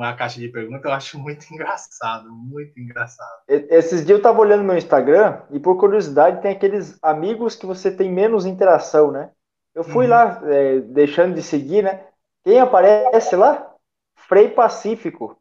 uma 0.05 0.17
caixa 0.17 0.41
de 0.41 0.49
pergunta. 0.49 0.89
Eu 0.89 0.93
acho 0.93 1.19
muito 1.19 1.47
engraçado. 1.53 2.31
Muito 2.31 2.79
engraçado. 2.79 3.43
Esses 3.49 4.05
dias 4.05 4.19
eu 4.19 4.23
tava 4.23 4.41
olhando 4.41 4.65
meu 4.65 4.77
Instagram 4.77 5.41
e, 5.51 5.59
por 5.59 5.77
curiosidade, 5.77 6.43
tem 6.43 6.53
aqueles 6.53 6.99
amigos 7.03 7.55
que 7.55 7.67
você 7.67 7.91
tem 7.91 8.11
menos 8.11 8.47
interação, 8.47 9.11
né? 9.11 9.31
Eu 9.75 9.85
fui 9.85 10.05
uhum. 10.05 10.11
lá, 10.11 10.43
é, 10.45 10.81
deixando 10.81 11.35
de 11.35 11.43
seguir, 11.43 11.83
né? 11.83 12.05
Quem 12.45 12.59
aparece 12.59 13.37
lá? 13.37 13.75
Frei 14.17 14.49
Pacífico. 14.49 15.37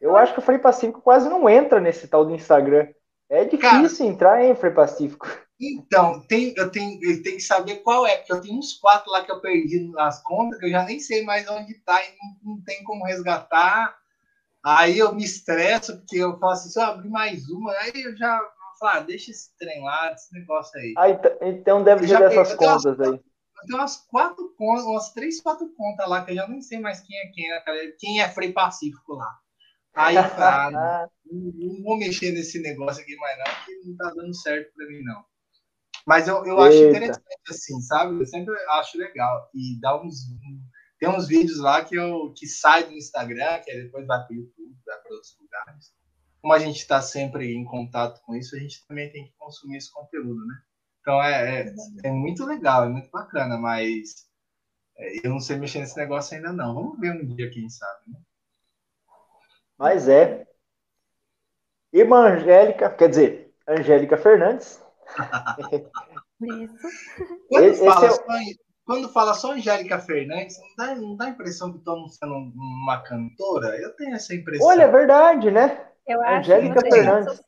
Eu 0.00 0.16
acho 0.16 0.32
que 0.32 0.38
o 0.38 0.42
Frei 0.42 0.58
Pacífico 0.58 1.00
quase 1.00 1.28
não 1.28 1.48
entra 1.48 1.80
nesse 1.80 2.08
tal 2.08 2.24
do 2.24 2.34
Instagram. 2.34 2.88
É 3.28 3.44
difícil 3.44 3.60
Cara, 3.60 4.12
entrar, 4.12 4.44
hein, 4.44 4.54
Frei 4.54 4.72
Pacífico? 4.72 5.26
Então, 5.60 6.20
tem, 6.26 6.52
eu, 6.56 6.70
tenho, 6.70 6.98
eu 7.02 7.22
tenho 7.22 7.36
que 7.36 7.42
saber 7.42 7.76
qual 7.76 8.04
é, 8.04 8.16
porque 8.16 8.32
eu 8.32 8.40
tenho 8.40 8.58
uns 8.58 8.72
quatro 8.74 9.10
lá 9.10 9.24
que 9.24 9.30
eu 9.30 9.40
perdi 9.40 9.90
nas 9.92 10.20
contas, 10.22 10.58
que 10.58 10.66
eu 10.66 10.70
já 10.70 10.82
nem 10.84 10.98
sei 10.98 11.24
mais 11.24 11.48
onde 11.48 11.74
tá 11.74 12.02
e 12.02 12.08
não, 12.18 12.54
não 12.54 12.64
tem 12.64 12.82
como 12.82 13.04
resgatar. 13.04 13.96
Aí 14.64 14.98
eu 14.98 15.14
me 15.14 15.24
estresso, 15.24 15.96
porque 15.98 16.16
eu 16.16 16.38
falo 16.38 16.52
assim, 16.52 16.68
se 16.68 16.78
eu 16.78 16.84
abrir 16.84 17.08
mais 17.08 17.48
uma, 17.48 17.72
aí 17.72 17.92
eu 17.94 18.16
já 18.16 18.38
falo, 18.78 18.98
ah, 18.98 19.00
deixa 19.00 19.30
esse 19.30 19.56
trem 19.56 19.82
lá, 19.82 20.12
esse 20.12 20.32
negócio 20.32 20.78
aí. 20.78 20.94
Ah, 20.96 21.10
então, 21.10 21.36
então 21.40 21.84
deve 21.84 22.06
ser 22.06 22.18
dessas 22.18 22.54
contas 22.54 23.00
aí 23.00 23.20
tenho 23.66 23.78
umas 23.78 23.96
quatro 23.96 24.54
contas, 24.56 24.84
umas 24.84 25.12
três, 25.12 25.40
quatro 25.40 25.68
contas 25.74 26.08
lá, 26.08 26.24
que 26.24 26.32
eu 26.32 26.36
já 26.36 26.48
nem 26.48 26.60
sei 26.60 26.80
mais 26.80 27.00
quem 27.00 27.16
é 27.18 27.26
quem, 27.28 27.48
né, 27.48 27.62
quem 27.98 28.20
é 28.20 28.28
Frei 28.28 28.52
Pacífico 28.52 29.14
lá. 29.14 29.38
Aí 29.94 30.16
eu 30.16 30.24
falei, 30.24 30.44
ah, 30.44 31.08
não, 31.30 31.82
vou 31.82 31.98
mexer 31.98 32.32
nesse 32.32 32.60
negócio 32.60 33.02
aqui 33.02 33.14
mais 33.16 33.38
não, 33.38 33.44
porque 33.44 33.80
não 33.84 33.96
tá 33.96 34.12
dando 34.14 34.34
certo 34.34 34.72
para 34.74 34.86
mim, 34.86 35.02
não. 35.02 35.24
Mas 36.06 36.26
eu, 36.26 36.44
eu 36.44 36.60
acho 36.60 36.78
interessante, 36.78 37.22
assim, 37.48 37.80
sabe? 37.82 38.18
Eu 38.18 38.26
sempre 38.26 38.54
acho 38.70 38.98
legal. 38.98 39.48
E 39.54 39.78
dá 39.80 40.02
uns. 40.02 40.14
Tem 41.02 41.10
uns 41.10 41.26
vídeos 41.26 41.58
lá 41.58 41.84
que, 41.84 41.96
eu, 41.96 42.32
que 42.32 42.46
sai 42.46 42.84
do 42.84 42.92
Instagram, 42.92 43.58
que 43.64 43.74
depois 43.74 44.06
vai 44.06 44.24
para 44.24 44.32
o 44.32 44.36
YouTube, 44.36 44.72
vai 44.86 44.96
para 45.00 45.12
outros 45.12 45.36
lugares. 45.40 45.92
Como 46.40 46.52
a 46.52 46.60
gente 46.60 46.76
está 46.76 47.02
sempre 47.02 47.52
em 47.52 47.64
contato 47.64 48.22
com 48.24 48.36
isso, 48.36 48.54
a 48.54 48.58
gente 48.60 48.86
também 48.86 49.10
tem 49.10 49.24
que 49.24 49.32
consumir 49.36 49.78
esse 49.78 49.92
conteúdo, 49.92 50.46
né? 50.46 50.62
Então 51.00 51.20
é, 51.20 51.62
é, 51.62 51.74
é 52.04 52.10
muito 52.12 52.46
legal, 52.46 52.84
é 52.84 52.88
muito 52.88 53.10
bacana, 53.10 53.58
mas 53.58 54.28
é, 54.96 55.26
eu 55.26 55.30
não 55.30 55.40
sei 55.40 55.56
mexer 55.56 55.80
nesse 55.80 55.96
negócio 55.96 56.36
ainda 56.36 56.52
não. 56.52 56.72
Vamos 56.72 57.00
ver 57.00 57.10
um 57.10 57.26
dia, 57.34 57.50
quem 57.50 57.68
sabe, 57.68 58.02
né? 58.06 58.20
Mas 59.76 60.08
é. 60.08 60.46
Irmã 61.92 62.32
Angélica, 62.32 62.88
quer 62.88 63.08
dizer, 63.08 63.52
Angélica 63.66 64.16
Fernandes. 64.16 64.80
Isso. 66.40 66.76
Quando, 67.48 67.64
esse, 67.64 67.84
fala, 67.84 68.06
esse 68.06 68.52
é... 68.52 68.71
quando 68.84 69.08
fala 69.08 69.34
só 69.34 69.52
Angélica 69.52 69.98
Fernandes, 69.98 70.56
não 70.58 70.86
dá, 70.86 70.94
não 70.94 71.16
dá 71.16 71.24
a 71.26 71.30
impressão 71.30 71.72
que 71.72 71.78
estou 71.78 71.94
anunciando 71.94 72.34
uma 72.34 73.02
cantora? 73.02 73.76
Eu 73.80 73.94
tenho 73.96 74.14
essa 74.14 74.34
impressão. 74.34 74.66
Olha, 74.66 74.82
é 74.82 74.90
verdade, 74.90 75.50
né? 75.50 75.86
Eu 76.06 76.20
Angélica 76.26 76.80
acho 76.80 76.94
Fernandes. 76.94 77.42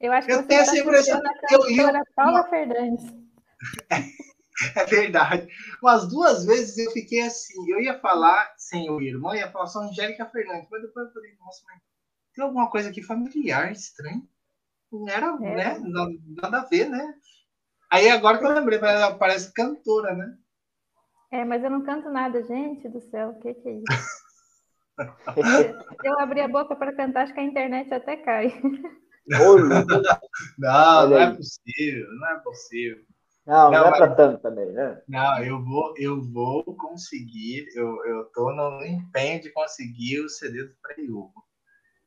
Eu 0.00 0.12
acho 0.12 0.26
que 0.26 0.32
eu 0.32 0.46
tenho 0.46 0.60
essa 0.60 0.72
tá 0.72 0.78
impressão. 0.78 1.22
Eu 1.50 1.64
li 1.66 1.76
Paula 2.14 2.44
Fernandes. 2.48 3.04
É 4.74 4.84
verdade. 4.86 5.46
Umas 5.80 6.08
duas 6.08 6.44
vezes 6.44 6.76
eu 6.78 6.90
fiquei 6.90 7.20
assim. 7.20 7.54
Eu 7.70 7.80
ia 7.80 8.00
falar 8.00 8.52
sem 8.56 8.90
o 8.90 9.00
irmão, 9.00 9.32
ia 9.32 9.50
falar 9.52 9.68
só 9.68 9.80
Angélica 9.80 10.26
Fernandes. 10.26 10.68
Mas 10.68 10.82
depois 10.82 11.06
eu 11.06 11.12
falei, 11.12 11.32
nossa, 11.38 11.62
mas 11.64 11.80
tem 12.34 12.44
alguma 12.44 12.68
coisa 12.68 12.88
aqui 12.88 13.00
familiar, 13.00 13.70
estranho. 13.70 14.28
Não 14.90 15.08
era, 15.08 15.26
é. 15.26 15.38
né? 15.38 15.78
Nada, 15.78 16.12
nada, 16.42 16.58
a 16.58 16.64
ver, 16.64 16.88
né? 16.88 17.14
Aí 17.90 18.08
agora 18.10 18.38
que 18.38 18.44
eu 18.44 18.50
lembrei, 18.50 18.78
ela 18.80 19.16
parece 19.16 19.52
cantora, 19.52 20.14
né? 20.14 20.36
É, 21.30 21.44
mas 21.44 21.62
eu 21.62 21.70
não 21.70 21.84
canto 21.84 22.10
nada, 22.10 22.42
gente 22.42 22.88
do 22.88 23.00
céu, 23.00 23.30
o 23.30 23.40
que, 23.40 23.54
que 23.54 23.68
é 23.68 23.72
isso? 23.72 24.18
eu 26.04 26.18
abri 26.18 26.40
a 26.40 26.48
boca 26.48 26.74
para 26.74 26.94
cantar, 26.94 27.24
acho 27.24 27.34
que 27.34 27.40
a 27.40 27.44
internet 27.44 27.92
até 27.92 28.16
cai. 28.16 28.48
não, 30.58 31.08
não 31.08 31.18
é 31.18 31.34
possível, 31.34 32.06
não 32.14 32.28
é 32.28 32.40
possível. 32.40 33.04
Não, 33.46 33.70
não, 33.70 33.80
não 33.80 33.86
é 33.88 33.96
para 33.96 34.14
tanto 34.14 34.42
também, 34.42 34.72
né? 34.72 35.02
Não, 35.08 35.42
eu 35.42 35.64
vou, 35.64 35.94
eu 35.96 36.22
vou 36.22 36.62
conseguir, 36.76 37.66
eu, 37.74 38.04
eu 38.04 38.24
tô 38.26 38.52
no 38.52 38.84
empenho 38.84 39.40
de 39.40 39.50
conseguir 39.52 40.20
o 40.20 40.28
CD 40.28 40.64
do 40.64 40.74
Frei 40.82 41.10
Hugo. 41.10 41.32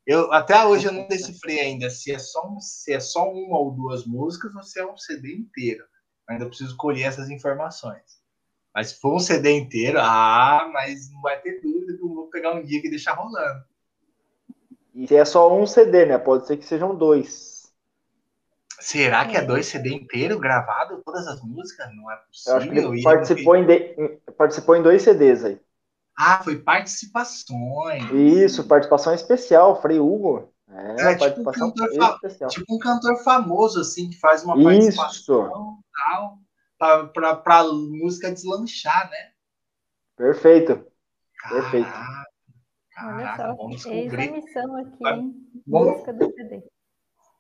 Eu, 0.06 0.32
até 0.34 0.64
hoje 0.66 0.88
eu 0.88 0.92
não 0.92 1.08
decifrei 1.08 1.60
ainda 1.60 1.90
se 1.90 2.12
é, 2.12 2.20
só 2.20 2.48
um, 2.48 2.60
se 2.60 2.92
é 2.94 3.00
só 3.00 3.32
uma 3.32 3.58
ou 3.58 3.72
duas 3.72 4.06
músicas 4.06 4.54
ou 4.56 4.64
se 4.64 4.80
é 4.80 4.86
um 4.86 4.98
CD 4.98 5.34
inteiro. 5.34 5.84
Ainda 6.28 6.48
preciso 6.48 6.76
colher 6.78 7.08
essas 7.08 7.30
informações. 7.30 8.21
Mas 8.74 8.90
se 8.90 9.02
for 9.02 9.16
um 9.16 9.20
CD 9.20 9.52
inteiro, 9.52 10.00
ah, 10.00 10.70
mas 10.72 11.12
não 11.12 11.22
vai 11.22 11.40
ter 11.40 11.60
dúvida 11.62 11.98
que 11.98 12.04
eu 12.04 12.10
vou 12.10 12.28
pegar 12.28 12.54
um 12.54 12.64
dia 12.64 12.80
e 12.80 12.90
deixar 12.90 13.14
rolando. 13.14 13.64
E 14.94 15.08
se 15.08 15.16
é 15.16 15.26
só 15.26 15.54
um 15.54 15.66
CD, 15.66 16.06
né? 16.06 16.18
Pode 16.18 16.48
ser 16.48 16.58
que 16.58 16.66
sejam 16.66 16.96
dois. 16.96 17.72
Será 18.80 19.26
que 19.26 19.38
é 19.38 19.42
dois 19.42 19.68
CD 19.68 19.94
inteiro 19.94 20.40
gravado, 20.40 21.02
todas 21.06 21.28
as 21.28 21.42
músicas? 21.42 21.88
Não 21.96 22.10
é 22.10 22.16
possível. 22.16 22.52
Eu 22.52 22.58
acho 22.58 22.70
que 22.70 22.78
ele 22.78 23.04
participou, 23.04 23.56
em, 23.56 23.66
de... 23.66 23.80
participou 24.38 24.76
em 24.76 24.82
dois 24.82 25.02
CDs 25.04 25.46
aí. 25.46 25.62
Ah, 26.18 26.42
foi 26.44 26.58
participações. 26.58 28.12
Isso, 28.12 28.68
participação 28.68 29.14
especial, 29.14 29.82
Frei 29.82 30.00
Hugo. 30.00 30.52
É, 30.70 31.12
é 31.12 31.16
tipo, 31.16 31.42
um 31.42 31.52
cantor 31.52 31.90
especial. 31.90 32.50
tipo 32.50 32.76
um 32.76 32.80
cantor 32.80 33.24
famoso, 33.24 33.82
assim, 33.82 34.10
que 34.10 34.20
faz 34.20 34.44
uma 34.44 34.62
participação 34.62 35.80
tal, 35.96 36.38
para 36.82 37.64
música 37.74 38.32
deslanchar, 38.32 39.10
né? 39.10 39.32
Perfeito. 40.16 40.86
Caraca, 41.38 41.62
Perfeito. 41.62 41.90
Caraca, 42.92 43.16
Olha 43.16 43.36
só, 43.36 43.56
vamos 43.56 43.76
descobrir. 43.76 44.20
Eis 44.20 44.30
a 44.30 44.32
missão 44.32 44.78
aqui, 44.78 45.08
hein? 45.08 45.36
Música 45.68 46.14
do 46.14 46.26
CD. 46.34 46.64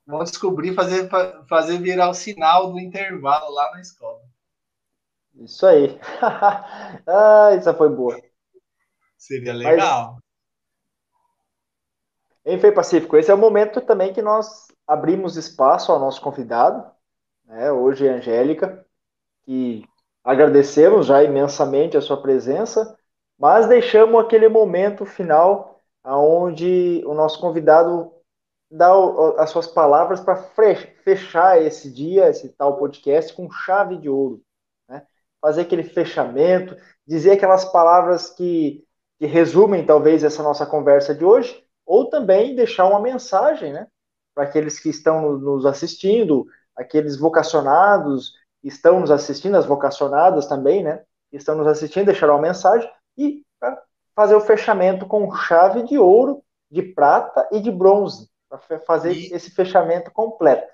Vamos 0.05 0.31
descobrir 0.31 0.73
fazer, 0.73 1.09
fazer 1.47 1.77
virar 1.79 2.09
o 2.09 2.13
sinal 2.13 2.71
do 2.71 2.79
intervalo 2.79 3.51
lá 3.53 3.71
na 3.71 3.81
escola. 3.81 4.21
Isso 5.35 5.65
aí. 5.65 5.99
ah, 7.07 7.49
essa 7.53 7.73
foi 7.73 7.89
boa. 7.89 8.19
Seria 9.17 9.53
legal. 9.53 10.17
Mas, 12.45 12.53
enfim, 12.53 12.71
Pacífico, 12.71 13.17
esse 13.17 13.29
é 13.29 13.33
o 13.33 13.37
momento 13.37 13.81
também 13.81 14.13
que 14.13 14.21
nós 14.21 14.67
abrimos 14.87 15.37
espaço 15.37 15.91
ao 15.91 15.99
nosso 15.99 16.19
convidado, 16.21 16.91
né, 17.45 17.71
hoje 17.71 18.07
é 18.07 18.13
a 18.13 18.15
Angélica, 18.15 18.85
que 19.45 19.85
agradecemos 20.23 21.07
já 21.07 21.23
imensamente 21.23 21.97
a 21.97 22.01
sua 22.01 22.21
presença, 22.21 22.97
mas 23.37 23.67
deixamos 23.67 24.23
aquele 24.23 24.47
momento 24.47 25.05
final 25.05 25.81
onde 26.05 27.03
o 27.05 27.13
nosso 27.13 27.39
convidado 27.39 28.11
dar 28.69 28.93
as 29.37 29.49
suas 29.49 29.67
palavras 29.67 30.21
para 30.21 30.35
fechar 30.35 31.61
esse 31.61 31.91
dia, 31.91 32.29
esse 32.29 32.49
tal 32.49 32.77
podcast, 32.77 33.33
com 33.33 33.51
chave 33.51 33.97
de 33.97 34.09
ouro. 34.09 34.41
Né? 34.87 35.05
Fazer 35.41 35.61
aquele 35.61 35.83
fechamento, 35.83 36.75
dizer 37.05 37.31
aquelas 37.31 37.65
palavras 37.65 38.29
que, 38.29 38.85
que 39.19 39.25
resumem 39.25 39.85
talvez 39.85 40.23
essa 40.23 40.41
nossa 40.41 40.65
conversa 40.65 41.13
de 41.13 41.25
hoje, 41.25 41.61
ou 41.85 42.09
também 42.09 42.55
deixar 42.55 42.87
uma 42.87 43.01
mensagem 43.01 43.73
né, 43.73 43.87
para 44.33 44.45
aqueles 44.45 44.79
que 44.79 44.89
estão 44.89 45.37
nos 45.37 45.65
assistindo, 45.65 46.45
aqueles 46.75 47.17
vocacionados 47.17 48.33
estão 48.63 48.99
nos 48.99 49.11
assistindo, 49.11 49.55
as 49.55 49.65
vocacionadas 49.65 50.47
também, 50.47 50.83
né? 50.83 51.03
Estão 51.31 51.55
nos 51.55 51.67
assistindo, 51.67 52.05
deixar 52.05 52.29
uma 52.29 52.41
mensagem 52.41 52.89
e 53.17 53.45
fazer 54.15 54.35
o 54.35 54.41
fechamento 54.41 55.05
com 55.05 55.33
chave 55.33 55.83
de 55.83 55.97
ouro, 55.97 56.43
de 56.69 56.81
prata 56.81 57.47
e 57.51 57.59
de 57.59 57.71
bronze 57.71 58.29
para 58.49 58.79
fazer 58.79 59.13
e, 59.13 59.33
esse 59.33 59.51
fechamento 59.51 60.11
completo. 60.11 60.71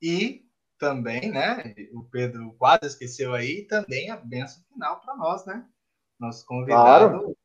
E 0.00 0.46
também, 0.78 1.30
né? 1.30 1.74
O 1.92 2.04
Pedro 2.04 2.54
quase 2.58 2.86
esqueceu 2.86 3.34
aí, 3.34 3.66
também 3.66 4.10
a 4.10 4.16
benção 4.16 4.62
final 4.72 5.00
para 5.00 5.16
nós, 5.16 5.44
né? 5.46 5.66
Nosso 6.18 6.44
convidado 6.46 7.08
claro. 7.08 7.36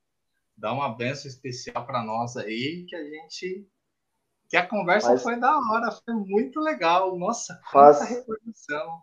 dá 0.56 0.74
uma 0.74 0.96
benção 0.96 1.30
especial 1.30 1.86
para 1.86 2.04
nós 2.04 2.36
aí, 2.38 2.86
que 2.88 2.96
a 2.96 3.04
gente. 3.04 3.68
Que 4.50 4.58
a 4.58 4.66
conversa 4.66 5.10
Mas, 5.10 5.24
foi 5.24 5.40
da 5.40 5.58
hora, 5.58 5.92
foi 5.92 6.14
muito 6.14 6.60
legal. 6.60 7.18
Nossa, 7.18 7.60
faz, 7.72 8.02
reprodução. 8.02 9.02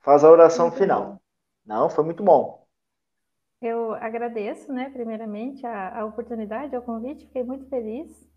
Faz 0.00 0.24
a 0.24 0.30
oração 0.30 0.72
final. 0.72 1.20
Não, 1.64 1.90
foi 1.90 2.04
muito 2.04 2.22
bom. 2.22 2.66
Eu 3.60 3.92
agradeço, 3.94 4.72
né, 4.72 4.88
primeiramente, 4.88 5.66
a, 5.66 6.00
a 6.00 6.04
oportunidade, 6.06 6.74
o 6.74 6.80
convite, 6.80 7.26
fiquei 7.26 7.44
muito 7.44 7.68
feliz 7.68 8.30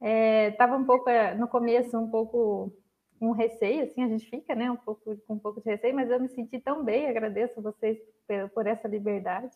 Estava 0.00 0.74
é, 0.74 0.78
um 0.78 0.84
pouco, 0.84 1.10
é, 1.10 1.34
no 1.34 1.46
começo, 1.46 1.98
um 1.98 2.10
pouco 2.10 2.72
com 3.18 3.32
receio, 3.32 3.84
assim, 3.84 4.02
a 4.02 4.08
gente 4.08 4.30
fica, 4.30 4.54
né, 4.54 4.70
um 4.70 4.76
pouco, 4.76 5.14
com 5.26 5.34
um 5.34 5.38
pouco 5.38 5.60
de 5.60 5.68
receio, 5.68 5.94
mas 5.94 6.10
eu 6.10 6.18
me 6.18 6.28
senti 6.28 6.58
tão 6.58 6.82
bem, 6.82 7.06
agradeço 7.06 7.58
a 7.58 7.62
vocês 7.62 7.98
por, 8.26 8.48
por 8.48 8.66
essa 8.66 8.88
liberdade, 8.88 9.54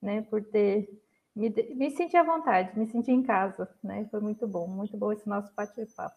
né, 0.00 0.22
por 0.22 0.42
ter, 0.42 0.88
me, 1.36 1.50
me 1.74 1.90
senti 1.90 2.16
à 2.16 2.22
vontade, 2.22 2.76
me 2.78 2.86
senti 2.86 3.12
em 3.12 3.22
casa, 3.22 3.68
né, 3.82 4.06
foi 4.10 4.20
muito 4.20 4.46
bom, 4.48 4.66
muito 4.66 4.96
bom 4.96 5.12
esse 5.12 5.28
nosso 5.28 5.52
bate-papo. 5.54 6.16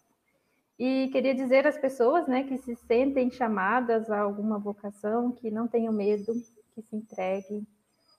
E 0.78 1.08
queria 1.12 1.34
dizer 1.34 1.66
às 1.66 1.76
pessoas, 1.76 2.26
né, 2.26 2.44
que 2.44 2.56
se 2.58 2.74
sentem 2.74 3.30
chamadas 3.30 4.10
a 4.10 4.18
alguma 4.18 4.58
vocação, 4.58 5.30
que 5.32 5.50
não 5.50 5.68
tenham 5.68 5.92
medo, 5.92 6.32
que 6.74 6.82
se 6.82 6.96
entreguem, 6.96 7.66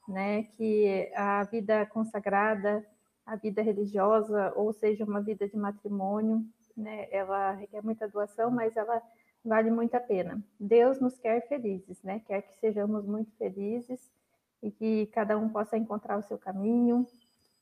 né, 0.07 0.43
que 0.43 1.11
a 1.15 1.43
vida 1.45 1.85
consagrada 1.87 2.85
a 3.25 3.35
vida 3.35 3.61
religiosa, 3.61 4.51
ou 4.55 4.73
seja, 4.73 5.05
uma 5.05 5.21
vida 5.21 5.47
de 5.47 5.55
matrimônio, 5.55 6.45
né? 6.75 7.07
Ela 7.11 7.51
requer 7.51 7.81
muita 7.83 8.07
doação, 8.07 8.51
mas 8.51 8.75
ela 8.75 9.01
vale 9.43 9.71
muito 9.71 9.95
a 9.95 9.99
pena. 9.99 10.43
Deus 10.59 10.99
nos 10.99 11.17
quer 11.17 11.47
felizes, 11.47 12.01
né? 12.03 12.21
Quer 12.27 12.41
que 12.41 12.59
sejamos 12.59 13.05
muito 13.05 13.31
felizes 13.37 14.11
e 14.61 14.71
que 14.71 15.07
cada 15.07 15.37
um 15.37 15.49
possa 15.49 15.77
encontrar 15.77 16.17
o 16.17 16.23
seu 16.23 16.37
caminho, 16.37 17.07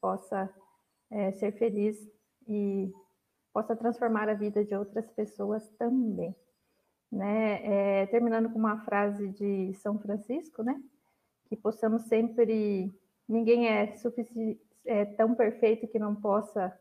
possa 0.02 0.50
é, 1.10 1.32
ser 1.34 1.52
feliz 1.54 1.98
e 2.48 2.92
possa 3.54 3.76
transformar 3.76 4.30
a 4.30 4.34
vida 4.34 4.64
de 4.64 4.76
outras 4.76 5.10
pessoas 5.12 5.68
também. 5.78 6.36
Né? 7.12 8.02
É, 8.02 8.06
terminando 8.08 8.50
com 8.52 8.60
uma 8.60 8.84
frase 8.86 9.30
de 9.30 9.74
São 9.76 9.98
Francisco, 9.98 10.62
né? 10.62 10.80
Que 11.48 11.56
possamos 11.56 12.04
sempre, 12.04 12.94
ninguém 13.28 13.68
é 13.68 13.96
é, 14.86 15.06
tão 15.06 15.34
perfeito 15.34 15.88
que 15.88 15.98
não 15.98 16.14
possa 16.14 16.72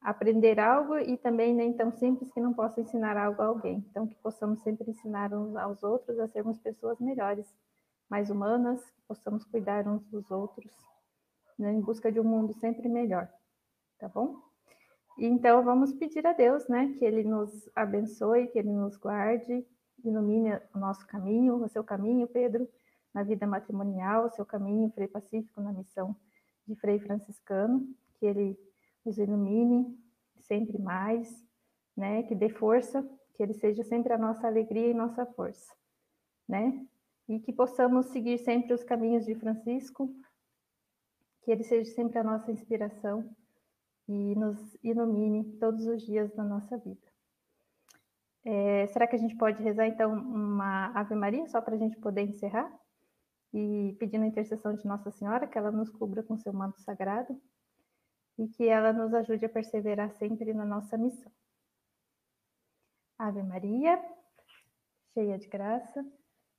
aprender 0.00 0.60
algo 0.60 0.96
e 0.98 1.16
também 1.16 1.52
nem 1.52 1.72
tão 1.72 1.90
simples 1.90 2.32
que 2.32 2.40
não 2.40 2.54
possa 2.54 2.80
ensinar 2.80 3.16
algo 3.16 3.42
a 3.42 3.46
alguém. 3.46 3.84
Então, 3.90 4.06
que 4.06 4.14
possamos 4.16 4.60
sempre 4.60 4.88
ensinar 4.88 5.34
uns 5.34 5.56
aos 5.56 5.82
outros 5.82 6.18
a 6.20 6.28
sermos 6.28 6.58
pessoas 6.58 7.00
melhores 7.00 7.52
mais 8.08 8.30
humanas, 8.30 8.84
que 8.90 9.02
possamos 9.08 9.44
cuidar 9.44 9.86
uns 9.86 10.04
dos 10.06 10.30
outros, 10.30 10.72
né, 11.58 11.72
em 11.72 11.80
busca 11.80 12.10
de 12.10 12.20
um 12.20 12.24
mundo 12.24 12.52
sempre 12.54 12.88
melhor, 12.88 13.28
tá 13.98 14.08
bom? 14.08 14.40
Então, 15.18 15.64
vamos 15.64 15.94
pedir 15.94 16.26
a 16.26 16.32
Deus, 16.32 16.68
né, 16.68 16.94
que 16.98 17.04
Ele 17.04 17.24
nos 17.24 17.68
abençoe, 17.74 18.48
que 18.48 18.58
Ele 18.58 18.70
nos 18.70 18.96
guarde, 18.96 19.66
ilumine 20.04 20.60
o 20.74 20.78
nosso 20.78 21.06
caminho, 21.06 21.56
o 21.56 21.68
seu 21.68 21.82
caminho, 21.82 22.28
Pedro, 22.28 22.68
na 23.14 23.22
vida 23.22 23.46
matrimonial, 23.46 24.26
o 24.26 24.30
seu 24.30 24.44
caminho, 24.44 24.90
Frei 24.90 25.08
Pacífico, 25.08 25.60
na 25.60 25.72
missão 25.72 26.14
de 26.66 26.76
Frei 26.76 26.98
Franciscano, 26.98 27.88
que 28.16 28.26
Ele 28.26 28.58
nos 29.04 29.16
ilumine 29.16 29.98
sempre 30.40 30.78
mais, 30.78 31.42
né, 31.96 32.22
que 32.24 32.34
dê 32.34 32.50
força, 32.50 33.02
que 33.34 33.42
Ele 33.42 33.54
seja 33.54 33.82
sempre 33.82 34.12
a 34.12 34.18
nossa 34.18 34.46
alegria 34.46 34.90
e 34.90 34.94
nossa 34.94 35.24
força, 35.24 35.74
né, 36.46 36.86
e 37.28 37.40
que 37.40 37.52
possamos 37.52 38.06
seguir 38.06 38.38
sempre 38.38 38.72
os 38.72 38.84
caminhos 38.84 39.24
de 39.24 39.34
Francisco, 39.34 40.14
que 41.42 41.50
Ele 41.50 41.64
seja 41.64 41.90
sempre 41.92 42.18
a 42.18 42.24
nossa 42.24 42.50
inspiração, 42.50 43.28
e 44.08 44.34
nos 44.36 44.76
ilumine 44.82 45.58
todos 45.58 45.86
os 45.86 46.02
dias 46.02 46.32
da 46.34 46.44
nossa 46.44 46.78
vida. 46.78 47.06
É, 48.44 48.86
será 48.88 49.06
que 49.06 49.16
a 49.16 49.18
gente 49.18 49.36
pode 49.36 49.60
rezar 49.62 49.88
então 49.88 50.12
uma 50.12 50.86
Ave 50.98 51.16
Maria 51.16 51.46
só 51.48 51.60
para 51.60 51.74
a 51.74 51.78
gente 51.78 51.96
poder 51.96 52.22
encerrar? 52.22 52.72
E 53.52 53.96
pedindo 53.98 54.24
a 54.24 54.28
intercessão 54.28 54.74
de 54.74 54.86
Nossa 54.86 55.10
Senhora, 55.10 55.46
que 55.46 55.56
ela 55.58 55.72
nos 55.72 55.90
cubra 55.90 56.22
com 56.22 56.36
seu 56.36 56.52
manto 56.52 56.80
sagrado 56.80 57.40
e 58.38 58.48
que 58.48 58.68
ela 58.68 58.92
nos 58.92 59.14
ajude 59.14 59.46
a 59.46 59.48
perseverar 59.48 60.12
sempre 60.12 60.52
na 60.52 60.64
nossa 60.64 60.96
missão. 60.98 61.32
Ave 63.18 63.42
Maria, 63.42 64.00
cheia 65.14 65.38
de 65.38 65.48
graça, 65.48 66.04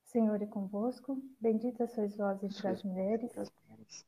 Senhor 0.07 0.41
é 0.41 0.45
convosco, 0.45 1.21
bendita 1.39 1.85
sois 1.85 2.15
vós 2.15 2.41
entre 2.41 2.65
as 2.65 2.81
mulheres, 2.81 3.29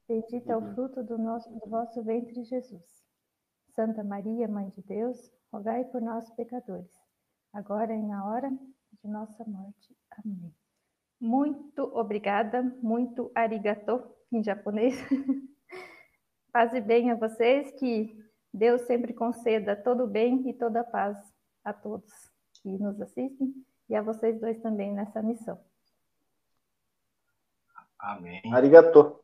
bendito 0.07 0.49
é 0.49 0.55
o 0.55 0.73
fruto 0.73 1.03
do, 1.03 1.17
nosso, 1.17 1.49
do 1.51 1.69
vosso 1.69 2.01
ventre, 2.01 2.41
Jesus. 2.45 3.03
Santa 3.75 4.01
Maria, 4.01 4.47
Mãe 4.47 4.69
de 4.69 4.81
Deus, 4.81 5.29
rogai 5.51 5.83
por 5.83 6.01
nós, 6.01 6.29
pecadores, 6.31 6.89
agora 7.51 7.93
e 7.93 8.01
na 8.01 8.25
hora 8.25 8.49
de 8.49 9.09
nossa 9.09 9.43
morte. 9.43 9.93
Amém. 10.11 10.55
Muito 11.19 11.83
obrigada, 11.93 12.63
muito 12.81 13.29
arigato 13.35 14.01
em 14.31 14.41
japonês. 14.41 14.95
paz 16.49 16.73
e 16.73 16.79
bem 16.79 17.11
a 17.11 17.15
vocês, 17.15 17.73
que 17.73 18.17
Deus 18.53 18.83
sempre 18.83 19.13
conceda 19.13 19.75
todo 19.75 20.05
o 20.05 20.07
bem 20.07 20.49
e 20.49 20.53
toda 20.53 20.79
a 20.79 20.83
paz 20.85 21.17
a 21.63 21.73
todos 21.73 22.09
que 22.61 22.69
nos 22.77 22.99
assistem 23.01 23.53
e 23.89 23.95
a 23.95 24.01
vocês 24.01 24.39
dois 24.39 24.57
também 24.61 24.93
nessa 24.93 25.21
missão. 25.21 25.59
Amém. 27.99 28.41
Arigato. 28.53 29.19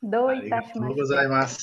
Doi, 0.00 0.38
Arigato 0.38 0.80
gozaimasu. 0.94 1.58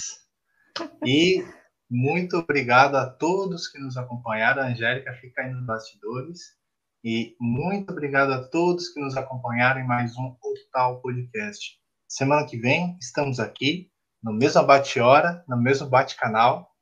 E 1.05 1.43
muito 1.89 2.37
obrigado 2.37 2.95
a 2.95 3.09
todos 3.09 3.67
que 3.67 3.79
nos 3.79 3.97
acompanharam. 3.97 4.61
A 4.61 4.67
Angélica 4.67 5.13
fica 5.13 5.41
aí 5.41 5.51
nos 5.51 5.65
bastidores. 5.65 6.55
E 7.03 7.35
muito 7.39 7.91
obrigado 7.91 8.31
a 8.31 8.47
todos 8.47 8.89
que 8.89 8.99
nos 8.99 9.15
acompanharam 9.15 9.79
em 9.79 9.87
mais 9.87 10.17
um 10.17 10.35
Total 10.41 10.99
Podcast. 11.01 11.79
Semana 12.07 12.47
que 12.47 12.57
vem 12.57 12.97
estamos 12.99 13.39
aqui, 13.39 13.91
no 14.23 14.33
mesmo 14.33 14.63
bate-hora, 14.63 15.43
no 15.47 15.55
mesmo 15.55 15.87
bate-canal, 15.87 16.75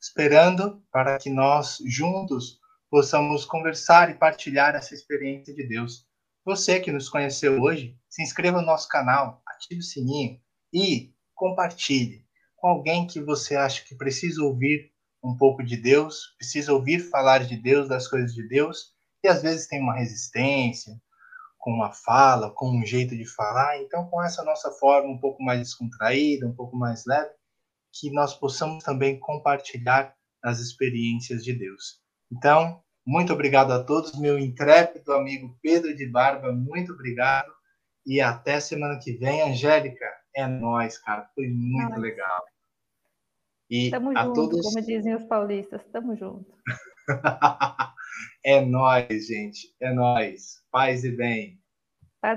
esperando 0.00 0.82
para 0.92 1.18
que 1.18 1.30
nós 1.30 1.78
juntos 1.86 2.60
possamos 2.90 3.46
conversar 3.46 4.10
e 4.10 4.18
partilhar 4.18 4.74
essa 4.74 4.94
experiência 4.94 5.54
de 5.54 5.66
Deus. 5.66 6.06
Você 6.44 6.80
que 6.80 6.90
nos 6.90 7.08
conheceu 7.08 7.60
hoje, 7.62 7.96
se 8.08 8.20
inscreva 8.20 8.60
no 8.60 8.66
nosso 8.66 8.88
canal, 8.88 9.40
ative 9.46 9.80
o 9.80 9.84
sininho 9.84 10.40
e 10.72 11.14
compartilhe 11.34 12.26
com 12.56 12.66
alguém 12.66 13.06
que 13.06 13.20
você 13.20 13.54
acha 13.54 13.84
que 13.84 13.94
precisa 13.94 14.42
ouvir 14.42 14.92
um 15.22 15.36
pouco 15.36 15.62
de 15.62 15.76
Deus, 15.76 16.34
precisa 16.36 16.72
ouvir 16.72 16.98
falar 16.98 17.44
de 17.44 17.56
Deus, 17.56 17.88
das 17.88 18.08
coisas 18.08 18.34
de 18.34 18.46
Deus, 18.48 18.92
e 19.22 19.28
às 19.28 19.40
vezes 19.40 19.68
tem 19.68 19.80
uma 19.80 19.94
resistência 19.94 21.00
com 21.58 21.70
uma 21.70 21.92
fala, 21.92 22.50
com 22.50 22.76
um 22.76 22.84
jeito 22.84 23.16
de 23.16 23.24
falar. 23.24 23.80
Então, 23.80 24.08
com 24.08 24.20
essa 24.20 24.42
nossa 24.42 24.72
forma 24.72 25.08
um 25.08 25.18
pouco 25.18 25.40
mais 25.44 25.60
descontraída, 25.60 26.46
um 26.46 26.54
pouco 26.54 26.76
mais 26.76 27.04
leve, 27.06 27.30
que 27.92 28.10
nós 28.10 28.34
possamos 28.34 28.82
também 28.82 29.16
compartilhar 29.20 30.12
as 30.42 30.58
experiências 30.58 31.44
de 31.44 31.52
Deus. 31.52 32.00
Então, 32.32 32.82
muito 33.06 33.32
obrigado 33.32 33.72
a 33.72 33.82
todos, 33.82 34.18
meu 34.18 34.38
intrépido 34.38 35.12
amigo 35.12 35.58
Pedro 35.62 35.94
de 35.94 36.06
Barba, 36.06 36.52
muito 36.52 36.92
obrigado 36.92 37.52
e 38.06 38.20
até 38.20 38.60
semana 38.60 38.98
que 39.02 39.12
vem, 39.12 39.42
Angélica. 39.42 40.06
É 40.34 40.46
nós, 40.46 40.98
cara, 40.98 41.28
foi 41.34 41.48
muito 41.48 41.90
Nossa. 41.90 42.00
legal. 42.00 42.44
E 43.70 43.90
tamo 43.90 44.16
a 44.16 44.24
junto, 44.24 44.34
todos... 44.34 44.62
como 44.62 44.84
dizem 44.84 45.14
os 45.14 45.24
paulistas, 45.24 45.84
tamo 45.92 46.16
junto. 46.16 46.52
é 48.44 48.60
nós, 48.60 49.26
gente, 49.26 49.74
é 49.80 49.92
nós. 49.92 50.62
Paz 50.70 51.04
e 51.04 51.10
bem. 51.14 51.61